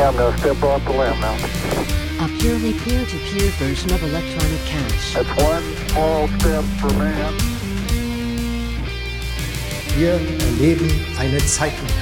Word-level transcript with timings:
I'm 0.00 0.16
going 0.16 0.32
to 0.32 0.38
step 0.38 0.62
off 0.62 0.84
the 0.84 0.92
limb 0.92 1.18
now. 1.20 1.34
A 2.24 2.28
purely 2.38 2.72
peer-to-peer 2.72 3.50
version 3.58 3.90
of 3.92 4.00
electronic 4.04 4.60
cash. 4.64 5.14
That's 5.14 5.28
one 5.42 5.62
small 5.88 6.28
step 6.38 6.64
for 6.78 6.92
man. 6.94 7.34
Wir 9.96 10.12
erleben 10.14 10.88
eine 11.18 11.38
Zeitenwende. 11.38 11.92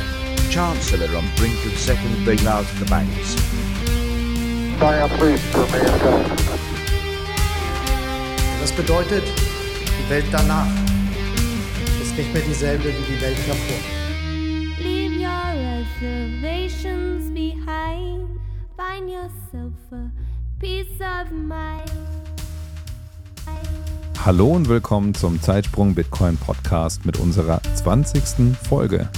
Chancellor 0.51 1.09
on 1.17 1.25
brink 1.37 1.57
of 1.65 1.79
second 1.79 2.15
bailout 2.27 2.61
of 2.61 2.79
the 2.79 2.85
banks. 2.85 3.35
Science 4.79 5.19
leap 5.23 5.41
for 5.51 5.67
mankind. 5.73 6.29
Das 8.61 8.73
bedeutet, 8.73 9.25
die 9.25 10.11
Welt 10.11 10.27
danach 10.31 10.67
ist 12.03 12.15
nicht 12.15 12.31
mehr 12.35 12.43
dieselbe 12.43 12.85
wie 12.85 13.15
die 13.15 13.21
Welt 13.23 13.39
davor. 13.49 13.96
Hallo 24.25 24.49
und 24.49 24.69
willkommen 24.69 25.15
zum 25.15 25.41
Zeitsprung 25.41 25.95
Bitcoin 25.95 26.37
Podcast 26.37 27.07
mit 27.07 27.19
unserer 27.19 27.63
20. 27.63 28.57
Folge. 28.57 29.09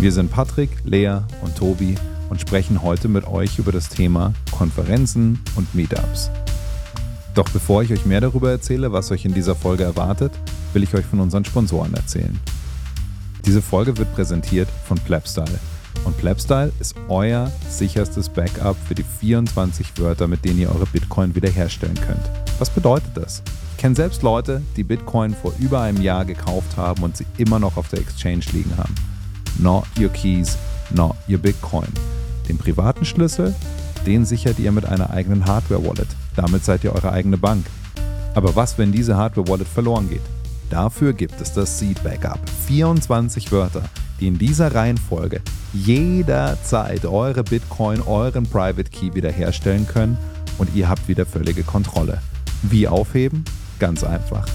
Wir 0.00 0.12
sind 0.12 0.30
Patrick, 0.30 0.70
Lea 0.84 1.20
und 1.42 1.56
Tobi 1.56 1.94
und 2.28 2.40
sprechen 2.40 2.82
heute 2.82 3.08
mit 3.08 3.26
euch 3.26 3.58
über 3.58 3.72
das 3.72 3.88
Thema 3.88 4.34
Konferenzen 4.50 5.42
und 5.56 5.74
Meetups. 5.74 6.30
Doch 7.34 7.48
bevor 7.50 7.82
ich 7.82 7.92
euch 7.92 8.04
mehr 8.04 8.20
darüber 8.20 8.50
erzähle, 8.50 8.92
was 8.92 9.10
euch 9.12 9.24
in 9.24 9.32
dieser 9.32 9.54
Folge 9.54 9.84
erwartet, 9.84 10.32
will 10.72 10.82
ich 10.82 10.94
euch 10.94 11.06
von 11.06 11.20
unseren 11.20 11.44
Sponsoren 11.44 11.94
erzählen. 11.94 12.38
Diese 13.46 13.62
Folge 13.62 13.96
wird 13.96 14.12
präsentiert 14.14 14.68
von 14.84 14.98
Plebstyle. 14.98 15.58
Und 16.08 16.16
Plebstyle 16.16 16.72
ist 16.80 16.94
euer 17.08 17.52
sicherstes 17.68 18.30
Backup 18.30 18.78
für 18.86 18.94
die 18.94 19.02
24 19.02 19.98
Wörter, 19.98 20.26
mit 20.26 20.42
denen 20.42 20.58
ihr 20.58 20.74
eure 20.74 20.86
Bitcoin 20.86 21.34
wiederherstellen 21.34 22.00
könnt. 22.00 22.30
Was 22.58 22.70
bedeutet 22.70 23.10
das? 23.14 23.42
Ich 23.72 23.76
kenne 23.76 23.94
selbst 23.94 24.22
Leute, 24.22 24.62
die 24.74 24.84
Bitcoin 24.84 25.34
vor 25.34 25.52
über 25.58 25.82
einem 25.82 26.00
Jahr 26.00 26.24
gekauft 26.24 26.78
haben 26.78 27.02
und 27.02 27.18
sie 27.18 27.26
immer 27.36 27.58
noch 27.58 27.76
auf 27.76 27.88
der 27.88 27.98
Exchange 27.98 28.40
liegen 28.54 28.74
haben. 28.78 28.94
Not 29.58 29.84
your 30.00 30.08
keys, 30.08 30.56
not 30.88 31.14
your 31.28 31.36
Bitcoin. 31.36 31.92
Den 32.48 32.56
privaten 32.56 33.04
Schlüssel, 33.04 33.54
den 34.06 34.24
sichert 34.24 34.58
ihr 34.58 34.72
mit 34.72 34.86
einer 34.86 35.10
eigenen 35.10 35.44
Hardware-Wallet. 35.44 36.08
Damit 36.36 36.64
seid 36.64 36.84
ihr 36.84 36.94
eure 36.94 37.12
eigene 37.12 37.36
Bank. 37.36 37.66
Aber 38.34 38.56
was, 38.56 38.78
wenn 38.78 38.92
diese 38.92 39.18
Hardware-Wallet 39.18 39.68
verloren 39.68 40.08
geht? 40.08 40.22
Dafür 40.70 41.12
gibt 41.12 41.38
es 41.42 41.52
das 41.52 41.78
Seed 41.78 42.02
Backup. 42.02 42.40
24 42.66 43.52
Wörter, 43.52 43.82
in 44.26 44.38
dieser 44.38 44.74
Reihenfolge 44.74 45.40
jederzeit 45.72 47.04
eure 47.04 47.44
Bitcoin, 47.44 48.00
euren 48.00 48.44
Private 48.44 48.90
Key 48.90 49.14
wiederherstellen 49.14 49.86
können 49.86 50.16
und 50.58 50.74
ihr 50.74 50.88
habt 50.88 51.08
wieder 51.08 51.26
völlige 51.26 51.62
Kontrolle. 51.62 52.20
Wie 52.62 52.88
aufheben? 52.88 53.44
Ganz 53.78 54.02
einfach. 54.02 54.46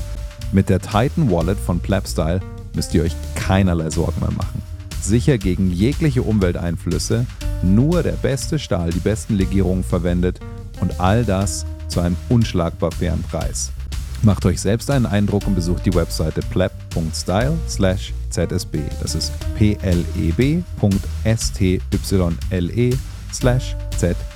Mit 0.52 0.70
der 0.70 0.80
Titan 0.80 1.32
Wallet 1.32 1.58
von 1.58 1.80
Plebstyle 1.80 2.42
müsst 2.76 2.94
ihr 2.94 3.04
euch 3.04 3.16
keinerlei 3.36 3.90
Sorgen 3.90 4.20
mehr 4.20 4.32
machen. 4.32 4.62
Sicher 5.02 5.38
gegen 5.38 5.72
jegliche 5.72 6.22
Umwelteinflüsse, 6.24 7.26
nur 7.62 8.04
der 8.04 8.14
beste 8.14 8.60
Stahl, 8.60 8.90
die 8.90 9.00
besten 9.00 9.36
Legierungen 9.36 9.84
verwendet 9.84 10.40
und 10.82 11.00
all 11.00 11.24
das 11.26 11.66
zu 11.88 12.00
einem 12.00 12.16
unschlagbar 12.30 12.92
fairen 12.92 13.24
Preis. 13.24 13.72
Macht 14.22 14.46
euch 14.46 14.62
selbst 14.62 14.90
einen 14.90 15.06
Eindruck 15.06 15.46
und 15.48 15.56
besucht 15.56 15.86
die 15.86 15.94
Webseite 15.94 16.42
pleb.style 16.42 17.58
ZSB. 18.34 18.80
Das 19.00 19.16
ist 19.16 19.32
pleb.style 19.56 20.64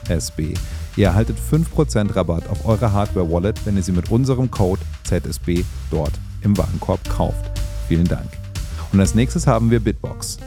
ZSB. 0.07 0.53
Ihr 0.95 1.07
erhaltet 1.07 1.38
5% 1.38 2.16
Rabatt 2.16 2.49
auf 2.49 2.66
eure 2.66 2.91
Hardware-Wallet, 2.91 3.66
wenn 3.66 3.75
ihr 3.75 3.83
sie 3.83 3.91
mit 3.91 4.09
unserem 4.09 4.49
Code 4.49 4.81
ZSB 5.03 5.63
dort 5.91 6.13
im 6.41 6.57
Warenkorb 6.57 7.07
kauft. 7.09 7.51
Vielen 7.88 8.07
Dank. 8.07 8.29
Und 8.91 8.99
als 8.99 9.13
nächstes 9.13 9.45
haben 9.45 9.69
wir 9.69 9.79
Bitbox. 9.79 10.39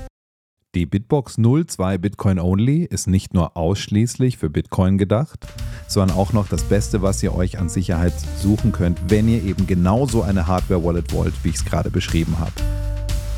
Die 0.74 0.86
Bitbox 0.86 1.36
02 1.36 1.98
Bitcoin 1.98 2.38
Only 2.38 2.84
ist 2.84 3.08
nicht 3.08 3.34
nur 3.34 3.56
ausschließlich 3.56 4.38
für 4.38 4.50
Bitcoin 4.50 4.98
gedacht, 4.98 5.46
sondern 5.88 6.16
auch 6.16 6.32
noch 6.32 6.48
das 6.48 6.62
Beste, 6.62 7.02
was 7.02 7.22
ihr 7.24 7.34
euch 7.34 7.58
an 7.58 7.68
Sicherheit 7.68 8.12
suchen 8.38 8.70
könnt, 8.70 9.10
wenn 9.10 9.28
ihr 9.28 9.42
eben 9.42 9.66
genauso 9.66 10.22
eine 10.22 10.46
Hardware-Wallet 10.46 11.12
wollt, 11.12 11.34
wie 11.42 11.48
ich 11.48 11.56
es 11.56 11.64
gerade 11.64 11.90
beschrieben 11.90 12.38
habe. 12.38 12.52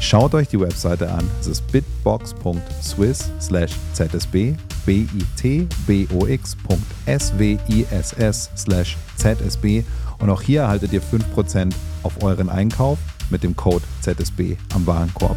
Schaut 0.03 0.35
euch 0.35 0.49
die 0.49 0.59
Webseite 0.59 1.11
an. 1.13 1.31
Es 1.41 1.47
ist 1.47 1.65
bitbox.swiss 1.71 3.31
ZSB, 3.93 4.55
bitbox.swiss 4.85 5.37
ZSB 9.17 9.85
und 10.19 10.29
auch 10.29 10.43
hier 10.43 10.63
erhaltet 10.63 10.93
ihr 10.93 11.01
5% 11.01 11.73
auf 12.03 12.21
euren 12.21 12.49
Einkauf 12.49 12.99
mit 13.31 13.45
dem 13.45 13.55
Code 13.55 13.85
ZSB 14.01 14.57
am 14.75 14.85
Warenkorb. 14.89 15.37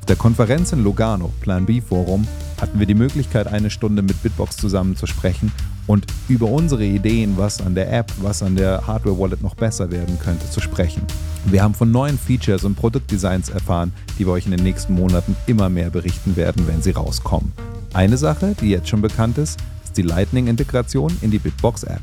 Auf 0.00 0.06
der 0.06 0.16
Konferenz 0.16 0.72
in 0.72 0.84
Lugano, 0.84 1.32
Plan 1.40 1.64
B 1.64 1.80
Forum, 1.80 2.28
hatten 2.60 2.78
wir 2.78 2.86
die 2.86 2.94
Möglichkeit, 2.94 3.46
eine 3.46 3.70
Stunde 3.70 4.02
mit 4.02 4.22
Bitbox 4.22 4.56
zusammen 4.56 4.96
zu 4.96 5.06
sprechen 5.06 5.52
und 5.86 6.06
über 6.28 6.46
unsere 6.46 6.84
Ideen, 6.84 7.36
was 7.36 7.60
an 7.60 7.74
der 7.74 7.92
App, 7.92 8.12
was 8.20 8.42
an 8.42 8.56
der 8.56 8.86
Hardware 8.86 9.18
Wallet 9.18 9.42
noch 9.42 9.54
besser 9.54 9.90
werden 9.90 10.18
könnte, 10.18 10.48
zu 10.50 10.60
sprechen. 10.60 11.02
Wir 11.46 11.62
haben 11.62 11.74
von 11.74 11.90
neuen 11.90 12.18
Features 12.18 12.64
und 12.64 12.76
Produktdesigns 12.76 13.48
erfahren, 13.48 13.92
die 14.18 14.26
wir 14.26 14.32
euch 14.32 14.44
in 14.46 14.52
den 14.52 14.62
nächsten 14.62 14.94
Monaten 14.94 15.34
immer 15.46 15.68
mehr 15.68 15.90
berichten 15.90 16.36
werden, 16.36 16.66
wenn 16.68 16.82
sie 16.82 16.92
rauskommen. 16.92 17.52
Eine 17.92 18.18
Sache, 18.18 18.54
die 18.60 18.70
jetzt 18.70 18.88
schon 18.88 19.00
bekannt 19.00 19.38
ist, 19.38 19.58
ist 19.82 19.96
die 19.96 20.02
Lightning-Integration 20.02 21.16
in 21.22 21.30
die 21.30 21.38
Bitbox-App. 21.38 22.02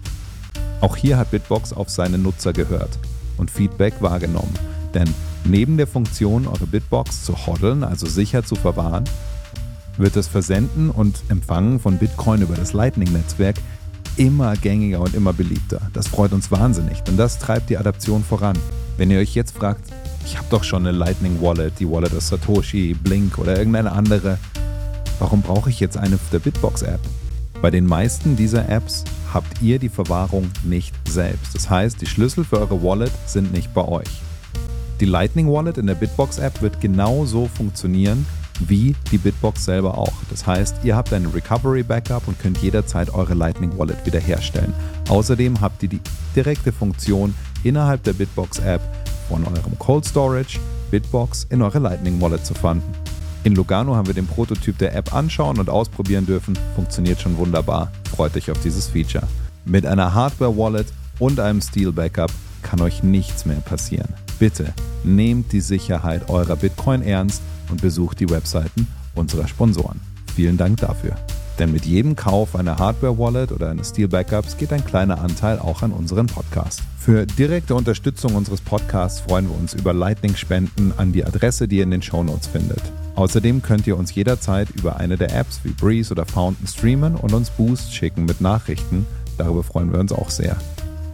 Auch 0.82 0.98
hier 0.98 1.18
hat 1.18 1.32
Bitbox 1.32 1.72
auf 1.72 1.90
seine 1.90 2.18
Nutzer 2.18 2.52
gehört 2.52 3.00
und 3.38 3.50
Feedback 3.50 4.02
wahrgenommen. 4.02 4.54
Denn 4.94 5.14
neben 5.46 5.78
der 5.78 5.88
Funktion, 5.88 6.48
eure 6.48 6.68
Bitbox 6.68 7.24
zu 7.24 7.48
hoddeln, 7.48 7.84
also 7.84 8.06
sicher 8.06 8.44
zu 8.44 8.56
verwahren, 8.56 9.06
wird 9.98 10.16
das 10.16 10.28
Versenden 10.28 10.90
und 10.90 11.24
Empfangen 11.30 11.80
von 11.80 11.98
Bitcoin 11.98 12.42
über 12.42 12.56
das 12.56 12.74
Lightning-Netzwerk 12.74 13.56
immer 14.18 14.56
gängiger 14.56 15.02
und 15.02 15.14
immer 15.14 15.34
beliebter. 15.34 15.82
Das 15.94 16.08
freut 16.08 16.34
uns 16.34 16.52
wahnsinnig, 16.52 17.02
denn 17.02 17.18
das 17.18 17.40
treibt 17.40 17.70
die 17.70 17.78
Adaption 17.78 18.24
voran. 18.24 18.58
Wenn 18.98 19.12
ihr 19.12 19.20
euch 19.20 19.36
jetzt 19.36 19.56
fragt, 19.56 19.92
ich 20.26 20.38
habe 20.38 20.48
doch 20.50 20.64
schon 20.64 20.86
eine 20.86 20.98
Lightning 20.98 21.42
Wallet, 21.42 21.80
die 21.80 21.90
Wallet 21.90 22.14
aus 22.16 22.28
Satoshi, 22.28 22.96
Blink 22.96 23.38
oder 23.38 23.58
irgendeine 23.58 23.92
andere, 23.92 24.40
warum 25.20 25.42
brauche 25.42 25.70
ich 25.70 25.80
jetzt 25.80 25.98
eine 25.98 26.18
der 26.32 26.40
Bitbox 26.40 26.82
App? 26.82 27.00
Bei 27.62 27.72
den 27.72 27.86
meisten 27.86 28.36
dieser 28.36 28.70
Apps 28.70 29.04
habt 29.34 29.62
ihr 29.62 29.80
die 29.80 29.90
Verwahrung 29.90 30.50
nicht 30.64 30.94
selbst. 31.08 31.56
Das 31.56 31.70
heißt, 31.70 32.02
die 32.02 32.06
Schlüssel 32.06 32.44
für 32.44 32.60
eure 32.60 32.84
Wallet 32.84 33.12
sind 33.26 33.52
nicht 33.52 33.74
bei 33.74 33.86
euch. 33.88 34.22
Die 35.00 35.06
Lightning 35.06 35.52
Wallet 35.52 35.78
in 35.78 35.88
der 35.88 35.96
Bitbox 35.96 36.40
App 36.40 36.62
wird 36.62 36.82
genauso 36.82 37.48
funktionieren 37.48 38.26
wie 38.60 38.96
die 39.12 39.18
Bitbox 39.18 39.66
selber 39.66 39.98
auch. 39.98 40.14
Das 40.30 40.46
heißt, 40.46 40.78
ihr 40.84 40.96
habt 40.96 41.14
ein 41.14 41.26
Recovery 41.28 41.84
Backup 41.84 42.28
und 42.28 42.40
könnt 42.40 42.58
jederzeit 42.60 43.14
eure 43.14 43.34
Lightning 43.34 43.78
Wallet 43.78 44.06
wiederherstellen. 44.06 44.74
Außerdem 45.10 45.62
habt 45.62 45.84
ihr 45.84 45.90
die 45.90 46.02
direkte 46.36 46.72
Funktion 46.72 47.34
innerhalb 47.64 48.04
der 48.04 48.14
Bitbox 48.14 48.60
App 48.60 48.82
von 49.28 49.46
eurem 49.46 49.78
Cold 49.80 50.06
Storage 50.06 50.60
Bitbox 50.92 51.48
in 51.50 51.62
eure 51.62 51.80
Lightning 51.80 52.20
Wallet 52.22 52.46
zu 52.46 52.54
fanden. 52.54 52.94
In 53.44 53.56
Lugano 53.56 53.96
haben 53.96 54.08
wir 54.08 54.14
den 54.14 54.28
Prototyp 54.28 54.78
der 54.78 54.96
App 54.96 55.14
anschauen 55.14 55.60
und 55.60 55.70
ausprobieren 55.70 56.26
dürfen. 56.26 56.58
Funktioniert 56.76 57.22
schon 57.22 57.38
wunderbar. 57.38 57.92
Freut 58.14 58.36
euch 58.36 58.52
auf 58.52 58.60
dieses 58.62 58.88
Feature. 58.88 59.28
Mit 59.66 59.86
einer 59.86 60.14
Hardware 60.14 60.58
Wallet 60.58 60.88
und 61.20 61.40
einem 61.40 61.62
Steel 61.62 61.92
Backup 61.92 62.32
kann 62.62 62.82
euch 62.82 63.04
nichts 63.04 63.46
mehr 63.46 63.58
passieren. 63.58 64.14
Bitte 64.40 64.74
nehmt 65.04 65.52
die 65.52 65.62
Sicherheit 65.62 66.30
eurer 66.30 66.56
Bitcoin 66.56 67.02
ernst 67.02 67.42
und 67.70 67.82
besucht 67.82 68.20
die 68.20 68.30
Webseiten 68.30 68.88
unserer 69.16 69.48
Sponsoren. 69.48 70.00
Vielen 70.36 70.58
Dank 70.58 70.78
dafür. 70.78 71.16
Denn 71.60 71.72
mit 71.72 71.86
jedem 71.86 72.16
Kauf 72.16 72.56
einer 72.56 72.78
Hardware-Wallet 72.78 73.52
oder 73.52 73.70
eines 73.70 73.90
Steel 73.90 74.08
Backups 74.08 74.58
geht 74.58 74.72
ein 74.72 74.86
kleiner 74.86 75.22
Anteil 75.22 75.58
auch 75.58 75.82
an 75.82 75.92
unseren 75.92 76.28
Podcast. 76.28 76.82
Für 77.00 77.26
direkte 77.26 77.74
Unterstützung 77.74 78.36
unseres 78.36 78.62
Podcasts 78.62 79.22
freuen 79.22 79.50
wir 79.50 79.58
uns 79.58 79.74
über 79.74 79.94
Lightning-Spenden 79.94 80.94
an 80.98 81.14
die 81.14 81.26
Adresse, 81.26 81.68
die 81.68 81.78
ihr 81.78 81.84
in 81.84 81.92
den 81.92 82.04
Shownotes 82.04 82.48
findet. 82.48 82.82
Außerdem 83.16 83.64
könnt 83.64 83.88
ihr 83.88 83.98
uns 83.98 84.14
jederzeit 84.14 84.70
über 84.70 84.98
eine 84.98 85.18
der 85.18 85.36
Apps 85.36 85.62
wie 85.64 85.72
Breeze 85.72 86.12
oder 86.12 86.26
Fountain 86.26 86.68
streamen 86.68 87.16
und 87.16 87.34
uns 87.34 87.50
Boost 87.50 87.92
schicken 87.92 88.26
mit 88.26 88.42
Nachrichten. 88.42 89.08
Darüber 89.40 89.64
freuen 89.64 89.92
wir 89.92 90.00
uns 90.00 90.12
auch 90.12 90.30
sehr. 90.30 90.58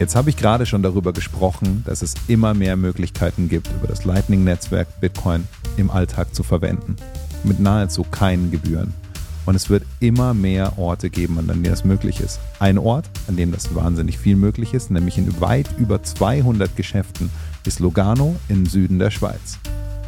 Jetzt 0.00 0.16
habe 0.16 0.28
ich 0.28 0.36
gerade 0.36 0.66
schon 0.66 0.82
darüber 0.82 1.12
gesprochen, 1.12 1.84
dass 1.86 2.02
es 2.02 2.14
immer 2.26 2.52
mehr 2.52 2.76
Möglichkeiten 2.76 3.48
gibt, 3.48 3.68
über 3.68 3.86
das 3.86 4.04
Lightning-Netzwerk 4.04 5.00
Bitcoin 5.00 5.46
im 5.76 5.88
Alltag 5.88 6.34
zu 6.34 6.42
verwenden. 6.42 6.96
Mit 7.44 7.60
nahezu 7.60 8.02
keinen 8.02 8.50
Gebühren. 8.50 8.92
Und 9.46 9.54
es 9.54 9.70
wird 9.70 9.84
immer 10.00 10.34
mehr 10.34 10.78
Orte 10.78 11.10
geben, 11.10 11.38
an 11.38 11.46
denen 11.46 11.64
das 11.64 11.84
möglich 11.84 12.20
ist. 12.20 12.40
Ein 12.58 12.78
Ort, 12.78 13.08
an 13.28 13.36
dem 13.36 13.52
das 13.52 13.72
wahnsinnig 13.74 14.18
viel 14.18 14.34
möglich 14.34 14.74
ist, 14.74 14.90
nämlich 14.90 15.16
in 15.16 15.40
weit 15.40 15.68
über 15.78 16.02
200 16.02 16.74
Geschäften, 16.76 17.30
ist 17.64 17.78
Lugano 17.78 18.34
im 18.48 18.66
Süden 18.66 18.98
der 18.98 19.10
Schweiz. 19.10 19.58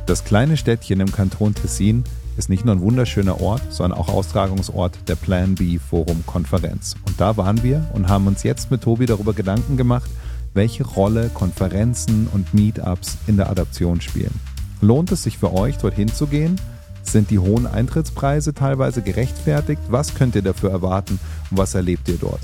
Das 0.06 0.24
kleine 0.24 0.56
Städtchen 0.56 1.00
im 1.00 1.12
Kanton 1.12 1.54
Tessin 1.54 2.02
ist 2.36 2.48
nicht 2.48 2.64
nur 2.64 2.74
ein 2.74 2.80
wunderschöner 2.80 3.40
Ort, 3.40 3.62
sondern 3.70 3.98
auch 3.98 4.08
Austragungsort 4.08 4.98
der 5.08 5.16
Plan 5.16 5.54
B 5.54 5.78
Forum 5.78 6.24
Konferenz. 6.26 6.94
Und 7.06 7.20
da 7.20 7.36
waren 7.36 7.62
wir 7.62 7.84
und 7.94 8.08
haben 8.08 8.26
uns 8.26 8.42
jetzt 8.42 8.70
mit 8.70 8.82
Tobi 8.82 9.06
darüber 9.06 9.32
Gedanken 9.32 9.76
gemacht, 9.76 10.10
welche 10.54 10.84
Rolle 10.84 11.30
Konferenzen 11.32 12.28
und 12.32 12.54
Meetups 12.54 13.18
in 13.26 13.36
der 13.36 13.50
Adaption 13.50 14.00
spielen. 14.00 14.34
Lohnt 14.80 15.12
es 15.12 15.22
sich 15.22 15.38
für 15.38 15.52
euch, 15.52 15.78
dorthin 15.78 16.08
zu 16.08 16.26
gehen? 16.26 16.60
Sind 17.02 17.30
die 17.30 17.38
hohen 17.38 17.66
Eintrittspreise 17.66 18.52
teilweise 18.52 19.02
gerechtfertigt? 19.02 19.82
Was 19.88 20.14
könnt 20.14 20.34
ihr 20.34 20.42
dafür 20.42 20.70
erwarten 20.70 21.18
und 21.50 21.58
was 21.58 21.74
erlebt 21.74 22.08
ihr 22.08 22.18
dort? 22.18 22.40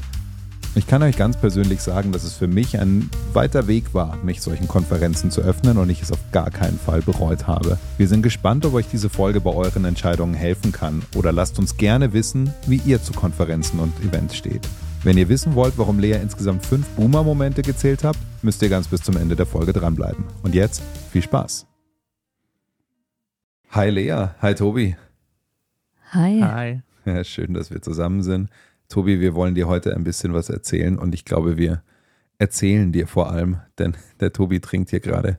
Ich 0.74 0.86
kann 0.86 1.02
euch 1.02 1.18
ganz 1.18 1.36
persönlich 1.36 1.82
sagen, 1.82 2.12
dass 2.12 2.24
es 2.24 2.32
für 2.32 2.46
mich 2.46 2.80
ein 2.80 3.10
weiter 3.34 3.66
Weg 3.66 3.92
war, 3.92 4.16
mich 4.24 4.40
solchen 4.40 4.68
Konferenzen 4.68 5.30
zu 5.30 5.42
öffnen 5.42 5.76
und 5.76 5.90
ich 5.90 6.00
es 6.00 6.10
auf 6.10 6.18
gar 6.32 6.50
keinen 6.50 6.78
Fall 6.78 7.02
bereut 7.02 7.46
habe. 7.46 7.78
Wir 7.98 8.08
sind 8.08 8.22
gespannt, 8.22 8.64
ob 8.64 8.72
euch 8.72 8.86
diese 8.88 9.10
Folge 9.10 9.42
bei 9.42 9.50
euren 9.50 9.84
Entscheidungen 9.84 10.32
helfen 10.32 10.72
kann 10.72 11.02
oder 11.14 11.30
lasst 11.30 11.58
uns 11.58 11.76
gerne 11.76 12.14
wissen, 12.14 12.54
wie 12.66 12.80
ihr 12.86 13.02
zu 13.02 13.12
Konferenzen 13.12 13.80
und 13.80 13.92
Events 14.02 14.34
steht. 14.34 14.66
Wenn 15.02 15.18
ihr 15.18 15.28
wissen 15.28 15.54
wollt, 15.54 15.76
warum 15.76 15.98
Lea 15.98 16.14
insgesamt 16.22 16.64
fünf 16.64 16.88
Boomer-Momente 16.96 17.60
gezählt 17.60 18.02
habt, 18.02 18.18
müsst 18.40 18.62
ihr 18.62 18.70
ganz 18.70 18.88
bis 18.88 19.02
zum 19.02 19.18
Ende 19.18 19.36
der 19.36 19.46
Folge 19.46 19.74
dranbleiben. 19.74 20.24
Und 20.42 20.54
jetzt 20.54 20.80
viel 21.10 21.22
Spaß. 21.22 21.66
Hi 23.72 23.90
Lea, 23.90 24.28
hi 24.40 24.54
Tobi. 24.54 24.96
Hi. 26.12 26.40
Hi. 26.40 26.82
Ja, 27.04 27.24
schön, 27.24 27.52
dass 27.52 27.70
wir 27.70 27.82
zusammen 27.82 28.22
sind. 28.22 28.48
Tobi, 28.92 29.20
wir 29.20 29.32
wollen 29.34 29.54
dir 29.54 29.68
heute 29.68 29.96
ein 29.96 30.04
bisschen 30.04 30.34
was 30.34 30.50
erzählen 30.50 30.98
und 30.98 31.14
ich 31.14 31.24
glaube, 31.24 31.56
wir 31.56 31.82
erzählen 32.36 32.92
dir 32.92 33.06
vor 33.06 33.30
allem, 33.30 33.56
denn 33.78 33.96
der 34.20 34.34
Tobi 34.34 34.60
trinkt 34.60 34.90
hier 34.90 35.00
gerade 35.00 35.38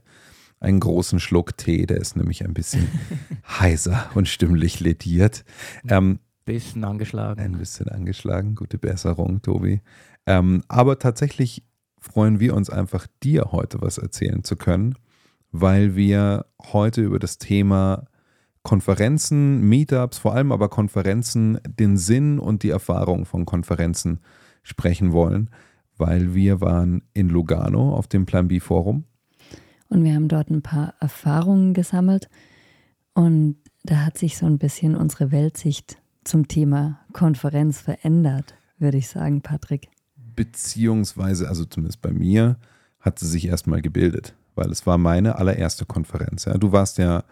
einen 0.59 0.79
großen 0.79 1.19
Schluck 1.19 1.55
Tee, 1.55 1.85
der 1.85 1.97
ist 1.97 2.15
nämlich 2.15 2.43
ein 2.43 2.55
bisschen 2.55 2.87
heiser 3.47 4.09
und 4.15 4.27
stimmlich 4.27 4.79
lediert. 4.79 5.45
Ähm, 5.87 6.17
Bisschen 6.45 6.83
angeschlagen. 6.83 7.39
ein 7.39 7.59
bisschen 7.59 7.89
angeschlagen, 7.89 8.55
gute 8.55 8.79
Besserung, 8.79 9.43
Tobi. 9.43 9.83
Ähm, 10.25 10.63
aber 10.67 10.97
tatsächlich 10.97 11.63
freuen 11.99 12.39
wir 12.39 12.55
uns 12.55 12.71
einfach, 12.71 13.05
dir 13.21 13.51
heute 13.51 13.83
was 13.83 13.99
erzählen 13.99 14.43
zu 14.43 14.55
können, 14.55 14.95
weil 15.51 15.95
wir 15.95 16.47
heute 16.71 17.03
über 17.03 17.19
das 17.19 17.37
Thema 17.37 18.05
Konferenzen, 18.63 19.61
Meetups, 19.61 20.17
vor 20.17 20.33
allem 20.33 20.51
aber 20.51 20.69
Konferenzen, 20.69 21.59
den 21.67 21.97
Sinn 21.97 22.39
und 22.39 22.63
die 22.63 22.69
Erfahrung 22.69 23.25
von 23.25 23.45
Konferenzen 23.45 24.19
sprechen 24.63 25.11
wollen, 25.11 25.49
weil 25.97 26.33
wir 26.33 26.61
waren 26.61 27.03
in 27.13 27.29
Lugano 27.29 27.93
auf 27.93 28.07
dem 28.07 28.25
Plan 28.25 28.47
B 28.47 28.59
Forum. 28.59 29.03
Und 29.89 30.03
wir 30.03 30.15
haben 30.15 30.29
dort 30.29 30.49
ein 30.49 30.61
paar 30.61 30.95
Erfahrungen 30.99 31.73
gesammelt. 31.73 32.29
Und 33.13 33.57
da 33.83 33.97
hat 34.05 34.17
sich 34.17 34.37
so 34.37 34.45
ein 34.45 34.57
bisschen 34.57 34.95
unsere 34.95 35.31
Weltsicht 35.31 35.97
zum 36.23 36.47
Thema 36.47 37.01
Konferenz 37.11 37.81
verändert, 37.81 38.55
würde 38.79 38.97
ich 38.97 39.09
sagen, 39.09 39.41
Patrick. 39.41 39.89
beziehungsweise, 40.35 41.47
also 41.47 41.65
zumindest 41.65 42.01
bei 42.01 42.11
mir, 42.11 42.57
hat 42.99 43.19
sie 43.19 43.27
sich 43.27 43.47
erstmal 43.47 43.81
gebildet, 43.81 44.33
weil 44.55 44.71
es 44.71 44.85
war 44.87 44.97
meine 44.97 45.37
allererste 45.37 45.85
Konferenz. 45.85 46.45
Ja. 46.45 46.57
Du 46.57 46.71
warst 46.71 46.97
ja 46.97 47.23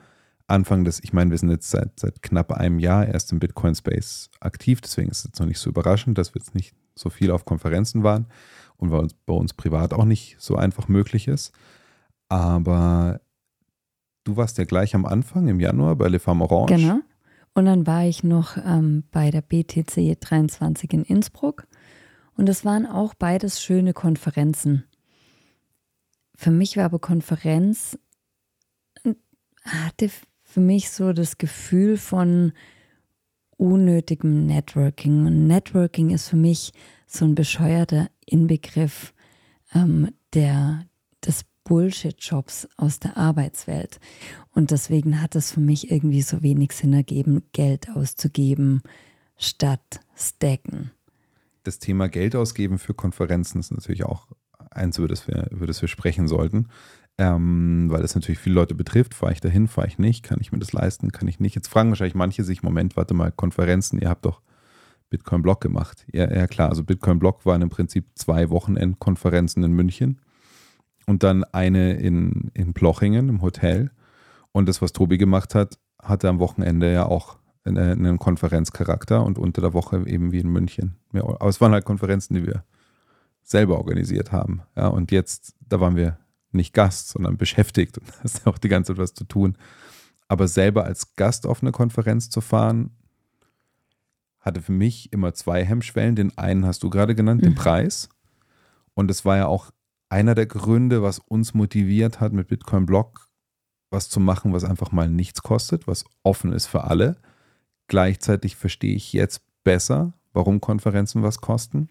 Anfang 0.52 0.84
des, 0.84 1.04
ich 1.04 1.14
meine, 1.14 1.32
wir 1.32 1.38
sind 1.38 1.50
jetzt 1.50 1.70
seit, 1.70 2.00
seit 2.00 2.22
knapp 2.22 2.52
einem 2.52 2.80
Jahr 2.80 3.08
erst 3.08 3.32
im 3.32 3.40
Bitcoin 3.40 3.76
Space 3.76 4.30
aktiv, 4.40 4.82
deswegen 4.82 5.10
ist 5.10 5.26
es 5.26 5.40
noch 5.40 5.48
nicht 5.48 5.60
so 5.60 5.70
überraschend, 5.70 6.18
dass 6.18 6.34
wir 6.34 6.42
jetzt 6.42 6.54
nicht 6.54 6.76
so 6.96 7.10
viel 7.10 7.32
auf 7.32 7.46
Konferenzen 7.46 8.04
waren 8.04 8.28
und 8.78 8.92
weil 8.92 9.00
uns 9.00 9.14
bei 9.14 9.34
uns 9.34 9.54
privat 9.54 9.94
auch 9.94 10.06
nicht 10.06 10.36
so 10.40 10.56
einfach 10.56 10.88
möglich 10.88 11.28
ist. 11.28 11.54
Aber 12.30 13.22
du 14.24 14.38
warst 14.38 14.58
ja 14.58 14.66
gleich 14.66 14.96
am 14.96 15.06
Anfang 15.06 15.48
im 15.48 15.60
Januar 15.60 15.96
bei 15.96 16.08
Le 16.08 16.20
Femme 16.20 16.44
Orange. 16.44 16.76
Genau. 16.76 17.00
Und 17.54 17.66
dann 17.66 17.86
war 17.86 18.06
ich 18.06 18.24
noch 18.24 18.58
ähm, 18.58 19.04
bei 19.12 19.30
der 19.30 19.42
BTC 19.42 20.20
23 20.20 20.94
in 20.94 21.04
Innsbruck. 21.04 21.68
Und 22.36 22.48
es 22.48 22.64
waren 22.64 22.86
auch 22.86 23.14
beides 23.14 23.62
schöne 23.62 23.94
Konferenzen. 23.94 24.86
Für 26.36 26.52
mich 26.52 26.78
war 26.78 26.86
aber 26.86 27.00
Konferenz, 27.00 28.00
äh, 29.04 29.14
hatte 29.66 30.10
für 30.52 30.60
mich 30.60 30.90
so 30.90 31.14
das 31.14 31.38
Gefühl 31.38 31.96
von 31.98 32.52
unnötigem 33.56 34.46
Networking. 34.46 35.26
Und 35.26 35.48
Networking 35.48 36.10
ist 36.10 36.28
für 36.28 36.36
mich 36.36 36.74
so 37.08 37.24
ein 37.24 37.36
bescheuerter 37.36 38.10
Inbegriff 38.26 39.14
ähm, 39.74 40.10
der, 40.34 40.86
des 41.26 41.46
Bullshit-Jobs 41.64 42.68
aus 42.76 43.00
der 43.00 43.16
Arbeitswelt. 43.16 44.00
Und 44.54 44.72
deswegen 44.72 45.22
hat 45.22 45.36
es 45.36 45.54
für 45.54 45.62
mich 45.62 45.90
irgendwie 45.90 46.22
so 46.22 46.42
wenig 46.42 46.74
Sinn 46.74 46.94
ergeben, 46.94 47.44
Geld 47.54 47.90
auszugeben 47.90 48.82
statt 49.38 50.02
stacken. 50.16 50.92
das 51.64 51.80
Thema 51.80 52.10
Geld 52.10 52.36
ausgeben 52.36 52.78
für 52.78 52.94
Konferenzen 52.94 53.60
ist 53.60 53.72
natürlich 53.72 54.04
auch 54.04 54.28
eins, 54.70 54.98
über 54.98 55.08
das 55.08 55.28
wir, 55.28 55.50
über 55.52 55.68
das 55.68 55.82
wir 55.82 55.88
sprechen 55.88 56.28
sollten, 56.28 56.68
ähm, 57.22 57.86
weil 57.90 58.02
das 58.02 58.16
natürlich 58.16 58.40
viele 58.40 58.56
Leute 58.56 58.74
betrifft. 58.74 59.14
Fahre 59.14 59.32
ich 59.34 59.42
dahin, 59.42 59.68
fahre 59.68 59.88
ich 59.88 60.00
nicht? 60.00 60.24
Kann 60.24 60.40
ich 60.42 60.52
mir 60.52 60.58
das 60.58 60.74
leisten? 60.74 61.12
Kann 61.12 61.28
ich 61.28 61.40
nicht? 61.40 61.54
Jetzt 61.56 61.68
fragen 61.68 61.90
wahrscheinlich 61.90 62.16
manche 62.16 62.44
sich, 62.44 62.64
Moment, 62.64 62.98
warte 62.98 63.14
mal, 63.14 63.32
Konferenzen, 63.32 64.00
ihr 64.00 64.10
habt 64.10 64.26
doch 64.26 64.42
Bitcoin 65.12 65.44
Block 65.44 65.62
gemacht. 65.62 66.06
Ja, 66.12 66.34
ja 66.34 66.48
klar, 66.48 66.70
also 66.70 66.84
Bitcoin 66.84 67.20
Block 67.20 67.46
waren 67.46 67.62
im 67.62 67.70
Prinzip 67.70 68.06
zwei 68.16 68.50
Wochenendkonferenzen 68.50 69.64
in 69.64 69.72
München 69.74 70.20
und 71.06 71.22
dann 71.22 71.44
eine 71.44 71.94
in, 71.94 72.50
in 72.56 72.74
Plochingen 72.74 73.30
im 73.30 73.42
Hotel. 73.42 73.92
Und 74.52 74.68
das, 74.68 74.82
was 74.82 74.92
Tobi 74.92 75.18
gemacht 75.18 75.54
hat, 75.54 75.78
hatte 76.02 76.28
am 76.28 76.40
Wochenende 76.40 76.92
ja 76.92 77.06
auch 77.06 77.38
eine- 77.64 77.92
einen 77.92 78.18
Konferenzcharakter 78.18 79.24
und 79.24 79.38
unter 79.38 79.62
der 79.62 79.74
Woche 79.74 80.04
eben 80.08 80.32
wie 80.32 80.40
in 80.40 80.50
München. 80.50 80.96
Aber 81.14 81.48
es 81.48 81.62
waren 81.62 81.74
halt 81.74 81.86
Konferenzen, 81.86 82.34
die 82.34 82.48
wir 82.48 82.64
selber 83.44 83.78
organisiert 83.78 84.32
haben. 84.32 84.62
Ja, 84.76 84.88
und 84.88 85.12
jetzt, 85.12 85.56
da 85.70 85.80
waren 85.80 85.96
wir 85.96 86.18
nicht 86.54 86.74
Gast, 86.74 87.10
sondern 87.10 87.38
beschäftigt 87.38 87.98
und 87.98 88.08
hast 88.24 88.48
auch 88.48 88.58
die 88.58 88.70
ganze 88.70 88.94
Zeit 88.94 89.02
was 89.02 89.14
zu 89.14 89.24
tun. 89.26 89.58
Aber 90.28 90.48
selber 90.48 90.86
als 90.86 91.16
Gast 91.16 91.46
auf 91.46 91.62
eine 91.62 91.72
Konferenz 91.72 92.30
zu 92.30 92.42
fahren, 92.42 92.92
hatte 94.40 94.62
für 94.62 94.72
mich 94.72 95.12
immer 95.14 95.34
zwei 95.34 95.64
Hemmschwellen. 95.64 96.16
Den 96.16 96.38
einen 96.38 96.66
hast 96.66 96.84
du 96.84 96.90
gerade 96.90 97.16
genannt, 97.16 97.44
den 97.44 97.52
Mhm. 97.52 97.56
Preis. 97.56 98.10
Und 98.94 99.12
es 99.12 99.24
war 99.24 99.38
ja 99.38 99.48
auch 99.48 99.72
einer 100.10 100.36
der 100.36 100.46
Gründe, 100.48 101.04
was 101.04 101.20
uns 101.20 101.54
motiviert 101.54 102.20
hat, 102.20 102.34
mit 102.34 102.48
Bitcoin 102.48 102.86
Block 102.86 103.28
was 103.92 104.10
zu 104.10 104.20
machen, 104.22 104.54
was 104.54 104.64
einfach 104.64 104.92
mal 104.92 105.10
nichts 105.10 105.44
kostet, 105.44 105.86
was 105.86 106.06
offen 106.24 106.54
ist 106.54 106.66
für 106.66 106.86
alle. 106.86 107.18
Gleichzeitig 107.88 108.56
verstehe 108.56 108.96
ich 108.96 109.12
jetzt 109.12 109.42
besser, 109.64 110.14
warum 110.32 110.62
Konferenzen 110.62 111.24
was 111.24 111.42
kosten. 111.42 111.90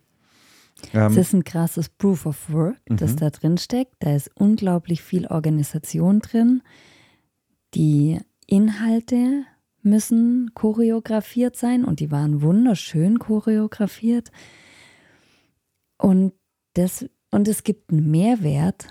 Ähm, 0.93 1.13
Es 1.13 1.17
ist 1.17 1.33
ein 1.35 1.45
krasses 1.45 1.89
Proof 1.89 2.27
of 2.27 2.51
Work, 2.53 2.77
das 2.87 3.13
Mhm. 3.13 3.17
da 3.17 3.31
drin 3.31 3.59
steckt. 3.59 3.95
Da 4.01 4.15
ist 4.15 4.31
unglaublich 4.35 5.03
viel 5.03 5.27
Organisation 5.27 6.21
drin. 6.21 6.63
Die 7.75 8.19
Inhalte 8.47 9.45
müssen 9.83 10.51
choreografiert 10.55 11.57
sein 11.57 11.85
und 11.85 12.01
die 12.01 12.11
waren 12.11 12.43
wunderschön 12.43 13.19
choreografiert. 13.19 14.31
Und, 15.99 16.33
das, 16.75 17.07
und 17.31 17.49
es 17.49 17.63
gibt 17.65 17.91
einen 17.91 18.11
Mehrwert 18.11 18.89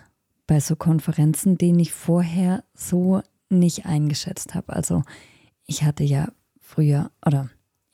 bei 0.48 0.60
so 0.60 0.76
Konferenzen, 0.76 1.58
den 1.58 1.78
ich 1.80 1.92
vorher 1.94 2.64
so 2.74 3.22
nicht 3.50 3.86
eingeschätzt 3.86 4.56
habe. 4.56 4.74
Also 4.74 5.04
ich 5.66 5.84
hatte 5.84 6.04
ja 6.04 6.30
früher, 6.60 7.12
oder 7.26 7.50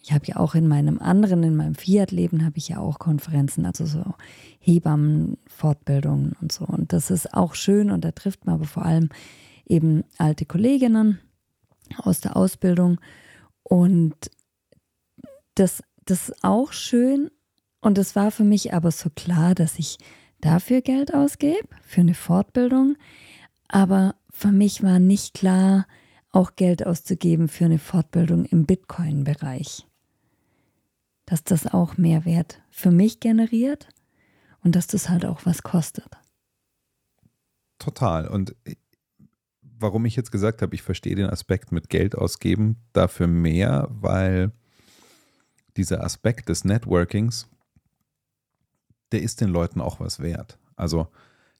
ich 0.05 0.13
habe 0.13 0.27
ja 0.27 0.35
auch 0.35 0.53
in 0.53 0.67
meinem 0.67 0.99
anderen, 0.99 1.41
in 1.41 1.55
meinem 1.55 1.73
Fiat-Leben 1.73 2.45
habe 2.45 2.59
ich 2.59 2.69
ja 2.69 2.77
auch 2.77 2.99
Konferenzen, 2.99 3.65
also 3.65 3.87
so 3.87 4.03
Hebammenfortbildungen 4.59 6.35
und 6.39 6.51
so. 6.51 6.63
Und 6.63 6.93
das 6.93 7.09
ist 7.09 7.33
auch 7.33 7.55
schön 7.55 7.89
und 7.89 8.05
da 8.05 8.11
trifft 8.11 8.45
man 8.45 8.53
aber 8.53 8.65
vor 8.65 8.85
allem 8.85 9.09
eben 9.65 10.03
alte 10.19 10.45
Kolleginnen 10.45 11.19
aus 11.97 12.19
der 12.19 12.37
Ausbildung. 12.37 13.01
Und 13.63 14.13
das, 15.55 15.81
das 16.05 16.29
ist 16.29 16.43
auch 16.43 16.71
schön. 16.71 17.31
Und 17.81 17.97
es 17.97 18.15
war 18.15 18.29
für 18.29 18.43
mich 18.43 18.75
aber 18.75 18.91
so 18.91 19.09
klar, 19.09 19.55
dass 19.55 19.79
ich 19.79 19.97
dafür 20.39 20.81
Geld 20.81 21.15
ausgebe, 21.15 21.67
für 21.81 22.01
eine 22.01 22.13
Fortbildung. 22.13 22.95
Aber 23.69 24.13
für 24.29 24.51
mich 24.51 24.83
war 24.83 24.99
nicht 24.99 25.33
klar, 25.33 25.87
auch 26.31 26.55
Geld 26.55 26.85
auszugeben 26.85 27.47
für 27.47 27.65
eine 27.65 27.79
Fortbildung 27.79 28.45
im 28.45 28.67
Bitcoin-Bereich. 28.67 29.87
Dass 31.25 31.43
das 31.43 31.67
auch 31.67 31.97
Mehrwert 31.97 32.61
für 32.69 32.91
mich 32.91 33.19
generiert 33.19 33.87
und 34.63 34.75
dass 34.75 34.87
das 34.87 35.09
halt 35.09 35.25
auch 35.25 35.45
was 35.45 35.63
kostet. 35.63 36.09
Total. 37.79 38.27
Und 38.27 38.55
warum 39.61 40.05
ich 40.05 40.15
jetzt 40.15 40.31
gesagt 40.31 40.61
habe, 40.61 40.75
ich 40.75 40.81
verstehe 40.81 41.15
den 41.15 41.29
Aspekt 41.29 41.71
mit 41.71 41.89
Geld 41.89 42.15
ausgeben 42.17 42.77
dafür 42.93 43.27
mehr, 43.27 43.87
weil 43.89 44.51
dieser 45.77 46.03
Aspekt 46.03 46.49
des 46.49 46.63
Networkings, 46.63 47.47
der 49.11 49.21
ist 49.21 49.41
den 49.41 49.49
Leuten 49.49 49.81
auch 49.81 49.99
was 49.99 50.19
wert. 50.19 50.57
Also 50.75 51.07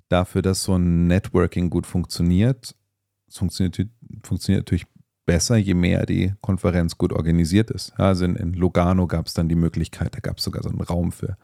dafür, 0.10 0.42
dass 0.42 0.64
so 0.64 0.76
ein 0.76 1.08
Networking 1.08 1.70
gut 1.70 1.86
funktioniert, 1.86 2.76
funktioniert, 3.30 3.90
funktioniert 4.24 4.66
natürlich 4.66 4.88
besser, 5.26 5.58
je 5.58 5.74
mehr 5.74 6.06
die 6.06 6.34
Konferenz 6.42 6.98
gut 6.98 7.14
organisiert 7.14 7.72
ist. 7.72 7.94
Also 8.00 8.26
in, 8.26 8.36
in 8.36 8.54
Lugano 8.54 9.08
gab 9.08 9.28
es 9.28 9.34
dann 9.34 9.50
die 9.50 9.56
Möglichkeit, 9.56 10.16
da 10.16 10.20
gab 10.20 10.38
es 10.38 10.44
sogar 10.44 10.64
so 10.64 10.70
einen 10.70 10.82
Raum 10.82 11.12
für 11.12 11.38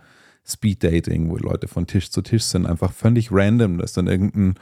Speed 0.46 0.84
Dating, 0.84 1.30
wo 1.30 1.38
Leute 1.38 1.68
von 1.68 1.88
Tisch 1.88 2.10
zu 2.10 2.22
Tisch 2.22 2.44
sind, 2.44 2.66
einfach 2.66 2.92
völlig 2.92 3.32
random. 3.32 3.78
Da 3.78 3.84
ist 3.84 3.98
dann 3.98 4.08
irgendein 4.08 4.56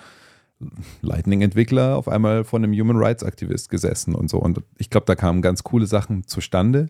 Lightning-Entwickler 1.01 1.95
auf 1.95 2.07
einmal 2.07 2.43
von 2.43 2.63
einem 2.63 2.73
Human 2.73 2.97
Rights 2.97 3.23
Aktivist 3.23 3.69
gesessen 3.69 4.13
und 4.13 4.29
so. 4.29 4.39
Und 4.39 4.61
ich 4.77 4.89
glaube, 4.89 5.05
da 5.05 5.15
kamen 5.15 5.41
ganz 5.41 5.63
coole 5.63 5.85
Sachen 5.85 6.27
zustande. 6.27 6.89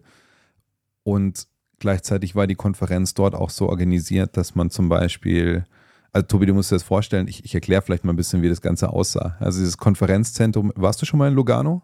Und 1.03 1.47
gleichzeitig 1.77 2.35
war 2.35 2.47
die 2.47 2.55
Konferenz 2.55 3.13
dort 3.13 3.35
auch 3.35 3.51
so 3.51 3.69
organisiert, 3.69 4.37
dass 4.37 4.55
man 4.55 4.69
zum 4.71 4.89
Beispiel, 4.89 5.65
also 6.11 6.25
Tobi, 6.25 6.47
du 6.47 6.53
musst 6.53 6.71
dir 6.71 6.75
das 6.75 6.83
vorstellen, 6.83 7.27
ich, 7.27 7.45
ich 7.45 7.53
erkläre 7.53 7.81
vielleicht 7.83 8.05
mal 8.05 8.13
ein 8.13 8.17
bisschen, 8.17 8.41
wie 8.41 8.49
das 8.49 8.61
Ganze 8.61 8.89
aussah. 8.89 9.37
Also 9.39 9.59
dieses 9.59 9.77
Konferenzzentrum, 9.77 10.73
warst 10.75 11.01
du 11.01 11.05
schon 11.05 11.19
mal 11.19 11.27
in 11.27 11.35
Lugano? 11.35 11.83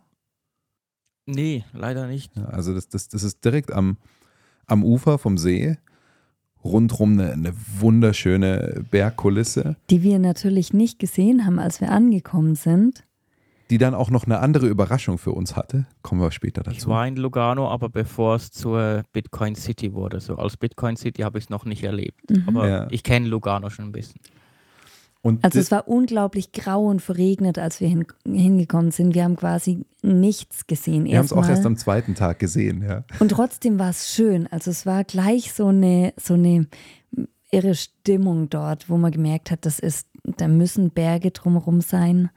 Nee, 1.25 1.63
leider 1.73 2.07
nicht. 2.07 2.37
Also 2.37 2.73
das, 2.73 2.87
das, 2.89 3.07
das 3.07 3.23
ist 3.23 3.43
direkt 3.43 3.71
am, 3.71 3.97
am 4.67 4.83
Ufer 4.83 5.17
vom 5.17 5.37
See 5.37 5.77
rundrum 6.63 7.13
eine, 7.13 7.31
eine 7.33 7.53
wunderschöne 7.79 8.83
Bergkulisse. 8.91 9.75
Die 9.89 10.01
wir 10.03 10.19
natürlich 10.19 10.73
nicht 10.73 10.99
gesehen 10.99 11.45
haben, 11.45 11.59
als 11.59 11.79
wir 11.81 11.91
angekommen 11.91 12.55
sind. 12.55 13.03
Die 13.71 13.77
dann 13.79 13.95
auch 13.95 14.11
noch 14.11 14.25
eine 14.25 14.39
andere 14.39 14.67
Überraschung 14.67 15.17
für 15.17 15.31
uns 15.31 15.55
hatte. 15.55 15.87
Kommen 16.03 16.21
wir 16.21 16.31
später 16.31 16.61
dazu. 16.61 16.77
Ich 16.77 16.87
war 16.87 17.07
in 17.07 17.15
Lugano, 17.15 17.67
aber 17.69 17.89
bevor 17.89 18.35
es 18.35 18.51
zur 18.51 19.01
Bitcoin 19.11 19.55
City 19.55 19.93
wurde. 19.93 20.19
So 20.19 20.35
als 20.35 20.57
Bitcoin 20.57 20.95
City 20.97 21.23
habe 21.23 21.39
ich 21.39 21.45
es 21.45 21.49
noch 21.49 21.65
nicht 21.65 21.83
erlebt. 21.83 22.29
Mhm. 22.29 22.43
Aber 22.47 22.67
Ja. 22.69 22.87
ich 22.91 23.01
kenne 23.03 23.27
Lugano 23.27 23.69
schon 23.71 23.85
ein 23.85 23.91
bisschen. 23.91 24.19
Und 25.25 25.43
Also 25.43 25.57
es 25.57 25.71
war 25.71 25.87
unglaublich 25.87 26.51
grau 26.51 26.85
und 26.85 27.01
verregnet, 27.01 27.57
als 27.57 27.81
wir 27.81 27.87
hin, 27.87 28.05
hingekommen 28.27 28.91
sind. 28.91 29.15
Wir 29.15 29.23
haben 29.23 29.35
quasi 29.35 29.83
nichts 30.03 30.67
gesehen. 30.67 31.05
wir 31.05 31.17
haben 31.17 31.25
es 31.25 31.33
auch 31.33 31.49
erst 31.49 31.65
am 31.65 31.77
zweiten 31.77 32.13
Tag 32.13 32.37
gesehen, 32.37 32.83
ja. 32.83 33.05
Und 33.17 33.29
trotzdem 33.29 33.79
war 33.79 33.89
es 33.89 34.13
schön. 34.13 34.45
Also 34.51 34.69
es 34.69 34.85
war 34.85 35.03
gleich 35.03 35.51
so 35.51 35.65
eine, 35.65 36.13
so 36.15 36.35
eine 36.35 36.67
irre 37.49 37.73
Stimmung 37.73 38.49
dort, 38.51 38.87
wo 38.87 38.97
man 38.97 39.11
gemerkt 39.11 39.49
hat, 39.49 39.65
das 39.65 39.79
ist, 39.79 40.07
da 40.23 40.47
müssen 40.47 40.91
Berge 40.91 41.31
drumherum 41.31 41.81
sein. 41.81 42.29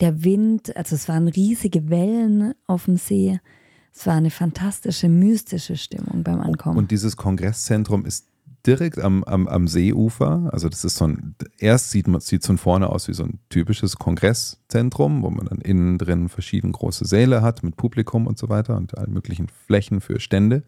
Der 0.00 0.22
Wind, 0.22 0.76
also 0.76 0.94
es 0.94 1.08
waren 1.08 1.28
riesige 1.28 1.88
Wellen 1.88 2.52
auf 2.66 2.84
dem 2.84 2.98
See. 2.98 3.40
Es 3.94 4.06
war 4.06 4.16
eine 4.16 4.30
fantastische, 4.30 5.08
mystische 5.08 5.78
Stimmung 5.78 6.22
beim 6.22 6.42
Ankommen. 6.42 6.76
Und 6.76 6.90
dieses 6.90 7.16
Kongresszentrum 7.16 8.04
ist 8.04 8.26
direkt 8.66 8.98
am, 8.98 9.24
am, 9.24 9.46
am 9.48 9.68
Seeufer. 9.68 10.50
Also 10.52 10.68
das 10.68 10.84
ist 10.84 10.96
so 10.96 11.06
ein, 11.06 11.34
erst 11.58 11.90
sieht 11.90 12.08
man 12.08 12.20
sieht 12.20 12.44
von 12.44 12.58
vorne 12.58 12.88
aus 12.88 13.08
wie 13.08 13.14
so 13.14 13.24
ein 13.24 13.38
typisches 13.48 13.96
Kongresszentrum, 13.96 15.22
wo 15.22 15.30
man 15.30 15.46
dann 15.46 15.60
innen 15.60 15.98
drin 15.98 16.28
verschiedene 16.28 16.72
große 16.72 17.04
Säle 17.04 17.42
hat 17.42 17.62
mit 17.62 17.76
Publikum 17.76 18.26
und 18.26 18.38
so 18.38 18.48
weiter 18.48 18.76
und 18.76 18.96
allen 18.98 19.12
möglichen 19.12 19.48
Flächen 19.48 20.00
für 20.00 20.20
Stände. 20.20 20.62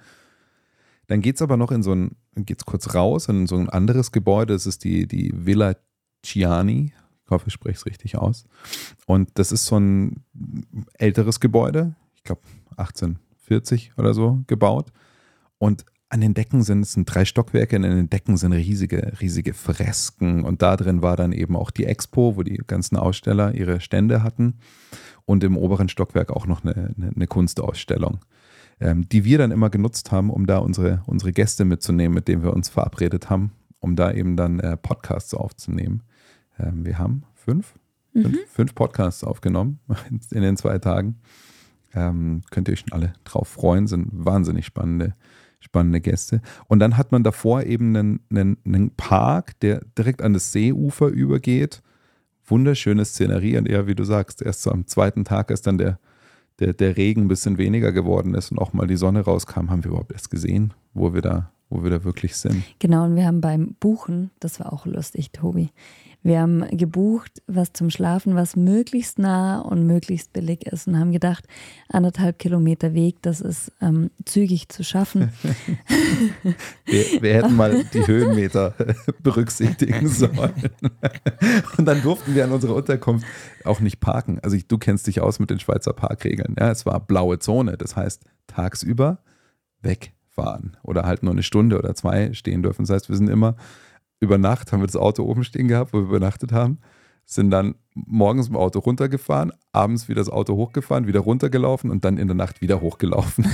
Dann 1.09 1.23
geht 1.23 1.37
es 1.37 1.43
aber 1.43 1.57
noch 1.57 1.73
in 1.73 1.83
so 1.83 1.95
ein, 1.95 2.17
geht 2.37 2.59
es 2.59 2.67
kurz 2.67 2.95
raus 2.95 3.29
in 3.29 3.47
so 3.47 3.57
ein 3.57 3.69
anderes 3.69 4.13
Gebäude. 4.13 4.53
Das 4.53 4.67
ist 4.67 4.85
die, 4.85 5.07
die 5.07 5.33
Villa 5.35 5.75
Ciani. 6.23 6.93
Ich 7.25 7.31
hoffe, 7.31 7.49
ich 7.49 7.55
spreche 7.55 7.77
es 7.77 7.87
richtig 7.87 8.17
aus. 8.17 8.45
Und 9.07 9.31
das 9.35 9.53
ist 9.53 9.67
so 9.67 9.79
ein 9.79 10.25
älteres 10.95 11.41
Gebäude, 11.41 11.95
ich 12.15 12.25
glaube 12.25 12.43
1840 12.77 13.93
oder 13.97 14.15
so 14.15 14.41
gebaut. 14.47 14.93
Und 15.59 15.85
an 16.11 16.21
den 16.21 16.35
Decken 16.35 16.63
sind 16.63 16.81
es 16.81 16.93
sind 16.93 17.05
drei 17.13 17.25
Stockwerke, 17.25 17.77
und 17.77 17.85
an 17.85 17.97
den 17.97 18.11
Decken 18.11 18.37
sind 18.37 18.53
riesige, 18.53 19.13
riesige 19.21 19.53
Fresken. 19.53 20.45
Und 20.45 20.63
da 20.63 20.77
drin 20.77 21.03
war 21.03 21.17
dann 21.17 21.33
eben 21.33 21.57
auch 21.57 21.71
die 21.71 21.85
Expo, 21.85 22.37
wo 22.37 22.43
die 22.43 22.61
ganzen 22.67 22.97
Aussteller 22.97 23.55
ihre 23.55 23.81
Stände 23.81 24.23
hatten. 24.23 24.55
Und 25.27 25.45
im 25.45 25.59
oberen 25.59 25.89
Stockwerk 25.89 26.31
auch 26.31 26.47
noch 26.47 26.65
eine, 26.65 26.95
eine, 26.97 27.13
eine 27.15 27.27
Kunstausstellung, 27.27 28.21
ähm, 28.81 29.07
die 29.11 29.25
wir 29.25 29.37
dann 29.37 29.51
immer 29.51 29.69
genutzt 29.69 30.11
haben, 30.11 30.31
um 30.31 30.47
da 30.47 30.59
unsere, 30.59 31.03
unsere 31.07 31.33
Gäste 31.33 31.67
mitzunehmen, 31.67 32.15
mit 32.15 32.29
denen 32.29 32.43
wir 32.43 32.55
uns 32.55 32.71
verabredet 32.71 33.29
haben, 33.29 33.53
um 33.79 33.95
da 33.95 34.11
eben 34.11 34.37
dann 34.37 34.61
äh, 34.61 34.79
Podcasts 34.79 35.35
aufzunehmen. 35.35 36.03
Ähm, 36.59 36.87
wir 36.87 36.99
haben 36.99 37.25
fünf, 37.35 37.75
fünf, 38.15 38.39
fünf 38.51 38.75
Podcasts 38.75 39.23
aufgenommen 39.23 39.81
in, 40.09 40.21
in 40.31 40.43
den 40.43 40.57
zwei 40.57 40.79
Tagen. 40.79 41.17
Ähm, 41.95 42.43
könnt 42.51 42.69
ihr 42.69 42.73
euch 42.73 42.81
schon 42.81 42.93
alle 42.93 43.13
drauf 43.25 43.49
freuen, 43.49 43.87
sind 43.87 44.09
wahnsinnig 44.13 44.65
spannende, 44.65 45.15
spannende 45.61 46.01
Gäste. 46.01 46.41
Und 46.67 46.79
dann 46.79 46.97
hat 46.97 47.13
man 47.13 47.23
davor 47.23 47.65
eben 47.65 47.97
einen, 47.97 48.21
einen, 48.31 48.59
einen 48.65 48.91
Park, 48.91 49.59
der 49.61 49.83
direkt 49.97 50.23
an 50.23 50.33
das 50.33 50.53
Seeufer 50.53 51.09
übergeht. 51.09 51.83
Wunderschöne 52.47 53.05
Szenerie 53.05 53.59
und 53.59 53.69
eher, 53.69 53.87
wie 53.87 53.95
du 53.95 54.05
sagst, 54.05 54.43
erst 54.43 54.63
so 54.63 54.71
am 54.71 54.87
zweiten 54.87 55.25
Tag, 55.25 55.51
als 55.51 55.63
dann 55.63 55.79
der, 55.79 55.99
der, 56.61 56.73
der 56.73 56.97
Regen 56.97 57.23
ein 57.23 57.29
bisschen 57.29 57.59
weniger 57.59 57.93
geworden 57.93 58.35
ist 58.35 58.51
und 58.51 58.59
auch 58.59 58.73
mal 58.73 58.87
die 58.87 58.97
Sonne 58.97 59.21
rauskam, 59.21 59.71
haben 59.71 59.85
wir 59.85 59.91
überhaupt 59.91 60.13
erst 60.13 60.31
gesehen, 60.31 60.73
wo 60.95 61.13
wir 61.13 61.21
da, 61.21 61.53
wo 61.71 61.83
wir 61.83 61.91
da 61.91 62.05
wirklich 62.05 62.37
sind. 62.37 62.63
Genau, 62.79 63.05
und 63.05 63.17
wir 63.17 63.27
haben 63.27 63.41
beim 63.41 63.75
Buchen, 63.81 64.31
das 64.41 64.61
war 64.61 64.73
auch 64.73 64.87
lustig, 64.87 65.33
Tobi, 65.33 65.71
wir 66.23 66.41
haben 66.41 66.67
gebucht, 66.77 67.43
was 67.47 67.73
zum 67.73 67.91
Schlafen, 67.91 68.35
was 68.35 68.57
möglichst 68.57 69.21
nah 69.21 69.61
und 69.61 69.87
möglichst 69.87 70.33
billig 70.33 70.67
ist 70.67 70.89
und 70.89 70.99
haben 70.99 71.13
gedacht, 71.13 71.47
anderthalb 71.89 72.41
Kilometer 72.41 72.93
Weg, 72.93 73.23
das 73.23 73.41
ist 73.41 73.71
ähm, 73.81 74.11
zügig 74.25 74.69
zu 74.69 74.83
schaffen. 74.83 75.33
Wir, 76.85 77.23
wir 77.23 77.35
hätten 77.35 77.55
mal 77.55 77.85
die 77.93 78.07
Höhenmeter 78.07 78.75
berücksichtigen 79.23 80.09
sollen. 80.09 80.71
Und 81.77 81.85
dann 81.85 82.03
durften 82.03 82.35
wir 82.35 82.45
an 82.45 82.53
unserer 82.53 82.75
Unterkunft 82.75 83.27
auch 83.65 83.81
nicht 83.81 84.01
parken. 84.01 84.39
Also 84.43 84.57
ich, 84.57 84.67
du 84.67 84.79
kennst 84.79 85.07
dich 85.07 85.21
aus 85.21 85.39
mit 85.39 85.51
den 85.51 85.61
Schweizer 85.61 85.93
Parkregeln. 85.93 86.57
Ja, 86.59 86.71
es 86.71 86.87
war 86.87 86.99
blaue 87.01 87.39
Zone. 87.39 87.77
Das 87.77 87.95
heißt, 87.95 88.25
tagsüber 88.47 89.19
wegfahren 90.39 90.77
oder 90.83 91.05
halt 91.05 91.23
nur 91.23 91.33
eine 91.33 91.43
Stunde 91.43 91.79
oder 91.79 91.95
zwei 91.95 92.33
stehen 92.33 92.63
dürfen. 92.63 92.83
Das 92.83 92.95
heißt, 92.95 93.09
wir 93.09 93.17
sind 93.17 93.29
immer 93.29 93.57
über 94.21 94.39
Nacht, 94.39 94.73
haben 94.73 94.81
wir 94.81 94.87
das 94.87 94.97
Auto 94.97 95.25
oben 95.25 95.45
stehen 95.45 95.69
gehabt, 95.69 95.93
wo 95.93 95.99
wir 95.99 96.07
übernachtet 96.07 96.53
haben, 96.53 96.79
sind 97.25 97.51
dann 97.51 97.75
morgens 97.95 98.49
im 98.49 98.57
Auto 98.57 98.79
runtergefahren, 98.79 99.53
abends 99.73 100.09
wieder 100.09 100.21
das 100.21 100.31
Auto 100.31 100.57
hochgefahren, 100.57 101.07
wieder 101.07 101.21
runtergelaufen 101.21 101.91
und 101.91 102.05
dann 102.05 102.17
in 102.17 102.27
der 102.27 102.35
Nacht 102.35 102.61
wieder 102.61 102.81
hochgelaufen. 102.81 103.47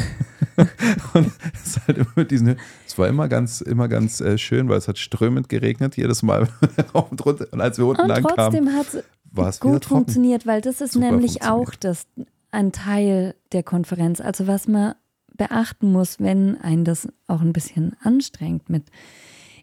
und 1.15 1.33
es 1.53 1.67
ist 1.67 1.87
halt 1.87 1.99
immer 1.99 2.25
diesen, 2.25 2.57
es 2.87 2.97
war 2.97 3.09
immer 3.09 3.29
ganz, 3.29 3.61
immer 3.61 3.89
ganz 3.89 4.21
äh, 4.21 4.39
schön, 4.39 4.69
weil 4.69 4.79
es 4.79 4.87
hat 4.87 4.99
strömend 4.99 5.49
geregnet, 5.49 5.97
jedes 5.97 6.23
Mal 6.23 6.49
rauf 6.95 7.11
und 7.11 7.27
runter. 7.27 7.47
Und 7.51 7.61
als 7.61 7.79
wir 7.79 7.87
unten 7.87 8.03
Und 8.03 8.11
ankamen, 8.13 8.37
trotzdem 8.37 8.73
hat 8.73 8.87
es 8.95 9.05
war 9.37 9.49
es 9.49 9.59
gut 9.59 9.87
funktioniert, 9.87 10.47
weil 10.47 10.61
das 10.61 10.81
ist 10.81 10.93
Super 10.93 11.11
nämlich 11.11 11.43
auch 11.43 11.75
das, 11.75 12.07
ein 12.53 12.71
Teil 12.71 13.35
der 13.51 13.65
Konferenz. 13.65 14.21
Also 14.21 14.47
was 14.47 14.69
man 14.69 14.95
beachten 15.37 15.93
muss, 15.93 16.21
wenn 16.21 16.61
einen 16.61 16.85
das 16.85 17.09
auch 17.27 17.41
ein 17.41 17.53
bisschen 17.53 17.97
anstrengt, 18.03 18.71
mit 18.71 18.85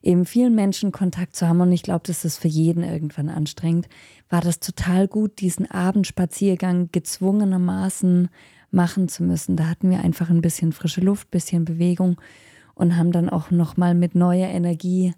eben 0.01 0.25
vielen 0.25 0.55
Menschen 0.55 0.91
Kontakt 0.91 1.35
zu 1.35 1.47
haben. 1.47 1.61
Und 1.61 1.71
ich 1.71 1.83
glaube, 1.83 2.03
das 2.05 2.25
ist 2.25 2.37
für 2.37 2.47
jeden 2.47 2.83
irgendwann 2.83 3.29
anstrengend. 3.29 3.87
War 4.29 4.41
das 4.41 4.59
total 4.59 5.07
gut, 5.07 5.39
diesen 5.39 5.69
Abendspaziergang 5.69 6.89
gezwungenermaßen 6.91 8.29
machen 8.71 9.07
zu 9.09 9.23
müssen. 9.23 9.57
Da 9.57 9.67
hatten 9.67 9.89
wir 9.89 9.99
einfach 9.99 10.29
ein 10.29 10.41
bisschen 10.41 10.71
frische 10.71 11.01
Luft, 11.01 11.29
bisschen 11.29 11.65
Bewegung 11.65 12.19
und 12.73 12.97
haben 12.97 13.11
dann 13.11 13.29
auch 13.29 13.51
nochmal 13.51 13.93
mit 13.93 14.15
neuer 14.15 14.49
Energie 14.49 15.13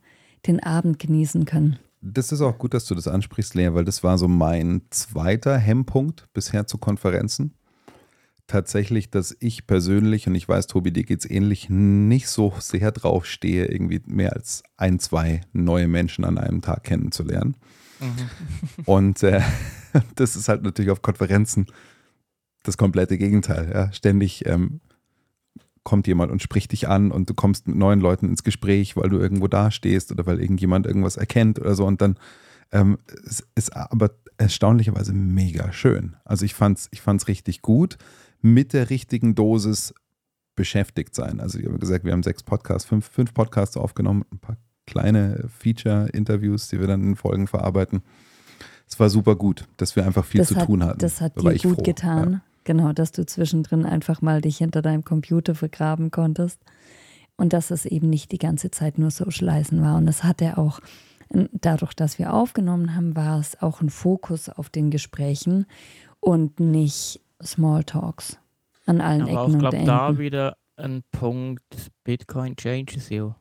den 0.48 0.62
Abend 0.62 1.00
genießen 1.00 1.46
können. 1.46 1.80
Das 2.02 2.34
ist 2.34 2.42
auch 2.42 2.58
gut, 2.58 2.74
dass 2.74 2.86
du 2.86 2.96
das 2.96 3.08
ansprichst, 3.08 3.56
Lea, 3.56 3.70
weil 3.74 3.86
das 3.86 4.04
war 4.04 4.18
so 4.18 4.28
mein 4.28 4.82
zweiter 4.90 5.58
Hemmpunkt 5.58 6.28
bisher 6.34 6.68
zu 6.68 6.78
Konferenzen. 6.78 7.54
Tatsächlich, 8.48 9.10
dass 9.10 9.36
ich 9.40 9.68
persönlich, 9.68 10.28
und 10.28 10.36
ich 10.36 10.50
weiß, 10.50 10.68
Tobi, 10.68 10.92
dir 10.92 11.04
geht 11.04 11.20
es 11.20 11.30
ähnlich, 11.30 11.70
nicht 11.70 12.28
so 12.28 12.54
sehr 12.60 12.92
drauf 12.92 13.26
stehe, 13.26 13.66
irgendwie 13.66 14.02
mehr 14.06 14.34
als 14.34 14.64
ein, 14.76 15.00
zwei 15.00 15.42
neue 15.54 15.88
Menschen 15.88 16.26
an 16.26 16.38
einem 16.38 16.62
Tag 16.62 16.84
kennenzulernen. 16.84 17.56
Und 18.86 19.24
äh, 19.24 19.42
das 20.16 20.36
ist 20.36 20.50
halt 20.50 20.64
natürlich 20.64 20.92
auf 20.92 21.02
Konferenzen 21.02 21.68
das 22.64 22.78
komplette 22.78 23.18
Gegenteil. 23.18 23.72
Ja. 23.74 23.94
Ständig 23.94 24.46
ähm, 24.46 24.82
kommt 25.84 26.08
jemand 26.08 26.32
und 26.32 26.42
spricht 26.42 26.72
dich 26.72 26.88
an 26.88 27.12
und 27.12 27.30
du 27.30 27.34
kommst 27.34 27.68
mit 27.68 27.76
neuen 27.76 28.00
Leuten 28.00 28.30
ins 28.30 28.44
Gespräch, 28.44 28.96
weil 28.96 29.10
du 29.10 29.20
irgendwo 29.20 29.48
dastehst 29.48 30.12
oder 30.12 30.26
weil 30.26 30.42
irgendjemand 30.42 30.86
irgendwas 30.86 31.18
erkennt 31.18 31.60
oder 31.60 31.76
so. 31.76 31.86
Und 31.86 32.02
dann 32.02 32.18
ähm, 32.72 32.98
es 33.26 33.46
ist 33.56 33.76
aber 33.76 34.12
erstaunlicherweise 34.38 35.14
mega 35.14 35.72
schön. 35.74 36.16
Also 36.26 36.46
ich 36.46 36.54
fand's, 36.54 36.88
ich 36.92 37.02
fand's 37.02 37.28
richtig 37.28 37.62
gut, 37.62 37.98
mit 38.44 38.74
der 38.74 38.92
richtigen 38.92 39.34
Dosis 39.34 39.96
beschäftigt 40.56 41.16
sein. 41.16 41.40
Also 41.40 41.58
ich 41.58 41.66
habe 41.66 41.80
gesagt, 41.80 42.06
wir 42.06 42.12
haben 42.12 42.22
sechs 42.22 42.44
Podcasts, 42.44 42.88
fünf, 42.88 43.10
fünf 43.10 43.34
Podcasts 43.34 43.76
aufgenommen, 43.78 44.24
ein 44.32 44.38
paar 44.38 44.58
kleine 44.86 45.46
Feature-Interviews, 45.48 46.68
die 46.68 46.80
wir 46.80 46.88
dann 46.88 47.02
in 47.04 47.16
Folgen 47.16 47.48
verarbeiten. 47.48 48.04
Es 48.88 49.00
war 49.00 49.10
super 49.10 49.36
gut, 49.36 49.66
dass 49.78 49.96
wir 49.96 50.06
einfach 50.06 50.26
viel 50.26 50.42
das 50.42 50.50
zu 50.50 50.58
hat, 50.58 50.68
tun 50.68 50.84
hatten. 50.84 51.00
Das 51.00 51.22
hat 51.22 51.38
Da 51.38 51.50
dir 51.50 51.58
gut 51.58 51.78
froh. 51.78 51.84
getan. 51.84 52.32
Ja. 52.34 52.42
Genau, 52.66 52.94
dass 52.94 53.12
du 53.12 53.26
zwischendrin 53.26 53.86
einfach 53.86 54.22
mal 54.22 54.42
dich 54.42 54.58
hinter 54.58 54.82
deinem 54.82 55.04
Computer 55.04 55.56
vergraben 55.56 56.12
konntest. 56.12 56.60
Und 57.36 57.54
dass 57.54 57.72
es 57.72 57.86
eben 57.86 58.10
nicht 58.10 58.32
die 58.32 58.38
ganze 58.38 58.70
Zeit 58.70 59.00
nur 59.00 59.10
Socializen 59.10 59.82
war. 59.82 59.98
Und 59.98 60.06
das 60.06 60.24
hat 60.24 60.42
er 60.42 60.60
auch. 60.60 60.80
Dadurch, 61.52 61.96
dass 61.96 62.20
wir 62.20 62.32
aufgenommen 62.32 62.96
haben, 62.96 63.16
war 63.16 63.40
es 63.40 63.60
auch 63.60 63.82
ein 63.82 63.90
Fokus 63.90 64.50
auf 64.50 64.70
den 64.70 64.92
Gesprächen 64.92 65.66
und 66.20 66.60
nicht 66.60 67.22
Smalltalks. 67.42 68.40
an 68.86 69.00
allen 69.02 69.22
Aber 69.22 69.30
Ecken 69.32 69.38
auch, 69.40 69.48
ich 69.48 69.54
und 69.54 69.60
glaube, 69.60 69.78
Enden. 69.78 69.88
da 69.88 70.18
wieder 70.18 70.58
ein 70.76 71.04
Punkt, 71.12 71.92
Bitcoin 72.04 72.56
changes 72.56 73.10
you. 73.10 73.32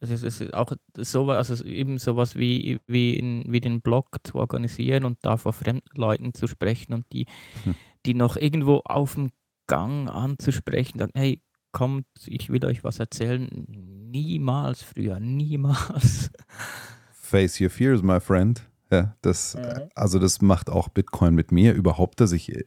Also 0.00 0.14
es 0.14 0.22
ist 0.22 0.52
auch 0.54 0.72
so, 0.98 1.30
also 1.30 1.64
eben 1.64 1.98
sowas 1.98 2.36
wie, 2.36 2.78
wie, 2.86 3.16
in, 3.16 3.44
wie 3.50 3.60
den 3.60 3.80
Blog 3.80 4.18
zu 4.22 4.34
organisieren 4.36 5.04
und 5.04 5.18
da 5.22 5.36
vor 5.38 5.52
fremden 5.54 5.96
Leuten 5.96 6.34
zu 6.34 6.46
sprechen 6.46 6.92
und 6.92 7.06
die, 7.12 7.26
Hm. 7.64 7.74
die 8.04 8.14
noch 8.14 8.36
irgendwo 8.36 8.82
auf 8.84 9.14
dem 9.14 9.30
Gang 9.66 10.10
anzusprechen, 10.10 10.98
dann, 10.98 11.10
hey, 11.14 11.40
kommt, 11.72 12.06
ich 12.26 12.50
will 12.50 12.64
euch 12.66 12.84
was 12.84 12.98
erzählen. 13.00 13.48
Niemals 14.10 14.82
früher, 14.82 15.18
niemals. 15.20 16.30
Face 17.12 17.60
your 17.60 17.70
fears, 17.70 18.02
my 18.02 18.20
friend. 18.20 18.62
Ja, 18.92 19.16
das, 19.22 19.54
Mhm. 19.56 19.88
also 19.94 20.18
das 20.18 20.42
macht 20.42 20.68
auch 20.68 20.88
Bitcoin 20.88 21.34
mit 21.34 21.50
mir 21.50 21.72
überhaupt, 21.72 22.20
dass 22.20 22.32
ich 22.32 22.54
äh, 22.54 22.64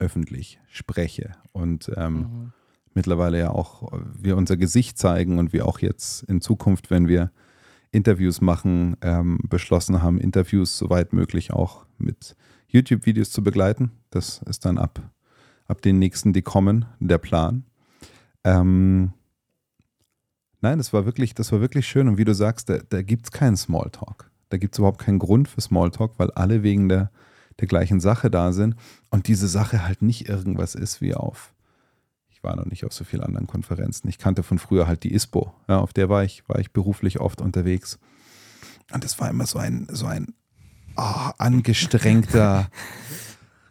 öffentlich 0.00 0.60
spreche 0.68 1.32
und 1.52 1.90
ähm, 1.96 2.14
Mhm. 2.16 2.52
mittlerweile 2.94 3.38
ja 3.38 3.50
auch 3.50 3.92
wir 4.14 4.36
unser 4.36 4.56
Gesicht 4.56 4.98
zeigen 4.98 5.38
und 5.38 5.52
wir 5.52 5.66
auch 5.66 5.78
jetzt 5.78 6.22
in 6.24 6.40
Zukunft, 6.40 6.90
wenn 6.90 7.06
wir 7.06 7.30
Interviews 7.92 8.40
machen, 8.40 8.96
ähm, 9.02 9.38
beschlossen 9.48 10.02
haben, 10.02 10.18
Interviews 10.18 10.78
soweit 10.78 11.12
möglich 11.12 11.52
auch 11.52 11.86
mit 11.98 12.36
YouTube-Videos 12.68 13.30
zu 13.30 13.42
begleiten. 13.42 13.90
Das 14.10 14.42
ist 14.48 14.64
dann 14.64 14.78
ab, 14.78 15.00
ab 15.66 15.82
den 15.82 15.98
nächsten, 15.98 16.32
die 16.32 16.42
kommen, 16.42 16.84
der 17.00 17.18
Plan. 17.18 17.64
Ähm, 18.44 19.12
nein, 20.60 20.78
das 20.78 20.92
war 20.92 21.04
wirklich, 21.04 21.34
das 21.34 21.50
war 21.52 21.60
wirklich 21.60 21.86
schön. 21.88 22.08
Und 22.08 22.16
wie 22.16 22.24
du 22.24 22.34
sagst, 22.34 22.68
da, 22.68 22.78
da 22.88 23.02
gibt 23.02 23.26
es 23.26 23.32
keinen 23.32 23.56
Smalltalk. 23.56 24.30
Da 24.50 24.56
gibt 24.56 24.74
es 24.74 24.78
überhaupt 24.78 25.00
keinen 25.00 25.18
Grund 25.18 25.48
für 25.48 25.60
Smalltalk, 25.60 26.12
weil 26.18 26.30
alle 26.32 26.62
wegen 26.62 26.88
der, 26.88 27.10
der 27.60 27.68
gleichen 27.68 28.00
Sache 28.00 28.30
da 28.30 28.52
sind 28.52 28.74
und 29.10 29.28
diese 29.28 29.48
Sache 29.48 29.84
halt 29.84 30.02
nicht 30.02 30.28
irgendwas 30.28 30.74
ist 30.74 31.00
wie 31.00 31.14
auf. 31.14 31.54
Ich 32.30 32.42
war 32.42 32.56
noch 32.56 32.66
nicht 32.66 32.84
auf 32.84 32.92
so 32.92 33.04
vielen 33.04 33.22
anderen 33.22 33.46
Konferenzen. 33.46 34.08
Ich 34.08 34.18
kannte 34.18 34.42
von 34.42 34.58
früher 34.58 34.86
halt 34.86 35.04
die 35.04 35.12
ISPO. 35.12 35.52
Ja, 35.68 35.78
auf 35.78 35.92
der 35.92 36.08
war 36.08 36.24
ich, 36.24 36.48
war 36.48 36.58
ich 36.58 36.72
beruflich 36.72 37.20
oft 37.20 37.40
unterwegs. 37.40 37.98
Und 38.92 39.04
das 39.04 39.18
war 39.20 39.28
immer 39.28 39.46
so 39.46 39.58
ein, 39.58 39.86
so 39.90 40.06
ein 40.06 40.34
ah, 40.96 41.32
angestrengter. 41.38 42.70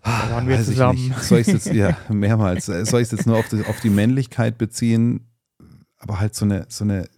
Da 0.02 0.32
waren 0.32 0.48
wir 0.48 0.56
weiß 0.56 0.70
ich 0.70 0.76
zusammen. 0.76 1.10
nicht. 1.10 1.24
Soll 1.24 1.40
ich 1.40 1.48
es 1.50 1.66
jetzt, 1.66 1.74
ja, 1.74 1.98
mehrmals, 2.10 2.66
soll 2.66 3.02
ich 3.02 3.08
es 3.08 3.12
jetzt 3.12 3.28
nur 3.28 3.38
auf 3.38 3.50
die, 3.50 3.66
auf 3.66 3.82
die 3.82 3.90
Männlichkeit 3.90 4.58
beziehen, 4.58 5.28
aber 5.98 6.20
halt 6.22 6.36
so 6.36 6.46
eine, 6.46 6.66
so 6.70 6.86
eine, 6.86 7.10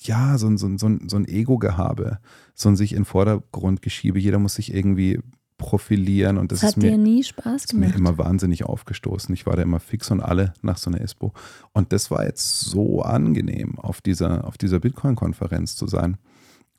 ja, 0.00 0.36
so 0.36 0.46
ein, 0.46 0.58
so 0.58 0.66
ein, 0.66 0.78
so 0.78 1.16
ein, 1.16 1.26
Ego-Gehabe, 1.26 2.18
so 2.54 2.68
ein 2.68 2.76
sich 2.76 2.92
in 2.92 3.06
Vordergrund 3.06 3.80
geschiebe. 3.80 4.18
Jeder 4.18 4.38
muss 4.38 4.54
sich 4.54 4.72
irgendwie 4.72 5.18
profilieren 5.58 6.36
und 6.38 6.52
das, 6.52 6.60
Das 6.60 6.70
ist 6.70 6.76
hat 6.76 6.82
mir 6.82 6.90
dir 6.92 6.98
nie 6.98 7.22
Spaß 7.24 7.64
ist 7.66 7.72
mir 7.74 7.86
gemacht. 7.86 7.98
immer 7.98 8.18
wahnsinnig 8.18 8.64
aufgestoßen. 8.64 9.34
Ich 9.34 9.46
war 9.46 9.56
da 9.56 9.62
immer 9.62 9.80
fix 9.80 10.10
und 10.10 10.20
alle 10.20 10.52
nach 10.62 10.76
so 10.76 10.90
einer 10.90 11.00
ISPO. 11.00 11.32
Und 11.72 11.92
das 11.92 12.10
war 12.10 12.24
jetzt 12.24 12.60
so 12.60 13.02
angenehm, 13.02 13.78
auf 13.78 14.00
dieser, 14.00 14.46
auf 14.46 14.58
dieser 14.58 14.80
Bitcoin-Konferenz 14.80 15.76
zu 15.76 15.86
sein. 15.86 16.18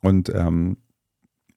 Und 0.00 0.32
ähm, 0.34 0.76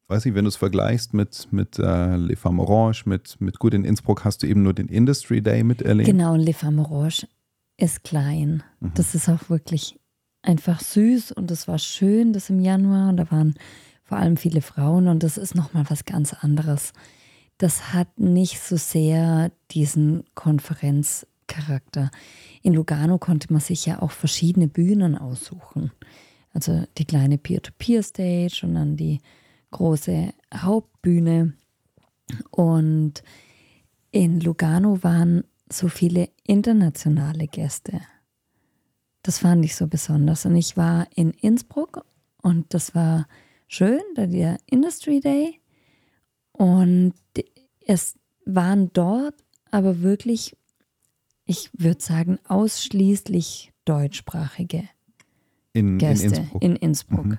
weiß 0.08 0.26
ich, 0.26 0.34
wenn 0.34 0.46
du 0.46 0.50
es 0.50 0.56
vergleichst 0.56 1.14
mit, 1.14 1.48
mit 1.52 1.78
äh, 1.80 2.16
Le 2.18 2.36
Femme 2.36 2.62
Orange, 2.62 3.04
mit, 3.06 3.40
mit 3.40 3.60
gut 3.60 3.74
in 3.74 3.86
Innsbruck 3.86 4.26
hast 4.26 4.44
du 4.44 4.48
eben 4.48 4.64
nur 4.64 4.74
den 4.74 4.88
Industry 4.88 5.42
Day 5.42 5.64
miterlebt. 5.64 6.10
Genau, 6.10 6.34
und 6.34 6.42
Le 6.42 6.54
Femme 6.54 6.82
Orange 6.82 7.28
ist 7.78 8.04
klein. 8.04 8.64
Mhm. 8.80 8.92
Das 8.96 9.16
ist 9.16 9.30
auch 9.30 9.50
wirklich 9.50 10.00
einfach 10.42 10.80
süß 10.82 11.32
und 11.34 11.52
es 11.52 11.68
war 11.68 11.78
schön, 11.78 12.34
das 12.34 12.50
im 12.50 12.60
Januar 12.60 13.10
und 13.10 13.18
da 13.18 13.30
waren 13.32 13.54
vor 14.12 14.18
allem 14.18 14.36
viele 14.36 14.62
Frauen 14.62 15.08
und 15.08 15.24
das 15.24 15.38
ist 15.38 15.56
nochmal 15.56 15.86
was 15.88 16.04
ganz 16.04 16.34
anderes. 16.34 16.92
Das 17.58 17.94
hat 17.94 18.20
nicht 18.20 18.60
so 18.60 18.76
sehr 18.76 19.54
diesen 19.72 20.26
Konferenzcharakter. 20.36 22.12
In 22.62 22.74
Lugano 22.74 23.20
konnte 23.20 23.54
man 23.54 23.62
sich 23.62 23.86
ja 23.86 24.02
auch 24.02 24.12
verschiedene 24.12 24.68
Bühnen 24.68 25.18
aussuchen. 25.18 25.94
Also 26.54 26.84
die 26.98 27.06
kleine 27.06 27.38
Peer-to-Peer-Stage 27.38 28.64
und 28.64 28.76
dann 28.76 28.98
die 28.98 29.22
große 29.70 30.34
Hauptbühne. 30.54 31.54
Und 32.50 33.24
in 34.12 34.42
Lugano 34.42 35.02
waren 35.04 35.46
so 35.72 35.88
viele 35.88 36.28
internationale 36.46 37.48
Gäste. 37.48 38.02
Das 39.24 39.38
fand 39.38 39.64
ich 39.64 39.74
so 39.74 39.88
besonders. 39.88 40.46
Und 40.46 40.58
ich 40.58 40.76
war 40.76 41.08
in 41.16 41.32
Innsbruck 41.32 42.06
und 42.42 42.74
das 42.74 42.94
war 42.94 43.26
schön, 43.72 44.02
da 44.16 44.28
der 44.28 44.58
Industry 44.66 45.20
Day. 45.22 45.60
Und 46.52 47.14
es 47.88 48.16
waren 48.46 48.92
dort 48.94 49.36
aber 49.72 50.02
wirklich, 50.02 50.56
ich 51.46 51.70
würde 51.74 52.02
sagen, 52.02 52.38
ausschließlich 52.48 53.72
deutschsprachige 53.86 54.84
in, 55.74 55.94
in 55.94 55.98
Gäste 55.98 56.28
Innsbruck. 56.28 56.62
in 56.62 56.76
Innsbruck. 56.76 57.26
Mhm. 57.26 57.38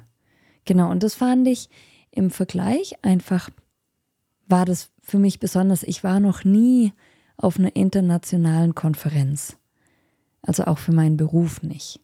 Genau, 0.65 0.91
und 0.91 1.03
das 1.03 1.15
fand 1.15 1.47
ich 1.47 1.69
im 2.11 2.31
Vergleich 2.31 2.95
einfach, 3.03 3.51
war 4.47 4.65
das 4.65 4.91
für 5.01 5.19
mich 5.19 5.39
besonders. 5.39 5.83
Ich 5.83 6.03
war 6.03 6.21
noch 6.21 6.45
nie 6.45 6.93
auf 7.37 7.59
einer 7.59 7.77
internationalen 7.77 8.75
Konferenz. 8.75 9.57
Also 10.41 10.65
auch 10.65 10.79
für 10.79 10.93
meinen 10.93 11.17
Beruf 11.17 11.63
nicht. 11.63 12.01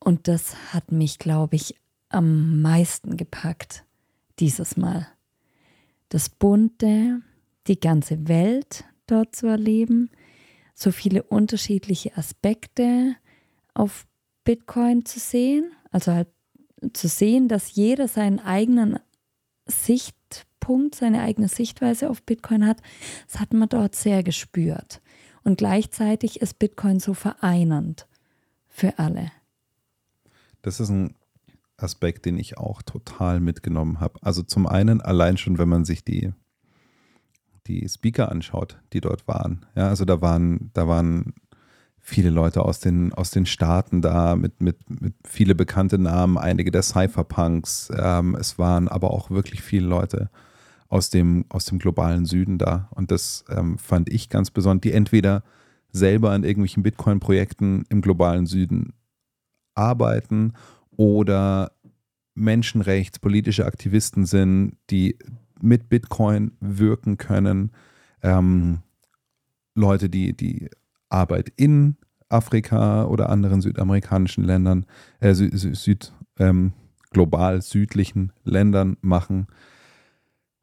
Und 0.00 0.28
das 0.28 0.72
hat 0.72 0.90
mich, 0.90 1.18
glaube 1.18 1.56
ich, 1.56 1.74
am 2.08 2.62
meisten 2.62 3.16
gepackt 3.16 3.84
dieses 4.38 4.76
Mal. 4.76 5.06
Das 6.08 6.28
Bunte, 6.28 7.20
die 7.66 7.80
ganze 7.80 8.28
Welt 8.28 8.84
dort 9.06 9.34
zu 9.34 9.46
erleben, 9.46 10.10
so 10.74 10.92
viele 10.92 11.22
unterschiedliche 11.22 12.16
Aspekte 12.16 13.16
auf 13.74 14.06
Bitcoin 14.44 15.04
zu 15.04 15.18
sehen, 15.18 15.72
also 15.90 16.12
halt 16.12 16.28
zu 16.92 17.08
sehen, 17.08 17.48
dass 17.48 17.74
jeder 17.74 18.08
seinen 18.08 18.38
eigenen 18.38 18.98
Sichtpunkt, 19.66 20.94
seine 20.94 21.22
eigene 21.22 21.48
Sichtweise 21.48 22.10
auf 22.10 22.22
Bitcoin 22.22 22.66
hat, 22.66 22.80
das 23.26 23.40
hat 23.40 23.52
man 23.52 23.68
dort 23.68 23.96
sehr 23.96 24.22
gespürt. 24.22 25.00
Und 25.42 25.58
gleichzeitig 25.58 26.40
ist 26.40 26.58
Bitcoin 26.58 27.00
so 27.00 27.14
vereinend 27.14 28.06
für 28.68 28.98
alle. 28.98 29.32
Das 30.62 30.80
ist 30.80 30.90
ein 30.90 31.14
Aspekt, 31.76 32.24
den 32.24 32.38
ich 32.38 32.58
auch 32.58 32.82
total 32.82 33.40
mitgenommen 33.40 34.00
habe. 34.00 34.18
Also 34.22 34.42
zum 34.42 34.66
einen 34.66 35.00
allein 35.00 35.36
schon, 35.36 35.58
wenn 35.58 35.68
man 35.68 35.84
sich 35.84 36.04
die, 36.04 36.32
die 37.66 37.88
Speaker 37.88 38.30
anschaut, 38.30 38.78
die 38.92 39.00
dort 39.00 39.28
waren. 39.28 39.66
Ja, 39.74 39.88
also 39.88 40.04
da 40.04 40.20
waren, 40.20 40.70
da 40.72 40.88
waren 40.88 41.34
viele 42.00 42.30
Leute 42.30 42.64
aus 42.64 42.80
den, 42.80 43.12
aus 43.12 43.30
den 43.30 43.46
Staaten 43.46 44.00
da, 44.00 44.36
mit, 44.36 44.60
mit, 44.60 44.78
mit 44.88 45.14
viele 45.24 45.54
bekannte 45.54 45.98
Namen, 45.98 46.38
einige 46.38 46.70
der 46.70 46.82
Cypherpunks. 46.82 47.90
Ähm, 47.96 48.36
es 48.36 48.58
waren 48.58 48.88
aber 48.88 49.10
auch 49.10 49.30
wirklich 49.30 49.60
viele 49.60 49.86
Leute 49.86 50.30
aus 50.88 51.10
dem, 51.10 51.44
aus 51.48 51.64
dem 51.64 51.78
globalen 51.78 52.24
Süden 52.24 52.58
da. 52.58 52.88
Und 52.92 53.10
das 53.10 53.44
ähm, 53.50 53.76
fand 53.78 54.08
ich 54.08 54.30
ganz 54.30 54.50
besonders, 54.50 54.82
die 54.82 54.92
entweder 54.92 55.42
selber 55.90 56.30
an 56.30 56.44
irgendwelchen 56.44 56.84
Bitcoin-Projekten 56.84 57.84
im 57.88 58.02
globalen 58.02 58.46
Süden 58.46 58.92
arbeiten 59.74 60.52
oder 60.96 61.72
Menschenrechts, 62.34 63.18
politische 63.18 63.66
Aktivisten 63.66 64.26
sind, 64.26 64.76
die 64.90 65.18
mit 65.60 65.88
Bitcoin 65.88 66.52
wirken 66.60 67.16
können. 67.16 67.72
Ähm, 68.22 68.80
Leute, 69.74 70.08
die, 70.08 70.36
die 70.36 70.68
Arbeit 71.08 71.52
in 71.56 71.96
Afrika 72.28 73.04
oder 73.04 73.30
anderen 73.30 73.60
südamerikanischen 73.60 74.44
Ländern, 74.44 74.86
äh, 75.20 75.34
Sü 75.34 75.50
Süd, 75.74 76.12
ähm, 76.38 76.72
global 77.10 77.62
südlichen 77.62 78.32
Ländern 78.44 78.96
machen. 79.00 79.46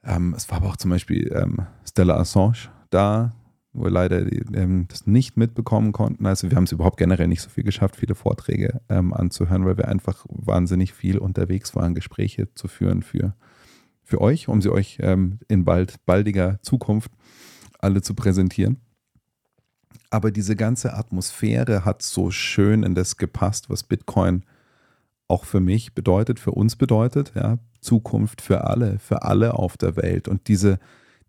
Ähm, 0.04 0.34
es 0.36 0.50
war 0.50 0.58
aber 0.58 0.70
auch 0.70 0.78
zum 0.78 0.92
Beispiel 0.92 1.32
ähm, 1.34 1.66
Stella 1.88 2.18
Assange 2.18 2.70
da, 2.90 3.34
wo 3.74 3.86
wir 3.86 3.92
leider 3.92 4.20
ähm, 4.54 4.88
das 4.88 5.08
nicht 5.08 5.36
mitbekommen 5.36 5.92
konnten. 5.92 6.26
Also 6.26 6.50
wir 6.50 6.56
haben 6.56 6.66
es 6.66 6.72
überhaupt 6.72 6.98
generell 6.98 7.28
nicht 7.28 7.42
so 7.42 7.50
viel 7.50 7.64
geschafft, 7.64 7.96
viele 7.96 8.16
Vorträge 8.16 8.82
ähm, 8.90 9.14
anzuhören, 9.14 9.66
weil 9.66 9.78
wir 9.78 9.88
einfach 9.88 10.26
wahnsinnig 10.30 10.94
viel 10.94 11.18
unterwegs 11.18 11.76
waren, 11.76 11.96
Gespräche 11.96 12.54
zu 12.54 12.68
führen 12.68 13.02
für, 13.02 13.36
für 14.04 14.22
euch, 14.22 14.48
um 14.48 14.62
sie 14.62 14.72
euch 14.72 15.00
ähm, 15.02 15.40
in 15.48 15.66
bald, 15.66 16.06
baldiger 16.06 16.60
Zukunft 16.62 17.12
alle 17.80 18.02
zu 18.02 18.14
präsentieren. 18.14 18.78
Aber 20.10 20.30
diese 20.30 20.56
ganze 20.56 20.94
Atmosphäre 20.94 21.86
hat 21.86 22.04
so 22.04 22.30
schön 22.30 22.84
in 22.84 22.94
das 22.94 23.18
gepasst, 23.18 23.70
was 23.72 23.84
Bitcoin 23.84 24.46
auch 25.28 25.46
für 25.46 25.60
mich 25.60 25.96
bedeutet, 25.96 26.40
für 26.40 26.52
uns 26.52 26.76
bedeutet, 26.76 27.34
ja, 27.36 27.58
Zukunft 27.82 28.42
für 28.42 28.66
alle, 28.66 29.00
für 29.00 29.24
alle 29.24 29.56
auf 29.56 29.78
der 29.78 29.96
Welt. 29.96 30.28
Und 30.28 30.48
diese, 30.48 30.78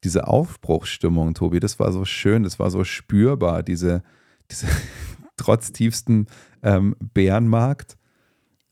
diese 0.05 0.29
Aufbruchsstimmung, 0.29 1.35
Tobi, 1.35 1.61
das 1.61 1.79
war 1.79 1.91
so 1.93 2.05
schön, 2.05 2.43
das 2.43 2.59
war 2.59 2.71
so 2.71 2.85
spürbar, 2.85 3.63
diese, 3.63 4.03
diese 4.51 4.67
trotz 5.37 5.73
tiefsten 5.73 6.27
ähm, 6.63 6.95
Bärenmarkt, 7.01 7.97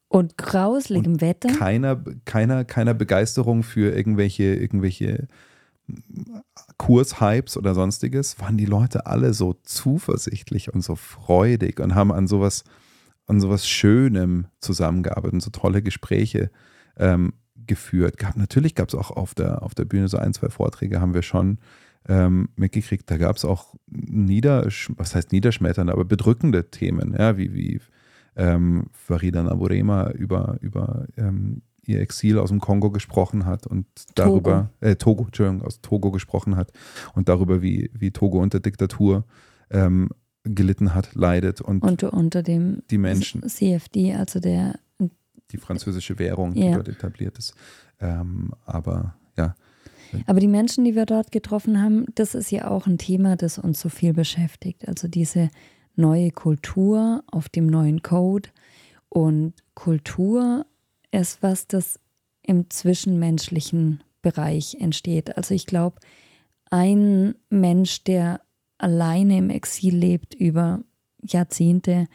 Und 0.08 0.36
grauseligem 0.36 1.20
Wetter. 1.20 1.48
keiner, 1.48 2.02
keiner, 2.26 2.64
keiner 2.64 2.94
Begeisterung 2.94 3.62
für 3.62 3.94
irgendwelche, 3.94 4.54
irgendwelche 4.54 5.26
Kurshypes 6.76 7.56
oder 7.56 7.74
sonstiges, 7.74 8.38
waren 8.38 8.56
die 8.56 8.66
Leute 8.66 9.06
alle 9.06 9.34
so 9.34 9.54
zuversichtlich 9.62 10.72
und 10.72 10.82
so 10.82 10.96
freudig 10.96 11.80
und 11.80 11.94
haben 11.94 12.12
an 12.12 12.26
sowas, 12.26 12.64
an 13.26 13.40
sowas 13.40 13.66
Schönem 13.66 14.46
zusammengearbeitet 14.60 15.34
und 15.34 15.42
so 15.42 15.50
tolle 15.50 15.82
Gespräche 15.82 16.50
ähm, 16.96 17.32
geführt. 17.66 18.16
Gab, 18.18 18.36
natürlich 18.36 18.74
gab 18.74 18.88
es 18.88 18.94
auch 18.94 19.10
auf 19.10 19.34
der, 19.34 19.62
auf 19.62 19.74
der 19.74 19.84
Bühne 19.84 20.08
so 20.08 20.18
ein, 20.18 20.32
zwei 20.32 20.48
Vorträge, 20.48 21.00
haben 21.00 21.14
wir 21.14 21.22
schon 21.22 21.58
ähm, 22.08 22.48
mitgekriegt. 22.56 23.10
Da 23.10 23.16
gab 23.16 23.36
es 23.36 23.44
auch 23.44 23.74
nieder, 23.86 24.66
was 24.96 25.14
heißt 25.14 25.32
niederschmetternde, 25.32 25.92
aber 25.92 26.04
bedrückende 26.04 26.70
Themen, 26.70 27.14
ja, 27.18 27.36
wie, 27.36 27.54
wie 27.54 27.80
ähm, 28.36 28.86
Farida 28.92 29.42
Naburema 29.42 30.10
über, 30.10 30.56
über 30.60 31.06
ähm, 31.16 31.62
ihr 31.84 32.00
Exil 32.00 32.38
aus 32.38 32.50
dem 32.50 32.60
Kongo 32.60 32.90
gesprochen 32.90 33.44
hat 33.44 33.66
und 33.66 33.86
darüber, 34.14 34.70
Togo, 34.80 34.90
äh, 34.90 34.96
Togo 34.96 35.24
Entschuldigung, 35.24 35.66
aus 35.66 35.80
Togo 35.80 36.10
gesprochen 36.10 36.56
hat 36.56 36.72
und 37.14 37.28
darüber, 37.28 37.62
wie, 37.62 37.90
wie 37.92 38.10
Togo 38.10 38.40
unter 38.40 38.60
Diktatur 38.60 39.24
ähm, 39.70 40.08
gelitten 40.44 40.94
hat, 40.94 41.14
leidet 41.14 41.60
und 41.60 41.82
unter, 41.82 42.12
unter 42.12 42.42
dem 42.42 42.82
die 42.90 42.98
Menschen. 42.98 43.48
CFD, 43.48 44.14
also 44.14 44.40
der 44.40 44.78
die 45.52 45.58
französische 45.58 46.18
Währung, 46.18 46.54
die 46.54 46.60
Ja. 46.64 46.74
dort 46.74 46.88
etabliert 46.88 47.38
ist. 47.38 47.54
Ähm, 48.00 48.52
aber 48.64 49.14
ja, 49.36 49.54
Aber 50.26 50.40
die 50.40 50.48
Menschen, 50.48 50.84
die 50.84 50.94
wir 50.94 51.06
dort 51.06 51.32
getroffen 51.32 51.80
haben, 51.82 52.04
das 52.16 52.34
ist 52.34 52.50
ja 52.50 52.68
auch 52.70 52.86
ein 52.86 52.98
Thema, 52.98 53.34
das 53.36 53.58
uns 53.58 53.80
so 53.80 53.88
viel 53.88 54.12
beschäftigt. 54.12 54.86
Also 54.86 55.08
diese 55.08 55.48
neue 55.96 56.30
Kultur 56.32 57.24
auf 57.30 57.48
dem 57.48 57.66
neuen 57.66 58.02
Code. 58.02 58.50
Und 59.08 59.54
Kultur 59.74 60.66
ist 61.12 61.42
was, 61.42 61.66
das 61.66 61.98
im 62.42 62.68
zwischenmenschlichen 62.68 64.02
Bereich 64.20 64.76
entsteht. 64.80 65.36
Also 65.38 65.54
ich 65.54 65.64
glaube, 65.66 65.96
ein 66.70 67.34
Mensch, 67.50 68.04
der 68.04 68.40
alleine 68.78 69.38
im 69.38 69.50
Exil 69.50 69.96
lebt 69.96 70.34
über 70.34 70.80
Jahrzehnte, 71.22 72.06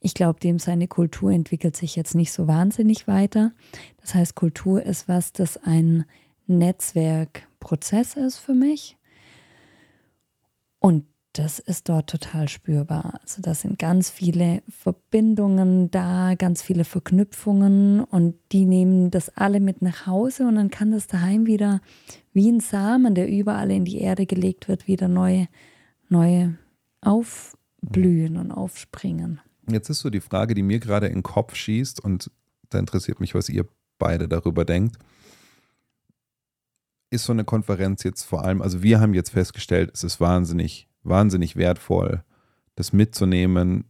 ich 0.00 0.14
glaube, 0.14 0.40
dem 0.40 0.58
seine 0.58 0.88
Kultur 0.88 1.30
entwickelt 1.30 1.76
sich 1.76 1.96
jetzt 1.96 2.14
nicht 2.14 2.32
so 2.32 2.46
wahnsinnig 2.46 3.06
weiter. 3.08 3.52
Das 4.00 4.14
heißt, 4.14 4.34
Kultur 4.34 4.82
ist 4.82 5.08
was, 5.08 5.32
das 5.32 5.56
ein 5.56 6.04
Netzwerkprozess 6.46 8.14
ist 8.14 8.38
für 8.38 8.54
mich. 8.54 8.96
Und 10.78 11.04
das 11.38 11.58
ist 11.58 11.88
dort 11.88 12.08
total 12.08 12.48
spürbar. 12.48 13.20
Also 13.22 13.42
da 13.42 13.54
sind 13.54 13.78
ganz 13.78 14.08
viele 14.08 14.62
Verbindungen 14.68 15.90
da, 15.90 16.34
ganz 16.34 16.62
viele 16.62 16.84
Verknüpfungen 16.84 18.00
und 18.00 18.36
die 18.52 18.64
nehmen 18.64 19.10
das 19.10 19.28
alle 19.36 19.60
mit 19.60 19.82
nach 19.82 20.06
Hause 20.06 20.46
und 20.46 20.54
dann 20.54 20.70
kann 20.70 20.92
das 20.92 21.08
daheim 21.08 21.46
wieder 21.46 21.80
wie 22.32 22.50
ein 22.50 22.60
Samen, 22.60 23.14
der 23.14 23.28
überall 23.28 23.70
in 23.70 23.84
die 23.84 23.98
Erde 23.98 24.24
gelegt 24.24 24.68
wird, 24.68 24.86
wieder 24.86 25.08
neu, 25.08 25.46
neu 26.08 26.50
aufblühen 27.02 28.38
und 28.38 28.50
aufspringen. 28.50 29.40
Jetzt 29.68 29.88
ist 29.90 30.00
so 30.00 30.10
die 30.10 30.20
Frage, 30.20 30.54
die 30.54 30.62
mir 30.62 30.78
gerade 30.78 31.06
in 31.06 31.14
den 31.14 31.22
Kopf 31.22 31.54
schießt 31.54 32.02
und 32.02 32.30
da 32.70 32.78
interessiert 32.78 33.20
mich, 33.20 33.34
was 33.34 33.48
ihr 33.48 33.66
beide 33.98 34.28
darüber 34.28 34.64
denkt. 34.64 34.98
Ist 37.10 37.24
so 37.24 37.32
eine 37.32 37.44
Konferenz 37.44 38.02
jetzt 38.02 38.24
vor 38.24 38.44
allem, 38.44 38.62
also 38.62 38.82
wir 38.82 39.00
haben 39.00 39.14
jetzt 39.14 39.30
festgestellt, 39.30 39.90
es 39.94 40.04
ist 40.04 40.20
wahnsinnig, 40.20 40.88
wahnsinnig 41.02 41.56
wertvoll, 41.56 42.24
das 42.74 42.92
mitzunehmen, 42.92 43.84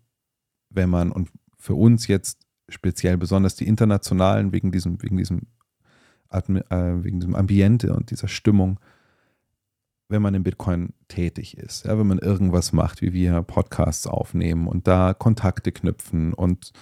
wenn 0.70 0.90
man 0.90 1.12
und 1.12 1.30
für 1.58 1.74
uns 1.74 2.06
jetzt 2.06 2.46
speziell 2.68 3.16
besonders 3.16 3.56
die 3.56 3.66
internationalen 3.66 4.52
wegen 4.52 4.72
diesem, 4.72 5.02
wegen 5.02 5.16
diesem, 5.16 5.46
äh, 6.30 6.42
wegen 6.48 7.20
diesem 7.20 7.34
Ambiente 7.34 7.94
und 7.94 8.10
dieser 8.10 8.28
Stimmung, 8.28 8.78
wenn 10.08 10.22
man 10.22 10.34
in 10.34 10.42
Bitcoin 10.42 10.94
tätig 11.08 11.56
ist, 11.58 11.84
ja, 11.84 11.98
wenn 11.98 12.06
man 12.06 12.18
irgendwas 12.18 12.72
macht, 12.72 13.02
wie 13.02 13.12
wir 13.12 13.42
Podcasts 13.42 14.06
aufnehmen 14.06 14.68
und 14.68 14.86
da 14.86 15.14
Kontakte 15.14 15.72
knüpfen 15.72 16.32
und 16.32 16.72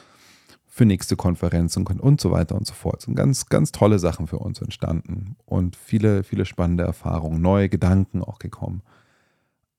für 0.67 0.85
nächste 0.85 1.15
Konferenzen 1.15 1.87
und, 1.87 2.01
und 2.01 2.21
so 2.21 2.33
weiter 2.33 2.57
und 2.57 2.67
so 2.67 2.75
fort. 2.75 3.01
Sind 3.01 3.15
ganz, 3.15 3.47
ganz 3.47 3.71
tolle 3.71 4.01
Sachen 4.01 4.27
für 4.27 4.39
uns 4.39 4.61
entstanden 4.61 5.37
und 5.45 5.77
viele, 5.77 6.25
viele 6.25 6.45
spannende 6.45 6.83
Erfahrungen, 6.83 7.41
neue 7.41 7.69
Gedanken 7.69 8.23
auch 8.23 8.41
gekommen. 8.41 8.83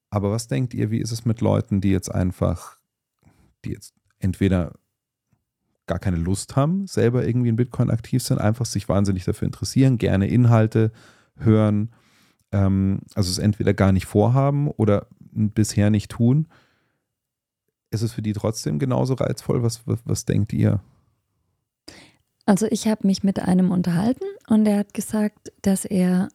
Aber 0.09 0.31
was 0.31 0.47
denkt 0.47 0.73
ihr, 0.73 0.91
wie 0.91 0.99
ist 0.99 1.11
es 1.11 1.25
mit 1.25 1.41
Leuten, 1.41 1.81
die 1.81 1.91
jetzt 1.91 2.09
einfach, 2.09 2.77
die 3.65 3.71
jetzt 3.71 3.93
entweder 4.19 4.71
gar 5.85 5.99
keine 5.99 6.15
Lust 6.15 6.55
haben, 6.55 6.87
selber 6.87 7.27
irgendwie 7.27 7.49
in 7.49 7.57
Bitcoin 7.57 7.91
aktiv 7.91 8.23
sind, 8.23 8.39
einfach 8.39 8.65
sich 8.65 8.87
wahnsinnig 8.87 9.25
dafür 9.25 9.47
interessieren, 9.47 9.97
gerne 9.97 10.27
Inhalte 10.27 10.93
hören, 11.35 11.91
ähm, 12.55 12.99
also 13.13 13.29
es 13.29 13.37
entweder 13.37 13.73
gar 13.73 13.91
nicht 13.91 14.05
vorhaben 14.05 14.69
oder 14.71 15.07
bisher 15.31 15.89
nicht 15.89 16.09
tun. 16.09 16.47
Ist 17.91 18.01
es 18.01 18.13
für 18.13 18.21
die 18.21 18.33
trotzdem 18.33 18.79
genauso 18.79 19.15
reizvoll? 19.15 19.61
Was, 19.61 19.85
was, 19.85 19.99
was 20.05 20.25
denkt 20.25 20.53
ihr? 20.53 20.79
Also 22.45 22.67
ich 22.69 22.87
habe 22.87 23.05
mich 23.07 23.23
mit 23.23 23.39
einem 23.39 23.71
unterhalten 23.71 24.25
und 24.47 24.65
er 24.67 24.79
hat 24.79 24.93
gesagt, 24.93 25.51
dass 25.61 25.83
er 25.83 26.29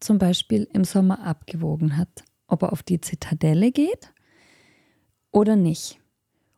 zum 0.00 0.18
Beispiel 0.18 0.68
im 0.72 0.84
Sommer 0.84 1.24
abgewogen 1.24 1.96
hat, 1.96 2.24
ob 2.46 2.62
er 2.62 2.72
auf 2.72 2.82
die 2.82 3.00
Zitadelle 3.00 3.72
geht 3.72 4.12
oder 5.30 5.56
nicht. 5.56 5.98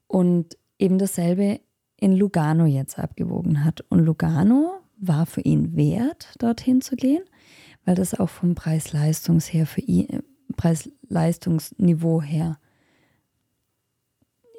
Und 0.07 0.57
eben 0.79 0.99
dasselbe 0.99 1.61
in 1.97 2.13
Lugano 2.17 2.67
jetzt 2.67 2.99
abgewogen 2.99 3.65
hat. 3.65 3.85
Und 3.89 4.01
Lugano 4.01 4.81
war 4.99 5.27
für 5.27 5.41
ihn 5.41 5.77
wert, 5.77 6.35
dorthin 6.39 6.81
zu 6.81 6.97
gehen, 6.97 7.23
weil 7.89 7.95
das 7.95 8.13
auch 8.13 8.29
vom 8.29 8.55
Preis-Leistungs 8.55 9.51
her 9.51 9.67
für 9.67 9.81
ihn, 9.81 10.11
äh, 10.11 10.21
Preis-Leistungsniveau 10.59 12.21
her 12.21 12.59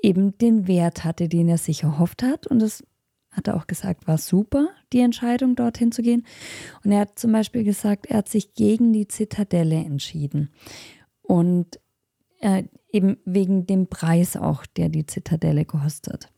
eben 0.01 0.35
den 0.39 0.67
Wert 0.67 1.03
hatte, 1.03 1.29
den 1.29 1.47
er 1.47 1.59
sich 1.59 1.83
erhofft 1.83 2.23
hat. 2.23 2.47
Und 2.47 2.57
das 2.57 2.83
hat 3.29 3.47
er 3.47 3.55
auch 3.55 3.67
gesagt, 3.67 4.07
war 4.07 4.17
super, 4.17 4.69
die 4.93 5.01
Entscheidung, 5.01 5.55
dorthin 5.55 5.91
zu 5.91 6.01
gehen. 6.01 6.25
Und 6.83 6.91
er 6.91 7.01
hat 7.01 7.19
zum 7.19 7.31
Beispiel 7.31 7.63
gesagt, 7.63 8.07
er 8.07 8.17
hat 8.17 8.29
sich 8.29 8.55
gegen 8.55 8.93
die 8.93 9.07
Zitadelle 9.07 9.75
entschieden. 9.75 10.49
Und 11.21 11.79
äh, 12.39 12.63
eben 12.91 13.17
wegen 13.25 13.67
dem 13.67 13.85
Preis 13.85 14.37
auch, 14.37 14.65
der 14.65 14.89
die 14.89 15.05
Zitadelle 15.05 15.65
kostet. 15.65 16.31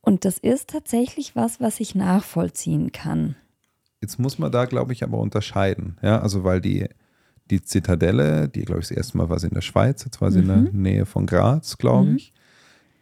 Und 0.00 0.24
das 0.24 0.38
ist 0.38 0.70
tatsächlich 0.70 1.34
was, 1.34 1.60
was 1.60 1.80
ich 1.80 1.96
nachvollziehen 1.96 2.92
kann. 2.92 3.34
Jetzt 4.02 4.18
muss 4.18 4.38
man 4.38 4.52
da, 4.52 4.66
glaube 4.66 4.92
ich, 4.92 5.02
aber 5.04 5.18
unterscheiden. 5.18 5.96
Ja, 6.02 6.20
also 6.20 6.44
weil 6.44 6.60
die, 6.60 6.86
die 7.50 7.62
Zitadelle, 7.62 8.48
die, 8.48 8.62
glaube 8.62 8.80
ich, 8.82 8.88
das 8.88 8.96
erste 8.96 9.16
Mal 9.16 9.28
war 9.30 9.38
sie 9.38 9.46
in 9.48 9.54
der 9.54 9.60
Schweiz, 9.62 10.04
jetzt 10.04 10.20
war 10.20 10.30
sie 10.30 10.40
in 10.40 10.48
der 10.48 10.56
Nähe 10.72 11.06
von 11.06 11.24
Graz, 11.26 11.78
glaube 11.78 12.10
Mhm. 12.10 12.16
ich. 12.16 12.32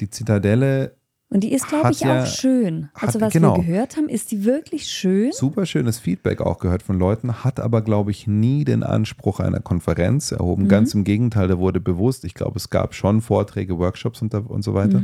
Die 0.00 0.08
Zitadelle, 0.10 0.94
Und 1.30 1.40
die 1.44 1.52
ist, 1.52 1.68
glaube 1.68 1.90
ich, 1.92 2.00
ja- 2.00 2.22
auch 2.22 2.26
schön. 2.26 2.88
Also 2.94 3.14
hat- 3.18 3.26
was 3.28 3.32
genau. 3.32 3.56
wir 3.56 3.64
gehört 3.64 3.96
haben, 3.96 4.08
ist 4.08 4.30
die 4.32 4.44
wirklich 4.44 4.86
schön. 4.88 5.30
super 5.32 5.64
schönes 5.64 5.98
Feedback 5.98 6.40
auch 6.40 6.58
gehört 6.58 6.82
von 6.82 6.98
Leuten, 6.98 7.44
hat 7.44 7.60
aber, 7.60 7.82
glaube 7.82 8.10
ich, 8.10 8.26
nie 8.26 8.64
den 8.64 8.82
Anspruch 8.82 9.40
einer 9.40 9.60
Konferenz 9.60 10.32
erhoben. 10.32 10.68
Ganz 10.68 10.92
im 10.94 11.04
Gegenteil, 11.04 11.48
da 11.48 11.58
wurde 11.58 11.80
bewusst, 11.80 12.24
ich 12.24 12.34
glaube, 12.34 12.56
es 12.56 12.68
gab 12.68 12.94
schon 12.94 13.20
Vorträge, 13.22 13.78
Workshops 13.78 14.20
und, 14.22 14.34
und 14.34 14.62
so 14.62 14.74
weiter. 14.74 15.02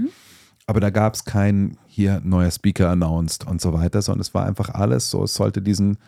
Aber 0.66 0.80
da 0.80 0.90
gab 0.90 1.14
es 1.14 1.24
kein 1.24 1.78
hier 1.86 2.20
neuer 2.24 2.50
Speaker 2.50 2.90
announced 2.90 3.46
und 3.46 3.60
so 3.60 3.72
weiter, 3.72 4.02
sondern 4.02 4.20
es 4.20 4.34
war 4.34 4.44
einfach 4.44 4.70
alles 4.70 5.10
so. 5.10 5.22
Es 5.22 5.34
sollte 5.34 5.62
diesen, 5.62 5.98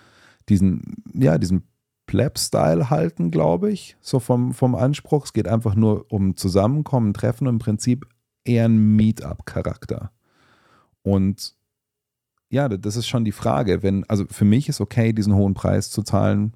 diesen, 0.48 0.96
ja, 1.14 1.38
diesen 1.38 1.62
Pleb-Style 2.06 2.90
halten, 2.90 3.30
glaube 3.30 3.70
ich, 3.70 3.96
so 4.00 4.18
vom, 4.18 4.52
vom 4.52 4.74
Anspruch. 4.74 5.26
Es 5.26 5.32
geht 5.32 5.46
einfach 5.46 5.76
nur 5.76 6.06
um 6.10 6.36
Zusammenkommen, 6.36 7.14
Treffen 7.14 7.46
und 7.46 7.54
im 7.54 7.58
Prinzip 7.60 8.06
eher 8.44 8.64
ein 8.64 8.96
Meetup-Charakter. 8.96 10.10
Und 11.02 11.54
ja, 12.50 12.68
das 12.68 12.96
ist 12.96 13.06
schon 13.06 13.24
die 13.24 13.32
Frage. 13.32 13.82
Wenn, 13.82 14.04
also 14.08 14.24
für 14.28 14.44
mich 14.44 14.68
ist 14.68 14.80
okay, 14.80 15.12
diesen 15.12 15.34
hohen 15.34 15.54
Preis 15.54 15.90
zu 15.90 16.02
zahlen. 16.02 16.54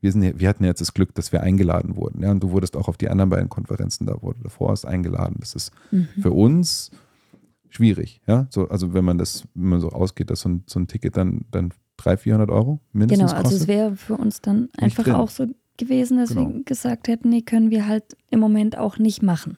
Wir, 0.00 0.12
sind, 0.12 0.38
wir 0.38 0.48
hatten 0.48 0.64
jetzt 0.64 0.80
das 0.80 0.94
Glück, 0.94 1.14
dass 1.14 1.32
wir 1.32 1.42
eingeladen 1.42 1.96
wurden. 1.96 2.22
Ja, 2.22 2.30
und 2.30 2.42
du 2.42 2.50
wurdest 2.50 2.76
auch 2.76 2.88
auf 2.88 2.98
die 2.98 3.08
anderen 3.08 3.30
beiden 3.30 3.48
Konferenzen 3.48 4.06
da, 4.06 4.14
du 4.14 4.34
davor 4.42 4.70
hast, 4.70 4.84
eingeladen. 4.84 5.36
Das 5.40 5.54
ist 5.54 5.72
für 6.20 6.32
uns 6.32 6.90
schwierig. 7.74 8.20
Ja, 8.26 8.46
so, 8.50 8.68
also 8.68 8.94
wenn 8.94 9.04
man 9.04 9.18
das, 9.18 9.44
wenn 9.54 9.70
man 9.70 9.80
so 9.80 9.90
ausgeht, 9.90 10.30
dass 10.30 10.40
so 10.40 10.48
ein, 10.48 10.64
so 10.66 10.78
ein 10.80 10.86
Ticket 10.86 11.16
dann, 11.16 11.44
dann 11.50 11.72
300, 11.96 12.20
400 12.20 12.50
Euro 12.50 12.80
mindestens 12.92 13.30
Genau, 13.32 13.42
also 13.42 13.56
es 13.56 13.66
wäre 13.68 13.96
für 13.96 14.14
uns 14.16 14.40
dann 14.40 14.68
einfach 14.76 15.06
auch 15.08 15.30
so 15.30 15.46
gewesen, 15.78 16.18
dass 16.18 16.30
Genau. 16.30 16.48
wir 16.52 16.64
gesagt 16.64 17.08
hätten, 17.08 17.28
nee, 17.30 17.42
können 17.42 17.70
wir 17.70 17.86
halt 17.86 18.16
im 18.30 18.40
Moment 18.40 18.76
auch 18.78 18.98
nicht 18.98 19.22
machen. 19.22 19.56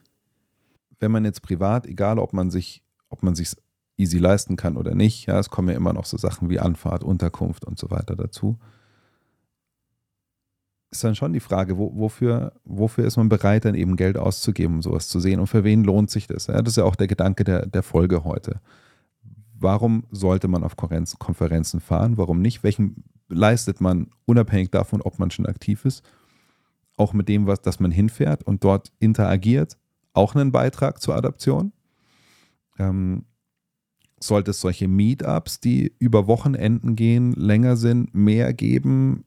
wenn 1.00 1.11
man 1.12 1.24
jetzt 1.27 1.42
privat, 1.42 1.87
egal 1.87 2.18
ob 2.18 2.33
man 2.33 2.50
sich, 2.50 2.83
ob 3.11 3.22
man 3.22 3.35
sich 3.35 3.50
easy 3.98 4.18
leisten 4.18 4.57
kann 4.57 4.77
oder 4.79 4.94
nicht, 4.94 5.27
ja, 5.27 5.38
es 5.38 5.50
kommen 5.50 5.68
ja 5.68 5.74
immer 5.74 5.92
noch 5.92 6.07
so 6.07 6.16
Sachen 6.16 6.48
wie 6.48 6.59
Anfahrt, 6.61 7.05
Unterkunft 7.05 7.64
und 7.66 7.79
so 7.79 7.90
weiter 7.90 8.16
dazu. 8.16 8.59
Ist 10.94 11.04
dann 11.04 11.14
schon 11.14 11.33
die 11.33 11.40
Frage, 11.40 11.76
wo, 11.76 11.92
wofür, 11.94 12.52
wofür 12.64 13.04
ist 13.04 13.16
man 13.16 13.28
bereit, 13.28 13.64
dann 13.64 13.74
eben 13.74 13.96
Geld 13.96 14.16
auszugeben, 14.16 14.76
um 14.76 14.83
sowas 14.83 15.09
zu 15.09 15.18
sehen 15.18 15.40
und 15.40 15.48
für 15.48 15.64
wen 15.64 15.83
lohnt 15.85 16.11
sich 16.11 16.26
das? 16.26 16.46
Ja, 16.46 16.62
das 16.62 16.74
ist 16.74 16.76
ja 16.76 16.85
auch 16.85 16.96
der 16.96 17.09
Gedanke 17.09 17.44
der, 17.44 17.66
der 17.66 17.83
Folge 17.83 18.24
heute. 18.24 18.61
Warum 19.59 20.04
sollte 20.11 20.46
man 20.48 20.62
auf 20.62 20.76
Konferenzen, 20.76 21.80
fahren? 21.80 22.16
Warum 22.16 22.40
nicht? 22.40 22.62
Welchen 22.62 23.04
leistet 23.28 23.80
man 23.80 24.09
unabhängig 24.24 24.70
davon, 24.70 25.02
ob 25.02 25.18
man 25.18 25.30
schon 25.30 25.46
aktiv 25.46 25.85
ist? 25.85 26.04
auch 26.96 27.12
mit 27.12 27.28
dem, 27.28 27.46
was, 27.46 27.61
dass 27.62 27.80
man 27.80 27.90
hinfährt 27.90 28.44
und 28.44 28.64
dort 28.64 28.92
interagiert, 28.98 29.76
auch 30.12 30.35
einen 30.35 30.52
Beitrag 30.52 31.00
zur 31.00 31.16
Adaption. 31.16 31.72
Ähm, 32.78 33.24
sollte 34.20 34.52
es 34.52 34.61
solche 34.61 34.88
Meetups, 34.88 35.61
die 35.61 35.92
über 35.98 36.26
Wochenenden 36.26 36.96
gehen, 36.96 37.33
länger 37.33 37.76
sind, 37.76 38.14
mehr 38.14 38.54
geben? 38.54 39.24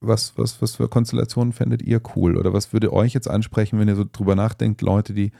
Was, 0.00 0.36
was, 0.36 0.60
was 0.60 0.76
für 0.76 0.88
Konstellationen 0.88 1.52
fändet 1.52 1.82
ihr 1.82 2.00
cool? 2.14 2.36
Oder 2.36 2.52
was 2.52 2.72
würde 2.72 2.92
euch 2.92 3.14
jetzt 3.14 3.28
ansprechen, 3.28 3.78
wenn 3.78 3.88
ihr 3.88 3.96
so 3.96 4.04
drüber 4.10 4.34
nachdenkt, 4.34 4.82
Leute, 4.82 5.14
die, 5.14 5.32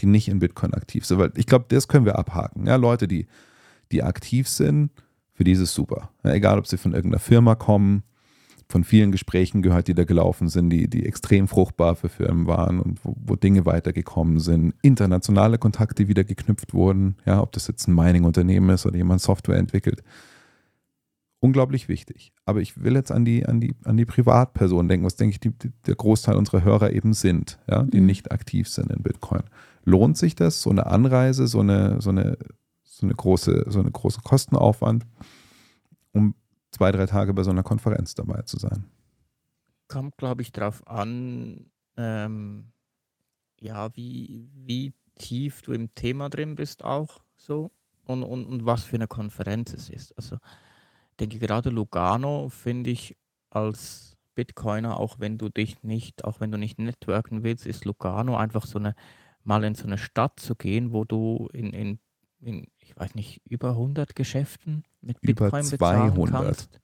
die 0.00 0.06
nicht 0.06 0.28
in 0.28 0.38
Bitcoin 0.38 0.74
aktiv 0.74 1.06
sind? 1.06 1.18
Weil 1.18 1.32
ich 1.36 1.46
glaube, 1.46 1.64
das 1.68 1.88
können 1.88 2.04
wir 2.04 2.18
abhaken. 2.18 2.66
Ja, 2.66 2.76
Leute, 2.76 3.08
die, 3.08 3.26
die 3.90 4.02
aktiv 4.02 4.48
sind, 4.48 4.90
für 5.32 5.44
die 5.44 5.52
ist 5.52 5.60
es 5.60 5.74
super. 5.74 6.10
Ja, 6.24 6.32
egal, 6.32 6.58
ob 6.58 6.66
sie 6.66 6.76
von 6.76 6.92
irgendeiner 6.92 7.20
Firma 7.20 7.54
kommen, 7.54 8.02
von 8.68 8.84
vielen 8.84 9.12
Gesprächen 9.12 9.62
gehört, 9.62 9.86
die 9.86 9.94
da 9.94 10.04
gelaufen 10.04 10.48
sind, 10.48 10.70
die, 10.70 10.88
die 10.88 11.04
extrem 11.06 11.46
fruchtbar 11.46 11.94
für 11.94 12.08
Firmen 12.08 12.46
waren 12.46 12.80
und 12.80 13.04
wo, 13.04 13.14
wo 13.18 13.36
Dinge 13.36 13.66
weitergekommen 13.66 14.40
sind, 14.40 14.74
internationale 14.82 15.58
Kontakte 15.58 16.08
wieder 16.08 16.24
geknüpft 16.24 16.72
wurden, 16.72 17.16
ja, 17.26 17.40
ob 17.40 17.52
das 17.52 17.68
jetzt 17.68 17.86
ein 17.86 17.94
Mining-Unternehmen 17.94 18.70
ist 18.70 18.86
oder 18.86 18.96
jemand 18.96 19.20
Software 19.20 19.58
entwickelt. 19.58 20.02
Unglaublich 21.44 21.88
wichtig. 21.88 22.32
Aber 22.44 22.60
ich 22.60 22.84
will 22.84 22.94
jetzt 22.94 23.10
an 23.10 23.24
die, 23.24 23.44
an 23.44 23.60
die, 23.60 23.74
an 23.82 23.96
die 23.96 24.04
Privatpersonen 24.04 24.88
denken, 24.88 25.04
was 25.04 25.16
denke 25.16 25.32
ich, 25.32 25.40
die, 25.40 25.50
die, 25.50 25.72
der 25.86 25.96
Großteil 25.96 26.36
unserer 26.36 26.62
Hörer 26.62 26.92
eben 26.92 27.14
sind, 27.14 27.58
ja, 27.68 27.82
die 27.82 28.00
Mhm. 28.00 28.06
nicht 28.06 28.30
aktiv 28.30 28.68
sind 28.68 28.92
in 28.92 29.02
Bitcoin. 29.02 29.42
Lohnt 29.84 30.16
sich 30.16 30.36
das, 30.36 30.62
so 30.62 30.70
eine 30.70 30.86
Anreise, 30.86 31.48
so 31.48 31.58
eine, 31.58 32.00
so 32.00 32.10
eine, 32.10 32.38
so 32.84 33.06
eine 33.06 33.14
große, 33.16 33.64
so 33.66 33.80
eine 33.80 33.90
große 33.90 34.20
Kostenaufwand, 34.22 35.04
um 36.12 36.36
zwei, 36.70 36.92
drei 36.92 37.06
Tage 37.06 37.34
bei 37.34 37.42
so 37.42 37.50
einer 37.50 37.64
Konferenz 37.64 38.14
dabei 38.14 38.42
zu 38.42 38.60
sein? 38.60 38.84
Kommt, 39.88 40.16
glaube 40.18 40.42
ich, 40.42 40.52
darauf 40.52 40.86
an, 40.86 41.66
ähm, 41.96 42.70
ja, 43.60 43.94
wie, 43.96 44.48
wie 44.54 44.92
tief 45.16 45.62
du 45.62 45.72
im 45.72 45.92
Thema 45.96 46.28
drin 46.28 46.54
bist 46.54 46.84
auch 46.84 47.24
so 47.36 47.72
und, 48.04 48.22
und, 48.22 48.46
und 48.46 48.64
was 48.64 48.84
für 48.84 48.94
eine 48.96 49.08
Konferenz 49.08 49.72
es 49.74 49.90
ist. 49.90 50.16
Also 50.16 50.38
denke 51.22 51.38
gerade 51.38 51.70
Lugano 51.70 52.48
finde 52.48 52.90
ich 52.90 53.16
als 53.50 54.16
Bitcoiner, 54.34 54.98
auch 54.98 55.20
wenn 55.20 55.38
du 55.38 55.48
dich 55.48 55.82
nicht, 55.82 56.24
auch 56.24 56.40
wenn 56.40 56.50
du 56.50 56.58
nicht 56.58 56.78
networken 56.78 57.42
willst, 57.42 57.66
ist 57.66 57.84
Lugano 57.84 58.36
einfach 58.36 58.66
so 58.66 58.78
eine, 58.78 58.94
mal 59.44 59.62
in 59.64 59.74
so 59.74 59.84
eine 59.84 59.98
Stadt 59.98 60.40
zu 60.40 60.54
gehen, 60.54 60.92
wo 60.92 61.04
du 61.04 61.48
in, 61.52 61.72
in, 61.72 61.98
in 62.40 62.66
ich 62.78 62.96
weiß 62.96 63.14
nicht, 63.14 63.40
über 63.46 63.70
100 63.70 64.16
Geschäften 64.16 64.84
mit 65.00 65.18
Über 65.20 65.44
Bitcoin 65.50 65.70
bezahlen 65.70 66.14
200. 66.14 66.44
kannst. 66.44 66.80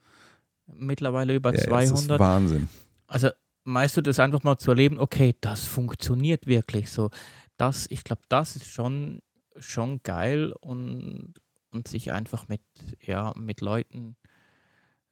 Mittlerweile 0.67 1.35
über 1.35 1.51
Ja, 1.51 1.67
Das 1.67 1.91
ist 1.91 1.97
200. 1.97 2.21
Wahnsinn. 2.21 2.69
Also 3.07 3.31
meinst 3.65 3.97
du 3.97 4.03
das 4.03 4.21
einfach 4.21 4.43
mal 4.43 4.59
zu 4.59 4.71
erleben, 4.71 4.99
okay, 4.99 5.35
das 5.41 5.65
funktioniert 5.65 6.47
wirklich 6.47 6.91
so. 6.91 7.11
Das, 7.57 7.87
ich 7.91 8.05
glaube, 8.05 8.23
das 8.29 8.57
ist 8.57 8.67
schon, 8.67 9.21
schon 9.57 10.03
geil 10.03 10.53
und, 10.61 11.35
und 11.71 11.89
sich 11.89 12.13
einfach 12.13 12.49
mit, 12.49 12.61
ja, 13.01 13.33
mit 13.37 13.63
Leuten, 13.63 14.17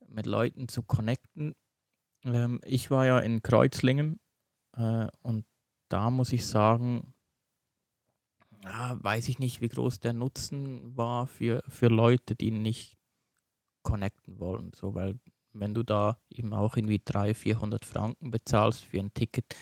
mit 0.08 0.26
Leuten 0.26 0.68
zu 0.68 0.82
connecten. 0.82 1.54
Ähm, 2.24 2.60
ich 2.64 2.90
war 2.90 3.06
ja 3.06 3.18
in 3.18 3.42
Kreuzlingen 3.42 4.20
äh, 4.76 5.08
und 5.22 5.46
da 5.88 6.10
muss 6.10 6.32
ich 6.32 6.46
sagen, 6.46 7.14
ja, 8.64 8.96
weiß 9.02 9.28
ich 9.28 9.38
nicht, 9.38 9.60
wie 9.60 9.68
groß 9.68 10.00
der 10.00 10.12
Nutzen 10.12 10.96
war 10.96 11.26
für, 11.26 11.62
für 11.68 11.88
Leute, 11.88 12.34
die 12.34 12.50
nicht 12.50 12.96
connecten 13.82 14.40
wollen. 14.40 14.72
So, 14.74 14.94
weil 14.94 15.20
wenn 15.52 15.74
du 15.74 15.82
da 15.82 16.18
eben 16.28 16.52
auch 16.52 16.76
irgendwie 16.76 17.00
300, 17.04 17.36
400 17.36 17.84
Franken 17.84 18.30
bezahlst 18.30 18.84
für 18.84 18.98
ein 18.98 19.14
Ticket, 19.14 19.54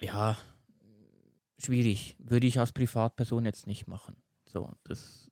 ja, 0.00 0.36
schwierig. 1.58 2.16
Würde 2.18 2.46
ich 2.46 2.58
als 2.58 2.72
Privatperson 2.72 3.44
jetzt 3.44 3.66
nicht 3.66 3.86
machen. 3.86 4.16
So, 4.46 4.72
das 4.84 5.23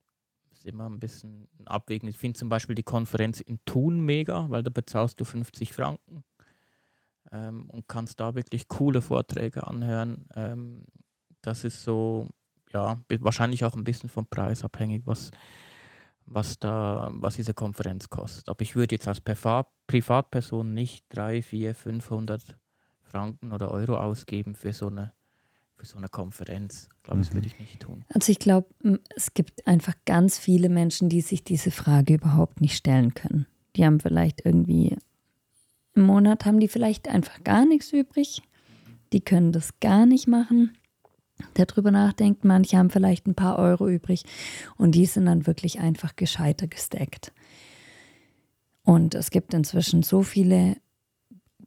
immer 0.66 0.88
ein 0.88 1.00
bisschen 1.00 1.48
ein 1.58 1.66
Abwägen. 1.66 2.08
Ich 2.08 2.18
finde 2.18 2.38
zum 2.38 2.48
Beispiel 2.48 2.74
die 2.74 2.82
Konferenz 2.82 3.40
in 3.40 3.58
Thun 3.64 4.00
mega, 4.00 4.48
weil 4.50 4.62
da 4.62 4.70
bezahlst 4.70 5.20
du 5.20 5.24
50 5.24 5.72
Franken 5.72 6.24
ähm, 7.32 7.68
und 7.70 7.88
kannst 7.88 8.20
da 8.20 8.34
wirklich 8.34 8.68
coole 8.68 9.02
Vorträge 9.02 9.66
anhören. 9.66 10.26
Ähm, 10.34 10.84
das 11.40 11.64
ist 11.64 11.82
so, 11.82 12.28
ja, 12.72 13.00
wahrscheinlich 13.20 13.64
auch 13.64 13.74
ein 13.74 13.84
bisschen 13.84 14.08
vom 14.08 14.26
Preis 14.26 14.64
abhängig, 14.64 15.02
was, 15.06 15.30
was 16.26 16.58
da, 16.58 17.10
was 17.12 17.36
diese 17.36 17.54
Konferenz 17.54 18.08
kostet. 18.08 18.48
Aber 18.48 18.62
ich 18.62 18.76
würde 18.76 18.94
jetzt 18.94 19.08
als 19.08 19.20
Privat 19.20 19.68
Privatperson 19.86 20.72
nicht 20.72 21.04
3, 21.10 21.42
4, 21.42 21.74
500 21.74 22.56
Franken 23.02 23.52
oder 23.52 23.70
Euro 23.70 23.96
ausgeben 23.96 24.54
für 24.54 24.72
so 24.72 24.86
eine, 24.86 25.12
für 25.82 25.86
so 25.86 25.98
eine 25.98 26.08
Konferenz. 26.08 26.88
Ich 26.98 27.02
glaube, 27.02 27.18
das 27.18 27.34
würde 27.34 27.48
ich 27.48 27.58
nicht 27.58 27.80
tun. 27.80 28.04
Also 28.14 28.30
ich 28.30 28.38
glaube, 28.38 28.68
es 29.16 29.34
gibt 29.34 29.66
einfach 29.66 29.94
ganz 30.04 30.38
viele 30.38 30.68
Menschen, 30.68 31.08
die 31.08 31.22
sich 31.22 31.42
diese 31.42 31.72
Frage 31.72 32.14
überhaupt 32.14 32.60
nicht 32.60 32.76
stellen 32.76 33.14
können. 33.14 33.46
Die 33.74 33.84
haben 33.84 33.98
vielleicht 33.98 34.46
irgendwie 34.46 34.96
im 35.94 36.04
Monat 36.04 36.46
haben 36.46 36.60
die 36.60 36.68
vielleicht 36.68 37.08
einfach 37.08 37.42
gar 37.42 37.66
nichts 37.66 37.92
übrig. 37.92 38.42
Die 39.12 39.20
können 39.20 39.50
das 39.50 39.80
gar 39.80 40.06
nicht 40.06 40.28
machen. 40.28 40.78
Darüber 41.54 41.90
nachdenken. 41.90 42.46
Manche 42.46 42.78
haben 42.78 42.88
vielleicht 42.88 43.26
ein 43.26 43.34
paar 43.34 43.58
Euro 43.58 43.88
übrig 43.88 44.22
und 44.76 44.94
die 44.94 45.06
sind 45.06 45.26
dann 45.26 45.48
wirklich 45.48 45.80
einfach 45.80 46.14
gescheiter 46.14 46.68
gesteckt. 46.68 47.32
Und 48.84 49.16
es 49.16 49.30
gibt 49.30 49.52
inzwischen 49.52 50.04
so 50.04 50.22
viele 50.22 50.76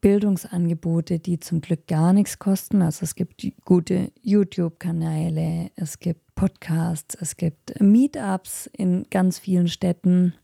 Bildungsangebote, 0.05 1.17
die 1.17 1.39
zum 1.39 1.61
Glück 1.61 1.87
gar 1.87 2.13
nichts 2.13 2.37
kosten. 2.37 2.83
Also 2.83 3.05
es 3.05 3.15
gibt 3.15 3.43
gute 3.65 4.11
YouTube-Kanäle, 4.21 5.71
es 5.75 5.97
gibt 5.97 6.35
Podcasts, 6.35 7.17
es 7.19 7.37
gibt 7.37 7.81
Meetups 7.81 8.69
in 8.77 9.07
ganz 9.09 9.39
vielen 9.39 9.67
Städten, 9.67 10.35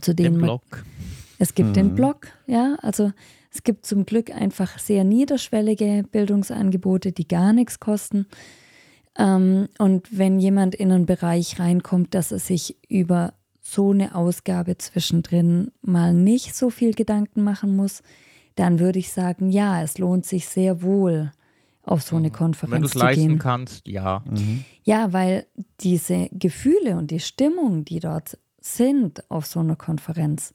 zu 0.00 0.14
denen 0.14 0.36
Den 0.36 0.40
man 0.40 0.46
Blog. 0.46 0.84
es 1.38 1.54
gibt 1.54 1.68
Mhm. 1.68 1.74
den 1.74 1.94
Blog, 1.94 2.28
ja, 2.46 2.78
also 2.80 3.12
es 3.52 3.64
gibt 3.64 3.84
zum 3.84 4.06
Glück 4.06 4.30
einfach 4.34 4.78
sehr 4.78 5.04
niederschwellige 5.04 6.02
Bildungsangebote, 6.10 7.12
die 7.12 7.28
gar 7.28 7.52
nichts 7.52 7.78
kosten. 7.78 8.24
Ähm, 9.18 9.68
und 9.78 10.16
wenn 10.16 10.38
jemand 10.40 10.74
in 10.74 10.90
einen 10.90 11.04
Bereich 11.04 11.60
reinkommt, 11.60 12.14
dass 12.14 12.32
er 12.32 12.38
sich 12.38 12.78
über 12.88 13.34
so 13.60 13.90
eine 13.90 14.14
Ausgabe 14.14 14.78
zwischendrin 14.78 15.70
mal 15.82 16.14
nicht 16.14 16.56
so 16.56 16.70
viel 16.70 16.94
Gedanken 16.94 17.44
machen 17.44 17.76
muss, 17.76 18.02
dann 18.56 18.80
würde 18.80 18.98
ich 18.98 19.12
sagen, 19.12 19.50
ja, 19.50 19.82
es 19.82 19.98
lohnt 19.98 20.26
sich 20.26 20.48
sehr 20.48 20.82
wohl, 20.82 21.30
auf 21.86 22.02
so 22.02 22.16
eine 22.16 22.24
Wenn 22.24 22.32
du 22.32 22.38
Konferenz 22.38 22.86
es 22.86 22.92
zu 22.92 22.98
leisten 22.98 23.28
gehen. 23.28 23.38
kannst, 23.38 23.86
ja. 23.86 24.24
Ja, 24.82 25.12
weil 25.12 25.46
diese 25.80 26.28
Gefühle 26.32 26.96
und 26.96 27.12
die 27.12 27.20
Stimmung, 27.20 27.84
die 27.84 28.00
dort 28.00 28.38
sind 28.60 29.30
auf 29.30 29.46
so 29.46 29.60
einer 29.60 29.76
Konferenz, 29.76 30.52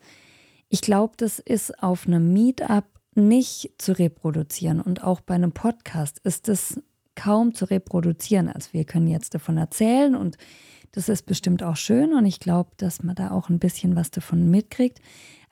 ich 0.67 0.81
glaube, 0.81 1.13
das 1.17 1.39
ist 1.39 1.81
auf 1.81 2.05
einem 2.05 2.33
Meetup 2.33 2.85
nicht 3.15 3.71
zu 3.77 3.97
reproduzieren. 3.97 4.81
Und 4.81 5.03
auch 5.03 5.21
bei 5.21 5.35
einem 5.35 5.51
Podcast 5.53 6.19
ist 6.19 6.47
das 6.47 6.81
kaum 7.15 7.53
zu 7.53 7.65
reproduzieren. 7.65 8.49
Also 8.49 8.69
wir 8.73 8.85
können 8.85 9.07
jetzt 9.07 9.33
davon 9.33 9.57
erzählen 9.57 10.15
und 10.15 10.37
das 10.91 11.07
ist 11.07 11.25
bestimmt 11.25 11.63
auch 11.63 11.77
schön 11.77 12.13
und 12.13 12.25
ich 12.25 12.39
glaube, 12.41 12.71
dass 12.77 13.03
man 13.03 13.15
da 13.15 13.31
auch 13.31 13.47
ein 13.49 13.59
bisschen 13.59 13.95
was 13.95 14.11
davon 14.11 14.49
mitkriegt. 14.49 14.99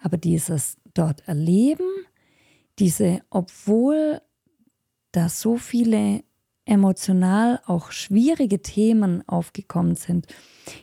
Aber 0.01 0.17
dieses 0.17 0.77
dort 0.93 1.25
erleben, 1.27 1.87
diese, 2.79 3.21
obwohl 3.29 4.21
da 5.11 5.29
so 5.29 5.57
viele 5.57 6.23
emotional 6.65 7.59
auch 7.65 7.91
schwierige 7.91 8.61
Themen 8.61 9.27
aufgekommen 9.27 9.95
sind, 9.95 10.27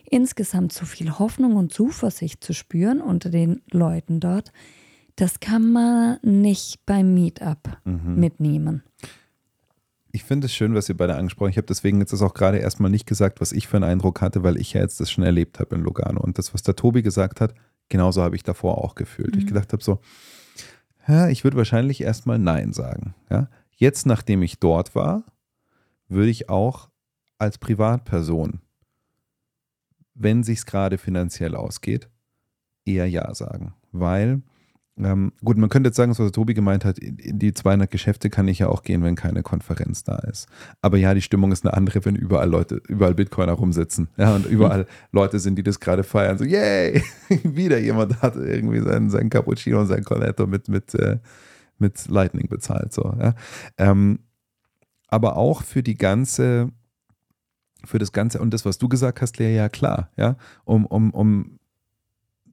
insgesamt 0.09 0.73
so 0.73 0.85
viel 0.85 1.17
Hoffnung 1.17 1.55
und 1.55 1.73
Zuversicht 1.73 2.43
zu 2.43 2.53
spüren 2.53 3.01
unter 3.01 3.29
den 3.29 3.61
Leuten 3.71 4.19
dort, 4.19 4.51
das 5.15 5.39
kann 5.39 5.71
man 5.71 6.17
nicht 6.21 6.85
beim 6.85 7.13
Meetup 7.13 7.77
mitnehmen. 7.85 8.83
Ich 10.11 10.23
finde 10.23 10.45
es 10.45 10.53
schön, 10.53 10.73
was 10.73 10.89
ihr 10.89 10.97
beide 10.97 11.15
angesprochen 11.15 11.47
habt. 11.47 11.53
Ich 11.53 11.57
habe 11.57 11.67
deswegen 11.67 11.99
jetzt 11.99 12.13
das 12.13 12.21
auch 12.21 12.33
gerade 12.33 12.57
erstmal 12.57 12.91
nicht 12.91 13.07
gesagt, 13.07 13.39
was 13.39 13.51
ich 13.51 13.67
für 13.67 13.77
einen 13.77 13.83
Eindruck 13.83 14.21
hatte, 14.21 14.43
weil 14.43 14.57
ich 14.57 14.73
ja 14.73 14.81
jetzt 14.81 14.99
das 14.99 15.09
schon 15.11 15.23
erlebt 15.23 15.59
habe 15.59 15.75
in 15.75 15.81
Lugano. 15.81 16.21
Und 16.21 16.37
das, 16.37 16.53
was 16.53 16.63
der 16.63 16.75
Tobi 16.75 17.01
gesagt 17.01 17.39
hat, 17.39 17.53
genauso 17.89 18.21
habe 18.21 18.35
ich 18.35 18.43
davor 18.43 18.83
auch 18.83 18.95
gefühlt. 18.95 19.35
Ich 19.35 19.47
gedacht 19.47 19.73
habe 19.73 19.83
so, 19.83 19.99
ja, 21.07 21.29
ich 21.29 21.43
würde 21.43 21.57
wahrscheinlich 21.57 22.01
erstmal 22.01 22.39
Nein 22.39 22.73
sagen. 22.73 23.15
Ja? 23.29 23.49
Jetzt, 23.75 24.05
nachdem 24.05 24.41
ich 24.41 24.59
dort 24.59 24.95
war, 24.95 25.23
würde 26.07 26.29
ich 26.29 26.49
auch 26.49 26.89
als 27.37 27.57
Privatperson, 27.57 28.61
wenn 30.13 30.43
sich 30.43 30.65
gerade 30.65 30.97
finanziell 30.97 31.55
ausgeht, 31.55 32.09
eher 32.85 33.07
Ja 33.07 33.33
sagen. 33.35 33.73
Weil, 33.91 34.41
ähm, 34.99 35.31
gut, 35.43 35.57
man 35.57 35.69
könnte 35.69 35.89
jetzt 35.89 35.97
sagen, 35.97 36.17
was 36.17 36.31
Tobi 36.31 36.53
gemeint 36.53 36.83
hat, 36.83 36.97
in 36.97 37.17
in 37.17 37.39
die 37.39 37.53
200 37.53 37.89
Geschäfte 37.89 38.29
kann 38.29 38.47
ich 38.47 38.59
ja 38.59 38.69
auch 38.69 38.83
gehen, 38.83 39.03
wenn 39.03 39.15
keine 39.15 39.43
Konferenz 39.43 40.03
da 40.03 40.15
ist. 40.17 40.47
Aber 40.81 40.97
ja, 40.97 41.13
die 41.13 41.21
Stimmung 41.21 41.51
ist 41.51 41.65
eine 41.65 41.75
andere, 41.75 42.03
wenn 42.05 42.15
überall 42.15 42.49
Leute, 42.49 42.81
überall 42.87 43.13
Bitcoiner 43.13 43.53
rumsitzen. 43.53 44.09
Ja, 44.17 44.35
und 44.35 44.45
überall 44.49 44.87
Leute 45.11 45.39
sind, 45.39 45.55
die 45.55 45.63
das 45.63 45.79
gerade 45.79 46.03
feiern. 46.03 46.37
So, 46.37 46.43
yay! 46.45 47.03
Wieder 47.43 47.77
jemand 47.77 48.21
hat 48.21 48.35
irgendwie 48.35 48.79
seinen, 48.79 49.09
seinen 49.09 49.29
Cappuccino 49.29 49.81
und 49.81 49.87
sein 49.87 50.03
Cornetto 50.03 50.47
mit, 50.47 50.67
mit, 50.67 50.95
äh, 50.95 51.19
mit 51.77 52.07
Lightning 52.07 52.47
bezahlt. 52.47 52.93
So, 52.93 53.15
ja. 53.19 53.35
ähm, 53.77 54.19
aber 55.07 55.37
auch 55.37 55.63
für 55.63 55.83
die 55.83 55.97
ganze, 55.97 56.71
für 57.85 57.99
das 57.99 58.11
Ganze 58.11 58.39
und 58.39 58.53
das, 58.53 58.65
was 58.65 58.77
du 58.77 58.89
gesagt 58.89 59.21
hast, 59.21 59.37
Lea, 59.37 59.55
ja 59.55 59.69
klar, 59.69 60.09
ja, 60.17 60.37
um, 60.65 60.85
um, 60.85 61.11
um 61.11 61.59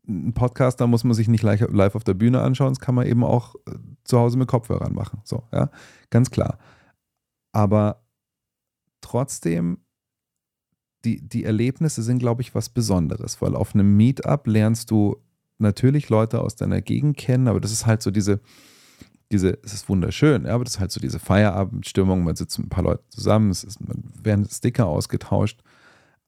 einen 0.07 0.35
Podcast, 0.35 0.81
da 0.81 0.87
muss 0.87 1.05
man 1.05 1.14
sich 1.14 1.29
nicht 1.29 1.43
live 1.43 1.95
auf 1.95 2.05
der 2.05 2.14
Bühne 2.14 2.40
anschauen, 2.40 2.73
das 2.73 2.81
kann 2.81 2.95
man 2.95 3.07
eben 3.07 3.25
auch 3.25 3.55
äh, 3.67 3.73
zu 4.05 4.19
Hause 4.19 4.38
mit 4.38 4.49
Kopfhörern 4.49 4.95
machen. 4.95 5.21
So, 5.25 5.45
ja, 5.53 5.71
ganz 6.11 6.31
klar. 6.31 6.59
Aber 7.53 8.05
trotzdem, 9.01 9.79
die, 11.05 11.27
die 11.27 11.45
Erlebnisse 11.45 12.03
sind, 12.03 12.19
glaube 12.19 12.43
ich, 12.43 12.55
was 12.55 12.69
Besonderes, 12.69 13.40
weil 13.40 13.55
auf 13.55 13.75
einem 13.75 13.97
Meetup 13.97 14.47
lernst 14.47 14.90
du 14.90 15.17
natürlich 15.59 16.09
Leute 16.09 16.40
aus 16.40 16.57
deiner 16.57 16.81
Gegend 16.81 17.17
kennen, 17.17 17.49
aber 17.49 17.61
das 17.61 17.73
ist 17.73 17.87
halt 17.87 18.03
so 18.03 18.11
diese, 18.11 18.40
diese, 19.31 19.59
es 19.62 19.73
ist 19.73 19.88
wunderschön, 19.88 20.47
ja, 20.47 20.55
aber 20.55 20.64
das 20.64 20.75
ist 20.75 20.81
halt 20.81 20.93
so 20.93 21.01
diese 21.01 21.19
Feierabendstimmung, 21.19 22.25
man 22.25 22.37
sitzt 22.37 22.59
mit 22.59 22.67
ein 22.67 22.71
paar 22.71 22.85
Leuten 22.85 23.05
zusammen, 23.11 23.51
es 23.51 23.64
ist, 23.64 23.79
werden 24.23 24.47
Sticker 24.49 24.87
ausgetauscht. 24.87 25.62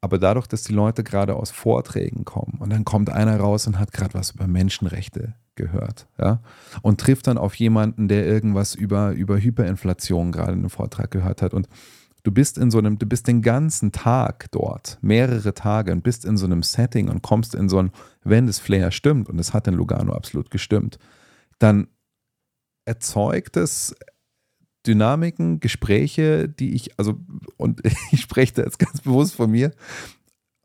Aber 0.01 0.19
dadurch, 0.19 0.47
dass 0.47 0.63
die 0.63 0.73
Leute 0.73 1.03
gerade 1.03 1.35
aus 1.35 1.51
Vorträgen 1.51 2.25
kommen 2.25 2.59
und 2.61 2.71
dann 2.71 2.85
kommt 2.85 3.11
einer 3.11 3.39
raus 3.39 3.67
und 3.67 3.79
hat 3.79 3.93
gerade 3.93 4.15
was 4.15 4.33
über 4.33 4.47
Menschenrechte 4.47 5.35
gehört, 5.57 6.07
ja, 6.19 6.43
und 6.83 7.01
trifft 7.01 7.27
dann 7.27 7.39
auf 7.39 7.55
jemanden, 7.55 8.09
der 8.09 8.27
irgendwas 8.27 8.75
über, 8.75 9.13
über 9.13 9.39
Hyperinflation 9.39 10.33
gerade 10.33 10.53
in 10.53 10.59
einem 10.61 10.71
Vortrag 10.71 11.11
gehört 11.11 11.43
hat. 11.43 11.55
Und 11.55 11.69
du 12.23 12.31
bist 12.31 12.59
in 12.59 12.71
so 12.71 12.79
einem, 12.79 12.99
du 12.99 13.07
bist 13.07 13.27
den 13.27 13.41
ganzen 13.41 13.93
Tag 13.93 14.51
dort, 14.51 14.99
mehrere 15.01 15.55
Tage 15.55 15.93
und 15.93 16.03
bist 16.03 16.25
in 16.25 16.37
so 16.37 16.45
einem 16.45 16.63
Setting 16.63 17.09
und 17.09 17.23
kommst 17.23 17.55
in 17.55 17.69
so 17.69 17.79
ein, 17.79 17.91
wenn 18.23 18.47
das 18.47 18.59
Flair 18.59 18.91
stimmt, 18.91 19.29
und 19.29 19.39
es 19.39 19.55
hat 19.55 19.67
in 19.67 19.75
Lugano 19.75 20.13
absolut 20.13 20.51
gestimmt, 20.51 20.99
dann 21.59 21.89
erzeugt 22.85 23.57
es 23.57 23.95
Dynamiken, 24.87 25.61
Gespräche, 25.61 26.49
die 26.49 26.75
ich, 26.75 26.99
also, 26.99 27.19
und 27.57 27.83
ich 28.13 28.21
spreche 28.21 28.55
da 28.55 28.63
jetzt 28.63 28.79
ganz 28.79 29.01
bewusst 29.01 29.35
von 29.35 29.51
mir, 29.51 29.73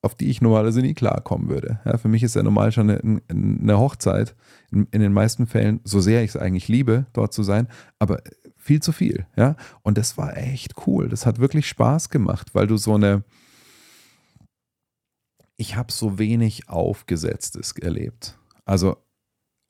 auf 0.01 0.15
die 0.15 0.29
ich 0.29 0.41
normalerweise 0.41 0.81
nie 0.81 0.93
klarkommen 0.93 1.49
würde. 1.49 1.79
Ja, 1.85 1.97
für 1.97 2.07
mich 2.07 2.23
ist 2.23 2.35
ja 2.35 2.43
normal 2.43 2.71
schon 2.71 2.89
eine, 2.89 3.21
eine 3.29 3.79
Hochzeit, 3.79 4.35
in, 4.71 4.87
in, 4.91 5.01
den 5.01 5.13
meisten 5.13 5.45
Fällen, 5.45 5.79
so 5.83 5.99
sehr 5.99 6.23
ich 6.23 6.31
es 6.31 6.37
eigentlich 6.37 6.67
liebe, 6.67 7.05
dort 7.13 7.33
zu 7.33 7.43
sein, 7.43 7.67
aber 7.99 8.21
viel 8.57 8.81
zu 8.81 8.91
viel. 8.91 9.27
Ja? 9.35 9.55
Und 9.83 9.97
das 9.97 10.17
war 10.17 10.37
echt 10.37 10.87
cool. 10.87 11.09
Das 11.09 11.25
hat 11.25 11.39
wirklich 11.39 11.67
Spaß 11.67 12.09
gemacht, 12.09 12.53
weil 12.53 12.67
du 12.67 12.77
so 12.77 12.95
eine, 12.95 13.23
ich 15.55 15.75
habe 15.75 15.91
so 15.91 16.17
wenig 16.17 16.67
Aufgesetztes 16.67 17.73
erlebt. 17.77 18.39
Also 18.65 18.97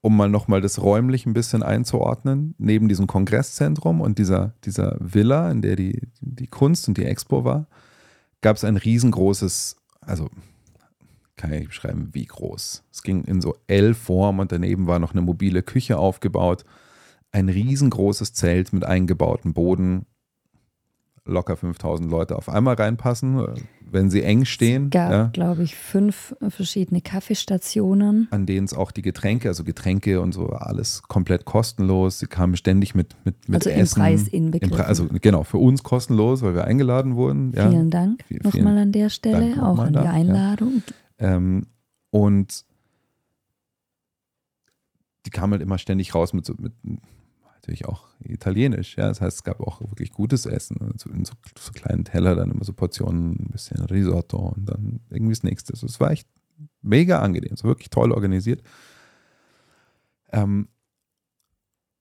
um 0.01 0.17
mal 0.17 0.29
nochmal 0.29 0.61
das 0.61 0.81
räumlich 0.81 1.25
ein 1.25 1.33
bisschen 1.33 1.63
einzuordnen, 1.63 2.55
neben 2.57 2.89
diesem 2.89 3.07
Kongresszentrum 3.07 4.01
und 4.01 4.17
dieser, 4.17 4.53
dieser 4.65 4.97
Villa, 4.99 5.51
in 5.51 5.61
der 5.61 5.75
die, 5.75 6.07
die 6.19 6.47
Kunst 6.47 6.87
und 6.87 6.97
die 6.97 7.05
Expo 7.05 7.43
war, 7.45 7.67
gab 8.41 8.57
es 8.57 8.63
ein 8.63 8.77
riesengroßes, 8.77 9.77
also 10.01 10.29
kann 11.37 11.53
ich 11.53 11.59
nicht 11.59 11.69
beschreiben, 11.69 12.09
wie 12.13 12.25
groß. 12.25 12.83
Es 12.91 13.03
ging 13.03 13.23
in 13.23 13.41
so 13.41 13.55
L-Form 13.67 14.39
und 14.39 14.51
daneben 14.51 14.87
war 14.87 14.99
noch 14.99 15.13
eine 15.13 15.21
mobile 15.21 15.63
Küche 15.63 15.97
aufgebaut. 15.97 16.65
Ein 17.31 17.49
riesengroßes 17.49 18.33
Zelt 18.33 18.73
mit 18.73 18.83
eingebautem 18.83 19.53
Boden, 19.53 20.05
locker 21.25 21.55
5000 21.55 22.09
Leute 22.09 22.35
auf 22.35 22.49
einmal 22.49 22.75
reinpassen, 22.75 23.39
wenn 23.91 24.09
sie 24.09 24.23
eng 24.23 24.45
stehen. 24.45 24.85
Es 24.85 24.89
gab, 24.91 25.11
ja, 25.11 25.23
glaube 25.33 25.63
ich, 25.63 25.75
fünf 25.75 26.35
verschiedene 26.49 27.01
Kaffeestationen. 27.01 28.27
an 28.31 28.45
denen 28.45 28.65
es 28.65 28.73
auch 28.73 28.91
die 28.91 29.01
Getränke, 29.01 29.49
also 29.49 29.63
Getränke 29.63 30.21
und 30.21 30.31
so, 30.33 30.47
alles 30.49 31.03
komplett 31.03 31.45
kostenlos. 31.45 32.19
Sie 32.19 32.27
kamen 32.27 32.55
ständig 32.55 32.95
mit, 32.95 33.15
mit, 33.25 33.49
mit 33.49 33.61
Also 33.61 33.69
im 33.69 33.79
Essen. 33.79 33.99
Preis 34.01 34.27
Im 34.27 34.45
inbegriffen. 34.45 34.75
Pre 34.77 34.85
also 34.85 35.07
genau, 35.21 35.43
für 35.43 35.57
uns 35.57 35.83
kostenlos, 35.83 36.41
weil 36.41 36.55
wir 36.55 36.65
eingeladen 36.65 37.15
wurden. 37.15 37.53
Ja. 37.55 37.69
Vielen 37.69 37.89
Dank 37.89 38.23
Viel- 38.27 38.37
nochmal 38.37 38.51
vielen 38.51 38.77
an 38.77 38.91
der 38.91 39.09
Stelle, 39.09 39.51
Dank 39.51 39.63
auch 39.63 39.79
an 39.79 39.87
die 39.89 39.93
da, 39.93 40.03
ja. 40.05 40.11
Einladung. 40.11 40.83
Ähm, 41.19 41.67
und 42.09 42.65
die 45.25 45.29
kamen 45.29 45.53
halt 45.53 45.61
immer 45.61 45.77
ständig 45.77 46.15
raus 46.15 46.33
mit 46.33 46.45
so, 46.45 46.55
mit 46.57 46.73
natürlich 47.61 47.85
auch 47.85 48.07
italienisch, 48.19 48.97
ja. 48.97 49.07
Das 49.07 49.21
heißt, 49.21 49.37
es 49.37 49.43
gab 49.43 49.61
auch 49.61 49.81
wirklich 49.81 50.11
gutes 50.11 50.45
Essen. 50.45 50.77
Also 50.93 51.09
in 51.11 51.25
so, 51.25 51.33
so 51.57 51.71
kleinen 51.71 52.05
Teller 52.05 52.35
dann 52.35 52.51
immer 52.51 52.63
so 52.63 52.73
Portionen, 52.73 53.33
ein 53.33 53.49
bisschen 53.51 53.83
Risotto 53.85 54.37
und 54.37 54.65
dann 54.65 55.01
irgendwie 55.09 55.33
das 55.33 55.43
nächste. 55.43 55.73
Also 55.73 55.85
es 55.85 55.99
war 55.99 56.11
echt 56.11 56.27
mega 56.81 57.19
angenehm, 57.19 57.55
so 57.55 57.67
wirklich 57.67 57.89
toll 57.89 58.11
organisiert. 58.11 58.61
Ähm, 60.31 60.67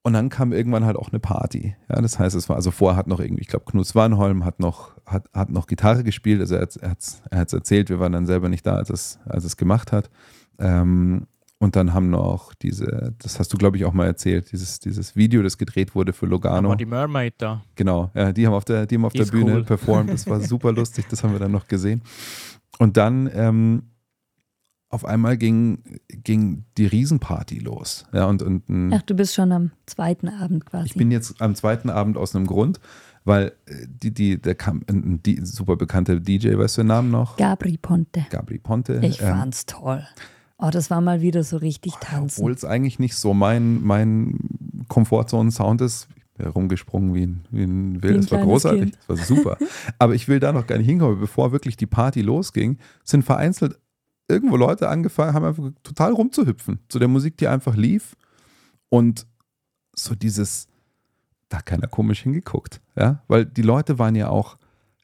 und 0.03 0.14
dann 0.14 0.31
kam 0.31 0.53
irgendwann 0.53 0.87
halt 0.87 0.96
auch 0.96 1.11
eine 1.11 1.20
Party. 1.20 1.77
Ja, 1.90 2.01
das 2.01 2.18
heißt, 2.18 2.35
es 2.35 2.49
war, 2.49 2.57
also 2.57 2.70
vorher 2.70 2.96
hat 2.96 3.07
noch 3.07 3.20
irgendwie, 3.20 3.42
ich 3.42 3.49
glaube, 3.49 3.66
Knut 3.66 3.87
Swanholm 3.87 4.46
hat 4.46 4.59
noch, 4.59 4.96
hat, 5.05 5.29
hat 5.35 5.51
noch 5.51 5.66
Gitarre 5.66 6.05
gespielt. 6.05 6.40
Also 6.40 6.55
er 6.55 6.62
hat 6.62 6.70
es 6.70 7.23
er 7.31 7.38
hat's 7.38 7.53
erzählt, 7.53 7.90
wir 7.90 8.01
waren 8.01 8.12
dann 8.12 8.27
selber 8.27 8.49
nicht 8.49 8.66
da, 8.66 8.77
als 8.77 8.88
es, 8.88 9.18
als 9.27 9.44
es 9.44 9.59
gemacht 9.59 9.92
hat. 9.92 10.11
Ähm, 10.59 11.27
und 11.62 11.77
dann 11.77 11.92
haben 11.92 12.09
noch 12.09 12.55
diese, 12.55 13.14
das 13.18 13.38
hast 13.38 13.53
du, 13.53 13.59
glaube 13.59 13.77
ich, 13.77 13.85
auch 13.85 13.92
mal 13.92 14.07
erzählt, 14.07 14.51
dieses, 14.51 14.81
dieses 14.81 15.14
Video, 15.14 15.42
das 15.42 15.59
gedreht 15.59 15.94
wurde 15.94 16.14
für 16.14 16.25
Da 16.27 16.31
Logano. 16.31 16.70
war 16.70 16.77
die 16.77 16.87
Mermaid 16.87 17.35
da. 17.38 17.62
Genau, 17.77 18.11
ja, 18.14 18.33
die 18.33 18.46
haben 18.46 18.55
auf 18.55 18.64
der, 18.64 18.87
die 18.87 18.94
haben 18.96 19.05
auf 19.05 19.12
Die 19.12 19.18
der 19.18 19.27
Bühne 19.27 19.57
cool. 19.57 19.64
performt. 19.64 20.11
Das 20.11 20.27
war 20.27 20.40
super 20.40 20.73
lustig, 20.73 21.05
das 21.11 21.23
haben 21.23 21.33
wir 21.33 21.38
dann 21.38 21.53
noch 21.53 21.68
gesehen. 21.68 22.01
Und 22.79 22.96
dann 22.96 23.31
ähm, 23.35 23.83
auf 24.88 25.05
einmal 25.05 25.37
ging, 25.37 25.83
ging 26.09 26.64
die 26.79 26.87
Riesenparty 26.87 27.59
los. 27.59 28.07
Ja, 28.12 28.25
und, 28.25 28.42
und 28.42 28.66
ein, 28.70 28.94
Ach, 28.94 29.03
du 29.03 29.14
bist 29.14 29.35
schon 29.35 29.53
am 29.53 29.70
zweiten 29.85 30.29
Abend 30.29 30.64
quasi. 30.64 30.87
ich 30.87 30.94
bin 30.94 31.11
jetzt 31.11 31.42
am 31.42 31.55
zweiten 31.55 31.90
Abend 31.90 32.16
aus 32.16 32.35
einem 32.35 32.46
Grund, 32.46 32.81
weil 33.25 33.53
äh, 33.66 33.87
die, 33.87 34.14
die, 34.14 34.40
der 34.40 34.55
kam 34.55 34.83
ein, 34.88 34.96
ein 34.96 35.23
die, 35.23 35.44
super 35.44 35.77
bekannte 35.77 36.20
DJ, 36.23 36.57
weißt 36.57 36.79
du 36.79 36.81
den 36.83 36.87
Namen 36.88 37.11
noch? 37.11 37.37
Gabri 37.37 37.77
Ponte. 37.77 38.25
Gabri 38.31 38.59
Ponte. 38.59 38.99
Ich 39.05 39.20
ähm, 39.20 39.29
fand's 39.29 39.66
toll. 39.66 40.03
Oh, 40.61 40.70
das 40.70 40.90
war 40.90 41.01
mal 41.01 41.23
wieder 41.23 41.42
so 41.42 41.57
richtig 41.57 41.94
tanzen. 42.01 42.40
Obwohl 42.40 42.53
es 42.53 42.64
eigentlich 42.64 42.99
nicht 42.99 43.14
so 43.14 43.33
mein, 43.33 43.83
mein 43.83 44.38
Komfortzone-Sound 44.88 45.81
ist. 45.81 46.09
Ich 46.16 46.44
bin 46.44 46.46
rumgesprungen 46.49 47.14
wie 47.14 47.27
ein, 47.27 47.44
wie 47.51 47.64
ein 47.64 48.03
Wild. 48.03 48.18
Das 48.25 48.31
war 48.31 48.42
großartig. 48.42 48.81
Kind. 48.81 48.99
Das 49.09 49.18
war 49.18 49.27
super. 49.27 49.59
Aber 49.99 50.14
ich 50.14 50.29
will 50.29 50.40
da 50.40 50.53
noch 50.53 50.66
gar 50.66 50.77
nicht 50.79 50.87
hinkommen. 50.87 51.18
Bevor 51.18 51.53
wirklich 51.53 51.77
die 51.77 51.87
Party 51.87 52.20
losging, 52.20 52.79
sind 53.05 53.25
vereinzelt 53.25 53.79
irgendwo 54.29 54.57
Leute 54.57 54.88
angefangen, 54.88 55.35
haben 55.35 55.44
einfach 55.44 55.70
total 55.83 56.12
rumzuhüpfen. 56.12 56.81
Zu 56.88 56.99
der 56.99 57.09
Musik, 57.09 57.37
die 57.38 57.49
einfach 57.49 57.75
lief. 57.75 58.16
Und 58.88 59.27
so 59.94 60.14
dieses, 60.14 60.68
da 61.49 61.59
hat 61.59 61.66
keiner 61.66 61.87
komisch 61.87 62.23
hingeguckt. 62.23 62.81
Ja? 62.96 63.23
Weil 63.29 63.44
die 63.46 63.62
Leute 63.62 63.99
waren 63.99 64.14
ja 64.14 64.29
auch, 64.29 64.57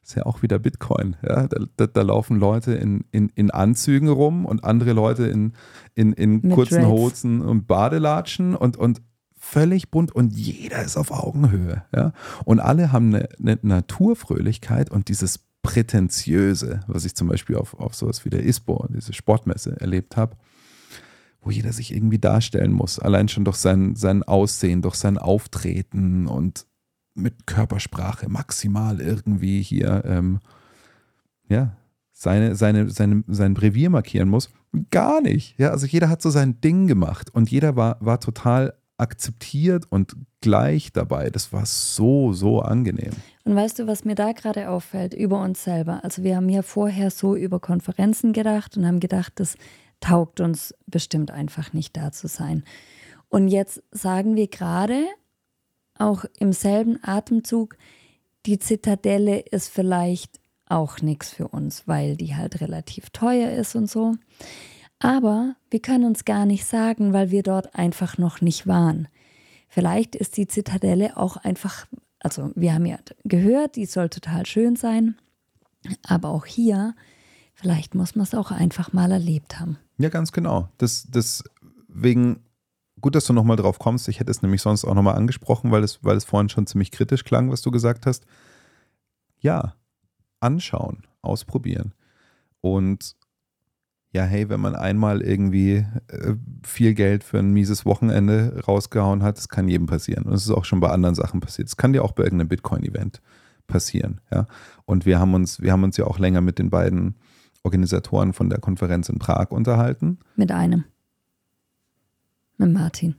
ist 0.07 0.15
ja 0.15 0.25
auch 0.25 0.41
wieder 0.41 0.57
Bitcoin. 0.57 1.17
Ja? 1.21 1.47
Da, 1.47 1.65
da, 1.75 1.87
da 1.87 2.01
laufen 2.01 2.39
Leute 2.39 2.73
in, 2.73 3.03
in, 3.11 3.29
in 3.35 3.51
Anzügen 3.51 4.07
rum 4.07 4.45
und 4.45 4.63
andere 4.63 4.93
Leute 4.93 5.27
in, 5.27 5.53
in, 5.95 6.13
in 6.13 6.49
kurzen 6.49 6.83
Dreads. 6.83 6.87
Hosen 6.87 7.41
und 7.41 7.67
Badelatschen 7.67 8.55
und, 8.55 8.77
und 8.77 9.01
völlig 9.35 9.91
bunt 9.91 10.13
und 10.13 10.33
jeder 10.33 10.81
ist 10.81 10.95
auf 10.95 11.11
Augenhöhe. 11.11 11.83
Ja? 11.93 12.13
Und 12.45 12.61
alle 12.61 12.93
haben 12.93 13.13
eine, 13.13 13.27
eine 13.37 13.59
Naturfröhlichkeit 13.61 14.89
und 14.89 15.09
dieses 15.09 15.41
Prätentiöse, 15.61 16.79
was 16.87 17.03
ich 17.03 17.13
zum 17.13 17.27
Beispiel 17.27 17.57
auf, 17.57 17.73
auf 17.73 17.93
sowas 17.93 18.23
wie 18.23 18.29
der 18.29 18.43
ISPO, 18.43 18.87
diese 18.89 19.11
Sportmesse, 19.11 19.75
erlebt 19.81 20.15
habe, 20.15 20.37
wo 21.41 21.51
jeder 21.51 21.73
sich 21.73 21.93
irgendwie 21.93 22.19
darstellen 22.19 22.71
muss. 22.71 22.97
Allein 22.97 23.27
schon 23.27 23.43
durch 23.43 23.57
sein, 23.57 23.97
sein 23.97 24.23
Aussehen, 24.23 24.81
durch 24.81 24.95
sein 24.95 25.17
Auftreten 25.17 26.27
und 26.27 26.65
mit 27.17 27.47
Körpersprache 27.47 28.29
maximal 28.29 29.01
irgendwie 29.01 29.61
hier, 29.61 30.03
ähm, 30.05 30.39
ja, 31.49 31.75
seine, 32.13 32.55
seine, 32.55 32.89
seine, 32.89 33.23
sein 33.27 33.53
Brevier 33.53 33.89
markieren 33.89 34.29
muss. 34.29 34.49
Gar 34.91 35.21
nicht. 35.21 35.57
Ja, 35.59 35.69
also 35.69 35.85
jeder 35.85 36.09
hat 36.09 36.21
so 36.21 36.29
sein 36.29 36.59
Ding 36.61 36.87
gemacht 36.87 37.29
und 37.33 37.49
jeder 37.51 37.75
war, 37.75 37.97
war 37.99 38.19
total 38.19 38.73
akzeptiert 38.97 39.85
und 39.89 40.15
gleich 40.41 40.91
dabei. 40.91 41.29
Das 41.29 41.53
war 41.53 41.65
so, 41.65 42.33
so 42.33 42.61
angenehm. 42.61 43.11
Und 43.43 43.55
weißt 43.55 43.79
du, 43.79 43.87
was 43.87 44.03
mir 44.03 44.15
da 44.15 44.31
gerade 44.31 44.69
auffällt 44.69 45.13
über 45.13 45.41
uns 45.41 45.63
selber? 45.63 46.03
Also 46.03 46.23
wir 46.23 46.35
haben 46.35 46.49
ja 46.49 46.63
vorher 46.63 47.11
so 47.11 47.35
über 47.35 47.59
Konferenzen 47.59 48.33
gedacht 48.33 48.75
und 48.75 48.85
haben 48.85 48.99
gedacht, 48.99 49.33
das 49.35 49.55
taugt 49.99 50.39
uns 50.39 50.73
bestimmt 50.87 51.31
einfach 51.31 51.73
nicht 51.73 51.95
da 51.95 52.11
zu 52.11 52.27
sein. 52.27 52.63
Und 53.29 53.47
jetzt 53.47 53.83
sagen 53.91 54.35
wir 54.35 54.47
gerade, 54.47 55.05
auch 55.99 56.25
im 56.39 56.53
selben 56.53 56.99
Atemzug, 57.03 57.77
die 58.45 58.59
Zitadelle 58.59 59.39
ist 59.39 59.69
vielleicht 59.69 60.39
auch 60.67 61.01
nichts 61.01 61.29
für 61.29 61.47
uns, 61.47 61.87
weil 61.87 62.15
die 62.15 62.35
halt 62.35 62.61
relativ 62.61 63.09
teuer 63.11 63.51
ist 63.51 63.75
und 63.75 63.89
so. 63.89 64.15
Aber 64.99 65.55
wir 65.69 65.81
können 65.81 66.05
uns 66.05 66.25
gar 66.25 66.45
nicht 66.45 66.65
sagen, 66.65 67.13
weil 67.13 67.31
wir 67.31 67.43
dort 67.43 67.75
einfach 67.75 68.17
noch 68.17 68.41
nicht 68.41 68.67
waren. 68.67 69.07
Vielleicht 69.69 70.15
ist 70.15 70.37
die 70.37 70.47
Zitadelle 70.47 71.17
auch 71.17 71.37
einfach, 71.37 71.85
also 72.19 72.51
wir 72.55 72.73
haben 72.73 72.85
ja 72.85 72.97
gehört, 73.23 73.75
die 73.75 73.85
soll 73.85 74.09
total 74.09 74.45
schön 74.45 74.75
sein, 74.75 75.15
aber 76.03 76.29
auch 76.29 76.45
hier, 76.45 76.95
vielleicht 77.53 77.95
muss 77.95 78.15
man 78.15 78.23
es 78.23 78.33
auch 78.33 78.51
einfach 78.51 78.93
mal 78.93 79.11
erlebt 79.11 79.59
haben. 79.59 79.77
Ja, 79.97 80.09
ganz 80.09 80.31
genau. 80.31 80.69
Das, 80.77 81.07
deswegen 81.09 82.43
gut, 83.01 83.15
dass 83.15 83.25
du 83.25 83.33
nochmal 83.33 83.57
drauf 83.57 83.79
kommst. 83.79 84.07
Ich 84.07 84.19
hätte 84.19 84.31
es 84.31 84.41
nämlich 84.41 84.61
sonst 84.61 84.85
auch 84.85 84.95
nochmal 84.95 85.15
angesprochen, 85.15 85.71
weil 85.71 85.83
es, 85.83 86.03
weil 86.03 86.17
es 86.17 86.25
vorhin 86.25 86.49
schon 86.49 86.67
ziemlich 86.67 86.91
kritisch 86.91 87.23
klang, 87.23 87.51
was 87.51 87.61
du 87.61 87.71
gesagt 87.71 88.05
hast. 88.05 88.25
Ja, 89.39 89.75
anschauen, 90.39 91.03
ausprobieren. 91.21 91.93
Und 92.61 93.15
ja, 94.11 94.23
hey, 94.23 94.49
wenn 94.49 94.59
man 94.59 94.75
einmal 94.75 95.21
irgendwie 95.21 95.85
äh, 96.07 96.35
viel 96.63 96.93
Geld 96.93 97.23
für 97.23 97.39
ein 97.39 97.51
mieses 97.51 97.85
Wochenende 97.85 98.63
rausgehauen 98.67 99.21
hat, 99.21 99.37
das 99.37 99.49
kann 99.49 99.67
jedem 99.67 99.85
passieren. 99.85 100.23
Und 100.23 100.33
es 100.33 100.45
ist 100.45 100.51
auch 100.51 100.65
schon 100.65 100.79
bei 100.79 100.89
anderen 100.89 101.13
Sachen 101.13 101.39
passiert. 101.39 101.67
Es 101.67 101.77
kann 101.77 101.93
dir 101.93 102.03
auch 102.03 102.13
bei 102.13 102.23
irgendeinem 102.23 102.47
Bitcoin-Event 102.47 103.21
passieren. 103.67 104.21
Ja? 104.31 104.47
Und 104.85 105.05
wir 105.05 105.19
haben 105.19 105.33
uns, 105.33 105.61
wir 105.61 105.71
haben 105.71 105.83
uns 105.83 105.97
ja 105.97 106.05
auch 106.05 106.19
länger 106.19 106.41
mit 106.41 106.57
den 106.57 106.69
beiden 106.69 107.15
Organisatoren 107.63 108.33
von 108.33 108.49
der 108.49 108.59
Konferenz 108.59 109.09
in 109.09 109.19
Prag 109.19 109.51
unterhalten. 109.51 110.19
Mit 110.35 110.51
einem. 110.51 110.85
Mit 112.57 112.73
Martin. 112.73 113.15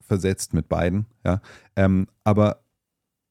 Versetzt 0.00 0.52
mit 0.54 0.68
beiden, 0.68 1.06
ja. 1.24 1.40
Ähm, 1.76 2.06
aber 2.24 2.62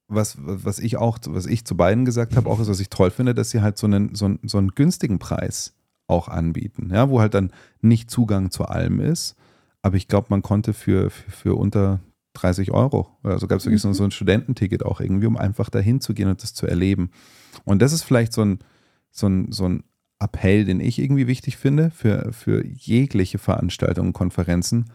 was, 0.07 0.37
was 0.39 0.79
ich 0.79 0.97
auch, 0.97 1.19
was 1.27 1.45
ich 1.45 1.63
zu 1.65 1.77
beiden 1.77 2.05
gesagt 2.05 2.35
habe, 2.35 2.49
auch 2.49 2.59
ist, 2.59 2.67
was 2.67 2.79
ich 2.79 2.89
toll 2.89 3.11
finde, 3.11 3.33
dass 3.33 3.51
sie 3.51 3.61
halt 3.61 3.77
so 3.77 3.87
einen, 3.87 4.13
so 4.15 4.25
einen, 4.25 4.39
so 4.43 4.57
einen 4.57 4.69
günstigen 4.69 5.19
Preis 5.19 5.73
auch 6.07 6.27
anbieten, 6.27 6.89
ja, 6.91 7.09
wo 7.09 7.21
halt 7.21 7.33
dann 7.33 7.51
nicht 7.81 8.11
Zugang 8.11 8.51
zu 8.51 8.65
allem 8.65 8.99
ist. 8.99 9.35
Aber 9.81 9.95
ich 9.95 10.07
glaube, 10.07 10.27
man 10.29 10.41
konnte 10.41 10.73
für, 10.73 11.09
für, 11.09 11.31
für 11.31 11.55
unter 11.55 12.01
30 12.33 12.71
Euro, 12.71 13.07
also 13.23 13.47
gab 13.47 13.59
es 13.59 13.65
wirklich 13.65 13.83
Mhm. 13.83 13.93
so 13.93 14.03
ein 14.03 14.11
Studententicket 14.11 14.83
auch 14.85 14.99
irgendwie, 15.01 15.27
um 15.27 15.37
einfach 15.37 15.69
dahin 15.69 16.01
zu 16.01 16.13
gehen 16.13 16.29
und 16.29 16.43
das 16.43 16.53
zu 16.53 16.67
erleben. 16.67 17.11
Und 17.65 17.81
das 17.81 17.93
ist 17.93 18.03
vielleicht 18.03 18.33
so 18.33 18.43
ein, 18.43 18.59
so 19.11 19.27
ein, 19.27 19.51
so 19.51 19.67
ein 19.67 19.83
Appell, 20.19 20.65
den 20.65 20.79
ich 20.79 20.99
irgendwie 20.99 21.27
wichtig 21.27 21.57
finde 21.57 21.89
für, 21.89 22.31
für 22.31 22.65
jegliche 22.65 23.37
Veranstaltungen, 23.37 24.13
Konferenzen. 24.13 24.85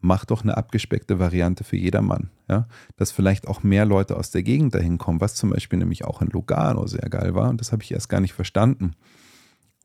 Mach 0.00 0.24
doch 0.24 0.42
eine 0.42 0.56
abgespeckte 0.56 1.18
Variante 1.18 1.64
für 1.64 1.76
jedermann. 1.76 2.30
Ja? 2.48 2.66
Dass 2.96 3.12
vielleicht 3.12 3.46
auch 3.46 3.62
mehr 3.62 3.84
Leute 3.84 4.16
aus 4.16 4.30
der 4.30 4.42
Gegend 4.42 4.74
dahin 4.74 4.98
kommen, 4.98 5.20
was 5.20 5.34
zum 5.34 5.50
Beispiel 5.50 5.78
nämlich 5.78 6.04
auch 6.04 6.22
in 6.22 6.28
Lugano 6.28 6.86
sehr 6.86 7.08
geil 7.10 7.34
war. 7.34 7.50
Und 7.50 7.60
das 7.60 7.72
habe 7.72 7.82
ich 7.82 7.92
erst 7.92 8.08
gar 8.08 8.20
nicht 8.20 8.32
verstanden. 8.32 8.92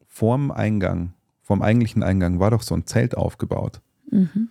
Vorm 0.07 0.51
Eingang, 0.51 1.13
vorm 1.41 1.61
eigentlichen 1.61 2.03
Eingang 2.03 2.39
war 2.39 2.51
doch 2.51 2.61
so 2.61 2.76
ein 2.76 2.88
Zelt 2.88 3.18
aufgebaut. 3.18 3.82
Mhm. 4.09 4.49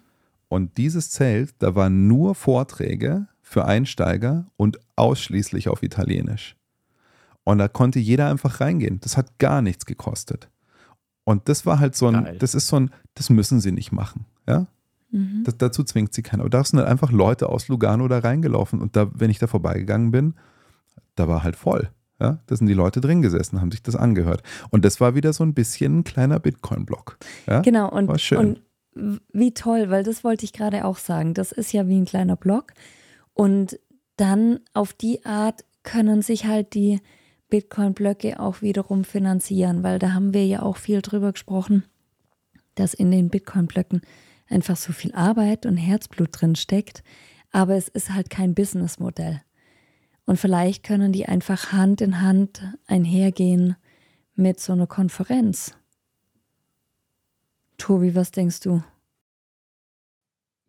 Und 0.48 0.76
dieses 0.76 1.10
Zelt, 1.10 1.54
da 1.58 1.74
waren 1.74 2.06
nur 2.06 2.34
Vorträge 2.34 3.26
für 3.40 3.64
Einsteiger 3.64 4.46
und 4.56 4.78
ausschließlich 4.96 5.68
auf 5.68 5.82
Italienisch. 5.82 6.56
Und 7.44 7.58
da 7.58 7.68
konnte 7.68 7.98
jeder 7.98 8.30
einfach 8.30 8.60
reingehen. 8.60 9.00
Das 9.00 9.16
hat 9.16 9.38
gar 9.38 9.62
nichts 9.62 9.86
gekostet. 9.86 10.48
Und 11.24 11.48
das 11.48 11.66
war 11.66 11.78
halt 11.78 11.94
so 11.94 12.08
ein, 12.08 12.24
Geil. 12.24 12.38
das 12.38 12.54
ist 12.54 12.68
so 12.68 12.76
ein, 12.76 12.90
das 13.14 13.30
müssen 13.30 13.60
sie 13.60 13.72
nicht 13.72 13.92
machen. 13.92 14.26
Ja? 14.46 14.66
Mhm. 15.14 15.44
Das, 15.44 15.56
dazu 15.56 15.84
zwingt 15.84 16.12
sie 16.12 16.22
keiner. 16.22 16.42
Aber 16.42 16.50
da 16.50 16.64
sind 16.64 16.80
halt 16.80 16.88
einfach 16.88 17.12
Leute 17.12 17.48
aus 17.48 17.68
Lugano 17.68 18.08
da 18.08 18.18
reingelaufen. 18.18 18.80
Und 18.80 18.96
da, 18.96 19.08
wenn 19.14 19.30
ich 19.30 19.38
da 19.38 19.46
vorbeigegangen 19.46 20.10
bin, 20.10 20.34
da 21.14 21.28
war 21.28 21.44
halt 21.44 21.54
voll. 21.54 21.90
Ja? 22.20 22.40
Da 22.46 22.56
sind 22.56 22.66
die 22.66 22.74
Leute 22.74 23.00
drin 23.00 23.22
gesessen, 23.22 23.60
haben 23.60 23.70
sich 23.70 23.82
das 23.82 23.94
angehört. 23.94 24.42
Und 24.70 24.84
das 24.84 25.00
war 25.00 25.14
wieder 25.14 25.32
so 25.32 25.44
ein 25.44 25.54
bisschen 25.54 26.00
ein 26.00 26.04
kleiner 26.04 26.40
Bitcoin-Block. 26.40 27.18
Ja? 27.46 27.60
Genau, 27.60 27.88
und, 27.90 28.08
War 28.08 28.18
schön. 28.18 28.38
und 28.38 29.22
wie 29.32 29.54
toll, 29.54 29.90
weil 29.90 30.02
das 30.02 30.24
wollte 30.24 30.44
ich 30.44 30.52
gerade 30.52 30.84
auch 30.84 30.98
sagen. 30.98 31.32
Das 31.34 31.52
ist 31.52 31.72
ja 31.72 31.86
wie 31.86 31.98
ein 31.98 32.04
kleiner 32.04 32.36
Block. 32.36 32.72
Und 33.32 33.78
dann 34.16 34.60
auf 34.72 34.92
die 34.92 35.24
Art 35.24 35.64
können 35.84 36.22
sich 36.22 36.46
halt 36.46 36.74
die 36.74 37.00
Bitcoin-Blöcke 37.50 38.40
auch 38.40 38.62
wiederum 38.62 39.04
finanzieren, 39.04 39.84
weil 39.84 40.00
da 40.00 40.12
haben 40.12 40.34
wir 40.34 40.46
ja 40.46 40.62
auch 40.62 40.76
viel 40.76 41.02
drüber 41.02 41.32
gesprochen, 41.32 41.84
dass 42.74 42.94
in 42.94 43.12
den 43.12 43.28
Bitcoin-Blöcken 43.28 44.02
einfach 44.54 44.76
so 44.76 44.92
viel 44.92 45.14
Arbeit 45.14 45.66
und 45.66 45.76
Herzblut 45.76 46.30
drin 46.32 46.54
steckt. 46.56 47.02
Aber 47.50 47.74
es 47.74 47.88
ist 47.88 48.10
halt 48.10 48.30
kein 48.30 48.54
Businessmodell. 48.54 49.42
Und 50.26 50.38
vielleicht 50.38 50.82
können 50.84 51.12
die 51.12 51.26
einfach 51.26 51.72
Hand 51.72 52.00
in 52.00 52.20
Hand 52.20 52.62
einhergehen 52.86 53.76
mit 54.34 54.58
so 54.58 54.72
einer 54.72 54.86
Konferenz. 54.86 55.76
Tobi, 57.76 58.14
was 58.14 58.30
denkst 58.30 58.60
du? 58.60 58.82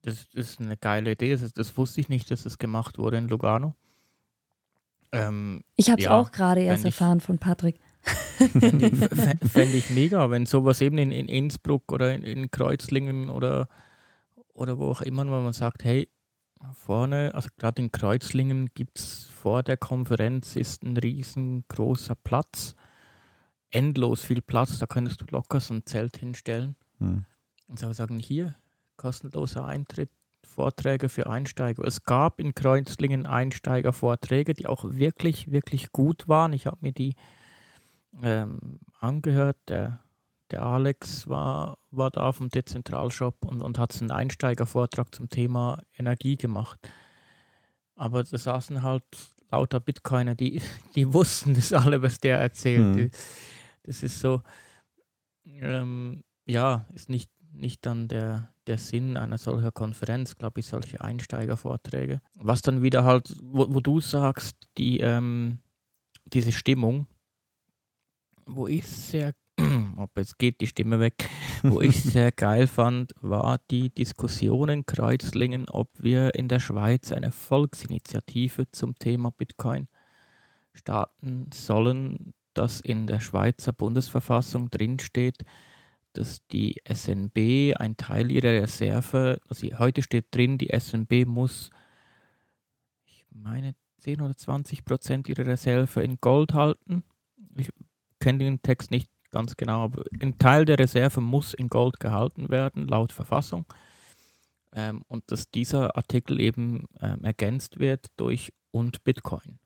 Das 0.01 0.25
ist 0.33 0.59
eine 0.59 0.77
geile 0.77 1.13
Idee. 1.13 1.35
Das, 1.35 1.53
das 1.53 1.77
wusste 1.77 2.01
ich 2.01 2.09
nicht, 2.09 2.29
dass 2.29 2.43
das 2.43 2.57
gemacht 2.57 2.97
wurde 2.97 3.17
in 3.17 3.27
Lugano. 3.27 3.75
Ähm, 5.11 5.63
Ich 5.75 5.89
habe 5.89 5.99
es 5.99 6.05
Ja, 6.05 6.19
auch 6.19 6.31
gerade 6.31 6.61
erst 6.61 6.85
erfahren 6.85 7.21
von 7.21 7.39
Patrick. 7.39 7.79
Fände 8.37 8.87
ich, 8.87 8.93
fä- 8.93 9.47
fänd 9.47 9.73
ich 9.73 9.89
mega, 9.89 10.29
wenn 10.29 10.45
sowas 10.45 10.81
eben 10.81 10.97
in, 10.97 11.11
in 11.11 11.27
Innsbruck 11.27 11.91
oder 11.91 12.13
in, 12.13 12.23
in 12.23 12.51
Kreuzlingen 12.51 13.29
oder, 13.29 13.67
oder 14.53 14.77
wo 14.77 14.91
auch 14.91 15.01
immer, 15.01 15.25
wo 15.25 15.31
man 15.41 15.53
sagt, 15.53 15.83
hey, 15.83 16.09
vorne, 16.73 17.33
also 17.33 17.49
gerade 17.57 17.81
in 17.81 17.91
Kreuzlingen 17.91 18.69
gibt 18.73 18.99
es 18.99 19.25
vor 19.41 19.63
der 19.63 19.77
Konferenz 19.77 20.55
ist 20.55 20.83
ein 20.83 20.97
riesengroßer 20.97 22.15
Platz, 22.15 22.75
endlos 23.71 24.23
viel 24.23 24.41
Platz, 24.41 24.79
da 24.79 24.85
könntest 24.85 25.21
du 25.21 25.25
locker 25.31 25.59
so 25.59 25.73
ein 25.73 25.85
Zelt 25.85 26.17
hinstellen 26.17 26.75
Hm. 26.99 27.25
und 27.67 27.79
so 27.79 27.91
sagen, 27.91 28.19
hier, 28.19 28.55
kostenloser 28.97 29.65
Eintritt, 29.65 30.09
Vorträge 30.45 31.09
für 31.09 31.27
Einsteiger. 31.29 31.83
Es 31.83 32.03
gab 32.03 32.39
in 32.39 32.55
Kreuzlingen 32.55 33.25
Einsteigervorträge, 33.25 34.53
die 34.53 34.67
auch 34.67 34.85
wirklich, 34.85 35.51
wirklich 35.51 35.91
gut 35.91 36.29
waren. 36.29 36.53
Ich 36.53 36.67
habe 36.67 36.77
mir 36.79 36.93
die 36.93 37.15
ähm, 38.23 38.79
angehört. 38.99 39.57
Der, 39.67 39.99
der 40.51 40.63
Alex 40.63 41.27
war, 41.27 41.77
war 41.91 42.11
da 42.11 42.31
vom 42.31 42.49
Dezentralshop 42.49 43.45
und, 43.45 43.61
und 43.61 43.77
hat 43.79 43.99
einen 44.01 44.11
Einsteigervortrag 44.11 45.13
zum 45.13 45.29
Thema 45.29 45.81
Energie 45.97 46.37
gemacht. 46.37 46.79
Aber 47.95 48.23
da 48.23 48.37
saßen 48.37 48.83
halt 48.83 49.03
lauter 49.51 49.79
Bitcoiner, 49.79 50.35
die, 50.35 50.61
die 50.95 51.13
wussten 51.13 51.53
das 51.53 51.71
alle, 51.73 52.01
was 52.01 52.19
der 52.19 52.39
erzählt. 52.39 52.83
Hm. 52.85 52.93
Die- 52.97 53.11
Das 53.83 54.01
ist 54.03 54.19
so, 54.19 54.41
ähm, 55.45 56.23
ja, 56.45 56.85
ist 56.93 57.09
nicht, 57.09 57.29
nicht 57.51 57.85
dann 57.85 58.07
der, 58.07 58.51
der 58.67 58.77
Sinn 58.77 59.15
einer 59.17 59.37
solcher 59.37 59.71
Konferenz, 59.71 60.35
glaube 60.37 60.59
ich, 60.59 60.65
solche 60.67 61.01
Einsteigervorträge. 61.01 62.21
Was 62.35 62.61
dann 62.61 62.81
wieder 62.81 63.03
halt, 63.03 63.33
wo, 63.41 63.73
wo 63.73 63.79
du 63.79 63.99
sagst, 64.01 64.57
die, 64.77 64.99
ähm, 64.99 65.59
diese 66.25 66.51
Stimmung, 66.51 67.07
wo 68.45 68.67
ich 68.67 68.87
sehr, 68.87 69.33
ob 69.97 70.17
jetzt 70.17 70.37
geht 70.37 70.61
die 70.61 70.67
Stimme 70.67 70.99
weg, 70.99 71.29
wo 71.63 71.81
ich 71.81 72.01
sehr 72.03 72.31
geil 72.31 72.67
fand, 72.67 73.13
war 73.21 73.59
die 73.71 73.89
Diskussion 73.89 74.69
in 74.69 74.85
Kreuzlingen, 74.85 75.69
ob 75.69 75.89
wir 75.97 76.35
in 76.35 76.47
der 76.47 76.59
Schweiz 76.59 77.11
eine 77.11 77.31
Volksinitiative 77.31 78.69
zum 78.71 78.97
Thema 78.97 79.31
Bitcoin 79.31 79.87
starten 80.73 81.49
sollen, 81.53 82.33
dass 82.53 82.81
in 82.81 83.07
der 83.07 83.19
Schweizer 83.19 83.73
Bundesverfassung 83.73 84.69
drinsteht, 84.69 85.43
dass 86.13 86.45
die 86.47 86.81
SNB 86.87 87.75
ein 87.77 87.97
Teil 87.97 88.31
ihrer 88.31 88.61
Reserve, 88.61 89.39
also 89.49 89.67
heute 89.79 90.01
steht 90.01 90.27
drin, 90.31 90.57
die 90.57 90.71
SNB 90.77 91.25
muss, 91.25 91.69
ich 93.05 93.25
meine, 93.31 93.75
10 93.99 94.21
oder 94.21 94.35
20 94.35 94.85
Prozent 94.85 95.27
ihrer 95.29 95.45
Reserve 95.45 96.01
in 96.01 96.17
Gold 96.21 96.53
halten. 96.53 97.03
Ich 97.57 97.69
kenne 98.25 98.39
den 98.39 98.59
Text 98.63 98.89
nicht 98.89 99.07
ganz 99.29 99.55
genau, 99.55 99.83
aber 99.83 100.03
ein 100.19 100.39
Teil 100.39 100.65
der 100.65 100.79
Reserve 100.79 101.21
muss 101.21 101.53
in 101.53 101.67
Gold 101.67 101.99
gehalten 101.99 102.49
werden, 102.49 102.87
laut 102.87 103.11
Verfassung. 103.11 103.65
Ähm, 104.73 105.03
und 105.07 105.29
dass 105.31 105.51
dieser 105.51 105.95
Artikel 105.95 106.39
eben 106.39 106.85
ähm, 107.01 107.23
ergänzt 107.23 107.77
wird 107.77 108.07
durch 108.17 108.51
und 108.71 109.03
Bitcoin. 109.03 109.59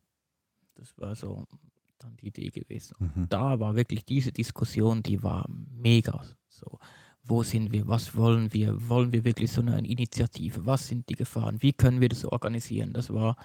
Das 0.76 0.98
war 0.98 1.16
so 1.16 1.48
dann 2.00 2.18
die 2.18 2.28
Idee 2.28 2.50
gewesen. 2.50 2.96
Mhm. 3.00 3.28
Da 3.30 3.62
war 3.62 3.78
wirklich 3.78 4.04
diese 4.04 4.34
Diskussion, 4.34 5.04
die 5.04 5.24
war 5.24 5.46
mega. 5.48 6.22
So, 6.50 6.80
wo 7.24 7.44
sind 7.44 7.72
wir? 7.72 7.88
Was 7.88 8.14
wollen 8.18 8.52
wir? 8.52 8.90
Wollen 8.90 9.14
wir 9.14 9.24
wirklich 9.24 9.54
so 9.54 9.62
eine 9.62 9.88
Initiative? 9.88 10.66
Was 10.66 10.86
sind 10.88 11.08
die 11.08 11.16
Gefahren? 11.16 11.62
Wie 11.62 11.72
können 11.72 12.02
wir 12.02 12.10
das 12.10 12.26
organisieren? 12.26 12.92
Das 12.92 13.14
war, 13.14 13.38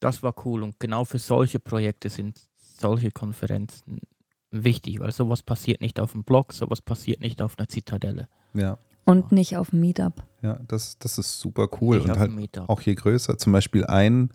das 0.00 0.24
war 0.24 0.34
cool. 0.44 0.64
Und 0.64 0.80
genau 0.80 1.04
für 1.04 1.20
solche 1.20 1.60
Projekte 1.60 2.08
sind 2.08 2.40
solche 2.56 3.12
Konferenzen 3.12 4.00
wichtig, 4.54 5.00
weil 5.00 5.12
sowas 5.12 5.42
passiert 5.42 5.80
nicht 5.80 6.00
auf 6.00 6.12
dem 6.12 6.24
Blog, 6.24 6.52
sowas 6.52 6.80
passiert 6.80 7.20
nicht 7.20 7.42
auf 7.42 7.58
einer 7.58 7.68
Zitadelle. 7.68 8.28
Ja, 8.54 8.78
Und 9.04 9.32
nicht 9.32 9.56
auf 9.56 9.70
dem 9.70 9.80
Meetup. 9.80 10.22
ja 10.42 10.58
das, 10.68 10.98
das 10.98 11.18
ist 11.18 11.40
super 11.40 11.68
cool. 11.80 11.96
nicht 11.98 12.04
Und 12.06 12.12
auf 12.12 12.18
halt 12.18 12.58
auch 12.68 12.80
je 12.80 12.94
größer. 12.94 13.36
Zum 13.38 13.52
Beispiel 13.52 13.84
ein, 13.86 14.30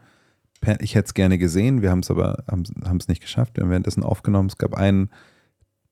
ich 0.79 0.95
hätte 0.95 1.07
es 1.07 1.13
gerne 1.13 1.37
gesehen, 1.37 1.81
wir 1.81 1.89
haben 1.89 1.99
es 1.99 2.11
aber 2.11 2.43
haben 2.47 2.97
es 2.99 3.07
nicht 3.07 3.21
geschafft, 3.21 3.55
wir 3.55 3.63
haben 3.63 3.71
währenddessen 3.71 4.03
aufgenommen. 4.03 4.49
Es 4.49 4.57
gab 4.57 4.73
ein 4.73 5.09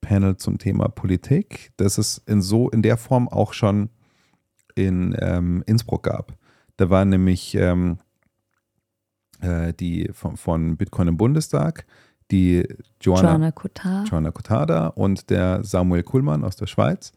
Panel 0.00 0.36
zum 0.36 0.58
Thema 0.58 0.88
Politik, 0.88 1.72
das 1.76 1.98
es 1.98 2.18
in 2.26 2.42
so 2.42 2.68
in 2.68 2.82
der 2.82 2.96
Form 2.96 3.28
auch 3.28 3.52
schon 3.52 3.90
in 4.74 5.16
ähm, 5.18 5.64
Innsbruck 5.66 6.04
gab. 6.04 6.36
Da 6.76 6.90
war 6.90 7.04
nämlich 7.04 7.54
ähm, 7.56 7.98
äh, 9.40 9.72
die 9.72 10.10
von, 10.12 10.36
von 10.36 10.76
Bitcoin 10.76 11.08
im 11.08 11.16
Bundestag, 11.16 11.86
die 12.30 12.66
Joanna, 13.00 13.30
Joanna 13.30 13.52
Kotar. 13.52 14.04
Joanna 14.04 14.30
Kotada 14.30 14.86
und 14.88 15.30
der 15.30 15.64
Samuel 15.64 16.02
Kuhlmann 16.02 16.44
aus 16.44 16.56
der 16.56 16.66
Schweiz. 16.66 17.12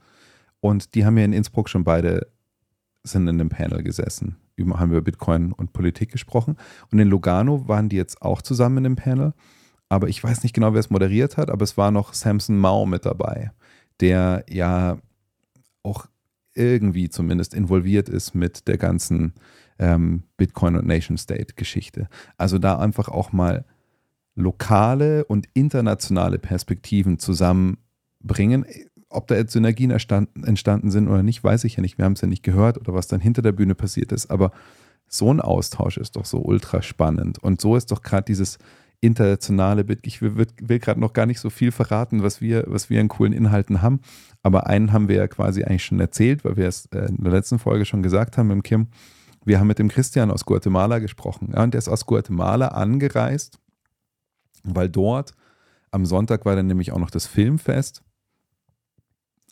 Und 0.60 0.96
die 0.96 1.06
haben 1.06 1.18
ja 1.18 1.26
in 1.26 1.34
Innsbruck 1.34 1.70
schon 1.70 1.84
beide 1.84 2.28
sind 3.04 3.28
in 3.28 3.38
dem 3.38 3.50
Panel 3.50 3.84
gesessen. 3.84 4.38
Über, 4.56 4.80
haben 4.80 4.92
über 4.92 5.02
Bitcoin 5.02 5.54
und 5.54 5.74
Politik 5.74 6.12
gesprochen. 6.12 6.58
Und 6.92 7.00
in 7.00 7.08
Lugano 7.08 7.68
waren 7.68 7.90
die 7.90 7.96
jetzt 7.96 8.22
auch 8.22 8.42
zusammen 8.42 8.78
in 8.78 8.84
dem 8.84 8.96
Panel. 8.96 9.34
Aber 9.90 10.08
ich 10.08 10.24
weiß 10.24 10.44
nicht 10.44 10.54
genau, 10.54 10.74
wer 10.74 10.80
es 10.80 10.90
moderiert 10.90 11.38
hat, 11.38 11.50
aber 11.50 11.64
es 11.64 11.78
war 11.78 11.92
noch 11.92 12.14
Samson 12.14 12.58
Mao 12.58 12.86
mit 12.86 13.06
dabei, 13.06 13.52
der 14.00 14.46
ja 14.50 15.00
auch 15.84 16.06
irgendwie 16.54 17.10
zumindest 17.10 17.54
involviert 17.54 18.08
ist 18.08 18.36
mit 18.36 18.68
der 18.68 18.78
ganzen 18.78 19.34
ähm, 19.80 20.24
Bitcoin 20.38 20.76
und 20.76 20.86
Nation 20.86 21.18
State 21.18 21.56
Geschichte. 21.56 22.08
Also 22.38 22.58
da 22.58 22.78
einfach 22.78 23.10
auch 23.10 23.32
mal 23.34 23.66
lokale 24.36 25.26
und 25.26 25.48
internationale 25.54 26.40
Perspektiven 26.40 27.20
zusammenbringen. 27.20 28.66
Ob 29.10 29.28
da 29.28 29.36
jetzt 29.36 29.52
Synergien 29.52 29.92
entstanden 29.92 30.92
sind 30.92 31.08
oder 31.08 31.24
nicht, 31.24 31.44
weiß 31.44 31.66
ich 31.66 31.76
ja 31.76 31.82
nicht. 31.82 31.98
Wir 31.98 32.06
haben 32.06 32.14
es 32.14 32.22
ja 32.22 32.28
nicht 32.28 32.44
gehört 32.44 32.78
oder 32.78 32.94
was 32.94 33.08
dann 33.08 33.20
hinter 33.20 33.42
der 33.42 33.52
Bühne 33.52 33.76
passiert 33.76 34.12
ist. 34.12 34.32
Aber 34.32 34.52
so 35.08 35.34
ein 35.34 35.42
Austausch 35.42 35.98
ist 35.98 36.16
doch 36.16 36.26
so 36.26 36.40
ultra 36.40 36.82
spannend. 36.82 37.40
Und 37.40 37.60
so 37.60 37.76
ist 37.76 37.92
doch 37.92 38.02
gerade 38.02 38.24
dieses 38.24 38.58
internationale 39.02 39.84
Bit. 39.84 40.00
Ich 40.04 40.22
will, 40.22 40.48
gerade 40.80 41.00
noch 41.00 41.14
gar 41.14 41.26
nicht 41.26 41.40
so 41.40 41.50
viel 41.50 41.72
verraten, 41.72 42.24
was 42.24 42.40
wir, 42.40 42.66
was 42.68 42.90
wir 42.90 43.02
an 43.02 43.08
coolen 43.10 43.34
Inhalten 43.34 43.82
haben. 43.82 44.00
Aber 44.44 44.68
einen 44.68 44.94
haben 44.94 45.10
wir 45.10 45.18
ja 45.18 45.28
quasi 45.28 45.64
eigentlich 45.64 45.84
schon 45.84 46.00
erzählt, 46.00 46.46
weil 46.46 46.56
wir 46.56 46.68
es 46.68 46.86
äh, 46.88 47.08
in 47.10 47.24
der 47.24 47.34
letzten 47.34 47.60
Folge 47.60 47.86
schon 47.86 48.04
gesagt 48.04 48.38
haben 48.38 48.48
mit 48.48 48.56
dem 48.56 48.64
Kim. 48.64 48.88
Wir 49.44 49.60
haben 49.60 49.68
mit 49.68 49.80
dem 49.80 49.90
Christian 49.90 50.32
aus 50.32 50.46
Guatemala 50.46 51.00
gesprochen. 51.00 51.52
Ja, 51.54 51.64
und 51.64 51.74
der 51.74 51.80
ist 51.80 51.90
aus 51.90 52.06
Guatemala 52.06 52.70
angereist, 52.70 53.58
weil 54.64 54.90
dort 54.90 55.34
am 55.92 56.06
Sonntag 56.06 56.46
war 56.46 56.56
dann 56.56 56.68
nämlich 56.68 56.92
auch 56.92 57.00
noch 57.00 57.12
das 57.12 57.28
Filmfest. 57.28 58.02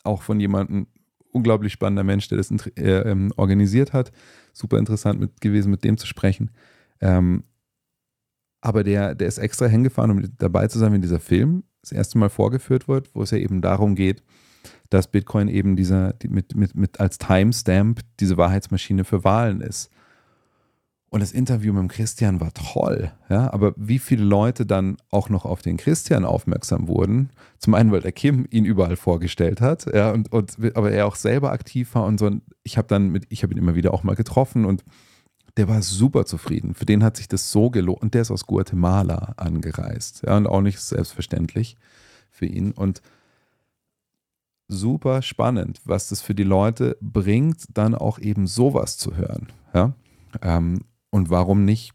Auch 0.02 0.22
von 0.22 0.40
jemandem, 0.40 0.86
unglaublich 1.32 1.72
spannender 1.72 2.04
Mensch, 2.04 2.28
der 2.28 2.38
das 2.38 2.50
äh, 2.50 3.10
ähm, 3.10 3.32
organisiert 3.36 3.92
hat. 3.92 4.10
Super 4.52 4.78
interessant 4.78 5.20
mit, 5.20 5.40
gewesen, 5.40 5.70
mit 5.70 5.84
dem 5.84 5.98
zu 5.98 6.06
sprechen. 6.06 6.50
Ähm, 7.00 7.44
aber 8.60 8.84
der, 8.84 9.14
der 9.14 9.28
ist 9.28 9.38
extra 9.38 9.66
hingefahren, 9.66 10.10
um 10.10 10.22
dabei 10.38 10.68
zu 10.68 10.78
sein, 10.78 10.92
wenn 10.92 11.02
dieser 11.02 11.20
Film 11.20 11.64
das 11.82 11.92
erste 11.92 12.18
Mal 12.18 12.28
vorgeführt 12.28 12.88
wird, 12.88 13.14
wo 13.14 13.22
es 13.22 13.30
ja 13.30 13.38
eben 13.38 13.62
darum 13.62 13.94
geht, 13.94 14.22
dass 14.90 15.10
Bitcoin 15.10 15.48
eben 15.48 15.76
dieser, 15.76 16.14
mit, 16.28 16.54
mit, 16.54 16.74
mit 16.74 17.00
als 17.00 17.16
Timestamp 17.16 18.00
diese 18.18 18.36
Wahrheitsmaschine 18.36 19.04
für 19.04 19.24
Wahlen 19.24 19.60
ist. 19.60 19.90
Und 21.12 21.20
das 21.20 21.32
Interview 21.32 21.72
mit 21.72 21.82
dem 21.82 21.88
Christian 21.88 22.40
war 22.40 22.54
toll, 22.54 23.10
ja, 23.28 23.52
aber 23.52 23.74
wie 23.76 23.98
viele 23.98 24.22
Leute 24.22 24.64
dann 24.64 24.96
auch 25.10 25.28
noch 25.28 25.44
auf 25.44 25.60
den 25.60 25.76
Christian 25.76 26.24
aufmerksam 26.24 26.86
wurden, 26.86 27.30
zum 27.58 27.74
einen, 27.74 27.90
weil 27.90 28.00
der 28.00 28.12
Kim 28.12 28.46
ihn 28.48 28.64
überall 28.64 28.94
vorgestellt 28.94 29.60
hat, 29.60 29.92
ja, 29.92 30.12
und, 30.12 30.32
und 30.32 30.56
aber 30.74 30.92
er 30.92 31.06
auch 31.06 31.16
selber 31.16 31.50
aktiv 31.50 31.96
war 31.96 32.04
und 32.04 32.18
so. 32.18 32.30
Ich 32.62 32.78
habe 32.78 32.86
dann 32.86 33.10
mit, 33.10 33.26
ich 33.28 33.42
habe 33.42 33.52
ihn 33.52 33.58
immer 33.58 33.74
wieder 33.74 33.92
auch 33.92 34.04
mal 34.04 34.14
getroffen 34.14 34.64
und 34.64 34.84
der 35.56 35.68
war 35.68 35.82
super 35.82 36.26
zufrieden. 36.26 36.74
Für 36.74 36.86
den 36.86 37.02
hat 37.02 37.16
sich 37.16 37.28
das 37.28 37.50
so 37.50 37.70
gelohnt. 37.70 38.02
Und 38.02 38.14
der 38.14 38.22
ist 38.22 38.30
aus 38.30 38.46
Guatemala 38.46 39.34
angereist. 39.36 40.22
Ja, 40.24 40.36
und 40.36 40.46
auch 40.46 40.60
nicht 40.60 40.80
selbstverständlich 40.80 41.76
für 42.30 42.46
ihn. 42.46 42.72
Und 42.72 43.02
super 44.68 45.22
spannend, 45.22 45.80
was 45.84 46.08
das 46.08 46.22
für 46.22 46.34
die 46.34 46.44
Leute 46.44 46.96
bringt, 47.00 47.64
dann 47.74 47.94
auch 47.94 48.18
eben 48.18 48.46
sowas 48.46 48.96
zu 48.96 49.16
hören. 49.16 49.48
Ja? 49.74 49.92
Ähm, 50.42 50.84
und 51.10 51.30
warum 51.30 51.64
nicht, 51.64 51.92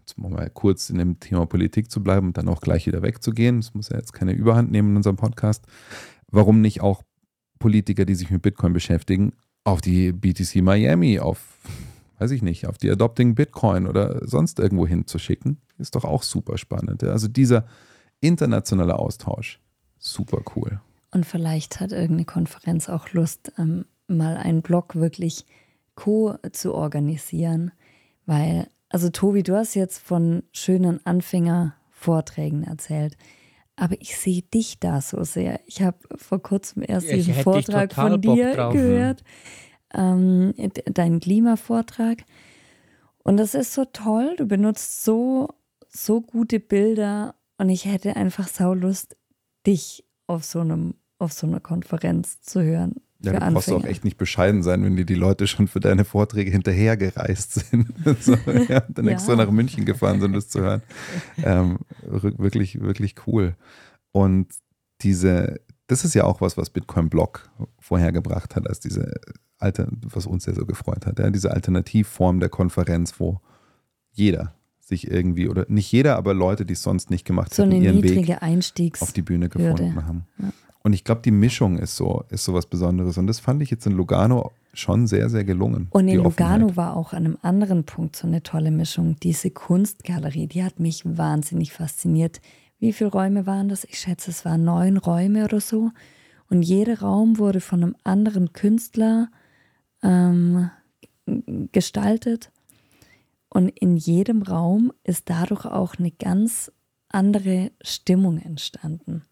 jetzt 0.00 0.18
mal 0.18 0.50
kurz 0.50 0.90
in 0.90 0.98
dem 0.98 1.20
Thema 1.20 1.46
Politik 1.46 1.90
zu 1.90 2.02
bleiben 2.02 2.28
und 2.28 2.38
dann 2.38 2.48
auch 2.48 2.60
gleich 2.60 2.86
wieder 2.86 3.02
wegzugehen, 3.02 3.60
das 3.60 3.74
muss 3.74 3.88
ja 3.88 3.96
jetzt 3.96 4.12
keine 4.12 4.32
Überhand 4.32 4.70
nehmen 4.70 4.90
in 4.90 4.96
unserem 4.96 5.16
Podcast, 5.16 5.66
warum 6.30 6.60
nicht 6.60 6.80
auch 6.80 7.02
Politiker, 7.58 8.04
die 8.04 8.14
sich 8.14 8.30
mit 8.30 8.42
Bitcoin 8.42 8.72
beschäftigen, 8.72 9.32
auf 9.64 9.80
die 9.80 10.12
BTC 10.12 10.56
Miami, 10.56 11.18
auf 11.18 11.58
weiß 12.18 12.30
ich 12.30 12.42
nicht, 12.42 12.66
auf 12.66 12.78
die 12.78 12.90
Adopting 12.90 13.34
Bitcoin 13.34 13.86
oder 13.86 14.26
sonst 14.26 14.58
irgendwo 14.58 14.86
hinzuschicken, 14.86 15.58
ist 15.78 15.94
doch 15.94 16.04
auch 16.04 16.22
super 16.22 16.58
spannend. 16.58 17.02
Also 17.04 17.28
dieser 17.28 17.66
internationale 18.20 18.98
Austausch, 18.98 19.60
super 19.98 20.42
cool. 20.54 20.80
Und 21.10 21.26
vielleicht 21.26 21.80
hat 21.80 21.92
irgendeine 21.92 22.24
Konferenz 22.24 22.88
auch 22.88 23.10
Lust, 23.10 23.52
ähm, 23.58 23.84
mal 24.06 24.36
einen 24.36 24.62
Blog 24.62 24.94
wirklich 24.94 25.44
co 25.94 26.36
zu 26.52 26.74
organisieren, 26.74 27.72
weil, 28.26 28.68
also 28.88 29.10
Tobi, 29.10 29.42
du 29.42 29.56
hast 29.56 29.74
jetzt 29.74 29.98
von 29.98 30.42
schönen 30.52 31.04
Anfängervorträgen 31.04 32.64
erzählt. 32.64 33.16
Aber 33.76 34.00
ich 34.00 34.16
sehe 34.16 34.42
dich 34.42 34.78
da 34.78 35.00
so 35.00 35.24
sehr. 35.24 35.60
Ich 35.66 35.82
habe 35.82 35.98
vor 36.16 36.40
kurzem 36.40 36.84
erst 36.86 37.08
ja, 37.08 37.16
diesen 37.16 37.34
Vortrag 37.34 37.92
von 37.92 38.20
dir 38.20 38.54
drauf, 38.54 38.72
gehört. 38.72 39.24
Ähm, 39.92 40.54
deinen 40.86 41.20
Klimavortrag. 41.20 42.24
Und 43.24 43.36
das 43.36 43.54
ist 43.54 43.74
so 43.74 43.84
toll. 43.84 44.34
Du 44.36 44.46
benutzt 44.46 45.04
so, 45.04 45.48
so 45.88 46.20
gute 46.20 46.60
Bilder 46.60 47.34
und 47.58 47.68
ich 47.68 47.84
hätte 47.86 48.16
einfach 48.16 48.48
Saulust, 48.48 49.16
dich 49.66 50.04
auf 50.26 50.44
so 50.44 50.60
einem, 50.60 50.94
auf 51.18 51.32
so 51.32 51.46
einer 51.46 51.60
Konferenz 51.60 52.42
zu 52.42 52.62
hören. 52.62 52.96
Ja, 53.24 53.40
du 53.40 53.52
brauchst 53.52 53.72
auch 53.72 53.84
echt 53.84 54.04
nicht 54.04 54.16
bescheiden 54.16 54.62
sein, 54.62 54.84
wenn 54.84 54.96
dir 54.96 55.04
die 55.04 55.14
Leute 55.14 55.46
schon 55.46 55.68
für 55.68 55.80
deine 55.80 56.04
Vorträge 56.04 56.50
hinterhergereist 56.50 57.54
sind. 57.54 57.88
so, 58.20 58.36
ja, 58.68 58.80
dann 58.88 59.06
ja. 59.06 59.12
extra 59.12 59.36
nach 59.36 59.50
München 59.50 59.84
gefahren 59.84 60.20
sind, 60.20 60.32
das 60.32 60.48
zu 60.48 60.60
hören. 60.60 60.82
Ähm, 61.42 61.78
wirklich, 62.02 62.80
wirklich 62.80 63.14
cool. 63.26 63.56
Und 64.12 64.48
diese, 65.00 65.60
das 65.86 66.04
ist 66.04 66.14
ja 66.14 66.24
auch 66.24 66.40
was, 66.40 66.56
was 66.56 66.70
Bitcoin 66.70 67.08
Block 67.08 67.50
vorhergebracht 67.78 68.56
hat, 68.56 68.68
als 68.68 68.80
diese 68.80 69.12
Alter, 69.58 69.88
was 70.02 70.26
uns 70.26 70.46
ja 70.46 70.54
so 70.54 70.66
gefreut 70.66 71.06
hat, 71.06 71.18
ja, 71.18 71.30
diese 71.30 71.50
Alternativform 71.50 72.40
der 72.40 72.48
Konferenz, 72.48 73.18
wo 73.18 73.40
jeder 74.12 74.54
sich 74.80 75.10
irgendwie, 75.10 75.48
oder 75.48 75.64
nicht 75.68 75.90
jeder, 75.90 76.16
aber 76.16 76.34
Leute, 76.34 76.66
die 76.66 76.74
es 76.74 76.82
sonst 76.82 77.10
nicht 77.10 77.24
gemacht 77.24 77.54
so 77.54 77.64
hätten, 77.64 77.82
ihren 77.82 78.02
Weg 78.02 78.36
auf 79.00 79.12
die 79.12 79.22
Bühne 79.22 79.48
gefunden 79.48 79.94
Hürde. 79.94 80.06
haben. 80.06 80.26
Ja. 80.38 80.52
Und 80.84 80.92
ich 80.92 81.02
glaube, 81.02 81.22
die 81.22 81.30
Mischung 81.30 81.78
ist 81.78 81.96
so, 81.96 82.24
ist 82.28 82.44
so 82.44 82.52
was 82.52 82.66
Besonderes. 82.66 83.16
Und 83.16 83.26
das 83.26 83.40
fand 83.40 83.62
ich 83.62 83.70
jetzt 83.70 83.86
in 83.86 83.92
Lugano 83.92 84.52
schon 84.74 85.06
sehr, 85.06 85.30
sehr 85.30 85.42
gelungen. 85.42 85.88
Und 85.90 86.08
in 86.08 86.22
Lugano 86.22 86.76
war 86.76 86.94
auch 86.94 87.14
an 87.14 87.24
einem 87.24 87.38
anderen 87.40 87.84
Punkt 87.84 88.16
so 88.16 88.26
eine 88.26 88.42
tolle 88.42 88.70
Mischung. 88.70 89.16
Diese 89.22 89.50
Kunstgalerie, 89.50 90.46
die 90.46 90.62
hat 90.62 90.80
mich 90.80 91.02
wahnsinnig 91.04 91.72
fasziniert. 91.72 92.42
Wie 92.78 92.92
viele 92.92 93.10
Räume 93.10 93.46
waren 93.46 93.70
das? 93.70 93.84
Ich 93.84 93.98
schätze, 93.98 94.30
es 94.30 94.44
waren 94.44 94.64
neun 94.64 94.98
Räume 94.98 95.44
oder 95.44 95.60
so. 95.60 95.90
Und 96.50 96.60
jeder 96.60 97.00
Raum 97.00 97.38
wurde 97.38 97.60
von 97.62 97.82
einem 97.82 97.96
anderen 98.04 98.52
Künstler 98.52 99.30
ähm, 100.02 100.68
gestaltet. 101.72 102.50
Und 103.48 103.70
in 103.70 103.96
jedem 103.96 104.42
Raum 104.42 104.92
ist 105.02 105.30
dadurch 105.30 105.64
auch 105.64 105.94
eine 105.94 106.10
ganz 106.10 106.70
andere 107.08 107.70
Stimmung 107.80 108.36
entstanden. 108.36 109.22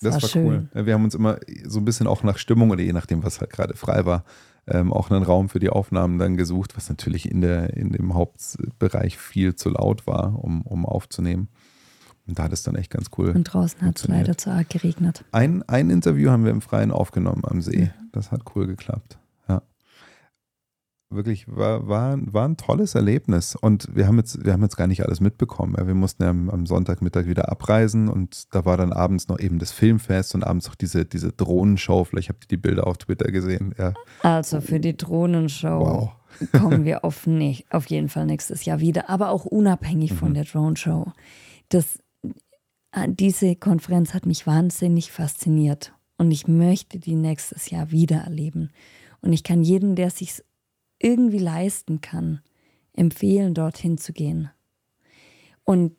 Das, 0.00 0.22
war, 0.22 0.28
schön. 0.28 0.68
cool. 0.74 0.86
Wir 0.86 0.94
haben 0.94 1.04
uns 1.04 1.14
immer 1.14 1.38
so 1.64 1.80
ein 1.80 1.84
bisschen 1.84 2.06
auch 2.06 2.22
nach 2.22 2.38
Stimmung 2.38 2.70
oder 2.70 2.82
je 2.82 2.92
nachdem, 2.92 3.24
was 3.24 3.40
halt 3.40 3.52
gerade 3.52 3.76
frei 3.76 4.06
war, 4.06 4.24
ähm, 4.66 4.92
auch 4.92 5.10
einen 5.10 5.22
Raum 5.22 5.48
für 5.48 5.58
die 5.58 5.70
Aufnahmen 5.70 6.18
dann 6.18 6.36
gesucht, 6.36 6.76
was 6.76 6.88
natürlich 6.88 7.30
in, 7.30 7.40
der, 7.40 7.76
in 7.76 7.90
dem 7.90 8.14
Hauptbereich 8.14 9.18
viel 9.18 9.54
zu 9.54 9.70
laut 9.70 10.06
war, 10.06 10.42
um, 10.42 10.62
um 10.62 10.86
aufzunehmen. 10.86 11.48
Und 12.26 12.38
da 12.38 12.44
hat 12.44 12.52
es 12.52 12.62
dann 12.62 12.74
echt 12.74 12.90
ganz 12.90 13.08
cool. 13.16 13.30
Und 13.30 13.44
draußen 13.44 13.80
hat 13.82 13.98
es 13.98 14.06
leider 14.06 14.36
zu 14.36 14.50
arg 14.50 14.68
geregnet. 14.68 15.24
Ein, 15.32 15.62
ein 15.62 15.88
Interview 15.88 16.30
haben 16.30 16.44
wir 16.44 16.50
im 16.50 16.60
Freien 16.60 16.90
aufgenommen 16.90 17.42
am 17.44 17.62
See. 17.62 17.90
Das 18.12 18.30
hat 18.30 18.42
cool 18.54 18.66
geklappt 18.66 19.18
wirklich 21.10 21.46
war, 21.48 21.88
war, 21.88 22.18
war 22.20 22.46
ein 22.46 22.56
tolles 22.56 22.94
Erlebnis. 22.94 23.56
Und 23.56 23.88
wir 23.94 24.06
haben 24.06 24.18
jetzt, 24.18 24.44
wir 24.44 24.52
haben 24.52 24.62
jetzt 24.62 24.76
gar 24.76 24.86
nicht 24.86 25.04
alles 25.04 25.20
mitbekommen. 25.20 25.74
Wir 25.76 25.94
mussten 25.94 26.22
ja 26.22 26.30
am, 26.30 26.66
Sonntagmittag 26.66 27.26
wieder 27.26 27.50
abreisen 27.50 28.08
und 28.08 28.54
da 28.54 28.64
war 28.64 28.76
dann 28.76 28.92
abends 28.92 29.28
noch 29.28 29.38
eben 29.38 29.58
das 29.58 29.72
Filmfest 29.72 30.34
und 30.34 30.44
abends 30.44 30.68
auch 30.68 30.74
diese, 30.74 31.04
diese 31.04 31.32
Drohnenshow. 31.32 32.04
Vielleicht 32.04 32.28
habt 32.28 32.44
ihr 32.44 32.48
die 32.48 32.56
Bilder 32.56 32.86
auf 32.86 32.98
Twitter 32.98 33.30
gesehen. 33.30 33.74
Ja. 33.78 33.94
Also 34.22 34.60
für 34.60 34.80
die 34.80 34.96
Drohnenshow 34.96 35.80
wow. 35.80 36.10
kommen 36.52 36.84
wir 36.84 37.04
auf, 37.04 37.26
nicht, 37.26 37.72
auf 37.72 37.86
jeden 37.86 38.08
Fall 38.08 38.26
nächstes 38.26 38.64
Jahr 38.64 38.80
wieder, 38.80 39.08
aber 39.08 39.30
auch 39.30 39.44
unabhängig 39.44 40.12
mhm. 40.12 40.16
von 40.16 40.34
der 40.34 40.44
Drohnenshow. 40.44 41.12
Das, 41.70 41.98
äh, 42.92 43.08
diese 43.08 43.56
Konferenz 43.56 44.12
hat 44.12 44.26
mich 44.26 44.46
wahnsinnig 44.46 45.10
fasziniert 45.10 45.92
und 46.18 46.30
ich 46.30 46.46
möchte 46.48 46.98
die 46.98 47.14
nächstes 47.14 47.70
Jahr 47.70 47.90
wieder 47.90 48.18
erleben. 48.18 48.70
Und 49.20 49.32
ich 49.32 49.42
kann 49.42 49.62
jedem, 49.62 49.96
der 49.96 50.10
sich 50.10 50.42
irgendwie 50.98 51.38
leisten 51.38 52.00
kann, 52.00 52.40
empfehlen, 52.92 53.54
dorthin 53.54 53.98
zu 53.98 54.12
gehen. 54.12 54.50
Und 55.64 55.92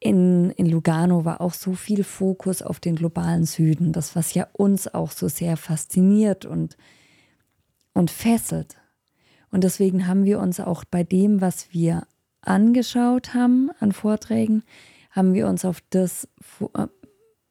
in, 0.00 0.50
in 0.52 0.66
Lugano 0.66 1.24
war 1.24 1.40
auch 1.40 1.52
so 1.52 1.74
viel 1.74 2.04
Fokus 2.04 2.62
auf 2.62 2.80
den 2.80 2.96
globalen 2.96 3.44
Süden, 3.44 3.92
das 3.92 4.16
was 4.16 4.32
ja 4.34 4.48
uns 4.52 4.92
auch 4.92 5.10
so 5.10 5.28
sehr 5.28 5.56
fasziniert 5.56 6.46
und, 6.46 6.76
und 7.92 8.10
fesselt. 8.10 8.78
Und 9.50 9.64
deswegen 9.64 10.06
haben 10.06 10.24
wir 10.24 10.40
uns 10.40 10.58
auch 10.58 10.84
bei 10.84 11.04
dem, 11.04 11.40
was 11.40 11.72
wir 11.72 12.06
angeschaut 12.40 13.34
haben 13.34 13.70
an 13.78 13.92
Vorträgen, 13.92 14.62
haben 15.10 15.34
wir 15.34 15.48
uns 15.48 15.64
auf 15.64 15.82
das, 15.90 16.28
äh, 16.74 16.86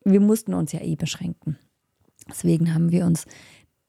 wir 0.03 0.19
mussten 0.19 0.53
uns 0.53 0.71
ja 0.71 0.81
eh 0.81 0.95
beschränken. 0.95 1.57
Deswegen 2.27 2.73
haben 2.73 2.91
wir 2.91 3.05
uns 3.05 3.25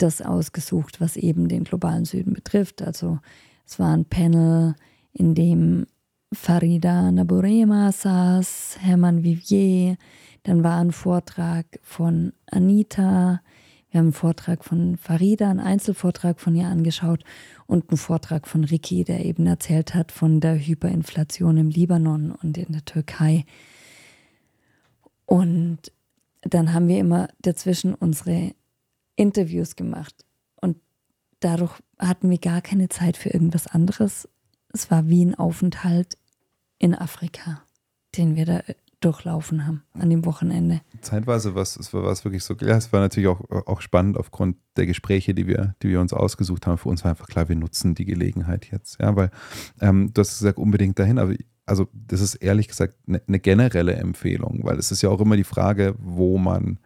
das 0.03 0.23
ausgesucht, 0.23 1.01
was 1.01 1.17
eben 1.17 1.49
den 1.49 1.65
globalen 1.65 2.05
Süden 2.05 2.35
betrifft. 2.35 2.83
Also 2.83 3.19
es 3.67 3.79
war 3.79 3.95
ein 3.97 4.05
Panel, 4.05 4.75
in 5.13 5.35
dem 5.35 5.87
Farida 6.33 7.11
Naburema 7.11 7.91
saß, 7.91 8.77
Hermann 8.81 9.25
Vivier, 9.25 9.97
dann 10.45 10.63
war 10.63 10.81
ein 10.81 10.93
Vortrag 10.93 11.67
von 11.83 12.33
Anita, 12.47 13.41
wir 13.91 13.99
haben 13.99 14.07
einen 14.07 14.13
Vortrag 14.13 14.65
von 14.65 14.97
Farida, 14.97 15.51
einen 15.51 15.59
Einzelvortrag 15.59 16.41
von 16.41 16.55
ihr 16.55 16.69
angeschaut 16.69 17.25
und 17.67 17.91
einen 17.91 17.99
Vortrag 17.99 18.47
von 18.47 18.63
Ricky, 18.63 19.03
der 19.03 19.25
eben 19.25 19.47
erzählt 19.47 19.95
hat 19.95 20.13
von 20.13 20.39
der 20.39 20.57
Hyperinflation 20.57 21.57
im 21.57 21.71
Libanon 21.71 22.31
und 22.31 22.57
in 22.57 22.73
der 22.73 22.85
Türkei. 22.85 23.45
Und 25.27 25.79
dann 26.43 26.73
haben 26.73 26.87
wir 26.87 26.99
immer 26.99 27.29
dazwischen 27.43 27.95
unsere 27.95 28.53
Interviews 29.21 29.77
gemacht. 29.77 30.25
Und 30.61 30.79
dadurch 31.41 31.73
hatten 31.99 32.31
wir 32.31 32.39
gar 32.39 32.63
keine 32.63 32.89
Zeit 32.89 33.17
für 33.17 33.29
irgendwas 33.29 33.67
anderes. 33.67 34.29
Es 34.73 34.91
war 34.91 35.09
wie 35.09 35.25
ein 35.25 35.35
Aufenthalt 35.35 36.17
in 36.79 36.95
Afrika, 36.95 37.63
den 38.17 38.35
wir 38.35 38.47
da 38.47 38.63
durchlaufen 39.01 39.67
haben 39.67 39.83
an 39.95 40.11
dem 40.11 40.27
Wochenende. 40.27 40.81
Zeitweise 41.01 41.55
war 41.55 41.63
es 41.63 41.93
war 41.93 42.13
es 42.13 42.25
wirklich 42.25 42.45
so, 42.45 42.55
ja, 42.61 42.77
es 42.77 42.93
war 42.93 43.01
natürlich 43.01 43.29
auch, 43.29 43.41
auch 43.67 43.81
spannend 43.81 44.19
aufgrund 44.19 44.57
der 44.77 44.87
Gespräche, 44.87 45.35
die 45.35 45.47
wir, 45.47 45.75
die 45.83 45.89
wir 45.89 46.01
uns 46.01 46.13
ausgesucht 46.13 46.67
haben. 46.67 46.77
Für 46.77 46.91
uns 46.91 47.03
war 47.03 47.11
einfach 47.11 47.27
klar, 47.27 47.49
wir 47.49 47.57
nutzen 47.57 47.95
die 47.95 48.05
Gelegenheit 48.05 48.71
jetzt. 48.71 49.01
Ja, 49.01 49.17
weil 49.17 49.31
ähm, 49.81 50.13
du 50.13 50.21
hast 50.21 50.39
gesagt, 50.39 50.59
unbedingt 50.59 50.99
dahin, 50.99 51.19
aber 51.19 51.35
also 51.65 51.89
das 51.93 52.21
ist 52.21 52.37
ehrlich 52.37 52.69
gesagt 52.69 52.97
eine, 53.07 53.23
eine 53.27 53.39
generelle 53.39 53.95
Empfehlung, 53.95 54.61
weil 54.65 54.79
es 54.79 54.91
ist 54.91 55.03
ja 55.03 55.09
auch 55.09 55.21
immer 55.21 55.37
die 55.37 55.45
Frage, 55.45 55.95
wo 55.99 56.37
man 56.37 56.79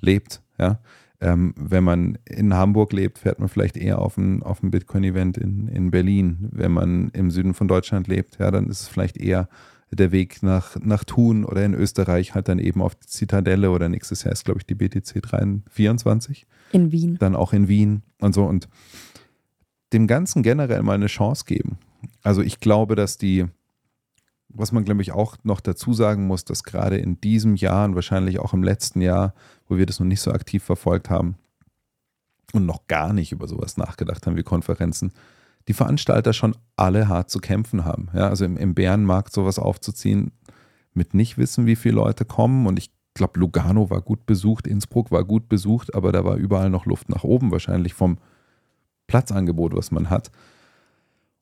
lebt. 0.00 0.42
Ja. 0.58 0.80
Ähm, 1.22 1.54
wenn 1.56 1.84
man 1.84 2.18
in 2.24 2.54
Hamburg 2.54 2.92
lebt, 2.92 3.18
fährt 3.18 3.38
man 3.38 3.48
vielleicht 3.48 3.76
eher 3.76 3.98
auf 3.98 4.16
ein, 4.16 4.42
auf 4.42 4.62
ein 4.62 4.70
Bitcoin-Event 4.70 5.36
in, 5.36 5.68
in 5.68 5.90
Berlin. 5.90 6.48
Wenn 6.50 6.72
man 6.72 7.10
im 7.10 7.30
Süden 7.30 7.52
von 7.52 7.68
Deutschland 7.68 8.08
lebt, 8.08 8.38
ja, 8.38 8.50
dann 8.50 8.68
ist 8.68 8.80
es 8.80 8.88
vielleicht 8.88 9.18
eher 9.18 9.48
der 9.90 10.12
Weg 10.12 10.42
nach, 10.42 10.76
nach 10.80 11.04
Thun 11.04 11.44
oder 11.44 11.64
in 11.64 11.74
Österreich 11.74 12.34
halt 12.34 12.48
dann 12.48 12.58
eben 12.58 12.80
auf 12.80 12.94
die 12.94 13.06
Zitadelle 13.06 13.70
oder 13.70 13.88
nächstes 13.88 14.22
Jahr 14.22 14.32
ist, 14.32 14.44
glaube 14.44 14.60
ich, 14.60 14.66
die 14.66 14.74
BTC 14.74 15.20
324. 15.20 16.46
In 16.72 16.92
Wien. 16.92 17.16
Dann 17.18 17.34
auch 17.34 17.52
in 17.52 17.68
Wien 17.68 18.02
und 18.20 18.34
so 18.34 18.44
und 18.44 18.68
dem 19.92 20.06
Ganzen 20.06 20.42
generell 20.42 20.82
mal 20.82 20.94
eine 20.94 21.08
Chance 21.08 21.44
geben. 21.44 21.78
Also 22.22 22.42
ich 22.42 22.60
glaube, 22.60 22.94
dass 22.94 23.18
die, 23.18 23.46
was 24.52 24.72
man, 24.72 24.84
glaube 24.84 25.02
ich, 25.02 25.12
auch 25.12 25.36
noch 25.42 25.60
dazu 25.60 25.92
sagen 25.92 26.26
muss, 26.26 26.44
dass 26.44 26.64
gerade 26.64 26.98
in 26.98 27.20
diesem 27.20 27.54
Jahr 27.54 27.84
und 27.84 27.94
wahrscheinlich 27.94 28.38
auch 28.38 28.52
im 28.52 28.62
letzten 28.62 29.00
Jahr, 29.00 29.34
wo 29.68 29.76
wir 29.76 29.86
das 29.86 30.00
noch 30.00 30.06
nicht 30.06 30.20
so 30.20 30.32
aktiv 30.32 30.62
verfolgt 30.62 31.10
haben 31.10 31.36
und 32.52 32.66
noch 32.66 32.86
gar 32.86 33.12
nicht 33.12 33.32
über 33.32 33.46
sowas 33.46 33.76
nachgedacht 33.76 34.26
haben 34.26 34.36
wie 34.36 34.42
Konferenzen, 34.42 35.12
die 35.68 35.72
Veranstalter 35.72 36.32
schon 36.32 36.56
alle 36.76 37.08
hart 37.08 37.30
zu 37.30 37.38
kämpfen 37.38 37.84
haben. 37.84 38.08
Ja, 38.14 38.28
also 38.28 38.44
im, 38.44 38.56
im 38.56 38.74
Bärenmarkt 38.74 39.32
sowas 39.32 39.58
aufzuziehen, 39.58 40.32
mit 40.94 41.14
nicht 41.14 41.38
wissen, 41.38 41.66
wie 41.66 41.76
viele 41.76 41.96
Leute 41.96 42.24
kommen. 42.24 42.66
Und 42.66 42.78
ich 42.78 42.90
glaube, 43.14 43.38
Lugano 43.38 43.90
war 43.90 44.00
gut 44.00 44.26
besucht, 44.26 44.66
Innsbruck 44.66 45.10
war 45.10 45.24
gut 45.24 45.48
besucht, 45.48 45.94
aber 45.94 46.12
da 46.12 46.24
war 46.24 46.36
überall 46.36 46.70
noch 46.70 46.86
Luft 46.86 47.08
nach 47.08 47.24
oben, 47.24 47.52
wahrscheinlich 47.52 47.94
vom 47.94 48.18
Platzangebot, 49.06 49.74
was 49.74 49.90
man 49.90 50.10
hat. 50.10 50.30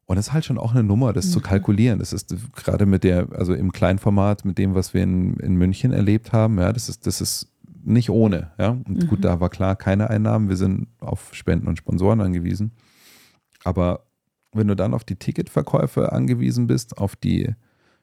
Und 0.09 0.17
es 0.17 0.29
ist 0.29 0.33
halt 0.33 0.47
schon 0.47 0.57
auch 0.57 0.73
eine 0.73 0.83
Nummer, 0.83 1.13
das 1.13 1.27
mhm. 1.27 1.31
zu 1.33 1.41
kalkulieren. 1.41 1.99
Das 1.99 2.15
ist 2.15 2.35
gerade 2.57 2.87
mit 2.87 3.05
der, 3.05 3.29
also 3.33 3.53
im 3.53 3.73
Kleinformat, 3.73 4.47
mit 4.47 4.57
dem, 4.57 4.75
was 4.75 4.95
wir 4.95 5.03
in, 5.03 5.35
in 5.35 5.57
München 5.57 5.93
erlebt 5.93 6.33
haben, 6.33 6.59
ja, 6.59 6.73
das 6.73 6.89
ist, 6.89 7.07
das 7.07 7.21
ist 7.21 7.53
nicht 7.85 8.09
ohne. 8.09 8.53
Ja. 8.59 8.71
Und 8.71 9.03
mhm. 9.03 9.07
gut, 9.07 9.23
da 9.23 9.39
war 9.39 9.51
klar 9.51 9.77
keine 9.77 10.09
Einnahmen. 10.09 10.49
Wir 10.49 10.57
sind 10.57 10.89
auf 10.99 11.35
Spenden 11.35 11.69
und 11.69 11.77
Sponsoren 11.77 12.23
angewiesen. 12.23 12.73
Aber 13.65 14.07
wenn 14.55 14.67
du 14.67 14.75
dann 14.75 14.95
auf 14.95 15.05
die 15.05 15.17
Ticketverkäufe 15.17 16.11
angewiesen 16.11 16.69
bist, 16.69 16.97
auf 16.97 17.15
die 17.15 17.55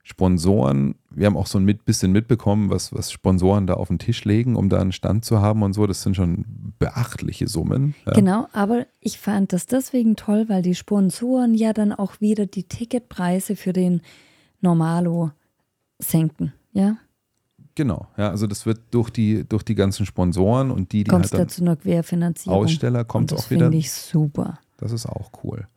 Sponsoren, 0.07 0.93
wir 1.09 1.25
haben 1.25 1.35
auch 1.35 1.47
so 1.47 1.57
ein 1.57 1.65
bisschen 1.65 2.11
mitbekommen, 2.11 2.69
was, 2.69 2.93
was 2.93 3.11
Sponsoren 3.11 3.65
da 3.65 3.73
auf 3.73 3.87
den 3.87 3.97
Tisch 3.97 4.23
legen, 4.23 4.55
um 4.55 4.69
da 4.69 4.79
einen 4.79 4.91
Stand 4.91 5.25
zu 5.25 5.41
haben 5.41 5.63
und 5.63 5.73
so. 5.73 5.87
Das 5.87 6.03
sind 6.03 6.15
schon 6.15 6.45
beachtliche 6.77 7.47
Summen. 7.47 7.95
Ja. 8.05 8.13
Genau, 8.13 8.47
aber 8.53 8.85
ich 8.99 9.17
fand 9.17 9.51
das 9.51 9.65
deswegen 9.65 10.15
toll, 10.15 10.45
weil 10.47 10.61
die 10.61 10.75
Sponsoren 10.75 11.55
ja 11.55 11.73
dann 11.73 11.91
auch 11.91 12.21
wieder 12.21 12.45
die 12.45 12.65
Ticketpreise 12.65 13.55
für 13.55 13.73
den 13.73 14.01
Normalo 14.61 15.31
senken, 15.97 16.53
ja? 16.71 16.97
Genau, 17.73 18.07
ja, 18.15 18.29
also 18.29 18.45
das 18.45 18.67
wird 18.67 18.81
durch 18.91 19.09
die, 19.09 19.43
durch 19.43 19.63
die 19.63 19.75
ganzen 19.75 20.05
Sponsoren 20.05 20.69
und 20.69 20.91
die, 20.91 21.03
die 21.03 21.09
Kommst 21.09 21.33
halt 21.33 21.41
dann 21.41 21.49
zu 21.49 21.63
einer 21.63 21.77
Querfinanzierung. 21.77 22.63
Aussteller 22.63 23.05
kommt 23.05 23.33
auch 23.33 23.49
wieder. 23.49 23.65
Das 23.65 23.69
finde 23.69 23.77
ich 23.77 23.91
super. 23.91 24.59
Das 24.77 24.91
ist 24.91 25.07
auch 25.07 25.31
cool. 25.43 25.67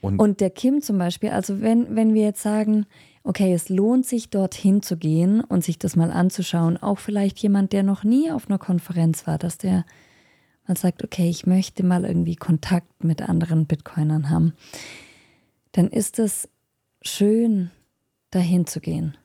Und, 0.00 0.18
und 0.18 0.40
der 0.40 0.50
Kim 0.50 0.82
zum 0.82 0.98
Beispiel, 0.98 1.30
also 1.30 1.60
wenn, 1.60 1.94
wenn 1.94 2.14
wir 2.14 2.22
jetzt 2.22 2.42
sagen, 2.42 2.86
okay, 3.24 3.52
es 3.52 3.68
lohnt 3.70 4.06
sich 4.06 4.30
dorthin 4.30 4.82
zu 4.82 4.96
gehen 4.96 5.40
und 5.40 5.64
sich 5.64 5.78
das 5.78 5.96
mal 5.96 6.12
anzuschauen, 6.12 6.76
auch 6.76 6.98
vielleicht 6.98 7.38
jemand, 7.38 7.72
der 7.72 7.82
noch 7.82 8.04
nie 8.04 8.30
auf 8.30 8.48
einer 8.48 8.58
Konferenz 8.58 9.26
war, 9.26 9.38
dass 9.38 9.58
der 9.58 9.84
mal 10.68 10.76
sagt, 10.76 11.02
okay, 11.02 11.28
ich 11.28 11.46
möchte 11.46 11.84
mal 11.84 12.04
irgendwie 12.04 12.36
Kontakt 12.36 13.02
mit 13.02 13.22
anderen 13.22 13.66
Bitcoinern 13.66 14.30
haben, 14.30 14.52
dann 15.72 15.88
ist 15.88 16.18
es 16.18 16.48
schön, 17.02 17.70
dahin 18.30 18.66
zu 18.66 18.80
gehen. 18.80 19.16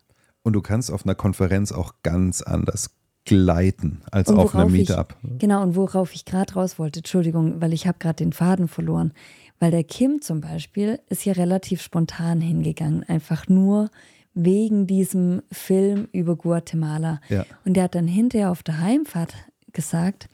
Und 0.43 0.53
du 0.53 0.61
kannst 0.61 0.91
auf 0.91 1.05
einer 1.05 1.15
Konferenz 1.15 1.71
auch 1.71 1.95
ganz 2.01 2.41
anders 2.41 2.91
gleiten 3.25 4.01
als 4.11 4.29
auf 4.29 4.55
einem 4.55 4.71
Meetup. 4.71 5.15
Ich, 5.21 5.39
genau, 5.39 5.61
und 5.61 5.75
worauf 5.75 6.15
ich 6.15 6.25
gerade 6.25 6.53
raus 6.53 6.79
wollte, 6.79 7.01
Entschuldigung, 7.01 7.61
weil 7.61 7.73
ich 7.73 7.85
habe 7.85 7.99
gerade 7.99 8.15
den 8.15 8.33
Faden 8.33 8.67
verloren. 8.67 9.13
Weil 9.59 9.71
der 9.71 9.83
Kim 9.83 10.21
zum 10.21 10.41
Beispiel 10.41 10.99
ist 11.09 11.25
ja 11.25 11.33
relativ 11.33 11.81
spontan 11.81 12.41
hingegangen, 12.41 13.03
einfach 13.03 13.47
nur 13.47 13.89
wegen 14.33 14.87
diesem 14.87 15.41
Film 15.51 16.07
über 16.11 16.35
Guatemala. 16.35 17.19
Ja. 17.29 17.45
Und 17.65 17.73
der 17.73 17.85
hat 17.85 17.95
dann 17.95 18.07
hinterher 18.07 18.51
auf 18.51 18.63
der 18.63 18.79
Heimfahrt 18.79 19.33
gesagt, 19.73 20.29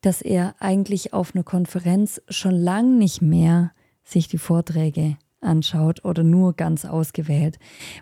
dass 0.00 0.22
er 0.22 0.54
eigentlich 0.58 1.12
auf 1.12 1.34
einer 1.34 1.44
Konferenz 1.44 2.20
schon 2.28 2.54
lang 2.54 2.98
nicht 2.98 3.22
mehr 3.22 3.72
sich 4.02 4.28
die 4.28 4.38
Vorträge 4.38 5.16
anschaut 5.40 6.04
oder 6.04 6.22
nur 6.22 6.54
ganz 6.54 6.84
ausgewählt, 6.84 7.58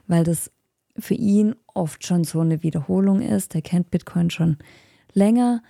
weil 0.07 0.25
das 0.25 0.51
für 0.99 1.15
ihn 1.15 1.55
oft 1.75 2.07
schon 2.07 2.25
so 2.25 2.41
eine 2.41 2.63
Wiederholung 2.63 3.21
ist. 3.21 3.55
Er 3.55 3.63
kennt 3.63 3.91
Bitcoin 3.91 4.31
schon 4.31 4.59
länger. 5.13 5.63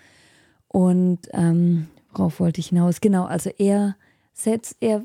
Und 0.68 1.20
ähm, 1.32 1.88
worauf 2.12 2.40
wollte 2.40 2.61
ich 2.61 2.68
hinaus? 2.68 3.00
Genau, 3.00 3.24
also 3.24 3.50
er 3.59 3.96
setzt, 4.33 4.76
er 4.80 5.05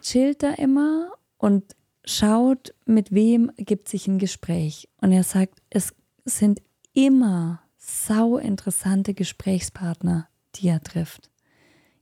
chillt 0.00 0.42
da 0.42 0.52
immer 0.52 1.12
und 1.38 1.76
schaut, 2.04 2.74
mit 2.86 3.12
wem 3.12 3.50
gibt 3.56 3.88
sich 3.88 4.06
ein 4.06 4.18
Gespräch. 4.18 4.88
Und 5.00 5.12
er 5.12 5.24
sagt, 5.24 5.62
es 5.70 5.94
sind 6.24 6.60
immer 6.92 7.62
sau 7.76 8.38
interessante 8.38 9.14
Gesprächspartner, 9.14 10.28
die 10.56 10.68
er 10.68 10.82
trifft. 10.82 11.30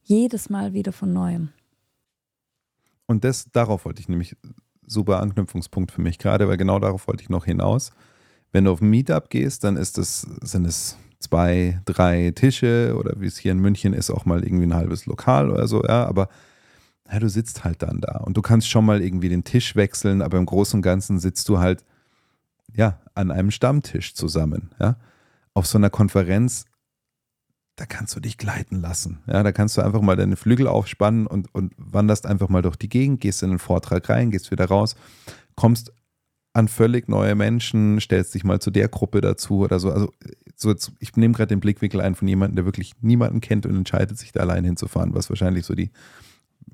Jedes 0.03 0.51
Mal 0.51 0.73
wieder 0.73 0.93
von 0.93 1.13
neuem. 1.13 1.51
Und 3.07 3.25
das, 3.25 3.47
darauf 3.53 3.85
wollte 3.85 4.01
ich 4.01 4.09
nämlich 4.09 4.37
super 4.87 5.21
Anknüpfungspunkt 5.21 5.93
für 5.93 6.01
mich 6.01 6.19
gerade, 6.19 6.49
weil 6.49 6.57
genau 6.57 6.79
darauf 6.79 7.07
wollte 7.09 7.23
ich 7.23 7.29
noch 7.29 7.45
hinaus. 7.45 7.91
Wenn 8.53 8.65
du 8.65 8.73
auf 8.73 8.81
ein 8.81 8.91
Meetup 8.91 9.31
gehst, 9.31 9.65
dann 9.65 9.77
ist 9.77 9.99
es, 9.99 10.23
sind 10.43 10.67
es 10.67 10.99
zwei, 11.23 11.81
drei 11.85 12.33
Tische 12.35 12.95
oder 12.99 13.15
wie 13.21 13.27
es 13.27 13.39
hier 13.39 13.53
in 13.53 13.59
München 13.59 13.93
ist, 13.93 14.11
auch 14.11 14.25
mal 14.25 14.45
irgendwie 14.45 14.67
ein 14.67 14.75
halbes 14.75 15.07
Lokal 15.07 15.51
oder 15.51 15.67
so, 15.67 15.83
ja, 15.85 16.07
aber 16.07 16.29
ja, 17.11 17.19
du 17.19 17.29
sitzt 17.29 17.65
halt 17.65 17.83
dann 17.83 18.01
da 18.01 18.19
und 18.19 18.37
du 18.37 18.43
kannst 18.43 18.69
schon 18.69 18.85
mal 18.85 19.03
irgendwie 19.03 19.29
den 19.29 19.45
Tisch 19.45 19.77
wechseln, 19.77 20.23
aber 20.23 20.39
im 20.39 20.47
Großen 20.47 20.79
und 20.79 20.83
Ganzen 20.83 21.19
sitzt 21.19 21.49
du 21.49 21.59
halt, 21.59 21.85
ja, 22.75 23.01
an 23.15 23.31
einem 23.31 23.51
Stammtisch 23.51 24.15
zusammen, 24.15 24.71
ja. 24.81 24.97
Auf 25.55 25.67
so 25.67 25.77
einer 25.77 25.91
Konferenz, 25.91 26.65
da 27.77 27.85
kannst 27.85 28.17
du 28.17 28.21
dich 28.21 28.39
gleiten 28.39 28.81
lassen, 28.81 29.21
ja, 29.27 29.43
da 29.43 29.53
kannst 29.53 29.77
du 29.77 29.83
einfach 29.83 30.01
mal 30.01 30.17
deine 30.17 30.37
Flügel 30.37 30.67
aufspannen 30.67 31.27
und, 31.27 31.55
und 31.55 31.75
wanderst 31.77 32.27
einfach 32.27 32.49
mal 32.49 32.63
durch 32.63 32.77
die 32.77 32.89
Gegend, 32.89 33.21
gehst 33.21 33.43
in 33.43 33.51
den 33.51 33.59
Vortrag 33.59 34.09
rein, 34.09 34.31
gehst 34.31 34.51
wieder 34.51 34.67
raus, 34.67 34.97
kommst 35.55 35.93
an 36.55 36.69
völlig 36.69 37.09
neue 37.09 37.35
Menschen, 37.35 38.01
stellst 38.01 38.35
dich 38.35 38.45
mal 38.45 38.61
zu 38.61 38.71
der 38.71 38.89
Gruppe 38.89 39.21
dazu 39.21 39.61
oder 39.61 39.81
so. 39.81 39.91
Also 39.91 40.13
so 40.55 40.71
jetzt, 40.71 40.93
ich 40.99 41.17
nehme 41.17 41.35
gerade 41.35 41.49
den 41.49 41.61
Blickwinkel 41.61 42.01
ein 42.01 42.15
von 42.15 42.29
jemandem, 42.29 42.57
der 42.57 42.65
wirklich 42.65 42.93
niemanden 43.01 43.41
kennt 43.41 43.67
und 43.67 43.75
entscheidet 43.75 44.19
sich 44.19 44.33
da 44.33 44.41
allein 44.41 44.65
hinzufahren, 44.65 45.15
was 45.15 45.31
wahrscheinlich 45.31 45.65
so 45.65 45.75
die 45.75 45.91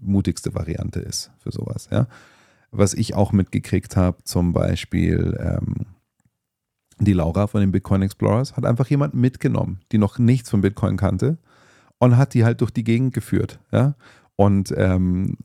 mutigste 0.00 0.54
Variante 0.54 1.00
ist 1.00 1.30
für 1.38 1.52
sowas. 1.52 1.88
Ja. 1.90 2.08
Was 2.70 2.94
ich 2.94 3.14
auch 3.14 3.32
mitgekriegt 3.32 3.96
habe, 3.96 4.22
zum 4.24 4.52
Beispiel 4.52 5.38
ähm, 5.40 5.86
die 6.98 7.12
Laura 7.12 7.46
von 7.46 7.60
den 7.60 7.72
Bitcoin 7.72 8.02
Explorers 8.02 8.56
hat 8.56 8.66
einfach 8.66 8.88
jemanden 8.88 9.20
mitgenommen, 9.20 9.80
die 9.92 9.98
noch 9.98 10.18
nichts 10.18 10.50
von 10.50 10.60
Bitcoin 10.60 10.96
kannte 10.96 11.38
und 11.98 12.16
hat 12.16 12.34
die 12.34 12.44
halt 12.44 12.60
durch 12.60 12.72
die 12.72 12.84
Gegend 12.84 13.14
geführt. 13.14 13.60
Ja. 13.70 13.94
Und 14.36 14.74
ähm, 14.76 15.36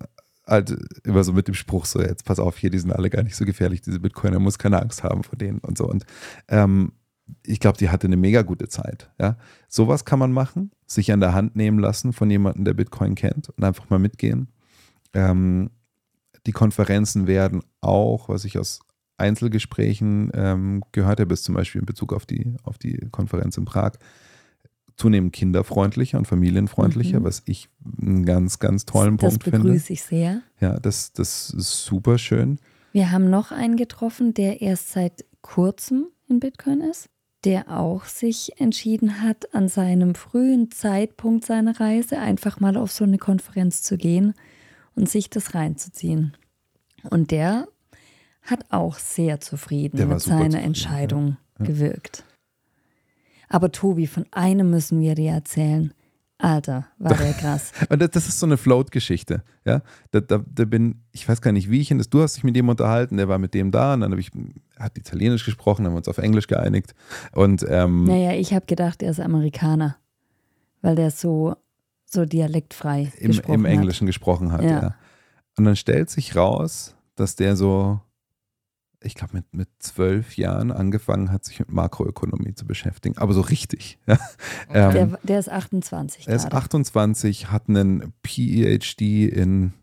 halt 0.45 0.75
immer 1.03 1.23
so 1.23 1.33
mit 1.33 1.47
dem 1.47 1.53
Spruch 1.53 1.85
so, 1.85 2.01
jetzt 2.01 2.25
pass 2.25 2.39
auf, 2.39 2.57
hier, 2.57 2.69
die 2.69 2.79
sind 2.79 2.91
alle 2.91 3.09
gar 3.09 3.23
nicht 3.23 3.35
so 3.35 3.45
gefährlich, 3.45 3.81
diese 3.81 3.99
Bitcoiner, 3.99 4.39
muss 4.39 4.59
keine 4.59 4.81
Angst 4.81 5.03
haben 5.03 5.23
vor 5.23 5.37
denen 5.37 5.59
und 5.59 5.77
so. 5.77 5.87
Und 5.87 6.05
ähm, 6.47 6.93
ich 7.45 7.59
glaube, 7.59 7.77
die 7.77 7.89
hatte 7.89 8.07
eine 8.07 8.17
mega 8.17 8.41
gute 8.41 8.67
Zeit. 8.67 9.11
Ja? 9.19 9.37
Sowas 9.67 10.05
kann 10.05 10.19
man 10.19 10.31
machen. 10.31 10.71
sich 10.85 11.11
an 11.11 11.21
der 11.21 11.33
Hand 11.33 11.55
nehmen 11.55 11.79
lassen 11.79 12.13
von 12.13 12.29
jemandem, 12.29 12.65
der 12.65 12.73
Bitcoin 12.73 13.15
kennt 13.15 13.49
und 13.49 13.63
einfach 13.63 13.89
mal 13.89 13.99
mitgehen. 13.99 14.49
Ähm, 15.13 15.69
die 16.45 16.51
Konferenzen 16.51 17.27
werden 17.27 17.63
auch, 17.81 18.29
was 18.29 18.45
ich 18.45 18.57
aus 18.57 18.79
Einzelgesprächen 19.17 20.31
ähm, 20.33 20.83
gehört 20.91 21.19
habe, 21.19 21.33
ist 21.33 21.45
zum 21.45 21.55
Beispiel 21.55 21.79
in 21.79 21.85
Bezug 21.85 22.13
auf 22.13 22.25
die, 22.25 22.55
auf 22.63 22.77
die 22.77 23.07
Konferenz 23.11 23.57
in 23.57 23.65
Prag, 23.65 23.93
zunehmend 24.95 25.33
kinderfreundlicher 25.33 26.17
und 26.17 26.27
familienfreundlicher, 26.27 27.19
Mhm. 27.19 27.23
was 27.23 27.43
ich 27.45 27.69
einen 28.01 28.25
ganz, 28.25 28.59
ganz 28.59 28.85
tollen 28.85 29.17
das 29.17 29.31
Punkt 29.31 29.43
finde. 29.43 29.59
begrüße 29.59 29.93
ich 29.93 30.03
sehr. 30.03 30.41
Ja, 30.59 30.79
das, 30.79 31.13
das 31.13 31.49
ist 31.49 31.83
super 31.85 32.17
schön. 32.17 32.59
Wir 32.91 33.11
haben 33.11 33.29
noch 33.29 33.51
einen 33.51 33.75
getroffen, 33.75 34.33
der 34.33 34.61
erst 34.61 34.91
seit 34.91 35.25
kurzem 35.41 36.07
in 36.27 36.39
Bitcoin 36.39 36.81
ist, 36.81 37.09
der 37.43 37.69
auch 37.77 38.05
sich 38.05 38.59
entschieden 38.61 39.21
hat, 39.21 39.53
an 39.53 39.67
seinem 39.67 40.15
frühen 40.15 40.71
Zeitpunkt 40.71 41.43
seiner 41.45 41.79
Reise 41.79 42.19
einfach 42.19 42.59
mal 42.59 42.77
auf 42.77 42.91
so 42.91 43.03
eine 43.03 43.17
Konferenz 43.17 43.81
zu 43.81 43.97
gehen 43.97 44.33
und 44.95 45.09
sich 45.09 45.29
das 45.29 45.53
reinzuziehen. 45.55 46.37
Und 47.09 47.31
der 47.31 47.67
hat 48.43 48.65
auch 48.69 48.97
sehr 48.99 49.39
zufrieden 49.41 50.07
mit 50.07 50.19
seiner 50.21 50.61
Entscheidung. 50.61 51.37
Ja. 51.59 51.65
gewirkt. 51.65 52.23
Aber 53.49 53.71
Tobi, 53.71 54.07
von 54.07 54.25
einem 54.31 54.69
müssen 54.69 54.99
wir 54.99 55.15
dir 55.15 55.31
erzählen. 55.31 55.93
Alter, 56.43 56.87
war 56.97 57.15
der 57.15 57.33
krass. 57.39 57.71
Und 57.89 58.01
das, 58.01 58.27
ist 58.27 58.39
so 58.39 58.45
eine 58.45 58.57
Float-Geschichte. 58.57 59.43
Ja? 59.65 59.81
Da, 60.11 60.19
da, 60.19 60.43
da 60.45 60.65
bin, 60.65 61.01
ich 61.11 61.27
weiß 61.27 61.41
gar 61.41 61.53
nicht, 61.53 61.69
wie 61.69 61.79
ich 61.79 61.89
ihn 61.89 61.99
das. 61.99 62.09
Du 62.09 62.21
hast 62.21 62.35
dich 62.35 62.43
mit 62.43 62.55
dem 62.55 62.67
unterhalten, 62.67 63.17
der 63.17 63.29
war 63.29 63.39
mit 63.39 63.53
dem 63.53 63.71
da 63.71 63.93
und 63.93 64.01
dann 64.01 64.11
habe 64.11 64.19
ich, 64.19 64.29
hat 64.77 64.97
Italienisch 64.97 65.45
gesprochen, 65.45 65.85
haben 65.85 65.93
wir 65.93 65.97
uns 65.97 66.09
auf 66.09 66.17
Englisch 66.17 66.47
geeinigt. 66.47 66.93
Und 67.31 67.65
ähm, 67.69 68.03
Naja, 68.05 68.33
ich 68.33 68.53
habe 68.53 68.65
gedacht, 68.65 69.01
er 69.01 69.11
ist 69.11 69.21
Amerikaner, 69.21 69.95
weil 70.81 70.95
der 70.95 71.11
so, 71.11 71.55
so 72.05 72.25
dialektfrei 72.25 73.13
im, 73.17 73.27
gesprochen 73.27 73.53
im 73.53 73.65
Englischen 73.65 74.05
gesprochen 74.05 74.51
hat. 74.51 74.63
Ja. 74.63 74.81
Ja. 74.81 74.95
Und 75.57 75.63
dann 75.63 75.77
stellt 75.77 76.09
sich 76.09 76.35
raus, 76.35 76.95
dass 77.15 77.35
der 77.37 77.55
so, 77.55 78.01
ich 79.03 79.15
glaube, 79.15 79.33
mit, 79.35 79.53
mit 79.53 79.69
zwölf 79.79 80.37
Jahren 80.37 80.71
angefangen 80.71 81.31
hat, 81.31 81.45
sich 81.45 81.59
mit 81.59 81.71
Makroökonomie 81.71 82.55
zu 82.55 82.65
beschäftigen. 82.65 83.17
Aber 83.17 83.33
so 83.33 83.41
richtig. 83.41 83.99
Ja? 84.07 84.17
hat. 84.19 84.29
Ähm, 84.73 84.91
Der, 84.91 85.19
der 85.23 85.39
ist 85.39 85.49
28 85.49 86.27
Er 86.27 86.35
ist 86.35 86.43
gerade. 86.43 86.57
28, 86.57 87.51
hat 87.51 87.69
einen 87.69 88.13
PhD 88.25 89.01
in, 89.01 89.73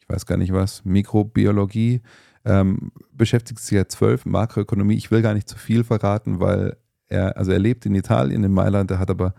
ich 0.00 0.08
weiß 0.08 0.26
gar 0.26 0.36
nicht 0.36 0.52
was, 0.52 0.84
Mikrobiologie, 0.84 2.02
ähm, 2.44 2.92
beschäftigt 3.12 3.60
sich 3.60 3.78
seit 3.78 3.92
zwölf 3.92 4.24
Makroökonomie. 4.24 4.94
Ich 4.94 5.10
will 5.10 5.22
gar 5.22 5.34
nicht 5.34 5.48
zu 5.48 5.58
viel 5.58 5.84
verraten, 5.84 6.40
weil 6.40 6.76
er, 7.08 7.36
also 7.36 7.52
er 7.52 7.58
lebt 7.58 7.86
in 7.86 7.94
Italien, 7.94 8.44
in 8.44 8.52
Mailand, 8.52 8.90
er 8.90 8.98
hat 8.98 9.10
aber 9.10 9.34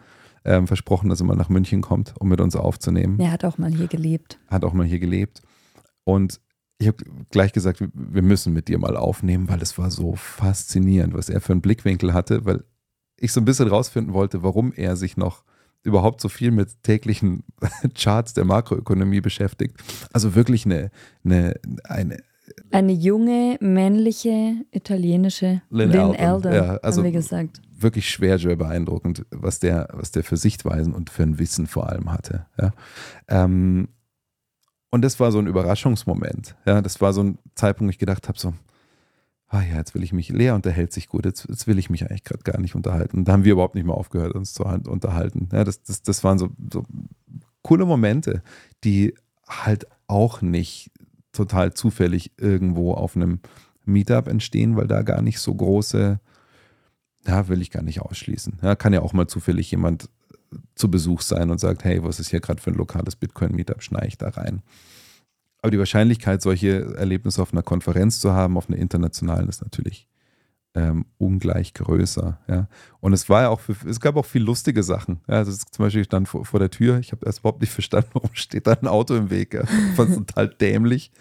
ähm, 0.46 0.68
versprochen, 0.68 1.10
dass 1.10 1.22
er 1.22 1.26
mal 1.26 1.36
nach 1.36 1.50
München 1.50 1.82
kommt, 1.82 2.14
um 2.20 2.30
mit 2.30 2.42
uns 2.42 2.56
aufzunehmen. 2.56 3.20
Er 3.20 3.32
hat 3.32 3.46
auch 3.46 3.58
mal 3.58 3.72
hier 3.72 3.88
gelebt. 3.88 4.40
Hat 4.48 4.64
auch 4.64 4.74
mal 4.74 4.86
hier 4.86 5.00
gelebt. 5.00 5.42
Und 6.04 6.40
ich 6.80 6.88
habe 6.88 7.04
gleich 7.30 7.52
gesagt, 7.54 7.82
wir- 7.82 8.22
müssen 8.22 8.54
mit 8.54 8.68
dir 8.70 8.78
mal 8.80 8.96
aufnehmen, 8.98 9.50
weil 9.50 9.62
es 9.62 9.78
war 9.78 9.92
so 9.92 10.16
faszinierend, 10.16 11.14
was 11.14 11.30
er 11.30 11.42
für 11.42 11.52
einen 11.52 11.62
Blickwinkel 11.62 12.14
hatte, 12.14 12.46
weil 12.46 12.64
ich 13.18 13.32
so 13.34 13.42
ein 13.42 13.46
bisschen 13.46 13.68
rausfinden 13.68 14.14
wollte, 14.14 14.44
warum 14.44 14.72
er 14.74 14.96
sich 14.96 15.18
noch 15.18 15.44
überhaupt 15.84 16.22
so 16.22 16.30
viel 16.30 16.52
mit 16.52 16.84
täglichen 16.84 17.44
Charts 17.96 18.34
der 18.34 18.46
Makroökonomie 18.46 19.22
beschäftigt. 19.22 19.76
Also 20.14 20.36
wirklich 20.36 20.66
eine, 20.66 20.90
eine, 21.26 21.54
eine 21.84 22.18
Eine 22.72 22.94
junge, 22.94 23.58
männliche, 23.62 24.56
italienische 24.72 25.62
Lynn 25.70 25.92
Lynn, 25.92 26.14
Elder, 26.16 26.56
ja, 26.56 26.76
also- 26.78 27.00
haben 27.00 27.06
wir 27.06 27.12
gesagt. 27.12 27.62
wirklich 27.78 28.10
schwer, 28.10 28.40
schwer 28.40 28.56
beeindruckend, 28.56 29.26
was 29.32 29.60
der, 29.60 29.88
was 29.94 30.12
der 30.12 30.24
für 30.24 30.38
Sichtweisen 30.38 30.94
und 30.94 31.10
für 31.10 31.24
ein 31.24 31.40
Wissen 31.40 31.68
vor 31.68 31.90
allem 31.90 32.12
hatte. 32.12 32.46
Ja. 32.58 32.74
Ähm, 33.28 33.90
und 34.92 35.02
das 35.02 35.20
war 35.20 35.32
so 35.32 35.40
ein 35.40 35.48
Überraschungsmoment. 35.48 36.56
Ja. 36.66 36.82
Das 36.82 37.02
war 37.02 37.14
so 37.14 37.24
ein 37.24 37.40
Zeitpunkt, 37.56 37.90
wo 37.90 37.92
ich 37.92 38.00
gedacht 38.00 38.28
habe, 38.28 38.40
so, 38.40 38.54
ah 39.48 39.62
ja, 39.62 39.78
jetzt 39.78 39.96
will 39.96 40.04
ich 40.04 40.14
mich, 40.14 40.30
Lea 40.30 40.52
unterhält 40.52 40.94
sich 40.94 41.10
gut, 41.10 41.26
jetzt, 41.26 41.48
jetzt 41.50 41.68
will 41.68 41.78
ich 41.78 41.90
mich 41.90 42.04
eigentlich 42.04 42.24
gerade 42.24 42.44
gar 42.44 42.60
nicht 42.60 42.76
unterhalten. 42.76 43.18
Und 43.18 43.28
da 43.28 43.34
haben 43.34 43.44
wir 43.44 43.54
überhaupt 43.54 43.76
nicht 43.76 43.86
mehr 43.86 43.96
aufgehört, 43.96 44.34
uns 44.34 44.54
zu 44.54 44.66
halt- 44.66 44.88
unterhalten. 44.88 45.50
Ja, 45.52 45.64
das, 45.64 45.82
das, 45.84 46.02
das 46.02 46.24
waren 46.24 46.40
so, 46.40 46.50
so 46.72 46.86
coole 47.62 47.86
Momente, 47.86 48.42
die 48.84 49.16
halt 49.48 49.88
auch 50.08 50.42
nicht 50.42 50.92
total 51.32 51.74
zufällig 51.74 52.32
irgendwo 52.38 52.94
auf 52.94 53.16
einem 53.16 53.40
Meetup 53.86 54.28
entstehen, 54.28 54.76
weil 54.76 54.88
da 54.88 55.02
gar 55.02 55.22
nicht 55.22 55.40
so 55.40 55.54
große 55.54 56.20
ja, 57.28 57.48
will 57.48 57.62
ich 57.62 57.72
gar 57.72 57.84
nicht 57.84 58.02
ausschließen. 58.02 58.60
Ja, 58.62 58.76
kann 58.76 58.94
ja 58.94 59.02
auch 59.02 59.14
mal 59.14 59.28
zufällig 59.28 59.70
jemand 59.72 60.10
zu 60.76 60.90
Besuch 60.90 61.22
sein 61.22 61.50
und 61.50 61.60
sagt, 61.60 61.84
hey, 61.84 62.04
was 62.04 62.20
ist 62.20 62.30
hier 62.30 62.40
gerade 62.40 62.62
für 62.62 62.72
ein 62.72 62.78
lokales 62.78 63.16
Bitcoin-Meetup, 63.16 63.84
schneide 63.84 64.08
ich 64.08 64.18
da 64.18 64.30
rein. 64.30 64.62
Aber 65.62 65.72
die 65.72 65.80
Wahrscheinlichkeit, 65.80 66.42
solche 66.42 66.96
Erlebnisse 66.96 67.42
auf 67.42 67.52
einer 67.52 67.64
Konferenz 67.64 68.20
zu 68.20 68.34
haben, 68.34 68.58
auf 68.58 68.70
einer 68.70 68.78
internationalen, 68.78 69.50
ist 69.50 69.62
natürlich 69.62 70.08
ähm, 70.76 71.06
ungleich 71.18 71.74
größer. 71.74 72.40
Ja. 72.48 72.68
Und 73.00 73.14
es 73.14 73.28
war 73.28 73.44
ja 73.44 73.50
auch, 73.50 73.60
für, 73.60 73.76
es 73.88 74.00
gab 74.00 74.16
auch 74.16 74.26
viel 74.26 74.44
lustige 74.44 74.84
Sachen. 74.84 75.20
Ja, 75.28 75.36
also 75.36 75.52
zum 75.52 75.86
Beispiel 75.86 76.04
stand 76.04 76.28
vor, 76.28 76.46
vor 76.46 76.60
der 76.60 76.70
Tür, 76.70 77.00
ich 77.00 77.12
habe 77.12 77.26
erst 77.26 77.40
überhaupt 77.40 77.62
nicht 77.62 77.74
verstanden, 77.74 78.10
warum 78.14 78.30
steht 78.34 78.68
da 78.68 78.74
ein 78.74 78.88
Auto 78.88 79.16
im 79.16 79.30
Weg. 79.30 79.54
Ja. 79.54 79.64
Ich 79.64 79.96
fand 79.96 80.12
es 80.12 80.16
total 80.18 80.48
dämlich. 80.48 81.12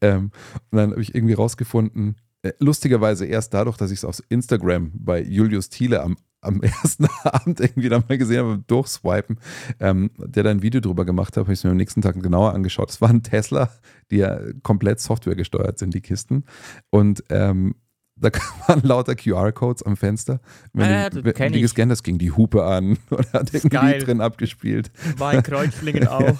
Ähm, 0.00 0.30
und 0.70 0.78
dann 0.78 0.90
habe 0.90 1.02
ich 1.02 1.14
irgendwie 1.14 1.34
rausgefunden, 1.34 2.16
äh, 2.42 2.52
lustigerweise 2.58 3.26
erst 3.26 3.54
dadurch, 3.54 3.76
dass 3.76 3.90
ich 3.90 3.98
es 3.98 4.04
auf 4.04 4.22
Instagram 4.28 4.92
bei 4.94 5.22
Julius 5.22 5.70
Thiele 5.70 6.02
am, 6.02 6.16
am 6.40 6.60
ersten 6.62 7.06
Abend 7.24 7.60
irgendwie 7.60 7.88
dann 7.88 8.04
mal 8.08 8.18
gesehen 8.18 8.44
habe, 8.44 8.62
durchswipen, 8.66 9.38
ähm, 9.80 10.10
der 10.18 10.42
da 10.42 10.50
ein 10.50 10.62
Video 10.62 10.80
drüber 10.80 11.04
gemacht 11.04 11.36
hat, 11.36 11.44
habe 11.44 11.52
ich 11.52 11.60
es 11.60 11.64
mir 11.64 11.70
am 11.70 11.76
nächsten 11.76 12.02
Tag 12.02 12.20
genauer 12.22 12.54
angeschaut. 12.54 12.90
Es 12.90 13.00
war 13.00 13.10
ein 13.10 13.22
Tesla, 13.22 13.70
die 14.10 14.18
ja 14.18 14.40
komplett 14.62 15.00
Software 15.00 15.36
gesteuert 15.36 15.78
sind, 15.78 15.94
die 15.94 16.00
Kisten. 16.00 16.44
Und 16.90 17.24
ähm, 17.30 17.74
da 18.20 18.30
waren 18.66 18.82
lauter 18.82 19.14
QR-Codes 19.14 19.82
am 19.84 19.96
Fenster. 19.96 20.40
Wenn 20.72 21.10
du, 21.12 21.22
das 21.22 21.38
wenn 21.38 21.52
die 21.52 21.60
gescannt 21.60 21.92
hast, 21.92 22.02
ging 22.02 22.18
die 22.18 22.32
Hupe 22.32 22.64
an 22.64 22.98
und 23.10 23.32
hat 23.32 23.54
irgendwie 23.54 23.98
drin 23.98 24.20
abgespielt. 24.20 24.90
War 25.16 25.34
in 25.34 25.42
Kreuzlingen 25.42 26.08
auch. 26.08 26.36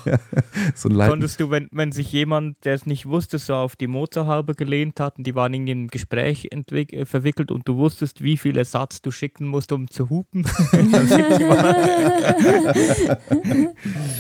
So 0.75 0.89
ein 0.89 0.95
Leiten 0.95 1.11
Konntest 1.13 1.41
du, 1.41 1.51
wenn, 1.51 1.69
wenn 1.73 1.93
sich 1.93 2.13
jemand, 2.13 2.57
der 2.65 2.75
es 2.75 2.87
nicht 2.87 3.07
wusste, 3.07 3.39
so 3.39 3.55
auf 3.55 3.77
die 3.77 3.87
Motorhaube 3.87 4.55
gelehnt 4.55 5.01
hat 5.01 5.19
und 5.19 5.27
die 5.27 5.35
waren 5.35 5.55
irgendwie 5.55 5.73
im 5.73 5.89
Gespräch 5.89 6.49
entwick- 6.53 6.93
äh, 6.93 7.07
verwickelt 7.07 7.51
und 7.51 7.67
du 7.69 7.77
wusstest, 7.77 8.23
wie 8.23 8.37
viel 8.37 8.57
Ersatz 8.59 9.01
du 9.03 9.11
schicken 9.11 9.47
musst, 9.47 9.73
um 9.73 9.89
zu 9.89 10.11
hupen. 10.11 10.45
Die 10.73 10.79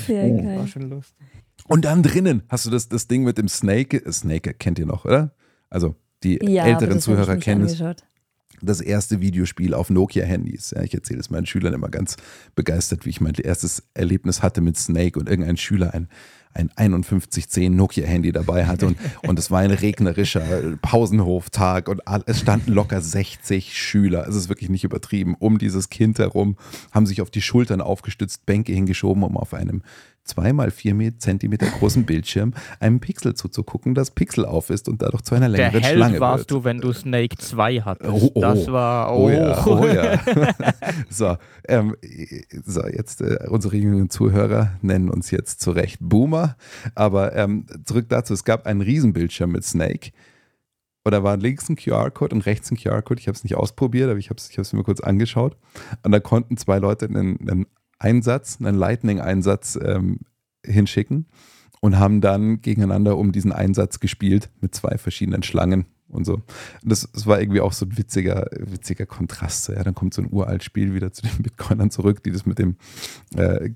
Sehr 0.07 0.25
Oh. 0.25 0.43
geil. 0.43 0.59
war 0.59 0.67
schon 0.67 0.91
lustig. 0.91 1.27
Und 1.67 1.85
dann 1.85 2.03
drinnen 2.03 2.43
hast 2.49 2.67
du 2.67 2.71
das, 2.71 2.89
das 2.89 3.09
Ding 3.09 3.25
mit 3.25 3.39
dem 3.39 3.49
Snake. 3.49 4.03
Snake 4.11 4.55
kennt 4.55 4.79
ihr 4.79 4.87
noch, 4.87 5.05
oder? 5.05 5.33
Also 5.71 5.97
die 6.23 6.39
Ja, 6.43 6.67
älteren 6.67 7.01
Zuhörer 7.01 7.37
kennen 7.37 7.65
es. 7.65 7.83
Das 8.61 8.81
erste 8.81 9.21
Videospiel 9.21 9.73
auf 9.73 9.89
Nokia-Handys. 9.89 10.73
Ja, 10.73 10.83
ich 10.83 10.93
erzähle 10.93 11.21
es 11.21 11.31
meinen 11.31 11.47
Schülern 11.47 11.75
immer 11.75 11.89
ganz 11.89 12.17
begeistert, 12.57 13.07
wie 13.07 13.11
ich 13.11 13.21
mein 13.21 13.35
erstes 13.35 13.85
Erlebnis 13.95 14.43
hatte 14.43 14.61
mit 14.61 14.77
Snake 14.77 15.19
und 15.19 15.29
irgendein 15.29 15.57
Schüler 15.57 15.95
ein, 15.95 16.09
ein 16.53 16.71
5110 17.05 17.77
Nokia-Handy 17.77 18.33
dabei 18.33 18.67
hatte. 18.67 18.87
Und, 18.87 18.99
und 19.27 19.39
es 19.39 19.53
war 19.53 19.61
ein 19.61 19.71
regnerischer 19.71 20.77
Pausenhoftag 20.83 21.89
und 21.89 22.01
es 22.27 22.41
standen 22.41 22.73
locker 22.73 23.01
60 23.01 23.79
Schüler. 23.79 24.27
Es 24.27 24.35
ist 24.35 24.49
wirklich 24.49 24.71
nicht 24.71 24.85
übertrieben. 24.85 25.37
Um 25.39 25.59
dieses 25.59 25.89
Kind 25.89 26.19
herum 26.19 26.57
haben 26.91 27.07
sich 27.07 27.21
auf 27.21 27.31
die 27.31 27.43
Schultern 27.43 27.81
aufgestützt, 27.81 28.45
Bänke 28.45 28.73
hingeschoben, 28.73 29.23
um 29.23 29.37
auf 29.37 29.55
einem 29.55 29.83
2 30.29 30.53
mal 30.53 30.71
4 30.71 31.19
Zentimeter 31.19 31.67
großen 31.67 32.05
Bildschirm 32.05 32.55
einem 32.81 33.01
Pixel 33.01 33.35
zuzugucken, 33.35 33.95
das 33.95 34.11
Pixel 34.11 34.45
auf 34.45 34.71
ist 34.71 34.89
und 34.89 35.03
dadurch 35.03 35.23
zu 35.23 35.35
einer 35.35 35.49
Der 35.49 35.59
längeren 35.71 35.83
Held 35.83 35.97
Schlange 35.97 36.21
warst 36.21 36.51
wird. 36.51 36.51
du, 36.51 36.65
wenn 36.65 36.81
du 36.81 36.93
Snake 36.93 37.37
2 37.37 37.81
hattest. 37.81 38.11
Oh, 38.13 38.31
oh. 38.35 38.41
Das 38.41 38.71
war, 38.71 39.13
Oh, 39.13 39.27
oh, 39.27 39.31
ja, 39.31 39.67
oh 39.67 39.87
ja. 39.87 40.21
so, 41.11 41.37
ähm, 41.67 41.97
so, 42.65 42.87
jetzt 42.87 43.21
äh, 43.21 43.39
unsere 43.49 43.77
jüngeren 43.77 44.11
Zuhörer 44.11 44.73
nennen 44.83 45.09
uns 45.11 45.31
jetzt 45.31 45.61
zu 45.61 45.71
Recht 45.71 45.99
Boomer, 46.01 46.57
aber 46.95 47.35
ähm, 47.35 47.67
zurück 47.85 48.07
dazu, 48.09 48.35
es 48.35 48.45
gab 48.45 48.67
einen 48.67 48.81
Riesenbildschirm 48.83 49.51
mit 49.51 49.65
Snake 49.65 50.11
und 51.05 51.13
da 51.13 51.23
war 51.23 51.37
links 51.37 51.69
ein 51.71 51.77
QR-Code 51.77 52.35
und 52.35 52.45
rechts 52.45 52.71
ein 52.71 52.77
QR-Code. 52.77 53.21
Ich 53.21 53.29
habe 53.29 53.37
es 53.37 53.43
nicht 53.43 53.55
ausprobiert, 53.55 54.11
aber 54.11 54.19
ich 54.19 54.29
habe 54.29 54.39
es 54.39 54.51
ich 54.51 54.59
hab's 54.59 54.73
mir 54.73 54.83
kurz 54.85 55.01
angeschaut 55.01 55.57
und 56.03 56.13
da 56.13 56.21
konnten 56.21 56.57
zwei 56.59 56.79
Leute 56.79 57.07
einen, 57.07 57.39
einen 57.49 57.67
Einsatz, 57.99 58.59
einen 58.61 58.77
Lightning-Einsatz 58.77 59.79
ähm, 59.83 60.21
hinschicken 60.65 61.27
und 61.81 61.99
haben 61.99 62.21
dann 62.21 62.61
gegeneinander 62.61 63.17
um 63.17 63.33
diesen 63.33 63.53
Einsatz 63.53 64.01
gespielt 64.01 64.51
mit 64.61 64.75
zwei 64.75 64.99
verschiedenen 64.99 65.43
Schlangen 65.43 65.87
und 66.09 66.25
so. 66.25 66.35
Und 66.35 66.45
das, 66.83 67.09
das 67.13 67.27
war 67.27 67.41
irgendwie 67.41 67.61
auch 67.61 67.73
so 67.73 67.87
ein 67.87 67.97
witziger, 67.97 68.47
witziger 68.59 69.07
Kontrast. 69.07 69.69
Ja, 69.69 69.83
dann 69.83 69.95
kommt 69.95 70.15
so 70.15 70.23
ein 70.23 70.33
uralt 70.33 70.65
Spiel 70.65 70.95
wieder 70.95 71.13
zu 71.13 71.23
den 71.23 71.43
Bitcoinern 71.43 71.91
zurück, 71.91 72.23
die 72.23 72.33
das 72.33 72.47
mit 72.47 72.59
dem 72.59 72.77
äh, 73.37 73.71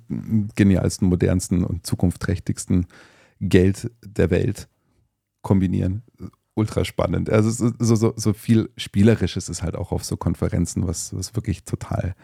genialsten, 0.54 1.08
modernsten 1.08 1.64
und 1.64 1.86
zukunftsträchtigsten 1.86 2.86
Geld 3.40 3.90
der 4.04 4.30
Welt 4.30 4.68
kombinieren. 5.42 6.02
Ultra 6.54 6.84
spannend. 6.84 7.30
Also 7.30 7.50
so, 7.50 7.94
so, 7.96 8.12
so 8.14 8.32
viel 8.32 8.70
Spielerisches 8.76 9.48
ist 9.48 9.62
halt 9.62 9.74
auch 9.74 9.90
auf 9.90 10.04
so 10.04 10.16
Konferenzen, 10.16 10.86
was, 10.86 11.14
was 11.16 11.34
wirklich 11.34 11.64
total, 11.64 12.14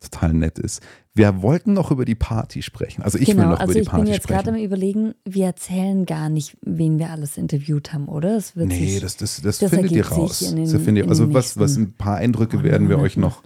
total 0.00 0.32
nett 0.34 0.58
ist. 0.58 0.82
Wir 1.14 1.40
wollten 1.42 1.72
noch 1.72 1.90
über 1.90 2.04
die 2.04 2.14
Party 2.14 2.62
sprechen. 2.62 3.02
Also 3.02 3.18
ich 3.18 3.28
will 3.28 3.36
genau, 3.36 3.50
noch 3.50 3.60
also 3.60 3.72
über 3.72 3.74
die 3.74 3.80
ich 3.80 3.88
bin 3.88 3.96
Party 3.98 4.12
jetzt 4.12 4.28
gerade 4.28 4.50
am 4.50 4.54
sprechen. 4.56 4.64
überlegen, 4.66 5.14
wir 5.24 5.46
erzählen 5.46 6.04
gar 6.04 6.28
nicht, 6.28 6.56
wen 6.62 6.98
wir 6.98 7.10
alles 7.10 7.36
interviewt 7.38 7.92
haben, 7.94 8.06
oder? 8.08 8.36
Es 8.36 8.54
wird 8.56 8.68
Nee, 8.68 8.86
sich, 8.86 9.00
das, 9.00 9.16
das, 9.16 9.40
das, 9.40 9.58
das 9.58 9.70
findet 9.70 9.92
ihr 9.92 10.06
raus. 10.06 10.40
den- 10.40 10.64
das 10.64 10.72
findet 10.72 11.04
ihr, 11.04 11.08
also 11.08 11.32
was, 11.32 11.58
was 11.58 11.76
ein 11.76 11.94
paar 11.94 12.16
Eindrücke 12.16 12.62
werden 12.62 12.88
wir 12.88 12.98
euch 12.98 13.16
noch 13.16 13.42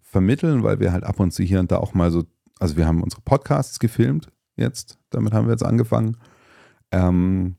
vermitteln, 0.00 0.62
weil 0.62 0.80
wir 0.80 0.92
halt 0.92 1.04
ab 1.04 1.18
und 1.20 1.32
zu 1.32 1.42
hier 1.42 1.60
und 1.60 1.70
da 1.72 1.78
auch 1.78 1.92
mal 1.94 2.10
so, 2.10 2.24
also 2.60 2.76
wir 2.76 2.86
haben 2.86 3.02
unsere 3.02 3.22
Podcasts 3.22 3.78
gefilmt 3.80 4.28
jetzt, 4.56 4.98
damit 5.10 5.32
haben 5.32 5.46
wir 5.46 5.52
jetzt 5.52 5.64
angefangen. 5.64 6.16
Ähm, 6.92 7.56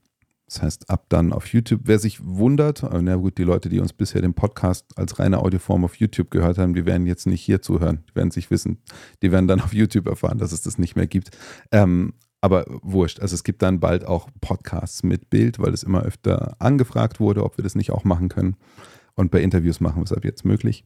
das 0.50 0.64
heißt, 0.64 0.90
ab 0.90 1.06
dann 1.10 1.32
auf 1.32 1.48
YouTube. 1.48 1.82
Wer 1.84 2.00
sich 2.00 2.26
wundert, 2.26 2.82
äh, 2.82 3.02
na 3.02 3.16
gut, 3.16 3.38
die 3.38 3.44
Leute, 3.44 3.70
die 3.70 3.80
uns 3.80 3.94
bisher 3.94 4.22
den 4.22 4.34
Podcast 4.34 4.98
als 4.98 5.20
reine 5.20 5.40
Audioform 5.40 5.86
auf 5.86 5.96
YouTube 5.96 6.32
gehört 6.32 6.58
haben, 6.58 6.74
die 6.74 6.86
werden 6.86 7.06
jetzt 7.06 7.28
nicht 7.28 7.42
hier 7.42 7.62
zuhören. 7.62 8.04
Die 8.10 8.16
werden 8.16 8.32
sich 8.32 8.50
wissen, 8.50 8.80
die 9.22 9.32
werden 9.32 9.48
dann 9.48 9.62
auf 9.62 9.74
YouTube 9.74 10.08
erfahren, 10.08 10.40
dass 10.40 10.52
es 10.52 10.62
das 10.62 10.80
nicht 10.80 10.96
mehr 10.96 11.08
gibt. 11.08 11.38
Ähm, 11.72 12.14
aber 12.42 12.66
wurscht. 12.82 13.20
Also 13.20 13.36
es 13.36 13.44
gibt 13.44 13.62
dann 13.62 13.80
bald 13.80 14.06
auch 14.06 14.30
Podcasts 14.42 15.04
mit 15.04 15.30
Bild, 15.30 15.60
weil 15.60 15.74
es 15.74 15.84
immer 15.84 16.04
öfter 16.04 16.56
angefragt 16.60 17.20
wurde, 17.20 17.44
ob 17.44 17.58
wir 17.58 17.64
das 17.64 17.76
nicht 17.76 17.92
auch 17.92 18.04
machen 18.04 18.30
können. 18.30 18.56
Und 19.14 19.30
bei 19.30 19.42
Interviews 19.42 19.82
machen 19.82 19.98
wir 19.98 20.06
es 20.06 20.14
ab 20.14 20.24
jetzt 20.24 20.46
möglich. 20.46 20.84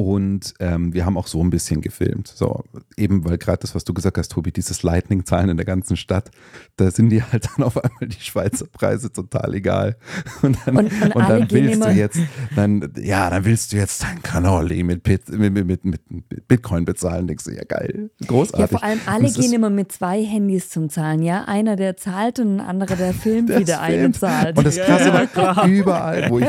Und 0.00 0.54
ähm, 0.60 0.94
wir 0.94 1.04
haben 1.04 1.16
auch 1.18 1.26
so 1.26 1.42
ein 1.42 1.50
bisschen 1.50 1.80
gefilmt. 1.80 2.28
So, 2.28 2.62
eben 2.96 3.24
weil 3.24 3.36
gerade 3.38 3.58
das, 3.60 3.74
was 3.74 3.84
du 3.84 3.92
gesagt 3.92 4.16
hast, 4.18 4.32
Tobi, 4.32 4.50
dieses 4.52 4.82
Lightning-Zahlen 4.82 5.50
in 5.50 5.56
der 5.56 5.66
ganzen 5.66 5.96
Stadt, 5.96 6.30
da 6.76 6.90
sind 6.90 7.10
die 7.10 7.22
halt 7.22 7.48
dann 7.56 7.64
auf 7.66 7.76
einmal 7.76 8.08
die 8.08 8.20
Schweizer 8.20 8.66
Preise 8.66 9.12
total 9.12 9.54
egal. 9.54 9.96
Und 10.42 10.56
dann, 10.64 10.76
Und- 10.76 10.90
und 11.02 11.16
alle 11.16 11.40
dann 11.40 11.50
willst 11.50 11.84
du 11.84 11.90
jetzt, 11.90 12.18
dann, 12.56 12.92
ja, 13.02 13.28
dann 13.30 13.44
willst 13.44 13.72
du 13.72 13.76
jetzt 13.76 14.02
dein 14.02 14.22
Cannoli 14.22 14.82
mit, 14.82 15.02
Bit, 15.02 15.28
mit, 15.28 15.52
mit, 15.52 15.66
mit, 15.66 15.84
mit 15.84 16.48
Bitcoin 16.48 16.84
bezahlen. 16.84 17.26
Denkst 17.26 17.44
du, 17.44 17.50
ja 17.52 17.64
geil, 17.64 18.10
ja, 18.20 18.26
großartig. 18.26 18.70
vor 18.70 18.82
allem 18.82 18.98
Und 19.00 19.08
alle 19.08 19.30
gehen 19.32 19.52
immer 19.52 19.70
mit 19.70 19.92
zwei 19.92 20.22
Handys 20.24 20.70
zum 20.70 20.88
Zahlen, 20.88 21.22
ja? 21.22 21.44
Einer, 21.44 21.76
der 21.76 21.96
zahlt 21.96 22.38
und 22.38 22.56
ein 22.56 22.60
anderer, 22.60 22.96
der 22.96 23.12
filmt, 23.12 23.50
wie 23.50 23.64
der 23.64 23.80
eine 23.80 24.12
zahlt. 24.12 24.56
Und 24.56 24.66
das 24.66 24.76
Ja, 24.76 24.84
Krasse 24.86 25.08
ja, 25.08 25.14
war, 25.14 25.26
klar. 25.26 25.66
überall, 25.68 26.30
wo 26.30 26.38
ich, 26.38 26.48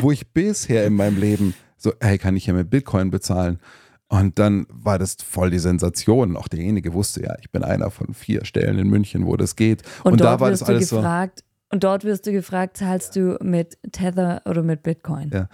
wo 0.00 0.10
ich 0.12 0.26
bisher 0.28 0.86
in 0.86 0.94
meinem 0.94 1.18
Leben 1.18 1.54
so, 1.84 1.92
hey, 2.00 2.18
kann 2.18 2.34
ich 2.36 2.46
hier 2.46 2.54
mit 2.54 2.70
Bitcoin 2.70 3.10
bezahlen? 3.10 3.60
Und 4.08 4.38
dann 4.38 4.66
war 4.70 4.98
das 4.98 5.16
voll 5.24 5.50
die 5.50 5.58
Sensation. 5.58 6.36
Auch 6.36 6.48
derjenige 6.48 6.92
wusste 6.92 7.22
ja, 7.22 7.34
ich 7.40 7.50
bin 7.50 7.62
einer 7.62 7.90
von 7.90 8.14
vier 8.14 8.44
Stellen 8.44 8.78
in 8.78 8.88
München, 8.88 9.26
wo 9.26 9.36
das 9.36 9.54
geht. 9.54 9.82
Und, 10.02 10.12
Und, 10.12 10.20
dort 10.20 10.34
da 10.34 10.40
war 10.40 10.50
das 10.50 10.60
wirst 10.60 10.68
du 10.68 10.72
alles 10.74 10.88
so. 10.88 10.96
gefragt, 10.96 11.44
und 11.70 11.82
dort 11.82 12.04
wirst 12.04 12.26
du 12.26 12.32
gefragt, 12.32 12.76
zahlst 12.76 13.16
du 13.16 13.36
mit 13.42 13.76
Tether 13.90 14.42
oder 14.44 14.62
mit 14.62 14.82
Bitcoin? 14.82 15.30
Ja, 15.32 15.48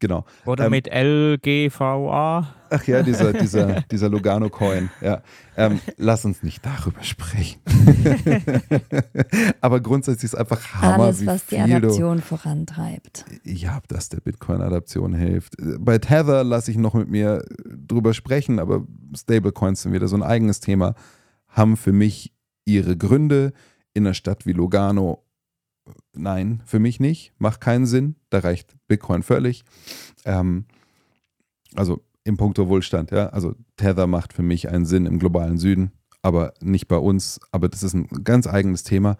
genau. 0.00 0.24
Oder 0.46 0.64
Ähm, 0.64 0.70
mit 0.70 0.88
LGVA. 0.92 2.54
Ach 2.70 2.84
ja, 2.86 3.02
dieser, 3.02 3.32
dieser, 3.40 3.82
dieser 3.82 4.08
Lugano-Coin. 4.08 4.90
Ja. 5.00 5.22
Ähm, 5.56 5.80
lass 5.96 6.24
uns 6.24 6.42
nicht 6.42 6.64
darüber 6.64 7.02
sprechen. 7.02 7.60
Aber 9.60 9.80
grundsätzlich 9.80 10.24
ist 10.32 10.34
einfach 10.34 10.60
Hammer, 10.74 11.04
Alles, 11.04 11.20
wie 11.20 11.26
was 11.26 11.46
die 11.46 11.56
viel 11.56 11.66
du, 11.68 11.76
Adaption 11.76 12.20
vorantreibt. 12.20 13.24
Ja, 13.44 13.76
ob 13.76 13.88
das 13.88 14.08
der 14.08 14.20
Bitcoin-Adaption 14.20 15.14
hilft. 15.14 15.54
Bei 15.78 15.98
Tether 15.98 16.44
lasse 16.44 16.70
ich 16.70 16.76
noch 16.76 16.94
mit 16.94 17.08
mir 17.08 17.44
drüber 17.66 18.14
sprechen, 18.14 18.58
aber 18.58 18.84
Stablecoins 19.16 19.82
sind 19.82 19.92
wieder 19.92 20.08
so 20.08 20.16
ein 20.16 20.22
eigenes 20.22 20.60
Thema. 20.60 20.94
Haben 21.48 21.76
für 21.76 21.92
mich 21.92 22.32
ihre 22.64 22.96
Gründe 22.96 23.52
in 23.94 24.06
einer 24.06 24.14
Stadt 24.14 24.46
wie 24.46 24.52
Lugano. 24.52 25.24
Nein, 26.14 26.62
für 26.66 26.78
mich 26.78 27.00
nicht. 27.00 27.32
Macht 27.38 27.60
keinen 27.60 27.86
Sinn. 27.86 28.16
Da 28.30 28.40
reicht 28.40 28.76
Bitcoin 28.88 29.22
völlig. 29.22 29.64
Ähm, 30.24 30.64
also 31.74 32.02
im 32.24 32.36
Punkto 32.36 32.68
Wohlstand, 32.68 33.10
ja. 33.10 33.28
Also 33.30 33.54
Tether 33.76 34.06
macht 34.06 34.32
für 34.32 34.42
mich 34.42 34.68
einen 34.68 34.84
Sinn 34.86 35.06
im 35.06 35.18
globalen 35.18 35.58
Süden, 35.58 35.92
aber 36.22 36.52
nicht 36.60 36.88
bei 36.88 36.96
uns. 36.96 37.40
Aber 37.52 37.68
das 37.68 37.82
ist 37.82 37.94
ein 37.94 38.08
ganz 38.24 38.46
eigenes 38.46 38.82
Thema. 38.82 39.16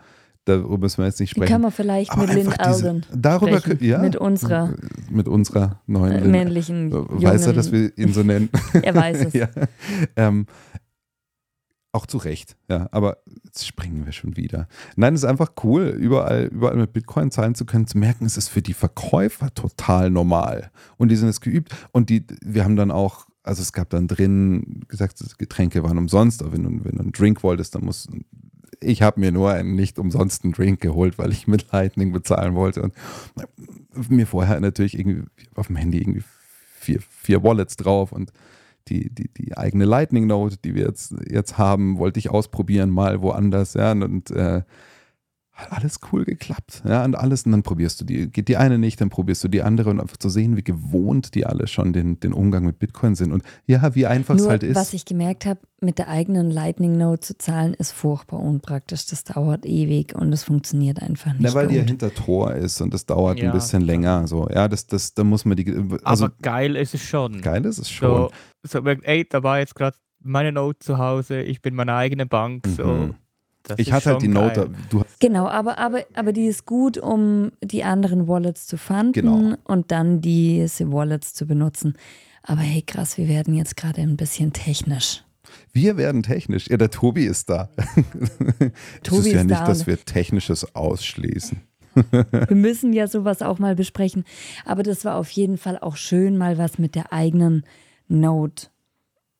Darüber 0.47 0.79
müssen 0.79 0.99
wir 0.99 1.07
jetzt 1.07 1.21
nicht 1.21 1.31
sprechen. 1.31 1.53
kann 1.53 1.61
man 1.61 1.71
vielleicht 1.71 2.11
Aber 2.13 2.27
mit 2.27 2.35
Lynn 2.35 2.53
Alden 2.55 3.07
darüber 3.15 3.61
sprechen, 3.61 3.85
ja, 3.85 3.99
mit 3.99 4.17
unserer 4.17 4.75
mit 5.11 5.29
unserer 5.29 5.81
neuen 5.87 6.25
äh, 6.25 6.29
männlichen 6.29 6.91
Weiß 6.93 7.43
er, 7.43 7.49
jungen- 7.49 7.57
dass 7.57 7.73
wir 7.73 7.97
ihn 7.99 8.13
so 8.15 8.23
nennen? 8.23 8.49
Er 8.83 8.95
weiß 8.95 9.27
es. 9.27 9.33
ja. 9.35 9.49
ähm, 10.17 10.47
auch 11.93 12.07
zu 12.07 12.19
Recht, 12.19 12.57
ja. 12.69 12.89
Aber 12.93 13.19
jetzt 13.45 13.67
springen 13.67 14.07
wir 14.07 14.13
schon 14.13 14.37
wieder. 14.37 14.69
Nein, 14.97 15.15
es 15.15 15.23
ist 15.23 15.29
einfach 15.29 15.53
cool, 15.65 15.89
überall, 15.89 16.47
überall 16.47 16.77
mit 16.77 16.93
Bitcoin 16.93 17.31
zahlen 17.31 17.55
zu 17.55 17.65
können, 17.65 17.87
zu 17.87 17.99
merken, 17.99 18.27
es 18.27 18.37
ist 18.37 18.49
für 18.49 18.63
die 18.63 18.75
Verkäufer 18.75 19.53
total 19.55 20.11
normal. 20.11 20.71
Und 20.99 21.09
die 21.09 21.17
sind 21.17 21.29
es 21.29 21.41
geübt. 21.41 21.75
Und 21.93 22.11
die, 22.11 22.25
wir 22.43 22.65
haben 22.65 22.77
dann 22.77 22.91
auch, 22.91 23.27
also 23.43 23.63
es 23.63 23.73
gab 23.73 23.91
dann 23.91 24.07
drin 24.07 24.85
gesagt, 24.89 25.23
Getränke 25.39 25.83
waren 25.83 25.99
umsonst, 25.99 26.43
aber 26.43 26.53
wenn 26.53 26.63
du, 26.63 26.85
wenn 26.85 26.97
du 26.97 27.01
einen 27.01 27.13
Drink 27.13 27.43
wolltest, 27.43 27.75
dann 27.75 27.85
musst 27.85 28.09
ich 28.83 29.03
habe 29.03 29.21
mir 29.21 29.31
nur 29.31 29.53
einen 29.53 29.75
nicht 29.75 29.99
umsonsten 29.99 30.53
Drink 30.53 30.81
geholt, 30.81 31.19
weil 31.19 31.33
ich 31.33 31.47
mit 31.47 31.71
Lightning 31.71 32.13
bezahlen 32.13 32.55
wollte 32.55 32.83
und 32.83 32.95
mir 34.09 34.27
vorher 34.27 34.59
natürlich 34.61 34.99
irgendwie 34.99 35.25
auf 35.55 35.67
dem 35.67 35.77
Handy 35.77 35.99
irgendwie 35.99 36.23
vier, 36.79 37.01
vier 37.01 37.43
Wallets 37.43 37.77
drauf 37.77 38.11
und 38.13 38.33
die, 38.89 39.11
die, 39.11 39.29
die 39.29 39.57
eigene 39.57 39.85
Lightning 39.85 40.27
Note, 40.27 40.57
die 40.57 40.75
wir 40.75 40.87
jetzt, 40.87 41.15
jetzt 41.29 41.59
haben, 41.59 41.99
wollte 41.99 42.19
ich 42.19 42.31
ausprobieren, 42.31 42.91
mal 42.91 43.23
woanders, 43.23 43.75
ja, 43.75 43.93
und, 43.93 44.31
äh, 44.31 44.63
hat 45.61 45.73
alles 45.73 45.99
cool 46.13 46.25
geklappt, 46.25 46.83
ja, 46.87 47.05
und 47.05 47.15
alles, 47.15 47.45
und 47.47 47.53
dann 47.53 47.63
probierst 47.63 48.01
du 48.01 48.05
die, 48.05 48.31
geht 48.31 48.49
die 48.49 48.57
eine 48.57 48.79
nicht, 48.79 49.01
dann 49.01 49.11
probierst 49.11 49.45
du 49.45 49.49
die 49.49 49.63
andere 49.63 49.91
und 49.91 50.01
einfach 50.01 50.17
zu 50.17 50.29
sehen, 50.29 50.57
wie 50.57 50.63
gewohnt 50.63 51.35
die 51.35 51.47
alle 51.47 51.67
schon 51.67 51.93
den, 51.93 52.19
den 52.21 52.33
Umgang 52.33 52.65
mit 52.65 52.79
Bitcoin 52.79 53.15
sind 53.15 53.33
und 53.33 53.43
ja, 53.67 53.95
wie 53.95 54.07
einfach 54.07 54.35
es 54.35 54.43
Nur, 54.43 54.51
halt 54.51 54.63
ist. 54.63 54.77
was 54.77 54.93
ich 54.93 55.05
gemerkt 55.05 55.47
habe, 55.47 55.61
mit 55.81 55.99
der 55.99 56.09
eigenen 56.09 56.51
Lightning 56.51 56.97
Note 56.97 57.21
zu 57.21 57.39
zahlen, 57.39 57.75
ist 57.75 57.93
furchtbar 57.93 58.41
unpraktisch. 58.41 59.07
Das 59.07 59.25
dauert 59.25 59.65
ewig 59.65 60.15
und 60.15 60.33
es 60.33 60.45
funktioniert 60.45 61.01
einfach 61.01 61.33
nicht 61.33 61.43
Na, 61.43 61.55
weil 61.55 61.69
die 61.69 61.77
ja 61.77 61.81
gut. 61.81 61.89
hinter 61.91 62.15
Tor 62.15 62.55
ist 62.55 62.81
und 62.81 62.93
das 62.93 63.07
dauert 63.07 63.39
Ja, 63.39 63.47
ein 63.47 63.53
bisschen 63.53 63.83
länger. 63.83 64.27
So, 64.27 64.49
ja, 64.51 64.69
das, 64.69 64.87
das, 64.87 65.15
da 65.15 65.25
muss 65.25 65.45
man 65.45 65.57
die. 65.57 65.75
Also 66.05 66.27
aber 66.27 66.35
geil 66.43 66.77
ist 66.77 66.95
es 66.95 67.03
schon. 67.03 67.41
geil 67.41 67.65
ist 67.65 67.79
es 67.79 67.91
schon. 67.91 68.29
So, 68.63 68.81
so 68.83 68.87
ey, 68.87 69.27
da 69.29 69.43
war 69.43 69.59
jetzt 69.59 69.75
gerade 69.75 69.97
meine 70.23 70.53
Note 70.53 70.79
zu 70.81 70.99
Hause, 70.99 71.41
ich 71.41 71.63
bin 71.63 71.75
meine 71.75 71.95
eigene 71.95 72.27
Bank. 72.27 72.67
So. 72.67 72.85
Mhm. 72.85 73.15
Das 73.65 73.79
Ich 73.79 73.93
hatte 73.93 74.11
halt 74.11 74.23
die 74.23 74.29
Note. 74.29 74.71
Genau, 75.21 75.47
aber, 75.47 75.79
aber, 75.79 76.05
aber 76.15 76.33
die 76.33 76.47
ist 76.47 76.65
gut, 76.67 76.97
um 76.99 77.53
die 77.63 77.85
anderen 77.85 78.27
Wallets 78.27 78.67
zu 78.67 78.77
fanden 78.79 79.13
Genau. 79.13 79.55
und 79.65 79.91
dann 79.93 80.21
diese 80.21 80.91
Wallets 80.91 81.35
zu 81.35 81.47
benutzen. 81.47 81.95
Aber 82.43 82.63
hey, 82.63 82.83
krass, 82.83 83.19
wir 83.19 83.29
werden 83.29 83.55
jetzt 83.55 83.77
gerade 83.77 84.01
ein 84.01 84.17
bisschen 84.17 84.53
technisch. 84.53 85.23
wir 85.73 85.97
werden 85.99 86.23
technisch. 86.23 86.69
Ja, 86.69 86.79
der 86.79 86.91
Tobi 86.91 87.27
ist 87.27 87.51
da. 87.51 87.69
es 87.77 88.71
Tobi 89.03 89.29
ist 89.29 89.35
ja 89.35 89.41
ist 89.41 89.47
nicht, 89.47 89.61
da. 89.61 89.67
dass 89.67 89.87
wir 89.87 90.03
Technisches 90.05 90.75
ausschließen. 90.75 91.61
Wir 92.13 92.57
müssen 92.57 92.93
ja 92.93 93.09
sowas 93.09 93.43
auch 93.43 93.59
mal 93.59 93.75
besprechen. 93.75 94.23
Aber 94.65 94.85
das 94.85 95.05
war 95.05 95.17
auf 95.17 95.29
jeden 95.31 95.59
Fall 95.59 95.77
auch 95.77 95.97
schön, 95.97 96.39
mal 96.39 96.57
was 96.57 96.79
mit 96.79 96.95
der 96.95 97.13
eigenen 97.13 97.65
Note 98.07 98.69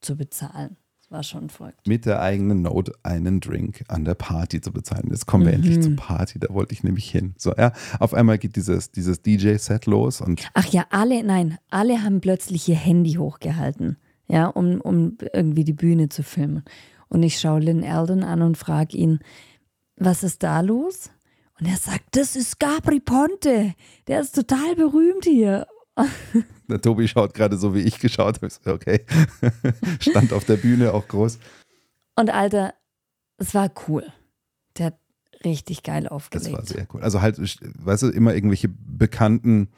zu 0.01 0.17
bezahlen. 0.17 0.77
War 1.11 1.25
schon 1.25 1.51
verrückt. 1.51 1.89
Mit 1.89 2.07
der 2.07 2.23
eigenen 2.23 2.63
Note 2.63 2.93
einen 3.03 3.41
Drink 3.41 3.83
an 3.89 4.05
der 4.05 4.15
Party 4.15 4.61
zu 4.61 4.73
bezahlen. 4.73 5.09
Jetzt 5.11 5.27
kommen 5.27 5.45
wir 5.45 5.53
endlich 5.53 5.79
Mhm. 5.79 5.83
zur 5.83 5.97
Party, 5.97 6.39
da 6.39 6.55
wollte 6.55 6.73
ich 6.73 6.85
nämlich 6.85 7.11
hin. 7.11 7.35
So, 7.37 7.53
ja, 7.57 7.73
auf 7.99 8.15
einmal 8.15 8.39
geht 8.39 8.55
dieses, 8.55 8.93
dieses 8.93 9.21
DJ-Set 9.21 9.87
los 9.87 10.21
und 10.21 10.49
Ach 10.55 10.67
ja, 10.67 10.85
alle, 10.91 11.25
nein, 11.25 11.59
alle 11.69 12.03
haben 12.05 12.21
plötzlich 12.21 12.69
ihr 12.69 12.77
Handy 12.77 13.15
hochgehalten, 13.15 13.97
ja, 14.29 14.47
um, 14.47 14.81
um 14.81 15.19
irgendwie 15.33 15.65
die 15.65 15.73
Bühne 15.73 16.09
zu 16.11 16.23
filmen. 16.23 16.63
Und 17.09 17.25
ich 17.25 17.41
schaue 17.41 17.59
Lynn 17.59 17.83
Alden 17.83 18.23
an 18.23 18.41
und 18.43 18.57
frage 18.57 18.97
ihn, 18.97 19.19
was 19.97 20.23
ist 20.23 20.45
da 20.45 20.61
los? 20.61 21.11
Und 21.59 21.67
er 21.67 21.77
sagt, 21.77 22.05
das 22.13 22.37
ist 22.37 22.61
Gabri 22.61 23.01
Ponte, 23.01 23.75
der 24.07 24.21
ist 24.21 24.37
total 24.37 24.77
berühmt 24.77 25.25
hier. 25.25 25.67
der 26.71 26.81
Tobi 26.81 27.09
schaut 27.09 27.35
gerade 27.35 27.57
so, 27.59 27.75
wie 27.75 27.81
ich 27.81 27.99
geschaut 27.99 28.41
habe. 28.43 28.49
Okay, 28.73 29.05
stand 30.01 30.33
auf 30.33 30.45
der 30.45 30.57
Bühne 30.57 30.93
auch 30.95 31.07
groß. 31.09 31.39
Und 32.17 32.31
Alter, 32.31 32.75
es 33.37 33.55
war 33.55 33.71
cool. 33.89 34.05
Der 34.79 34.87
hat 34.87 34.99
richtig 35.45 35.83
geil 35.83 36.05
Das 36.05 36.13
aufgelegt. 36.13 36.53
war 36.53 36.65
sehr 36.65 36.87
cool. 36.93 37.03
Also 37.03 37.21
halt, 37.23 37.39
weißt 37.39 38.03
du, 38.05 38.09
immer 38.09 38.35
irgendwelche 38.35 38.69
bekannten 38.69 39.69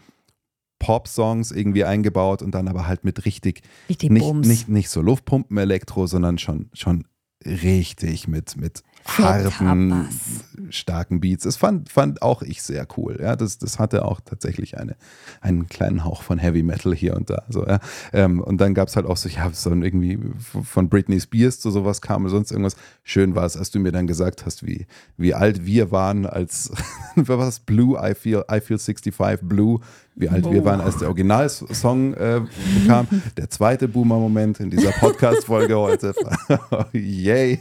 Pop-Songs 0.79 1.53
irgendwie 1.53 1.85
eingebaut 1.85 2.43
und 2.43 2.53
dann 2.53 2.67
aber 2.67 2.89
halt 2.89 3.05
mit 3.05 3.25
richtig, 3.25 3.63
richtig 3.89 4.11
nicht, 4.11 4.35
nicht, 4.35 4.69
nicht 4.69 4.91
so 4.91 5.01
Luftpumpen-Elektro, 5.01 6.07
sondern 6.09 6.39
schon, 6.39 6.71
schon 6.73 7.07
richtig 7.45 8.27
mit, 8.27 8.57
mit 8.57 8.83
harten, 9.05 10.09
starken 10.71 11.21
Beats. 11.21 11.45
Das 11.45 11.57
fand, 11.57 11.91
fand 11.91 12.23
auch 12.23 12.43
ich 12.43 12.63
sehr 12.63 12.87
cool. 12.97 13.19
Ja, 13.21 13.37
das, 13.37 13.59
das 13.59 13.79
hatte 13.79 14.05
auch 14.05 14.21
tatsächlich 14.21 14.79
eine, 14.79 14.97
einen 15.41 15.69
kleinen 15.69 16.05
Hauch 16.05 16.23
von 16.23 16.39
Heavy 16.39 16.63
Metal 16.63 16.95
hier 16.95 17.17
und 17.17 17.31
da. 17.31 17.43
So, 17.49 17.67
ja. 17.67 17.81
ähm, 18.13 18.41
und 18.41 18.61
dann 18.61 18.75
gab 18.75 18.89
es 18.89 18.97
halt 18.97 19.07
auch 19.07 19.17
so, 19.17 19.29
ja, 19.29 19.51
so 19.53 19.71
ein 19.71 19.83
irgendwie 19.83 20.19
von 20.63 20.89
Britney 20.89 21.21
Spears 21.21 21.61
zu 21.61 21.71
sowas 21.71 22.01
kam 22.01 22.23
oder 22.23 22.31
sonst 22.31 22.51
irgendwas. 22.51 22.77
Schön 23.03 23.35
war 23.35 23.45
es, 23.45 23.57
als 23.57 23.71
du 23.71 23.79
mir 23.81 23.93
dann 23.93 24.07
gesagt 24.07 24.47
hast, 24.47 24.67
wie, 24.67 24.87
wie 25.17 25.35
alt 25.35 25.65
wir 25.67 25.91
waren, 25.91 26.27
als 26.27 26.71
was? 27.17 27.61
Blue, 27.61 27.99
I 27.99 28.15
feel, 28.15 28.45
I 28.51 28.61
feel 28.61 28.79
65 28.79 29.41
Blue, 29.43 29.81
wie 30.15 30.29
alt 30.29 30.51
wir 30.51 30.63
Oh. 30.63 30.65
waren, 30.65 30.81
als 30.81 30.99
der 30.99 31.09
Originalsong 31.09 32.15
äh, 32.15 32.41
kam. 32.87 33.07
Der 33.37 33.51
zweite 33.51 33.89
Boomer-Moment 33.89 34.61
in 34.61 34.71
dieser 34.71 34.91
Podcast-Folge 35.01 35.77
heute. 35.77 36.15
Yay. 36.93 37.61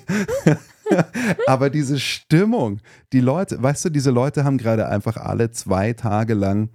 Aber 1.48 1.70
diese 1.70 2.00
Stimmung, 2.00 2.80
die 3.14 3.22
Leute, 3.22 3.62
weißt 3.62 3.86
du, 3.86 3.90
diese 3.90 4.12
Leute 4.12 4.44
haben 4.44 4.58
gerade 4.58 4.88
einfach 4.88 5.18
alle 5.18 5.52
zwei 5.52 5.94
Tage 5.94 6.34
lang 6.34 6.70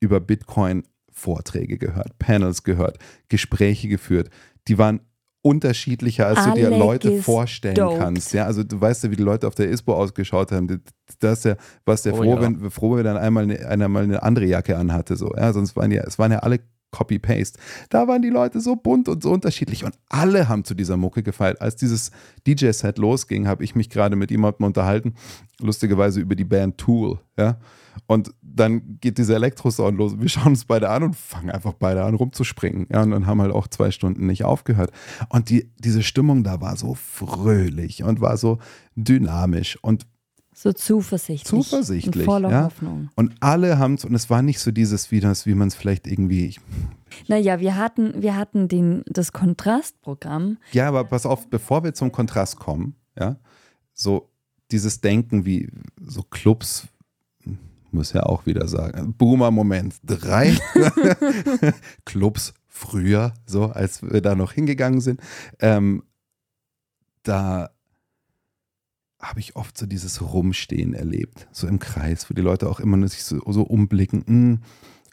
über 0.00 0.20
Bitcoin 0.20 0.84
Vorträge 1.12 1.78
gehört, 1.78 2.18
Panels 2.18 2.64
gehört, 2.64 2.98
Gespräche 3.28 3.88
geführt. 3.88 4.30
Die 4.68 4.78
waren 4.78 5.00
unterschiedlicher, 5.42 6.26
als 6.26 6.44
du 6.44 6.54
dir 6.54 6.68
Alle 6.68 6.78
Leute 6.78 7.20
vorstellen 7.20 7.74
gestoked. 7.74 7.98
kannst. 7.98 8.32
Ja, 8.32 8.46
also 8.46 8.64
du 8.64 8.80
weißt 8.80 9.04
ja, 9.04 9.10
wie 9.10 9.16
die 9.16 9.22
Leute 9.22 9.46
auf 9.46 9.54
der 9.54 9.68
ISPO 9.70 9.94
ausgeschaut 9.94 10.50
haben. 10.52 10.82
Das 11.20 11.38
ist 11.38 11.44
ja, 11.44 11.56
warst 11.84 12.06
ja 12.06 12.12
Oh 12.12 12.16
froh, 12.16 12.36
ja. 12.36 12.40
wenn 12.40 12.70
froh, 12.70 12.96
wenn 12.96 13.04
dann 13.04 13.18
einmal 13.18 13.44
eine, 13.44 13.66
einer 13.68 13.88
mal 13.88 14.04
eine 14.04 14.22
andere 14.22 14.46
Jacke 14.46 14.76
anhatte. 14.76 15.16
So. 15.16 15.34
Ja, 15.36 15.52
sonst 15.52 15.76
waren 15.76 15.92
ja, 15.92 16.02
es 16.04 16.18
waren 16.18 16.32
ja 16.32 16.38
alle 16.38 16.60
Copy-Paste. 16.94 17.58
Da 17.90 18.06
waren 18.06 18.22
die 18.22 18.30
Leute 18.30 18.60
so 18.60 18.76
bunt 18.76 19.08
und 19.08 19.22
so 19.22 19.30
unterschiedlich 19.30 19.84
und 19.84 19.94
alle 20.08 20.48
haben 20.48 20.64
zu 20.64 20.74
dieser 20.74 20.96
Mucke 20.96 21.22
gefeilt. 21.24 21.60
Als 21.60 21.74
dieses 21.74 22.12
DJ-Set 22.46 22.98
losging, 22.98 23.48
habe 23.48 23.64
ich 23.64 23.74
mich 23.74 23.90
gerade 23.90 24.14
mit 24.14 24.30
jemandem 24.30 24.66
unterhalten, 24.66 25.14
lustigerweise 25.60 26.20
über 26.20 26.36
die 26.36 26.44
Band 26.44 26.78
Tool, 26.78 27.18
ja. 27.36 27.58
Und 28.06 28.34
dann 28.42 28.98
geht 29.00 29.18
dieser 29.18 29.36
Elektrosound 29.36 29.96
los. 29.96 30.18
Wir 30.18 30.28
schauen 30.28 30.48
uns 30.48 30.64
beide 30.64 30.90
an 30.90 31.04
und 31.04 31.16
fangen 31.16 31.50
einfach 31.50 31.74
beide 31.74 32.02
an 32.02 32.14
rumzuspringen. 32.14 32.88
Ja, 32.90 33.02
und 33.02 33.12
dann 33.12 33.26
haben 33.26 33.40
halt 33.40 33.52
auch 33.52 33.68
zwei 33.68 33.92
Stunden 33.92 34.26
nicht 34.26 34.44
aufgehört. 34.44 34.90
Und 35.28 35.48
die, 35.48 35.70
diese 35.78 36.02
Stimmung 36.02 36.42
da 36.42 36.60
war 36.60 36.76
so 36.76 36.94
fröhlich 36.94 38.02
und 38.02 38.20
war 38.20 38.36
so 38.36 38.58
dynamisch 38.96 39.78
und 39.80 40.06
So 40.54 40.72
zuversichtlich. 40.72 41.48
Zuversichtlich, 41.48 42.16
Und 42.16 42.24
voller 42.24 42.50
ja. 42.50 42.64
Hoffnung. 42.64 43.10
und 43.16 43.34
alle 43.40 43.78
haben 43.78 43.94
es, 43.94 44.04
und 44.04 44.14
es 44.14 44.30
war 44.30 44.40
nicht 44.40 44.60
so 44.60 44.70
dieses, 44.70 45.10
wie, 45.10 45.18
das, 45.18 45.46
wie 45.46 45.54
man 45.54 45.68
es 45.68 45.74
vielleicht 45.74 46.06
irgendwie, 46.06 46.46
ich, 46.46 46.60
Naja, 47.26 47.58
wir 47.58 47.76
hatten, 47.76 48.22
wir 48.22 48.36
hatten 48.36 48.68
den, 48.68 49.02
das 49.06 49.32
Kontrastprogramm. 49.32 50.58
Ja, 50.72 50.88
aber 50.88 51.04
pass 51.04 51.26
auf, 51.26 51.48
bevor 51.48 51.82
wir 51.82 51.92
zum 51.92 52.12
Kontrast 52.12 52.56
kommen, 52.56 52.94
ja, 53.18 53.36
so 53.94 54.30
dieses 54.70 55.00
Denken 55.00 55.44
wie 55.44 55.70
so 56.00 56.22
Clubs, 56.22 56.86
muss 57.90 58.12
ja 58.12 58.22
auch 58.24 58.46
wieder 58.46 58.68
sagen, 58.68 59.14
Boomer-Moment, 59.14 59.96
drei 60.04 60.56
Clubs 62.04 62.54
früher, 62.68 63.34
so 63.46 63.66
als 63.66 64.02
wir 64.02 64.20
da 64.20 64.34
noch 64.34 64.52
hingegangen 64.52 65.00
sind, 65.00 65.20
ähm, 65.60 66.02
da 67.22 67.70
habe 69.24 69.40
ich 69.40 69.56
oft 69.56 69.76
so 69.76 69.86
dieses 69.86 70.20
Rumstehen 70.22 70.94
erlebt, 70.94 71.46
so 71.52 71.66
im 71.66 71.78
Kreis, 71.78 72.28
wo 72.30 72.34
die 72.34 72.42
Leute 72.42 72.68
auch 72.68 72.80
immer 72.80 72.96
nur 72.96 73.08
sich 73.08 73.24
so, 73.24 73.40
so 73.50 73.62
umblicken, 73.62 74.24
hm, 74.26 74.58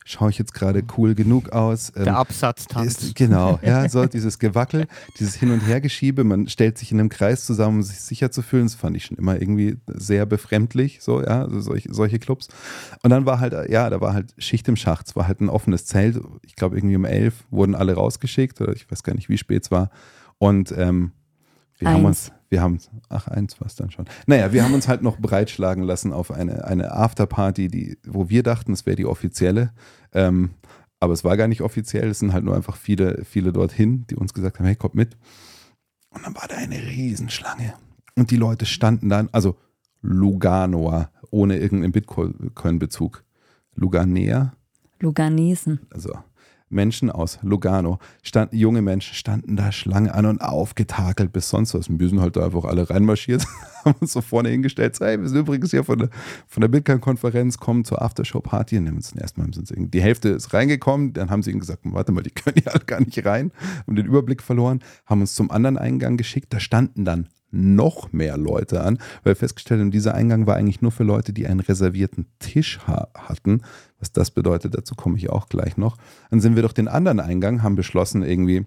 schaue 0.03 0.31
ich 0.31 0.39
jetzt 0.39 0.53
gerade 0.53 0.83
cool 0.97 1.13
genug 1.15 1.49
aus? 1.51 1.91
Der 1.93 2.07
Ähm, 2.07 2.15
Absatztanz. 2.15 3.01
ist, 3.03 3.15
genau, 3.15 3.59
ja, 3.61 3.87
so 3.87 4.05
dieses 4.07 4.39
Gewackel, 4.39 4.87
dieses 5.19 5.35
Hin- 5.35 5.51
und 5.51 5.61
Hergeschiebe, 5.65 6.23
man 6.23 6.47
stellt 6.49 6.77
sich 6.77 6.91
in 6.91 6.99
einem 6.99 7.09
Kreis 7.09 7.45
zusammen, 7.45 7.77
um 7.77 7.83
sich 7.83 7.99
sicher 8.01 8.31
zu 8.31 8.41
fühlen, 8.41 8.63
das 8.65 8.75
fand 8.75 8.97
ich 8.97 9.05
schon 9.05 9.17
immer 9.17 9.39
irgendwie 9.39 9.77
sehr 9.87 10.25
befremdlich, 10.25 11.01
so, 11.01 11.21
ja, 11.21 11.43
also 11.43 11.61
solche, 11.61 11.93
solche 11.93 12.19
Clubs. 12.19 12.47
Und 13.03 13.11
dann 13.11 13.25
war 13.25 13.39
halt, 13.39 13.53
ja, 13.69 13.89
da 13.89 14.01
war 14.01 14.13
halt 14.13 14.33
Schicht 14.39 14.67
im 14.67 14.75
Schacht, 14.75 15.07
es 15.07 15.15
war 15.15 15.27
halt 15.27 15.39
ein 15.39 15.49
offenes 15.49 15.85
Zelt, 15.85 16.19
ich 16.45 16.55
glaube 16.55 16.77
irgendwie 16.77 16.95
um 16.95 17.05
elf 17.05 17.45
wurden 17.51 17.75
alle 17.75 17.93
rausgeschickt, 17.93 18.59
oder 18.59 18.73
ich 18.73 18.89
weiß 18.91 19.03
gar 19.03 19.13
nicht, 19.15 19.29
wie 19.29 19.37
spät 19.37 19.63
es 19.63 19.71
war. 19.71 19.91
Und 20.39 20.73
ähm, 20.75 21.11
wir 21.77 21.89
haben 21.89 22.05
Eins. 22.05 22.29
uns, 22.29 22.31
wir 22.51 22.61
haben, 22.61 22.79
ach, 23.07 23.27
eins 23.27 23.59
war 23.61 23.67
es 23.67 23.75
dann 23.75 23.91
schon. 23.91 24.05
Naja, 24.27 24.51
wir 24.51 24.63
haben 24.63 24.73
uns 24.73 24.89
halt 24.89 25.01
noch 25.01 25.17
breitschlagen 25.17 25.83
lassen 25.83 26.11
auf 26.11 26.31
eine, 26.31 26.65
eine 26.65 26.91
Afterparty, 26.91 27.69
die, 27.69 27.97
wo 28.05 28.29
wir 28.29 28.43
dachten, 28.43 28.73
es 28.73 28.85
wäre 28.85 28.97
die 28.97 29.05
offizielle. 29.05 29.71
Ähm, 30.11 30.51
aber 30.99 31.13
es 31.13 31.23
war 31.23 31.37
gar 31.37 31.47
nicht 31.47 31.61
offiziell, 31.61 32.09
es 32.09 32.19
sind 32.19 32.33
halt 32.33 32.43
nur 32.43 32.55
einfach 32.55 32.75
viele, 32.75 33.23
viele 33.23 33.53
dorthin, 33.53 34.05
die 34.07 34.15
uns 34.15 34.33
gesagt 34.33 34.59
haben, 34.59 34.65
hey, 34.65 34.75
kommt 34.75 34.95
mit. 34.95 35.17
Und 36.09 36.25
dann 36.25 36.35
war 36.35 36.47
da 36.49 36.57
eine 36.57 36.75
Riesenschlange. 36.75 37.73
Und 38.15 38.31
die 38.31 38.35
Leute 38.35 38.65
standen 38.65 39.07
dann, 39.07 39.29
also 39.31 39.55
Luganoa, 40.01 41.09
ohne 41.31 41.57
irgendeinen 41.57 41.93
Bitcoin-Bezug. 41.93 43.23
Luganea, 43.75 44.53
Luganesen. 44.99 45.79
also 45.89 46.13
Menschen 46.71 47.09
aus 47.11 47.39
Lugano, 47.41 47.99
standen, 48.23 48.55
junge 48.55 48.81
Menschen 48.81 49.13
standen 49.13 49.55
da 49.55 49.71
Schlange 49.71 50.13
an 50.13 50.25
und 50.25 50.41
aufgetakelt 50.41 51.31
bis 51.33 51.49
sonst 51.49 51.73
was. 51.73 51.87
Wir 51.89 52.09
sind 52.09 52.21
halt 52.21 52.35
da 52.35 52.45
einfach 52.45 52.65
alle 52.65 52.89
reinmarschiert, 52.89 53.45
haben 53.85 53.95
uns 53.99 54.13
so 54.13 54.21
vorne 54.21 54.49
hingestellt, 54.49 54.97
hey, 54.99 55.19
wir 55.19 55.27
sind 55.29 55.39
übrigens 55.39 55.71
hier 55.71 55.83
von 55.83 55.99
der, 55.99 56.09
von 56.47 56.61
der 56.61 56.67
Bitcoin-Konferenz, 56.67 57.57
kommen 57.57 57.83
zur 57.85 58.01
Aftershow-Party 58.01 58.77
und 58.77 58.85
nehmen 58.85 58.97
uns 58.97 59.13
uns 59.57 59.71
irgendwie- 59.71 59.91
die 59.91 60.01
Hälfte 60.01 60.29
ist 60.29 60.53
reingekommen, 60.53 61.13
dann 61.13 61.29
haben 61.29 61.43
sie 61.43 61.51
ihnen 61.51 61.59
gesagt, 61.59 61.81
warte 61.83 62.11
mal, 62.11 62.23
die 62.23 62.29
können 62.31 62.57
ja 62.65 62.71
alle 62.71 62.85
gar 62.85 62.99
nicht 62.99 63.25
rein, 63.25 63.51
haben 63.85 63.95
den 63.95 64.05
Überblick 64.05 64.41
verloren, 64.41 64.79
haben 65.05 65.21
uns 65.21 65.35
zum 65.35 65.51
anderen 65.51 65.77
Eingang 65.77 66.17
geschickt, 66.17 66.53
da 66.53 66.59
standen 66.59 67.05
dann 67.05 67.27
noch 67.51 68.11
mehr 68.11 68.37
Leute 68.37 68.81
an, 68.81 68.97
weil 69.23 69.35
festgestellt 69.35 69.81
haben, 69.81 69.91
dieser 69.91 70.15
Eingang 70.15 70.47
war 70.47 70.55
eigentlich 70.55 70.81
nur 70.81 70.91
für 70.91 71.03
Leute, 71.03 71.33
die 71.33 71.47
einen 71.47 71.59
reservierten 71.59 72.27
Tisch 72.39 72.79
ha 72.87 73.09
hatten. 73.13 73.61
Was 73.99 74.11
das 74.11 74.31
bedeutet, 74.31 74.75
dazu 74.75 74.95
komme 74.95 75.17
ich 75.17 75.29
auch 75.29 75.47
gleich 75.49 75.77
noch. 75.77 75.97
Dann 76.29 76.41
sind 76.41 76.55
wir 76.55 76.61
durch 76.63 76.73
den 76.73 76.87
anderen 76.87 77.19
Eingang, 77.19 77.61
haben 77.61 77.75
beschlossen, 77.75 78.23
irgendwie, 78.23 78.65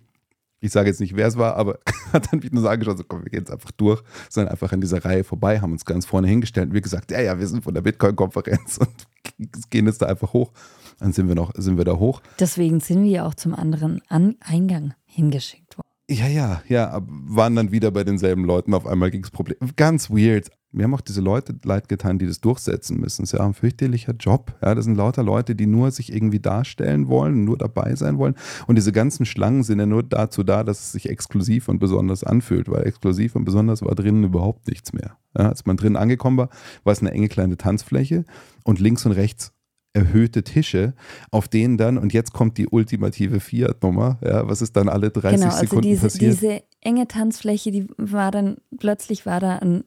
ich 0.61 0.71
sage 0.71 0.89
jetzt 0.89 1.01
nicht, 1.01 1.17
wer 1.17 1.27
es 1.27 1.37
war, 1.37 1.57
aber 1.57 1.79
hat 2.13 2.33
dann 2.33 2.43
wieder 2.43 2.61
so 2.61 2.69
angeschaut, 2.69 2.99
so 2.99 3.05
komm, 3.07 3.25
wir 3.25 3.31
gehen 3.31 3.41
jetzt 3.41 3.51
einfach 3.51 3.73
durch, 3.73 4.03
sind 4.29 4.49
einfach 4.49 4.73
an 4.73 4.81
dieser 4.81 5.05
Reihe 5.05 5.25
vorbei, 5.25 5.61
haben 5.61 5.73
uns 5.73 5.85
ganz 5.85 6.07
vorne 6.07 6.29
hingestellt 6.29 6.69
und 6.69 6.75
wir 6.75 6.81
gesagt, 6.81 7.11
ja, 7.11 7.21
ja, 7.21 7.39
wir 7.39 7.47
sind 7.47 7.65
von 7.65 7.75
der 7.75 7.83
Bitcoin-Konferenz 7.83 8.79
und 8.79 9.71
gehen 9.71 9.87
jetzt 9.87 10.03
da 10.03 10.07
einfach 10.07 10.33
hoch. 10.33 10.53
Dann 11.01 11.13
sind 11.13 11.27
wir 11.27 11.35
noch, 11.35 11.53
sind 11.57 11.77
wir 11.77 11.85
da 11.85 11.97
hoch. 11.97 12.23
Deswegen 12.39 12.79
sind 12.79 13.03
wir 13.03 13.11
ja 13.11 13.27
auch 13.27 13.35
zum 13.35 13.53
anderen 13.55 14.01
An 14.09 14.37
Eingang 14.41 14.95
hingeschickt 15.07 15.77
worden. 15.77 15.84
Ja, 16.11 16.27
ja, 16.27 16.63
ja, 16.69 17.01
waren 17.07 17.57
dann 17.57 17.73
wieder 17.73 17.91
bei 17.91 18.05
denselben 18.05 18.45
Leuten. 18.45 18.75
Auf 18.75 18.87
einmal 18.87 19.11
ging 19.11 19.25
es 19.25 19.31
Problem. 19.31 19.57
Ganz 19.77 20.11
weird. 20.11 20.51
Mir 20.71 20.85
haben 20.85 20.95
auch 20.95 21.01
diese 21.01 21.23
Leute 21.23 21.55
leid 21.65 21.89
getan, 21.89 22.19
die 22.19 22.27
das 22.27 22.41
durchsetzen 22.41 23.01
müssen. 23.01 23.23
Das 23.23 23.33
ist 23.33 23.39
ja 23.39 23.47
ein 23.47 23.55
fürchterlicher 23.55 24.13
Job. 24.13 24.55
Ja, 24.61 24.75
das 24.75 24.85
sind 24.85 24.97
lauter 24.97 25.23
Leute, 25.23 25.55
die 25.55 25.67
nur 25.67 25.91
sich 25.93 26.13
irgendwie 26.13 26.41
darstellen 26.41 27.09
wollen, 27.09 27.45
nur 27.45 27.57
dabei 27.57 27.95
sein 27.95 28.19
wollen. 28.19 28.35
Und 28.67 28.75
diese 28.75 28.93
ganzen 28.93 29.25
Schlangen 29.25 29.63
sind 29.63 29.79
ja 29.79 29.87
nur 29.87 30.03
dazu 30.03 30.43
da, 30.43 30.63
dass 30.63 30.81
es 30.81 30.93
sich 30.93 31.09
exklusiv 31.09 31.69
und 31.69 31.79
besonders 31.79 32.23
anfühlt, 32.23 32.69
weil 32.69 32.87
exklusiv 32.87 33.35
und 33.35 33.45
besonders 33.45 33.81
war 33.81 33.95
drinnen 33.95 34.25
überhaupt 34.25 34.69
nichts 34.69 34.93
mehr. 34.93 35.17
Ja, 35.39 35.49
als 35.49 35.65
man 35.65 35.79
drinnen 35.79 35.97
angekommen 35.97 36.37
war, 36.37 36.49
war 36.83 36.93
es 36.93 37.01
eine 37.01 37.13
enge 37.13 37.29
kleine 37.29 37.57
Tanzfläche 37.57 38.25
und 38.65 38.79
links 38.79 39.07
und 39.07 39.13
rechts 39.13 39.55
erhöhte 39.95 40.43
Tische, 40.43 40.93
auf 41.31 41.49
denen 41.49 41.79
dann, 41.79 41.97
und 41.97 42.13
jetzt 42.13 42.33
kommt 42.33 42.59
die 42.59 42.69
ultimative 42.69 43.41
Fiat-Nummer, 43.41 44.19
ja, 44.23 44.47
was 44.47 44.61
ist 44.61 44.77
dann 44.77 44.89
alle 44.89 45.11
30 45.11 45.41
genau, 45.41 45.53
also 45.53 45.61
Sekunden 45.61 45.89
diese, 45.89 46.03
passiert? 46.03 46.33
diese 46.33 46.63
enge 46.81 47.09
Tanzfläche, 47.09 47.71
die 47.71 47.87
war 47.97 48.31
dann, 48.31 48.57
plötzlich 48.77 49.25
war 49.25 49.41
da 49.41 49.59
ein, 49.59 49.85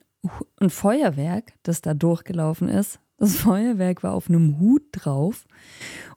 ein 0.60 0.70
Feuerwerk, 0.70 1.54
das 1.64 1.82
da 1.82 1.94
durchgelaufen 1.94 2.70
ist. 2.70 3.00
Das 3.20 3.36
Feuerwerk 3.36 4.04
war 4.04 4.14
auf 4.14 4.30
einem 4.30 4.60
Hut 4.60 4.84
drauf 4.92 5.46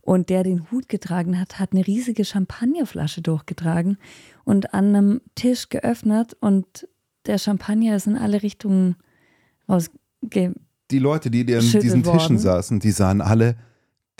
und 0.02 0.28
der 0.28 0.44
den 0.44 0.70
Hut 0.70 0.88
getragen 0.88 1.40
hat, 1.40 1.58
hat 1.58 1.72
eine 1.72 1.86
riesige 1.86 2.24
Champagnerflasche 2.24 3.22
durchgetragen 3.22 3.96
und 4.44 4.72
an 4.74 4.94
einem 4.94 5.20
Tisch 5.34 5.68
geöffnet 5.68 6.36
und 6.40 6.86
der 7.26 7.38
Champagner 7.38 7.96
ist 7.96 8.06
in 8.06 8.16
alle 8.16 8.42
Richtungen 8.42 8.96
rausge... 9.68 10.54
die 10.90 10.98
Leute, 10.98 11.30
die 11.30 11.40
an 11.54 11.60
diesen 11.60 12.02
Tischen 12.02 12.12
worden. 12.12 12.38
saßen, 12.38 12.80
die 12.80 12.90
sahen 12.90 13.20
alle, 13.20 13.56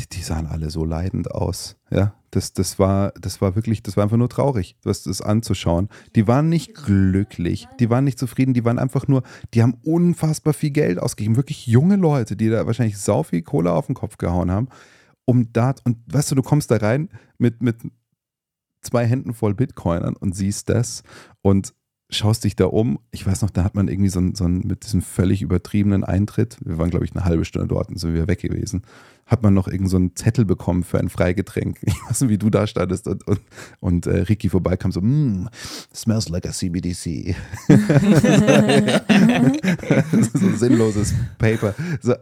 die, 0.01 0.09
die 0.09 0.23
sahen 0.23 0.47
alle 0.47 0.71
so 0.71 0.85
leidend 0.85 1.31
aus. 1.31 1.77
Ja, 1.91 2.15
das, 2.31 2.53
das 2.53 2.79
war, 2.79 3.13
das 3.21 3.41
war 3.41 3.55
wirklich, 3.55 3.83
das 3.83 3.97
war 3.97 4.05
einfach 4.05 4.17
nur 4.17 4.29
traurig, 4.29 4.77
das, 4.83 5.03
das 5.03 5.21
anzuschauen. 5.21 5.89
Die 6.15 6.27
waren 6.27 6.49
nicht 6.49 6.75
glücklich, 6.75 7.69
die 7.79 7.91
waren 7.91 8.05
nicht 8.05 8.19
zufrieden, 8.19 8.55
die 8.55 8.65
waren 8.65 8.79
einfach 8.79 9.09
nur, 9.09 9.23
die 9.55 9.63
haben 9.63 9.75
unfassbar 9.83 10.53
viel 10.53 10.71
Geld 10.71 10.99
ausgegeben. 10.99 11.37
Wirklich 11.37 11.67
junge 11.67 11.97
Leute, 11.97 12.37
die 12.37 12.49
da 12.49 12.67
wahrscheinlich 12.67 12.99
sau 12.99 13.23
viel 13.23 13.43
Kohle 13.43 13.73
auf 13.73 13.87
den 13.87 13.95
Kopf 13.95 14.19
gehauen 14.19 14.51
haben, 14.51 14.69
um 15.25 15.53
da, 15.53 15.75
und 15.85 15.99
weißt 16.07 16.31
du, 16.31 16.35
du 16.35 16.43
kommst 16.43 16.71
da 16.71 16.77
rein 16.77 17.09
mit, 17.39 17.63
mit 17.63 17.77
zwei 18.83 19.07
Händen 19.07 19.35
voll 19.35 19.55
Bitcoinern 19.55 20.17
und 20.17 20.35
siehst 20.35 20.69
das 20.69 21.03
und 21.43 21.75
schaust 22.11 22.45
dich 22.45 22.57
da 22.57 22.67
um. 22.67 22.99
Ich 23.11 23.27
weiß 23.27 23.43
noch, 23.43 23.51
da 23.51 23.65
hat 23.65 23.75
man 23.75 23.89
irgendwie 23.89 24.11
so 24.11 24.19
einen, 24.19 24.35
so 24.35 24.45
einen 24.45 24.67
mit 24.67 24.85
diesem 24.85 25.03
völlig 25.03 25.43
übertriebenen 25.43 26.05
Eintritt, 26.05 26.57
wir 26.65 26.79
waren, 26.79 26.91
glaube 26.91 27.05
ich, 27.05 27.15
eine 27.15 27.25
halbe 27.25 27.45
Stunde 27.45 27.69
dort 27.69 27.89
und 27.89 27.99
sind 27.99 28.15
wieder 28.15 28.29
weg 28.29 28.41
gewesen, 28.41 28.83
hat 29.27 29.43
man 29.43 29.55
noch 29.55 29.69
irgend 29.69 29.89
so 29.91 29.97
einen 29.97 30.17
Zettel 30.17 30.45
bekommen 30.45 30.83
für 30.83 30.99
ein 30.99 31.09
Freigetränk. 31.09 31.79
Ich 31.87 31.95
weiß 32.09 32.23
nicht, 32.23 32.31
wie 32.31 32.39
du 32.39 32.51
da 32.51 32.67
standest 32.67 33.07
und, 33.07 33.27
und, 33.27 33.41
und 33.79 34.07
äh, 34.07 34.23
Ricky 34.23 34.49
vorbeikam, 34.49 34.91
so, 34.93 35.01
mm, 35.01 35.49
smells 35.95 36.29
like 36.29 36.47
a 36.47 36.51
CBDC. 36.51 37.37
so 40.35 40.47
ein 40.47 40.57
sinnloses 40.57 41.15
Paper. 41.39 41.75
So, 42.01 42.15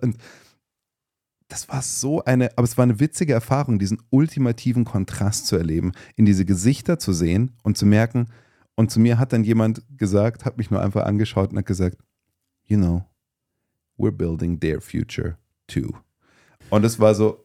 das 1.48 1.68
war 1.68 1.80
so 1.82 2.22
eine, 2.24 2.50
aber 2.56 2.64
es 2.64 2.76
war 2.76 2.82
eine 2.82 3.00
witzige 3.00 3.32
Erfahrung, 3.32 3.78
diesen 3.78 4.02
ultimativen 4.10 4.84
Kontrast 4.84 5.46
zu 5.46 5.56
erleben, 5.56 5.92
in 6.16 6.26
diese 6.26 6.44
Gesichter 6.44 6.98
zu 6.98 7.12
sehen 7.12 7.52
und 7.62 7.78
zu 7.78 7.86
merken, 7.86 8.26
und 8.78 8.92
zu 8.92 9.00
mir 9.00 9.18
hat 9.18 9.32
dann 9.32 9.42
jemand 9.42 9.82
gesagt, 9.96 10.44
hat 10.44 10.56
mich 10.56 10.70
nur 10.70 10.80
einfach 10.80 11.04
angeschaut 11.04 11.50
und 11.50 11.58
hat 11.58 11.66
gesagt, 11.66 11.98
you 12.64 12.76
know, 12.76 13.04
we're 13.98 14.12
building 14.12 14.60
their 14.60 14.80
future 14.80 15.36
too. 15.66 15.96
Und 16.70 16.84
es 16.84 17.00
war 17.00 17.16
so, 17.16 17.44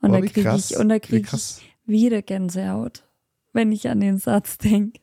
Und 0.00 0.08
Oh, 0.10 0.14
da 0.14 0.22
wie 0.22 0.28
kriege 0.28 0.48
krass, 0.48 0.70
ich, 0.70 0.78
und 0.78 0.88
da 0.88 0.94
wie 0.94 1.00
krieg 1.00 1.26
krass. 1.26 1.60
ich 1.60 1.76
wieder 1.84 2.22
Gänsehaut, 2.22 3.06
wenn 3.52 3.70
ich 3.72 3.90
an 3.90 4.00
den 4.00 4.16
Satz 4.16 4.56
denke. 4.56 5.00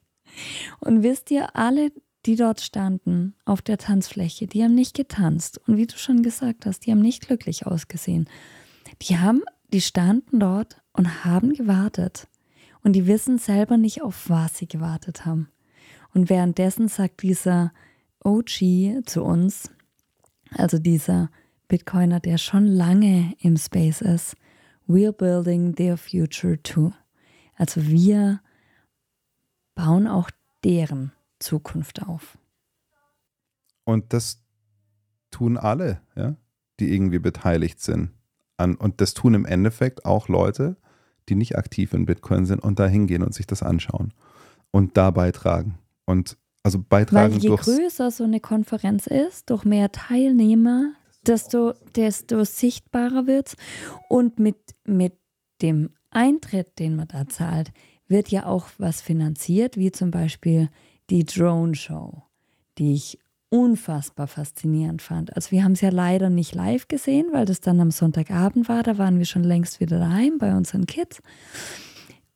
Und 0.79 1.03
wisst 1.03 1.29
ihr, 1.29 1.55
alle, 1.55 1.91
die 2.25 2.37
dort 2.37 2.59
standen 2.59 3.35
auf 3.45 3.61
der 3.61 3.77
Tanzfläche, 3.77 4.47
die 4.47 4.63
haben 4.63 4.73
nicht 4.73 4.95
getanzt. 4.95 5.61
Und 5.67 5.77
wie 5.77 5.85
du 5.85 5.95
schon 5.95 6.23
gesagt 6.23 6.65
hast, 6.65 6.87
die 6.87 6.91
haben 6.91 7.01
nicht 7.03 7.27
glücklich 7.27 7.67
ausgesehen. 7.67 8.27
Die 9.03 9.19
haben, 9.19 9.43
die 9.71 9.81
standen 9.81 10.39
dort 10.39 10.81
und 10.91 11.23
haben 11.23 11.53
gewartet. 11.53 12.27
Und 12.85 12.93
die 12.93 13.07
wissen 13.07 13.39
selber 13.39 13.77
nicht, 13.77 14.03
auf 14.03 14.29
was 14.29 14.59
sie 14.59 14.67
gewartet 14.67 15.25
haben. 15.25 15.49
Und 16.13 16.29
währenddessen 16.29 16.87
sagt 16.87 17.23
dieser 17.23 17.73
OG 18.23 19.03
zu 19.07 19.23
uns, 19.23 19.71
also 20.51 20.77
dieser 20.77 21.31
Bitcoiner, 21.67 22.19
der 22.19 22.37
schon 22.37 22.67
lange 22.67 23.33
im 23.39 23.57
Space 23.57 24.01
ist, 24.01 24.35
we're 24.87 25.11
building 25.11 25.73
their 25.73 25.97
future 25.97 26.61
too. 26.61 26.93
Also 27.55 27.87
wir 27.87 28.39
bauen 29.73 30.05
auch 30.05 30.29
deren 30.63 31.11
Zukunft 31.39 32.03
auf. 32.03 32.37
Und 33.83 34.13
das 34.13 34.43
tun 35.31 35.57
alle, 35.57 36.01
ja, 36.15 36.35
die 36.79 36.93
irgendwie 36.93 37.17
beteiligt 37.17 37.81
sind. 37.81 38.11
An, 38.57 38.75
und 38.75 39.01
das 39.01 39.15
tun 39.15 39.33
im 39.33 39.45
Endeffekt 39.45 40.05
auch 40.05 40.27
Leute, 40.27 40.77
die 41.29 41.35
nicht 41.35 41.57
aktiv 41.57 41.93
in 41.93 42.05
Bitcoin 42.05 42.45
sind 42.45 42.59
und 42.59 42.79
da 42.79 42.87
hingehen 42.87 43.23
und 43.23 43.33
sich 43.33 43.47
das 43.47 43.63
anschauen 43.63 44.13
und 44.71 44.97
da 44.97 45.11
beitragen. 45.11 45.77
Und 46.05 46.37
also 46.63 46.79
beitragen 46.79 47.35
Weil 47.35 47.41
je 47.41 47.55
größer 47.55 48.11
so 48.11 48.23
eine 48.23 48.39
Konferenz 48.39 49.07
ist, 49.07 49.49
durch 49.49 49.65
mehr 49.65 49.91
Teilnehmer, 49.91 50.93
desto, 51.25 51.73
desto 51.95 52.43
sichtbarer 52.43 53.27
wird 53.27 53.55
Und 54.09 54.39
mit, 54.39 54.57
mit 54.85 55.13
dem 55.61 55.91
Eintritt, 56.11 56.79
den 56.79 56.95
man 56.95 57.07
da 57.07 57.27
zahlt, 57.27 57.71
wird 58.07 58.29
ja 58.29 58.45
auch 58.45 58.67
was 58.77 59.01
finanziert, 59.01 59.77
wie 59.77 59.91
zum 59.91 60.11
Beispiel 60.11 60.69
die 61.09 61.25
Drone 61.25 61.75
Show, 61.75 62.23
die 62.77 62.93
ich 62.93 63.19
unfassbar 63.49 64.27
faszinierend 64.27 65.01
fand. 65.01 65.35
Also 65.35 65.51
wir 65.51 65.63
haben 65.63 65.73
es 65.73 65.81
ja 65.81 65.89
leider 65.89 66.29
nicht 66.29 66.55
live 66.55 66.87
gesehen, 66.87 67.27
weil 67.31 67.45
das 67.45 67.61
dann 67.61 67.79
am 67.79 67.91
Sonntagabend 67.91 68.67
war. 68.67 68.83
Da 68.83 68.97
waren 68.97 69.17
wir 69.17 69.25
schon 69.25 69.43
längst 69.43 69.79
wieder 69.79 69.99
daheim 69.99 70.37
bei 70.37 70.55
unseren 70.55 70.85
Kids. 70.85 71.21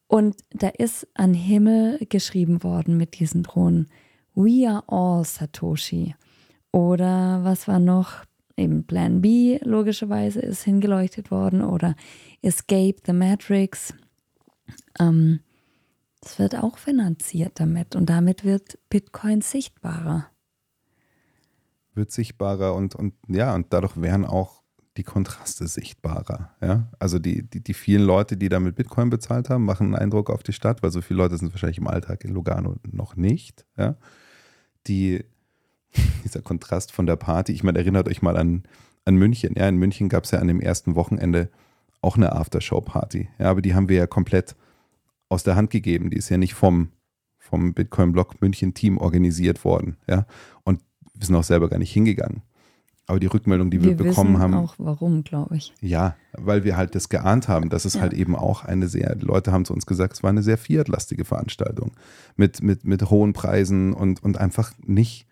Und 0.08 0.38
da 0.52 0.70
ist 0.70 1.08
an 1.14 1.34
Himmel 1.34 2.00
geschrieben 2.10 2.64
worden 2.64 2.98
mit 2.98 3.20
diesen 3.20 3.44
Drohnen. 3.44 3.88
We 4.34 4.68
are 4.68 4.84
all 4.88 5.24
Satoshi. 5.24 6.16
Oder 6.72 7.44
was 7.44 7.68
war 7.68 7.80
noch? 7.80 8.24
Eben 8.58 8.86
Plan 8.86 9.22
B, 9.22 9.60
logischerweise, 9.62 10.40
ist 10.40 10.64
hingeleuchtet 10.64 11.32
worden. 11.32 11.62
Oder 11.62 11.96
Escape 12.42 12.96
the 13.06 13.14
Matrix. 13.14 13.94
Ähm, 15.00 15.42
das 16.22 16.40
wird 16.40 16.56
auch 16.56 16.78
finanziert 16.78 17.60
damit. 17.60 17.96
Und 17.96 18.10
damit 18.10 18.44
wird 18.44 18.80
Bitcoin 18.90 19.42
sichtbarer. 19.42 20.29
Wird 22.00 22.12
sichtbarer 22.12 22.74
und, 22.74 22.96
und 22.96 23.14
ja, 23.28 23.54
und 23.54 23.68
dadurch 23.72 24.02
werden 24.02 24.26
auch 24.26 24.64
die 24.98 25.04
Kontraste 25.04 25.68
sichtbarer. 25.68 26.50
Ja? 26.62 26.90
Also 26.98 27.20
die, 27.20 27.48
die, 27.48 27.64
die 27.64 27.74
vielen 27.74 28.04
Leute, 28.04 28.36
die 28.36 28.50
da 28.50 28.60
mit 28.60 28.76
Bitcoin 28.76 29.10
bezahlt 29.10 29.50
haben, 29.50 29.64
machen 29.64 29.88
einen 29.88 29.96
Eindruck 29.96 30.30
auf 30.30 30.44
die 30.44 30.54
Stadt, 30.54 30.82
weil 30.82 30.92
so 30.92 31.02
viele 31.02 31.20
Leute 31.20 31.38
sind 31.38 31.54
wahrscheinlich 31.54 31.78
im 31.78 31.88
Alltag 31.88 32.24
in 32.26 32.34
Lugano 32.34 32.76
noch 32.92 33.16
nicht. 33.16 33.66
Ja? 33.78 33.96
Die, 34.88 35.24
dieser 36.24 36.42
Kontrast 36.42 36.92
von 36.92 37.06
der 37.06 37.16
Party, 37.16 37.54
ich 37.54 37.64
meine, 37.64 37.80
erinnert 37.80 38.08
euch 38.08 38.22
mal 38.22 38.36
an, 38.36 38.64
an 39.06 39.16
München. 39.16 39.54
Ja, 39.56 39.68
in 39.70 39.78
München 39.78 40.10
gab 40.10 40.24
es 40.24 40.32
ja 40.32 40.40
an 40.40 40.48
dem 40.48 40.60
ersten 40.60 40.96
Wochenende 40.96 41.50
auch 42.02 42.18
eine 42.18 42.34
Aftershow-Party. 42.34 43.30
Ja, 43.40 43.52
aber 43.52 43.62
die 43.62 43.76
haben 43.76 43.90
wir 43.90 43.98
ja 43.98 44.08
komplett 44.08 44.56
aus 45.30 45.44
der 45.44 45.56
Hand 45.56 45.70
gegeben. 45.70 46.10
Die 46.10 46.18
ist 46.18 46.30
ja 46.30 46.38
nicht 46.38 46.56
vom, 46.56 46.90
vom 47.38 47.74
Bitcoin-Block 47.74 48.42
München-Team 48.42 48.98
organisiert 48.98 49.64
worden. 49.64 49.98
Ja, 50.08 50.26
und 50.64 50.82
wir 51.20 51.26
sind 51.28 51.36
auch 51.36 51.44
selber 51.44 51.70
gar 51.70 51.78
nicht 51.78 51.92
hingegangen. 51.94 52.42
Aber 53.06 53.20
die 53.20 53.28
Rückmeldung, 53.28 53.72
die 53.72 53.82
wir, 53.82 53.98
wir 53.98 54.06
bekommen 54.06 54.38
haben, 54.40 54.54
auch 54.54 54.76
warum, 54.78 55.24
glaube 55.24 55.58
ich. 55.58 55.74
ja, 55.82 56.16
weil 56.34 56.64
wir 56.64 56.78
halt 56.78 56.94
das 56.94 57.10
geahnt 57.10 57.48
haben, 57.48 57.70
dass 57.70 57.86
es 57.86 57.96
Ja. 57.96 58.02
halt 58.02 58.14
eben 58.14 58.36
auch 58.36 58.64
eine 58.66 58.88
sehr, 58.88 59.16
die 59.16 59.26
Leute 59.26 59.52
haben 59.52 59.66
zu 59.66 59.74
uns 59.74 59.86
gesagt, 59.88 60.14
es 60.14 60.22
war 60.24 60.30
eine 60.30 60.44
sehr 60.44 60.58
Fiat-lastige 60.60 61.26
Veranstaltung 61.26 61.92
mit, 62.36 62.62
mit, 62.62 62.84
mit 62.86 63.10
hohen 63.10 63.34
Preisen 63.34 63.94
und, 63.94 64.24
und 64.24 64.38
einfach 64.38 64.74
nicht, 64.86 65.26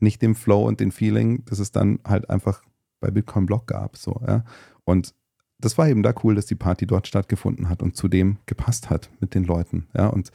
nicht 0.00 0.22
dem 0.22 0.34
Flow 0.34 0.66
und 0.66 0.80
dem 0.80 0.90
Feeling, 0.90 1.44
das 1.44 1.60
es 1.60 1.70
dann 1.70 2.00
halt 2.04 2.30
einfach 2.30 2.62
bei 2.98 3.12
Bitcoin 3.12 3.46
Block 3.46 3.68
gab. 3.68 3.96
So, 3.96 4.20
ja. 4.26 4.44
Und 4.82 5.14
das 5.60 5.78
war 5.78 5.88
eben 5.88 6.02
da 6.02 6.12
cool, 6.24 6.34
dass 6.34 6.46
die 6.46 6.56
Party 6.56 6.84
dort 6.84 7.06
stattgefunden 7.06 7.68
hat 7.68 7.80
und 7.80 7.96
zudem 7.96 8.38
gepasst 8.46 8.90
hat 8.90 9.08
mit 9.20 9.36
den 9.36 9.44
Leuten. 9.44 9.86
Ja, 9.96 10.08
und 10.08 10.32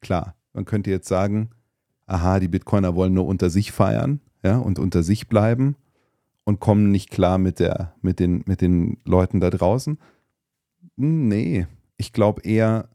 klar, 0.00 0.34
man 0.54 0.64
könnte 0.64 0.90
jetzt 0.90 1.08
sagen, 1.08 1.50
aha, 2.08 2.40
die 2.40 2.48
Bitcoiner 2.48 2.94
wollen 2.96 3.14
nur 3.14 3.26
unter 3.26 3.50
sich 3.50 3.70
feiern, 3.70 4.20
ja, 4.42 4.58
und 4.58 4.78
unter 4.78 5.02
sich 5.02 5.28
bleiben 5.28 5.76
und 6.44 6.58
kommen 6.60 6.90
nicht 6.90 7.10
klar 7.10 7.38
mit, 7.38 7.60
der, 7.60 7.94
mit, 8.02 8.18
den, 8.18 8.42
mit 8.46 8.60
den 8.60 8.98
Leuten 9.04 9.38
da 9.40 9.50
draußen. 9.50 9.98
Nee, 10.96 11.66
ich 11.96 12.12
glaube 12.12 12.42
eher, 12.42 12.88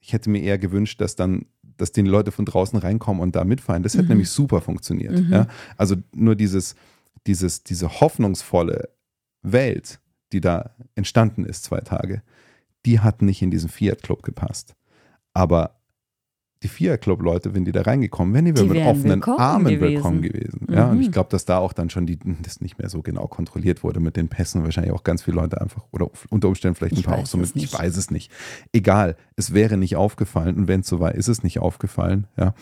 ich 0.00 0.12
hätte 0.12 0.30
mir 0.30 0.42
eher 0.42 0.58
gewünscht, 0.58 1.00
dass 1.00 1.16
dann, 1.16 1.46
dass 1.76 1.92
die 1.92 2.02
Leute 2.02 2.30
von 2.32 2.44
draußen 2.44 2.78
reinkommen 2.78 3.22
und 3.22 3.34
da 3.34 3.44
mitfeiern. 3.44 3.82
Das 3.82 3.94
hätte 3.94 4.04
Mhm. 4.04 4.08
nämlich 4.10 4.30
super 4.30 4.60
funktioniert. 4.60 5.18
Mhm. 5.18 5.32
Ja? 5.32 5.46
Also 5.76 5.96
nur 6.14 6.36
dieses, 6.36 6.74
dieses, 7.26 7.62
diese 7.64 8.00
hoffnungsvolle 8.00 8.90
Welt, 9.42 10.00
die 10.32 10.40
da 10.40 10.70
entstanden 10.94 11.44
ist, 11.44 11.64
zwei 11.64 11.80
Tage, 11.80 12.22
die 12.84 13.00
hat 13.00 13.22
nicht 13.22 13.42
in 13.42 13.50
diesen 13.50 13.68
Fiat-Club 13.68 14.22
gepasst. 14.22 14.74
Aber 15.34 15.80
die 16.62 16.68
Fiat-Club-Leute, 16.68 17.54
wenn 17.54 17.64
die 17.64 17.72
da 17.72 17.82
reingekommen 17.82 18.32
wären, 18.34 18.44
die 18.44 18.56
wären 18.56 18.68
mit 18.68 18.84
offenen 18.86 19.10
willkommen 19.20 19.38
Armen 19.38 19.64
gewesen. 19.64 19.80
willkommen 19.94 20.22
gewesen. 20.22 20.66
Ja, 20.70 20.90
und 20.90 20.96
Mhm. 20.96 21.02
ich 21.02 21.12
glaube, 21.12 21.28
dass 21.30 21.44
da 21.44 21.58
auch 21.58 21.72
dann 21.72 21.90
schon 21.90 22.06
die, 22.06 22.18
das 22.42 22.60
nicht 22.60 22.78
mehr 22.78 22.88
so 22.88 23.02
genau 23.02 23.26
kontrolliert 23.26 23.82
wurde 23.82 24.00
mit 24.00 24.16
den 24.16 24.28
Pässen. 24.28 24.62
Wahrscheinlich 24.64 24.92
auch 24.92 25.02
ganz 25.04 25.22
viele 25.22 25.36
Leute 25.36 25.60
einfach, 25.60 25.84
oder 25.90 26.08
unter 26.30 26.48
Umständen 26.48 26.76
vielleicht 26.76 26.94
ein 26.94 27.00
Ich 27.00 27.06
paar 27.06 27.18
auch 27.18 27.26
so 27.26 27.38
mit, 27.38 27.54
ich 27.56 27.72
weiß 27.72 27.96
es 27.96 28.10
nicht. 28.10 28.30
Egal, 28.72 29.16
es 29.36 29.52
wäre 29.52 29.76
nicht 29.76 29.96
aufgefallen 29.96 30.56
und 30.56 30.68
wenn 30.68 30.80
es 30.80 30.86
so 30.88 31.00
war, 31.00 31.14
ist 31.14 31.28
es 31.28 31.42
nicht 31.42 31.58
aufgefallen. 31.58 32.26
Ja. 32.36 32.54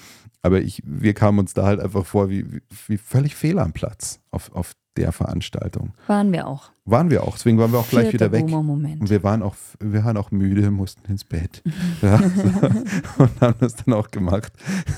Aber 0.43 0.61
ich, 0.63 0.83
wir 0.87 1.13
kamen 1.13 1.39
uns 1.39 1.53
da 1.53 1.67
halt 1.67 1.81
einfach 1.81 2.07
vor 2.07 2.31
wie, 2.31 2.51
wie, 2.51 2.61
wie 2.89 2.97
völlig 2.97 3.35
fehl 3.37 3.59
am 3.59 3.73
Platz 3.73 4.21
auf, 4.31 4.51
auf 4.55 4.73
der 4.97 5.13
Veranstaltung. 5.13 5.93
Waren 6.07 6.33
wir 6.33 6.47
auch. 6.47 6.71
Waren 6.91 7.11
wir 7.11 7.23
auch, 7.25 7.33
deswegen 7.37 7.59
waren 7.59 7.73
wir 7.73 7.79
auch 7.79 7.89
gleich 7.89 8.11
Vierter 8.11 8.33
wieder 8.33 8.47
weg. 8.47 8.53
Und 8.53 9.11
wir 9.11 9.23
waren 9.23 9.43
auch, 9.43 9.55
wir 9.79 10.05
waren 10.05 10.17
auch 10.17 10.31
müde, 10.31 10.71
mussten 10.71 11.11
ins 11.11 11.25
Bett. 11.25 11.63
Ja, 12.03 12.19
so. 12.19 13.23
Und 13.23 13.41
haben 13.41 13.55
das 13.61 13.77
dann 13.77 13.95
auch 13.95 14.11
gemacht. 14.11 14.53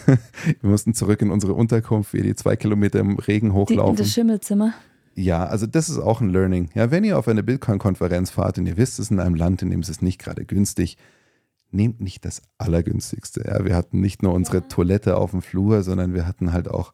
Wir 0.60 0.70
mussten 0.70 0.94
zurück 0.94 1.20
in 1.20 1.30
unsere 1.30 1.54
Unterkunft, 1.54 2.12
wir 2.12 2.22
die 2.22 2.34
zwei 2.34 2.54
Kilometer 2.56 3.00
im 3.00 3.18
Regen 3.18 3.48
Die, 3.48 3.52
hochlaufen. 3.54 3.96
das 3.96 4.12
Schimmelzimmer. 4.12 4.72
Ja, 5.14 5.44
also 5.44 5.66
das 5.66 5.88
ist 5.88 5.98
auch 5.98 6.20
ein 6.20 6.30
Learning. 6.30 6.70
Ja, 6.74 6.90
wenn 6.90 7.04
ihr 7.04 7.18
auf 7.18 7.28
eine 7.28 7.42
Bitcoin-Konferenz 7.42 8.30
fahrt 8.30 8.58
und 8.58 8.66
ihr 8.66 8.76
wisst, 8.76 8.94
es 8.94 9.06
ist 9.06 9.10
in 9.10 9.20
einem 9.20 9.34
Land, 9.34 9.62
in 9.62 9.70
dem 9.70 9.80
es 9.80 10.00
nicht 10.00 10.18
gerade 10.20 10.44
günstig, 10.44 10.96
nehmt 11.70 12.00
nicht 12.00 12.24
das 12.24 12.42
Allergünstigste. 12.58 13.44
Ja, 13.46 13.64
wir 13.64 13.74
hatten 13.74 14.00
nicht 14.00 14.22
nur 14.22 14.32
unsere 14.32 14.68
Toilette 14.68 15.16
auf 15.16 15.32
dem 15.32 15.42
Flur, 15.42 15.82
sondern 15.82 16.14
wir 16.14 16.26
hatten 16.26 16.52
halt 16.52 16.68
auch 16.68 16.92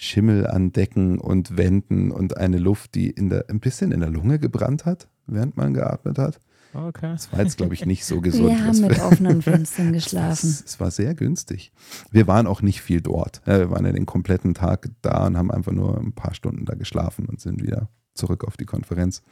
Schimmel 0.00 0.46
an 0.46 0.70
Decken 0.70 1.18
und 1.18 1.56
Wänden 1.56 2.12
und 2.12 2.36
eine 2.36 2.58
Luft, 2.58 2.94
die 2.94 3.10
in 3.10 3.30
der, 3.30 3.46
ein 3.50 3.58
bisschen 3.58 3.90
in 3.90 3.98
der 3.98 4.10
Lunge 4.10 4.38
gebrannt 4.38 4.84
hat, 4.84 5.08
während 5.26 5.56
man 5.56 5.74
geatmet 5.74 6.18
hat. 6.18 6.40
Okay. 6.72 7.14
Das 7.14 7.32
war 7.32 7.40
jetzt, 7.40 7.56
glaube 7.56 7.74
ich, 7.74 7.84
nicht 7.84 8.04
so 8.04 8.20
gesund. 8.20 8.50
Wir 8.50 8.64
haben 8.64 8.80
mit 8.80 9.00
offenen 9.00 9.42
Fenstern 9.42 9.92
geschlafen. 9.94 10.50
es, 10.50 10.78
war 10.78 10.92
sehr 10.92 11.16
günstig. 11.16 11.72
Wir 12.12 12.28
waren 12.28 12.46
auch 12.46 12.62
nicht 12.62 12.80
viel 12.80 13.00
dort. 13.00 13.42
Wir 13.44 13.72
waren 13.72 13.84
ja 13.86 13.90
den 13.90 14.06
kompletten 14.06 14.54
Tag 14.54 14.88
da 15.02 15.26
und 15.26 15.36
haben 15.36 15.50
einfach 15.50 15.72
nur 15.72 15.98
ein 15.98 16.12
paar 16.12 16.32
Stunden 16.32 16.64
da 16.64 16.76
geschlafen 16.76 17.26
und 17.26 17.40
sind 17.40 17.60
wieder 17.60 17.88
zurück 18.14 18.44
auf 18.44 18.56
die 18.56 18.66
Konferenz. 18.66 19.22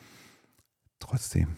Trotzdem, 0.98 1.50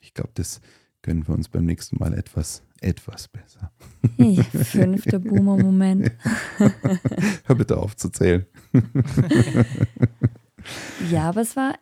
ich 0.00 0.14
glaube, 0.14 0.30
das 0.32 0.62
gönnen 1.02 1.28
wir 1.28 1.34
uns 1.34 1.50
beim 1.50 1.66
nächsten 1.66 1.98
Mal 1.98 2.14
etwas 2.14 2.62
etwas 2.84 3.28
besser. 3.28 3.72
Hey, 4.16 4.42
fünfter 4.42 5.18
Boomer-Moment. 5.18 6.12
Hör 7.46 7.56
bitte 7.56 7.78
auf 7.78 7.96
zu 7.96 8.10
zählen. 8.10 8.46
Ja, 11.10 11.28
aber 11.28 11.42
es 11.42 11.56
war 11.56 11.74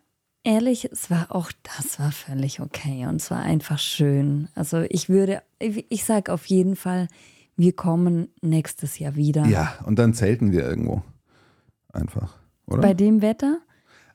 ehrlich, 0.44 0.86
es 0.90 1.10
war 1.10 1.34
auch, 1.34 1.52
das 1.76 1.98
war 1.98 2.12
völlig 2.12 2.60
okay 2.60 3.06
und 3.06 3.16
es 3.16 3.30
war 3.30 3.40
einfach 3.40 3.78
schön. 3.78 4.48
Also 4.54 4.84
ich 4.88 5.08
würde, 5.08 5.42
ich, 5.58 5.86
ich 5.88 6.04
sage 6.04 6.32
auf 6.32 6.46
jeden 6.46 6.76
Fall, 6.76 7.08
wir 7.56 7.74
kommen 7.74 8.28
nächstes 8.40 8.98
Jahr 8.98 9.14
wieder. 9.14 9.46
Ja, 9.46 9.74
und 9.86 9.98
dann 9.98 10.14
zelten 10.14 10.52
wir 10.52 10.64
irgendwo. 10.64 11.02
Einfach, 11.92 12.38
oder? 12.66 12.80
Bei 12.80 12.94
dem 12.94 13.22
Wetter 13.22 13.60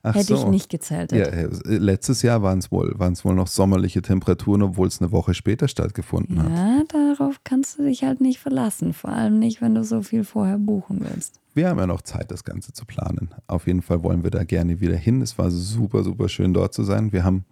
Ach 0.02 0.14
hätte 0.14 0.34
ich 0.34 0.40
so. 0.40 0.50
nicht 0.50 0.68
gezeltet. 0.68 1.18
Ja, 1.18 1.24
äh, 1.26 1.48
letztes 1.64 2.22
Jahr 2.22 2.42
waren 2.42 2.58
es 2.58 2.70
wohl, 2.70 2.94
waren's 2.96 3.24
wohl 3.24 3.34
noch 3.34 3.46
sommerliche 3.46 4.02
Temperaturen, 4.02 4.62
obwohl 4.62 4.88
es 4.88 5.00
eine 5.00 5.12
Woche 5.12 5.34
später 5.34 5.68
stattgefunden 5.68 6.42
hat. 6.42 6.50
Ja, 6.50 6.82
darauf 6.88 7.40
kannst 7.44 7.78
du 7.78 7.84
dich 7.84 8.04
halt 8.04 8.20
nicht 8.20 8.38
verlassen. 8.38 8.92
Vor 8.92 9.10
allem 9.10 9.38
nicht, 9.38 9.60
wenn 9.60 9.74
du 9.74 9.84
so 9.84 10.02
viel 10.02 10.24
vorher 10.24 10.58
buchen 10.58 11.00
willst. 11.00 11.40
Wir 11.54 11.68
haben 11.68 11.78
ja 11.78 11.86
noch 11.86 12.02
Zeit, 12.02 12.30
das 12.30 12.44
Ganze 12.44 12.72
zu 12.72 12.84
planen. 12.84 13.30
Auf 13.46 13.66
jeden 13.66 13.82
Fall 13.82 14.02
wollen 14.02 14.22
wir 14.22 14.30
da 14.30 14.44
gerne 14.44 14.80
wieder 14.80 14.96
hin. 14.96 15.22
Es 15.22 15.38
war 15.38 15.50
super, 15.50 16.04
super 16.04 16.28
schön 16.28 16.54
dort 16.54 16.72
zu 16.72 16.84
sein. 16.84 17.12
Wir 17.12 17.24
haben, 17.24 17.44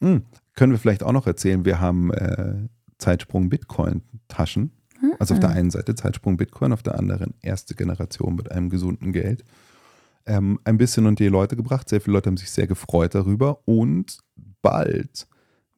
hm, 0.00 0.22
können 0.54 0.72
wir 0.72 0.78
vielleicht 0.78 1.02
auch 1.02 1.12
noch 1.12 1.26
erzählen, 1.26 1.64
wir 1.64 1.80
haben 1.80 2.12
äh, 2.12 2.54
Zeitsprung 2.98 3.48
Bitcoin-Taschen. 3.48 4.72
Also 5.18 5.34
auf 5.34 5.40
der 5.40 5.50
einen 5.50 5.70
Seite 5.70 5.94
Zeitsprung 5.94 6.36
Bitcoin, 6.36 6.72
auf 6.72 6.82
der 6.82 6.98
anderen 6.98 7.34
erste 7.42 7.74
Generation 7.74 8.36
mit 8.36 8.50
einem 8.50 8.70
gesunden 8.70 9.12
Geld. 9.12 9.44
Ähm, 10.26 10.58
ein 10.64 10.78
bisschen 10.78 11.06
unter 11.06 11.22
die 11.22 11.30
Leute 11.30 11.56
gebracht. 11.56 11.88
Sehr 11.88 12.00
viele 12.00 12.14
Leute 12.14 12.28
haben 12.28 12.36
sich 12.36 12.50
sehr 12.50 12.66
gefreut 12.66 13.14
darüber. 13.14 13.60
Und 13.66 14.18
bald 14.62 15.26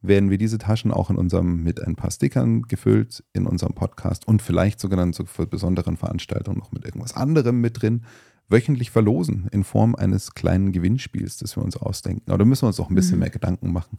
werden 0.02 0.30
wir 0.30 0.38
diese 0.38 0.58
Taschen 0.58 0.92
auch 0.92 1.10
in 1.10 1.16
unserem, 1.16 1.62
mit 1.62 1.82
ein 1.82 1.96
paar 1.96 2.10
Stickern 2.10 2.62
gefüllt, 2.62 3.24
in 3.32 3.46
unserem 3.46 3.74
Podcast 3.74 4.26
und 4.28 4.42
vielleicht 4.42 4.80
sogar 4.80 4.98
dann 4.98 5.12
für 5.12 5.46
besonderen 5.46 5.96
Veranstaltungen 5.96 6.58
noch 6.58 6.72
mit 6.72 6.84
irgendwas 6.84 7.14
anderem 7.14 7.60
mit 7.60 7.82
drin, 7.82 8.04
wöchentlich 8.48 8.90
verlosen 8.90 9.48
in 9.50 9.64
Form 9.64 9.94
eines 9.94 10.34
kleinen 10.34 10.72
Gewinnspiels, 10.72 11.38
das 11.38 11.56
wir 11.56 11.64
uns 11.64 11.76
ausdenken. 11.76 12.30
Aber 12.30 12.38
da 12.38 12.44
müssen 12.44 12.62
wir 12.62 12.68
uns 12.68 12.80
auch 12.80 12.90
ein 12.90 12.94
bisschen 12.94 13.18
mehr 13.18 13.30
Gedanken 13.30 13.72
machen. 13.72 13.98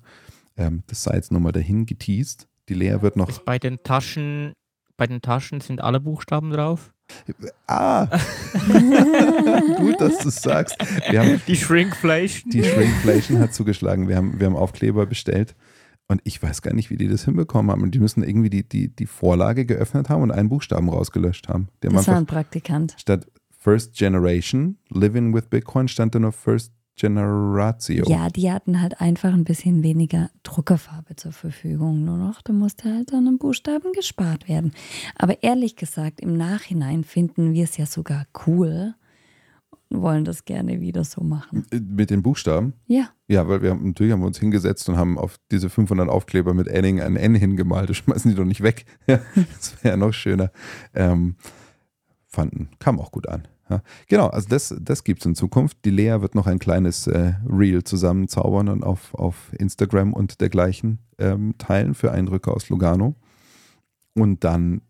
Ähm, 0.55 0.83
das 0.87 1.03
sei 1.03 1.15
jetzt 1.15 1.31
nochmal 1.31 1.51
dahin 1.51 1.85
geteased. 1.85 2.47
Die 2.69 2.73
Lea 2.73 3.01
wird 3.01 3.15
noch. 3.15 3.29
Ist 3.29 3.45
bei 3.45 3.59
den 3.59 3.83
Taschen, 3.83 4.53
bei 4.95 5.07
den 5.07 5.21
Taschen 5.21 5.61
sind 5.61 5.81
alle 5.81 5.99
Buchstaben 5.99 6.51
drauf. 6.51 6.93
Ah! 7.67 8.07
Gut, 9.77 9.99
dass 10.01 10.19
du 10.19 10.29
es 10.29 10.41
sagst. 10.41 10.75
Wir 11.09 11.19
haben, 11.21 11.41
Die 11.47 11.55
Shrinkflation. 11.55 12.51
die 12.51 12.63
Shrinkflation 12.63 13.39
hat 13.39 13.53
zugeschlagen. 13.53 14.07
Wir 14.07 14.17
haben, 14.17 14.39
wir 14.39 14.47
haben 14.47 14.55
Aufkleber 14.55 15.05
bestellt. 15.05 15.55
Und 16.09 16.21
ich 16.23 16.41
weiß 16.41 16.61
gar 16.61 16.73
nicht, 16.73 16.89
wie 16.89 16.95
die 16.97 17.07
das 17.09 17.25
hinbekommen 17.25 17.69
haben. 17.71 17.81
Und 17.83 17.91
die 17.93 17.99
müssen 17.99 18.23
irgendwie 18.23 18.49
die, 18.49 18.67
die, 18.67 18.87
die 18.95 19.05
Vorlage 19.05 19.65
geöffnet 19.65 20.09
haben 20.09 20.21
und 20.21 20.31
einen 20.31 20.47
Buchstaben 20.49 20.89
rausgelöscht 20.89 21.49
haben. 21.49 21.67
Haben 21.83 21.95
Das 21.95 22.07
war 22.07 22.15
ein 22.15 22.25
Praktikant. 22.25 22.95
statt 22.97 23.27
First 23.59 23.95
Generation 23.97 24.77
Living 24.89 25.33
with 25.33 25.47
Bitcoin 25.49 25.89
stand 25.89 26.15
da 26.15 26.19
nur 26.19 26.31
First 26.31 26.71
Generatio. 26.97 28.05
Ja, 28.07 28.29
die 28.29 28.51
hatten 28.51 28.81
halt 28.81 28.99
einfach 28.99 29.31
ein 29.31 29.43
bisschen 29.43 29.83
weniger 29.83 30.29
Druckerfarbe 30.43 31.15
zur 31.15 31.31
Verfügung 31.31 32.03
nur 32.03 32.17
noch. 32.17 32.41
Da 32.41 32.53
musste 32.53 32.93
halt 32.93 33.13
an 33.13 33.25
den 33.25 33.37
Buchstaben 33.37 33.93
gespart 33.93 34.49
werden. 34.49 34.73
Aber 35.15 35.43
ehrlich 35.43 35.75
gesagt, 35.75 36.19
im 36.19 36.35
Nachhinein 36.35 37.03
finden 37.03 37.53
wir 37.53 37.63
es 37.65 37.77
ja 37.77 37.85
sogar 37.85 38.25
cool 38.47 38.95
und 39.89 40.01
wollen 40.01 40.25
das 40.25 40.45
gerne 40.45 40.81
wieder 40.81 41.03
so 41.03 41.23
machen. 41.23 41.65
Äh, 41.71 41.79
Mit 41.79 42.09
den 42.09 42.23
Buchstaben? 42.23 42.73
Ja, 42.87 43.09
Ja, 43.27 43.47
weil 43.47 43.61
wir 43.61 43.69
haben, 43.69 43.85
natürlich 43.85 44.11
haben 44.11 44.21
wir 44.21 44.27
uns 44.27 44.39
hingesetzt 44.39 44.89
und 44.89 44.97
haben 44.97 45.17
auf 45.17 45.37
diese 45.51 45.69
500 45.69 46.09
Aufkleber 46.09 46.53
mit 46.53 46.67
Enning 46.67 46.99
ein 46.99 47.15
N 47.15 47.35
hingemalt. 47.35 47.89
Das 47.89 47.97
schmeißen 47.97 48.31
die 48.31 48.35
doch 48.35 48.43
nicht 48.45 48.63
weg. 48.63 48.85
Das 49.07 49.83
wäre 49.83 49.93
ja 49.93 49.97
noch 49.97 50.13
schöner. 50.13 50.51
Ähm, 50.93 51.35
fanden, 52.25 52.69
kam 52.79 52.99
auch 52.99 53.11
gut 53.11 53.27
an. 53.29 53.47
Ja. 53.69 53.81
Genau, 54.07 54.27
also 54.27 54.47
das, 54.47 54.75
das 54.79 55.03
gibt 55.03 55.19
es 55.21 55.25
in 55.25 55.35
Zukunft. 55.35 55.77
Die 55.83 55.89
Lea 55.89 56.21
wird 56.21 56.35
noch 56.35 56.47
ein 56.47 56.59
kleines 56.59 57.07
äh, 57.07 57.33
Reel 57.47 57.83
zusammenzaubern 57.83 58.69
und 58.69 58.83
auf, 58.83 59.13
auf 59.13 59.51
Instagram 59.59 60.13
und 60.13 60.39
dergleichen 60.41 60.99
ähm, 61.17 61.55
teilen 61.57 61.93
für 61.93 62.11
Eindrücke 62.11 62.51
aus 62.51 62.69
Lugano. 62.69 63.15
Und 64.13 64.43
dann 64.43 64.81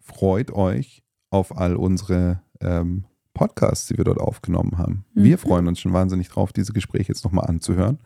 freut 0.00 0.50
euch 0.52 1.02
auf 1.30 1.56
all 1.56 1.76
unsere 1.76 2.42
ähm, 2.60 3.04
Podcasts, 3.34 3.86
die 3.86 3.96
wir 3.96 4.04
dort 4.04 4.18
aufgenommen 4.18 4.78
haben. 4.78 5.04
Wir 5.14 5.36
Mhm. 5.36 5.40
freuen 5.40 5.68
uns 5.68 5.80
schon 5.80 5.92
wahnsinnig 5.92 6.28
drauf, 6.28 6.52
diese 6.52 6.72
Gespräche 6.72 7.08
jetzt 7.12 7.24
nochmal 7.24 7.46
anzuhören 7.46 7.98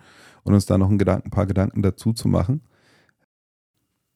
und 0.44 0.54
uns 0.54 0.66
da 0.66 0.78
noch 0.78 0.90
ein, 0.90 0.98
Gedanken, 0.98 1.28
ein 1.28 1.30
paar 1.30 1.46
Gedanken 1.46 1.82
dazu 1.82 2.12
zu 2.12 2.28
machen. 2.28 2.62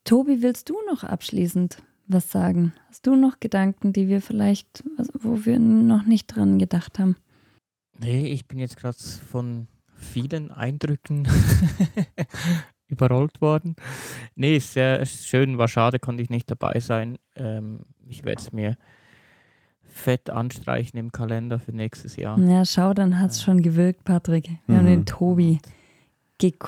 Tobi, 0.05 0.43
willst 0.43 0.69
du 0.69 0.75
noch 0.91 1.03
abschließend 1.05 1.83
was 2.09 2.31
sagen? 2.31 2.73
Hast 2.89 3.07
du 3.07 3.17
noch 3.17 3.41
Gedanken, 3.41 3.93
die 3.93 4.09
wir 4.09 4.21
vielleicht, 4.23 4.85
also 4.97 5.13
wo 5.21 5.45
wir 5.45 5.59
noch 5.59 6.05
nicht 6.07 6.27
dran 6.29 6.59
gedacht 6.59 6.99
haben? 6.99 7.17
Nee, 7.99 8.27
ich 8.29 8.47
bin 8.47 8.59
jetzt 8.59 8.77
gerade 8.77 8.97
von 9.31 9.69
vielen 9.95 10.51
Eindrücken 10.51 11.27
überrollt 12.89 13.41
worden. 13.41 13.77
Nee, 14.35 14.57
ist 14.57 14.73
sehr 14.73 15.05
schön, 15.07 15.59
war 15.59 15.69
schade, 15.69 15.99
konnte 15.99 16.23
ich 16.23 16.31
nicht 16.31 16.51
dabei 16.51 16.79
sein. 16.81 17.17
Ähm, 17.35 17.81
ich 18.07 18.25
werde 18.25 18.41
es 18.43 18.53
mir 18.53 18.77
fett 19.83 20.29
anstreichen 20.31 20.99
im 20.99 21.11
Kalender 21.11 21.59
für 21.59 21.73
nächstes 21.73 22.17
Jahr. 22.17 22.39
Ja, 22.39 22.65
schau, 22.65 22.93
dann 22.93 23.19
hat 23.19 23.31
es 23.31 23.43
schon 23.43 23.63
gewirkt, 23.63 24.05
Patrick. 24.05 24.51
Wir 24.67 24.77
haben 24.77 24.85
Mhm. 24.85 24.89
den 24.91 25.07
Tobi 25.07 25.59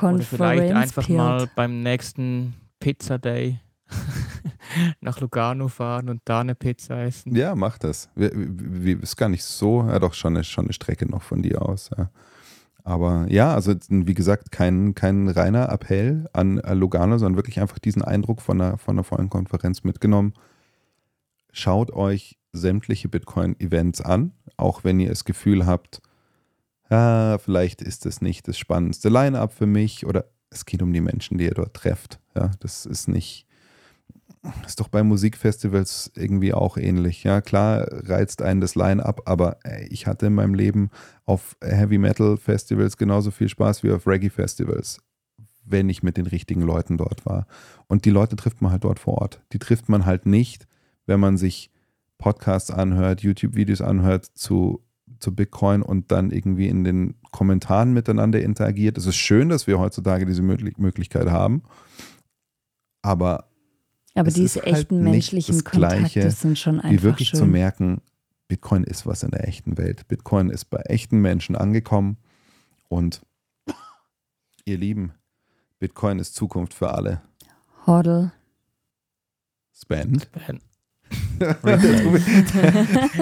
Oder 0.01 0.19
vielleicht 0.21 0.73
einfach 0.75 1.09
mal 1.11 1.49
beim 1.55 1.83
nächsten 1.83 2.55
Pizza 2.81 3.19
Day 3.19 3.61
nach 5.01 5.21
Lugano 5.21 5.69
fahren 5.69 6.09
und 6.09 6.23
da 6.25 6.41
eine 6.41 6.55
Pizza 6.55 7.03
essen. 7.03 7.35
Ja, 7.35 7.55
mach 7.55 7.79
das. 7.79 8.09
Wir, 8.15 8.31
wir, 8.35 9.03
ist 9.03 9.17
gar 9.17 9.29
nicht 9.29 9.45
so, 9.45 9.83
ja 9.83 9.99
doch 9.99 10.15
schon 10.15 10.37
eine, 10.37 10.45
schon 10.45 10.67
eine 10.67 10.73
Strecke 10.73 11.07
noch 11.07 11.23
von 11.23 11.43
dir 11.43 11.63
aus. 11.63 11.91
Ja. 11.97 12.11
Aber 12.85 13.27
ja, 13.29 13.55
also 13.55 13.75
wie 13.89 14.15
gesagt, 14.15 14.51
kein, 14.51 14.95
kein 14.95 15.29
reiner 15.29 15.69
Appell 15.71 16.29
an 16.33 16.59
äh, 16.59 16.75
Lugano, 16.75 17.19
sondern 17.19 17.37
wirklich 17.37 17.61
einfach 17.61 17.79
diesen 17.79 18.03
Eindruck 18.03 18.41
von 18.41 18.61
einer, 18.61 18.79
von 18.79 18.95
einer 18.95 19.05
vollen 19.05 19.29
Konferenz 19.29 19.85
mitgenommen. 19.85 20.33
Schaut 21.53 21.93
euch 21.93 22.39
sämtliche 22.53 23.09
Bitcoin-Events 23.09 24.01
an, 24.01 24.33
auch 24.57 24.85
wenn 24.85 25.01
ihr 25.01 25.11
das 25.11 25.25
Gefühl 25.25 25.67
habt, 25.67 26.01
ah, 26.89 27.39
vielleicht 27.39 27.83
ist 27.83 28.07
es 28.07 28.23
nicht 28.23 28.49
das 28.49 28.59
spannendste 28.59 29.09
Line-up 29.09 29.53
für 29.53 29.67
mich 29.67 30.07
oder 30.07 30.25
es 30.51 30.65
geht 30.65 30.83
um 30.83 30.93
die 30.93 31.01
Menschen, 31.01 31.39
die 31.39 31.45
ihr 31.45 31.55
dort 31.55 31.75
trefft. 31.75 32.21
Ja, 32.35 32.53
das 32.61 32.87
ist 32.87 33.09
nicht, 33.09 33.47
ist 34.67 34.81
doch 34.81 34.89
bei 34.89 35.03
Musikfestivals 35.03 36.13
irgendwie 36.15 36.55
auch 36.55 36.77
ähnlich. 36.77 37.25
Ja, 37.25 37.41
klar 37.41 37.87
reizt 37.91 38.43
einen 38.43 38.61
das 38.61 38.75
Line-up, 38.75 39.23
aber 39.27 39.59
ich 39.89 40.07
hatte 40.07 40.27
in 40.27 40.35
meinem 40.35 40.55
Leben 40.55 40.91
auf 41.25 41.57
Heavy 41.63 41.99
Metal 41.99 42.37
Festivals 42.37 42.97
genauso 42.97 43.31
viel 43.31 43.49
Spaß 43.49 43.83
wie 43.83 43.91
auf 43.91 44.07
Reggae 44.07 44.31
Festivals, 44.31 45.01
wenn 45.65 45.89
ich 45.89 46.03
mit 46.03 46.17
den 46.17 46.27
richtigen 46.27 46.63
Leuten 46.63 46.97
dort 46.97 47.27
war. 47.27 47.47
Und 47.87 48.05
die 48.05 48.11
Leute 48.11 48.37
trifft 48.37 48.63
man 48.63 48.73
halt 48.73 48.85
dort 48.85 48.99
vor 48.99 49.19
Ort. 49.19 49.43
Die 49.53 49.59
trifft 49.59 49.89
man 49.89 50.07
halt 50.07 50.27
nicht, 50.27 50.67
wenn 51.07 51.21
man 51.21 51.37
sich 51.37 51.71
Podcasts 52.19 52.71
anhört, 52.71 53.23
YouTube-Videos 53.23 53.81
anhört 53.81 54.27
zu, 54.27 54.83
zu 55.21 55.35
Bitcoin 55.35 55.83
und 55.83 56.11
dann 56.13 56.31
irgendwie 56.31 56.69
in 56.69 56.85
den 56.85 57.15
Kommentaren 57.31 57.93
miteinander 57.93 58.41
interagiert. 58.41 58.99
Es 58.99 59.07
ist 59.07 59.17
schön, 59.17 59.49
dass 59.49 59.67
wir 59.67 59.79
heutzutage 59.79 60.27
diese 60.27 60.43
Möglich 60.43 60.79
Möglichkeit 60.79 61.31
haben, 61.31 61.63
aber 63.03 63.48
Aber 64.15 64.29
es 64.29 64.35
diese 64.35 64.61
halt 64.63 64.75
echten 64.75 65.03
nicht 65.03 65.13
menschlichen 65.13 65.55
das 65.63 65.65
Gleiche, 65.65 66.21
Kontakte 66.21 66.31
sind 66.31 66.59
schon 66.59 66.79
wie 66.79 66.87
einfach 66.87 67.03
wirklich 67.03 67.29
schön. 67.29 67.39
zu 67.39 67.47
merken, 67.47 68.01
Bitcoin 68.49 68.85
ist 68.85 69.07
was 69.07 69.23
in 69.23 69.31
der 69.31 69.47
echten 69.47 69.77
Welt. 69.79 70.09
Bitcoin 70.09 70.51
ist 70.51 70.67
bei 70.67 70.79
echten 70.79 71.19
Menschen 71.21 71.55
angekommen 71.55 72.17
und 72.89 73.21
ihr 74.65 74.79
Lieben, 74.79 75.13
Bitcoin 75.79 76.19
ist 76.19 76.35
Zukunft 76.35 76.75
für 76.75 76.93
alle. 76.93 77.23
Hodl. 77.87 78.33
Spend. 79.73 80.31
Ben. 80.33 80.61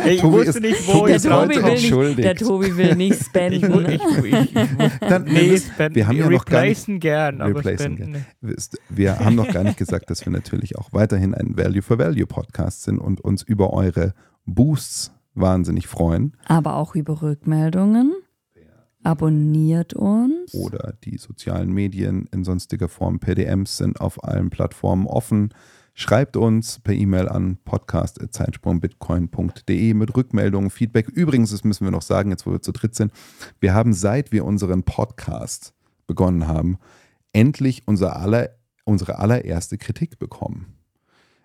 Ich 0.06 0.20
Tobi 0.20 0.32
wusste 0.36 0.51
ist- 0.51 0.60
nicht, 0.60 0.86
wo 0.88 0.93
Tobi 0.93 1.06
Der 1.09 1.16
ich 1.16 1.16
ist 1.16 1.24
Tobi, 1.24 1.55
heute 1.56 1.64
will 1.66 2.14
nicht, 2.14 2.24
der 2.24 2.34
Tobi 2.36 2.76
will 2.76 2.94
nicht 2.97 3.20
Ich, 3.20 3.26
spenden. 3.26 3.86
ich, 3.90 4.01
ich, 4.24 4.34
ich, 4.34 4.52
Dann, 5.01 5.26
wir, 5.26 5.32
nee, 5.32 5.51
wissen- 5.51 5.72
spenden. 5.72 5.94
wir 5.97 6.06
haben 6.09 6.16
ja 6.16 6.30
noch 6.30 6.44
gar 6.44 6.60
nicht, 6.62 6.68
replacen 6.70 7.01
gern, 7.01 7.40
aber 7.40 7.56
Replacen 7.56 7.78
spenden. 7.97 8.12
nicht. 8.12 8.26
wisst- 8.40 8.78
wir 8.88 9.18
haben 9.18 9.34
noch 9.36 9.52
gar 9.52 9.64
nicht 9.64 9.76
gesagt, 9.78 10.10
dass 10.10 10.24
wir 10.24 10.32
natürlich 10.32 10.76
auch 10.78 10.93
weiterhin 10.93 11.34
ein 11.34 11.56
Value 11.56 11.82
for 11.82 11.98
Value 11.98 12.26
Podcast 12.26 12.82
sind 12.84 12.98
und 12.98 13.20
uns 13.20 13.43
über 13.43 13.72
eure 13.72 14.14
Boosts 14.44 15.12
wahnsinnig 15.34 15.86
freuen 15.86 16.36
Aber 16.47 16.76
auch 16.76 16.94
über 16.94 17.20
Rückmeldungen. 17.22 18.14
Abonniert 19.02 19.94
uns. 19.94 20.52
oder 20.55 20.94
die 21.05 21.16
sozialen 21.18 21.72
Medien 21.72 22.28
in 22.32 22.43
sonstiger 22.43 22.88
Form. 22.88 23.20
PDMs 23.20 23.76
sind 23.76 24.01
auf 24.01 24.24
allen 24.24 24.51
Plattformen 24.51 25.06
offen. 25.06 25.51
Schreibt 25.98 26.36
uns 26.36 26.78
per 26.81 26.93
E-Mail 26.93 27.27
an 27.27 27.56
podcast.zeitsprungbitcoin.de 27.64 29.94
mit 29.94 30.14
Rückmeldungen, 30.14 30.68
Feedback. 30.68 31.09
Übrigens, 31.09 31.52
das 31.52 31.64
müssen 31.64 31.86
wir 31.86 31.90
noch 31.90 32.02
sagen, 32.02 32.28
jetzt 32.28 32.44
wo 32.44 32.52
wir 32.52 32.60
zu 32.60 32.73
dritt 32.73 32.94
sind, 32.94 33.14
wir 33.60 33.73
haben 33.73 33.94
seit 33.94 34.31
wir 34.31 34.44
unseren 34.44 34.82
Podcast 34.82 35.73
begonnen 36.06 36.47
haben, 36.47 36.77
endlich 37.32 37.89
unser 37.89 38.16
aller, 38.16 38.51
unsere 38.85 39.18
allererste 39.18 39.78
Kritik 39.78 40.18
bekommen. 40.18 40.74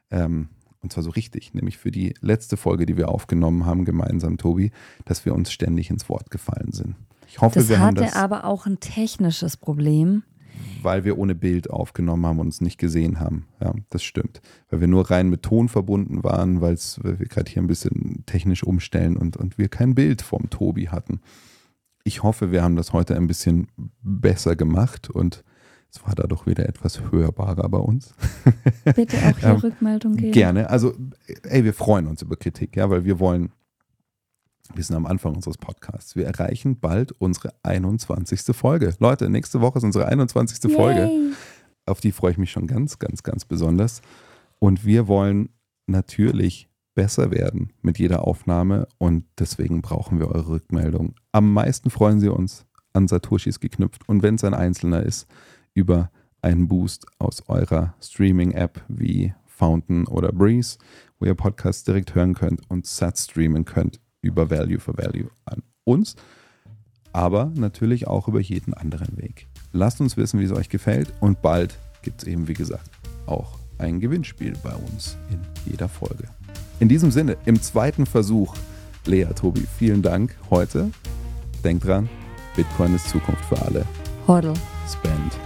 Ähm, 0.10 0.50
und 0.82 0.92
zwar 0.92 1.04
so 1.04 1.12
richtig, 1.12 1.54
nämlich 1.54 1.78
für 1.78 1.92
die 1.92 2.14
letzte 2.20 2.58
Folge, 2.58 2.86
die 2.86 2.98
wir 2.98 3.08
aufgenommen 3.08 3.66
haben, 3.66 3.86
gemeinsam, 3.86 4.38
Tobi, 4.38 4.72
dass 5.06 5.24
wir 5.24 5.34
uns 5.34 5.54
ständig 5.54 5.90
ins 5.90 6.10
Wort 6.10 6.30
gefallen 6.30 6.74
sind. 6.74 6.96
Ich 7.26 7.40
hoffe, 7.40 7.60
Das 7.60 7.70
wir 7.70 7.80
haben 7.80 7.96
hatte 7.96 8.02
das, 8.02 8.18
aber 8.18 8.44
auch 8.44 8.66
ein 8.66 8.82
technisches 8.82 9.56
Problem. 9.56 10.24
Weil 10.84 11.04
wir 11.04 11.18
ohne 11.18 11.36
Bild 11.36 11.70
aufgenommen 11.70 12.26
haben 12.26 12.40
und 12.40 12.48
uns 12.48 12.62
nicht 12.62 12.78
gesehen 12.78 13.20
haben. 13.20 13.48
Ja, 13.62 13.74
das 13.90 14.04
stimmt. 14.04 14.42
Weil 14.70 14.82
wir 14.82 14.88
nur 14.88 15.10
rein 15.10 15.30
mit 15.30 15.44
Ton 15.44 15.70
verbunden 15.70 16.24
waren, 16.24 16.62
weil 16.62 16.78
wir 17.02 17.26
gerade 17.28 17.52
hier 17.52 17.62
ein 17.62 17.68
bisschen 17.68 18.24
technisch 18.26 18.64
umstellen 18.64 19.18
und, 19.18 19.38
und 19.38 19.58
wir 19.58 19.70
kein 19.70 19.96
Bild 19.96 20.22
vom 20.22 20.50
Tobi 20.50 20.90
hatten. 20.90 21.22
Ich 22.04 22.24
hoffe, 22.24 22.52
wir 22.52 22.64
haben 22.64 22.76
das 22.76 22.94
heute 22.94 23.16
ein 23.16 23.28
bisschen 23.28 23.68
besser 24.02 24.56
gemacht 24.56 25.10
und 25.10 25.44
es 25.94 26.06
war 26.06 26.16
dadurch 26.16 26.46
wieder 26.48 26.68
etwas 26.68 27.02
hörbarer 27.12 27.68
bei 27.68 27.78
uns. 27.78 28.14
Bitte 28.96 29.18
auch 29.18 29.38
hier 29.38 29.50
Ähm, 29.50 29.56
Rückmeldung 29.58 30.16
geben. 30.16 30.32
Gerne. 30.32 30.70
Also, 30.70 30.94
ey, 31.44 31.66
wir 31.66 31.74
freuen 31.74 32.08
uns 32.08 32.22
über 32.22 32.38
Kritik, 32.38 32.78
ja, 32.78 32.90
weil 32.90 33.04
wir 33.04 33.20
wollen, 33.20 33.52
wir 34.74 34.84
sind 34.84 34.96
am 34.96 35.06
Anfang 35.06 35.36
unseres 35.36 35.58
Podcasts. 35.58 36.16
Wir 36.16 36.26
erreichen 36.26 36.80
bald 36.80 37.12
unsere 37.14 37.54
21. 37.64 38.56
Folge. 38.56 38.96
Leute, 39.00 39.30
nächste 39.30 39.62
Woche 39.62 39.80
ist 39.80 39.84
unsere 39.84 40.08
21. 40.08 40.72
Folge. 40.74 41.06
Yay. 41.06 41.32
Auf 41.86 42.00
die 42.00 42.12
freue 42.12 42.32
ich 42.32 42.38
mich 42.38 42.52
schon 42.52 42.68
ganz, 42.68 43.00
ganz, 43.00 43.24
ganz 43.24 43.46
besonders. 43.46 44.02
Und 44.60 44.86
wir 44.86 45.08
wollen 45.08 45.50
natürlich 45.88 46.70
besser 46.94 47.32
werden 47.32 47.74
mit 47.82 48.00
jeder 48.00 48.28
Aufnahme 48.28 48.88
und 48.98 49.26
deswegen 49.40 49.82
brauchen 49.82 50.20
wir 50.20 50.28
eure 50.28 50.50
Rückmeldung. 50.50 51.16
Am 51.32 51.54
meisten 51.54 51.90
freuen 51.90 52.20
sie 52.20 52.30
uns 52.30 52.66
an 52.94 53.08
Satoshis 53.08 53.60
geknüpft 53.60 54.08
und 54.10 54.24
wenn 54.24 54.36
es 54.36 54.44
ein 54.44 54.54
einzelner 54.54 55.04
ist, 55.04 55.28
über 55.74 56.12
einen 56.42 56.68
Boost 56.68 57.06
aus 57.18 57.48
eurer 57.48 57.96
Streaming-App 58.02 58.84
wie 58.90 59.34
Fountain 59.46 60.08
oder 60.08 60.32
Breeze, 60.32 60.78
wo 61.20 61.26
ihr 61.26 61.36
Podcasts 61.36 61.84
direkt 61.84 62.14
hören 62.16 62.34
könnt 62.34 62.70
und 62.70 62.86
Sats 62.86 63.26
streamen 63.26 63.64
könnt 63.64 64.01
über 64.22 64.50
Value 64.50 64.80
for 64.80 64.98
Value 64.98 65.30
an 65.46 65.64
uns, 65.84 66.16
aber 67.12 67.52
natürlich 67.56 68.08
auch 68.08 68.28
über 68.28 68.40
jeden 68.40 68.74
anderen 68.74 69.18
Weg. 69.18 69.48
Lasst 69.72 70.02
uns 70.02 70.18
wissen, 70.18 70.40
wie 70.40 70.46
es 70.46 70.52
euch 70.52 70.70
gefällt 70.70 71.14
und 71.20 71.42
bald 71.42 71.78
gibt 72.02 72.22
es 72.22 72.28
eben, 72.28 72.48
wie 72.48 72.54
gesagt, 72.54 72.90
auch 73.26 73.60
ein 73.78 74.00
Gewinnspiel 74.00 74.54
bei 74.64 74.74
uns 74.74 75.18
in 75.30 75.40
jeder 75.70 75.90
Folge. 75.90 76.26
In 76.80 76.90
diesem 76.90 77.12
Sinne, 77.12 77.38
im 77.46 77.62
zweiten 77.62 78.06
Versuch, 78.06 78.56
Lea, 79.06 79.26
Tobi, 79.36 79.66
vielen 79.78 80.02
Dank 80.02 80.36
heute. 80.50 80.92
Denkt 81.64 81.86
dran, 81.86 82.10
Bitcoin 82.56 82.96
ist 82.96 83.10
Zukunft 83.10 83.46
für 83.46 83.62
alle. 83.62 83.86
Hoddle. 84.28 84.54
Spend. 84.88 85.38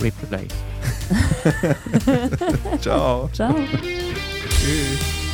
Replace. 0.00 0.48
Ciao. 2.80 3.28
Ciao. 3.32 3.54
Tschüss. 4.48 5.25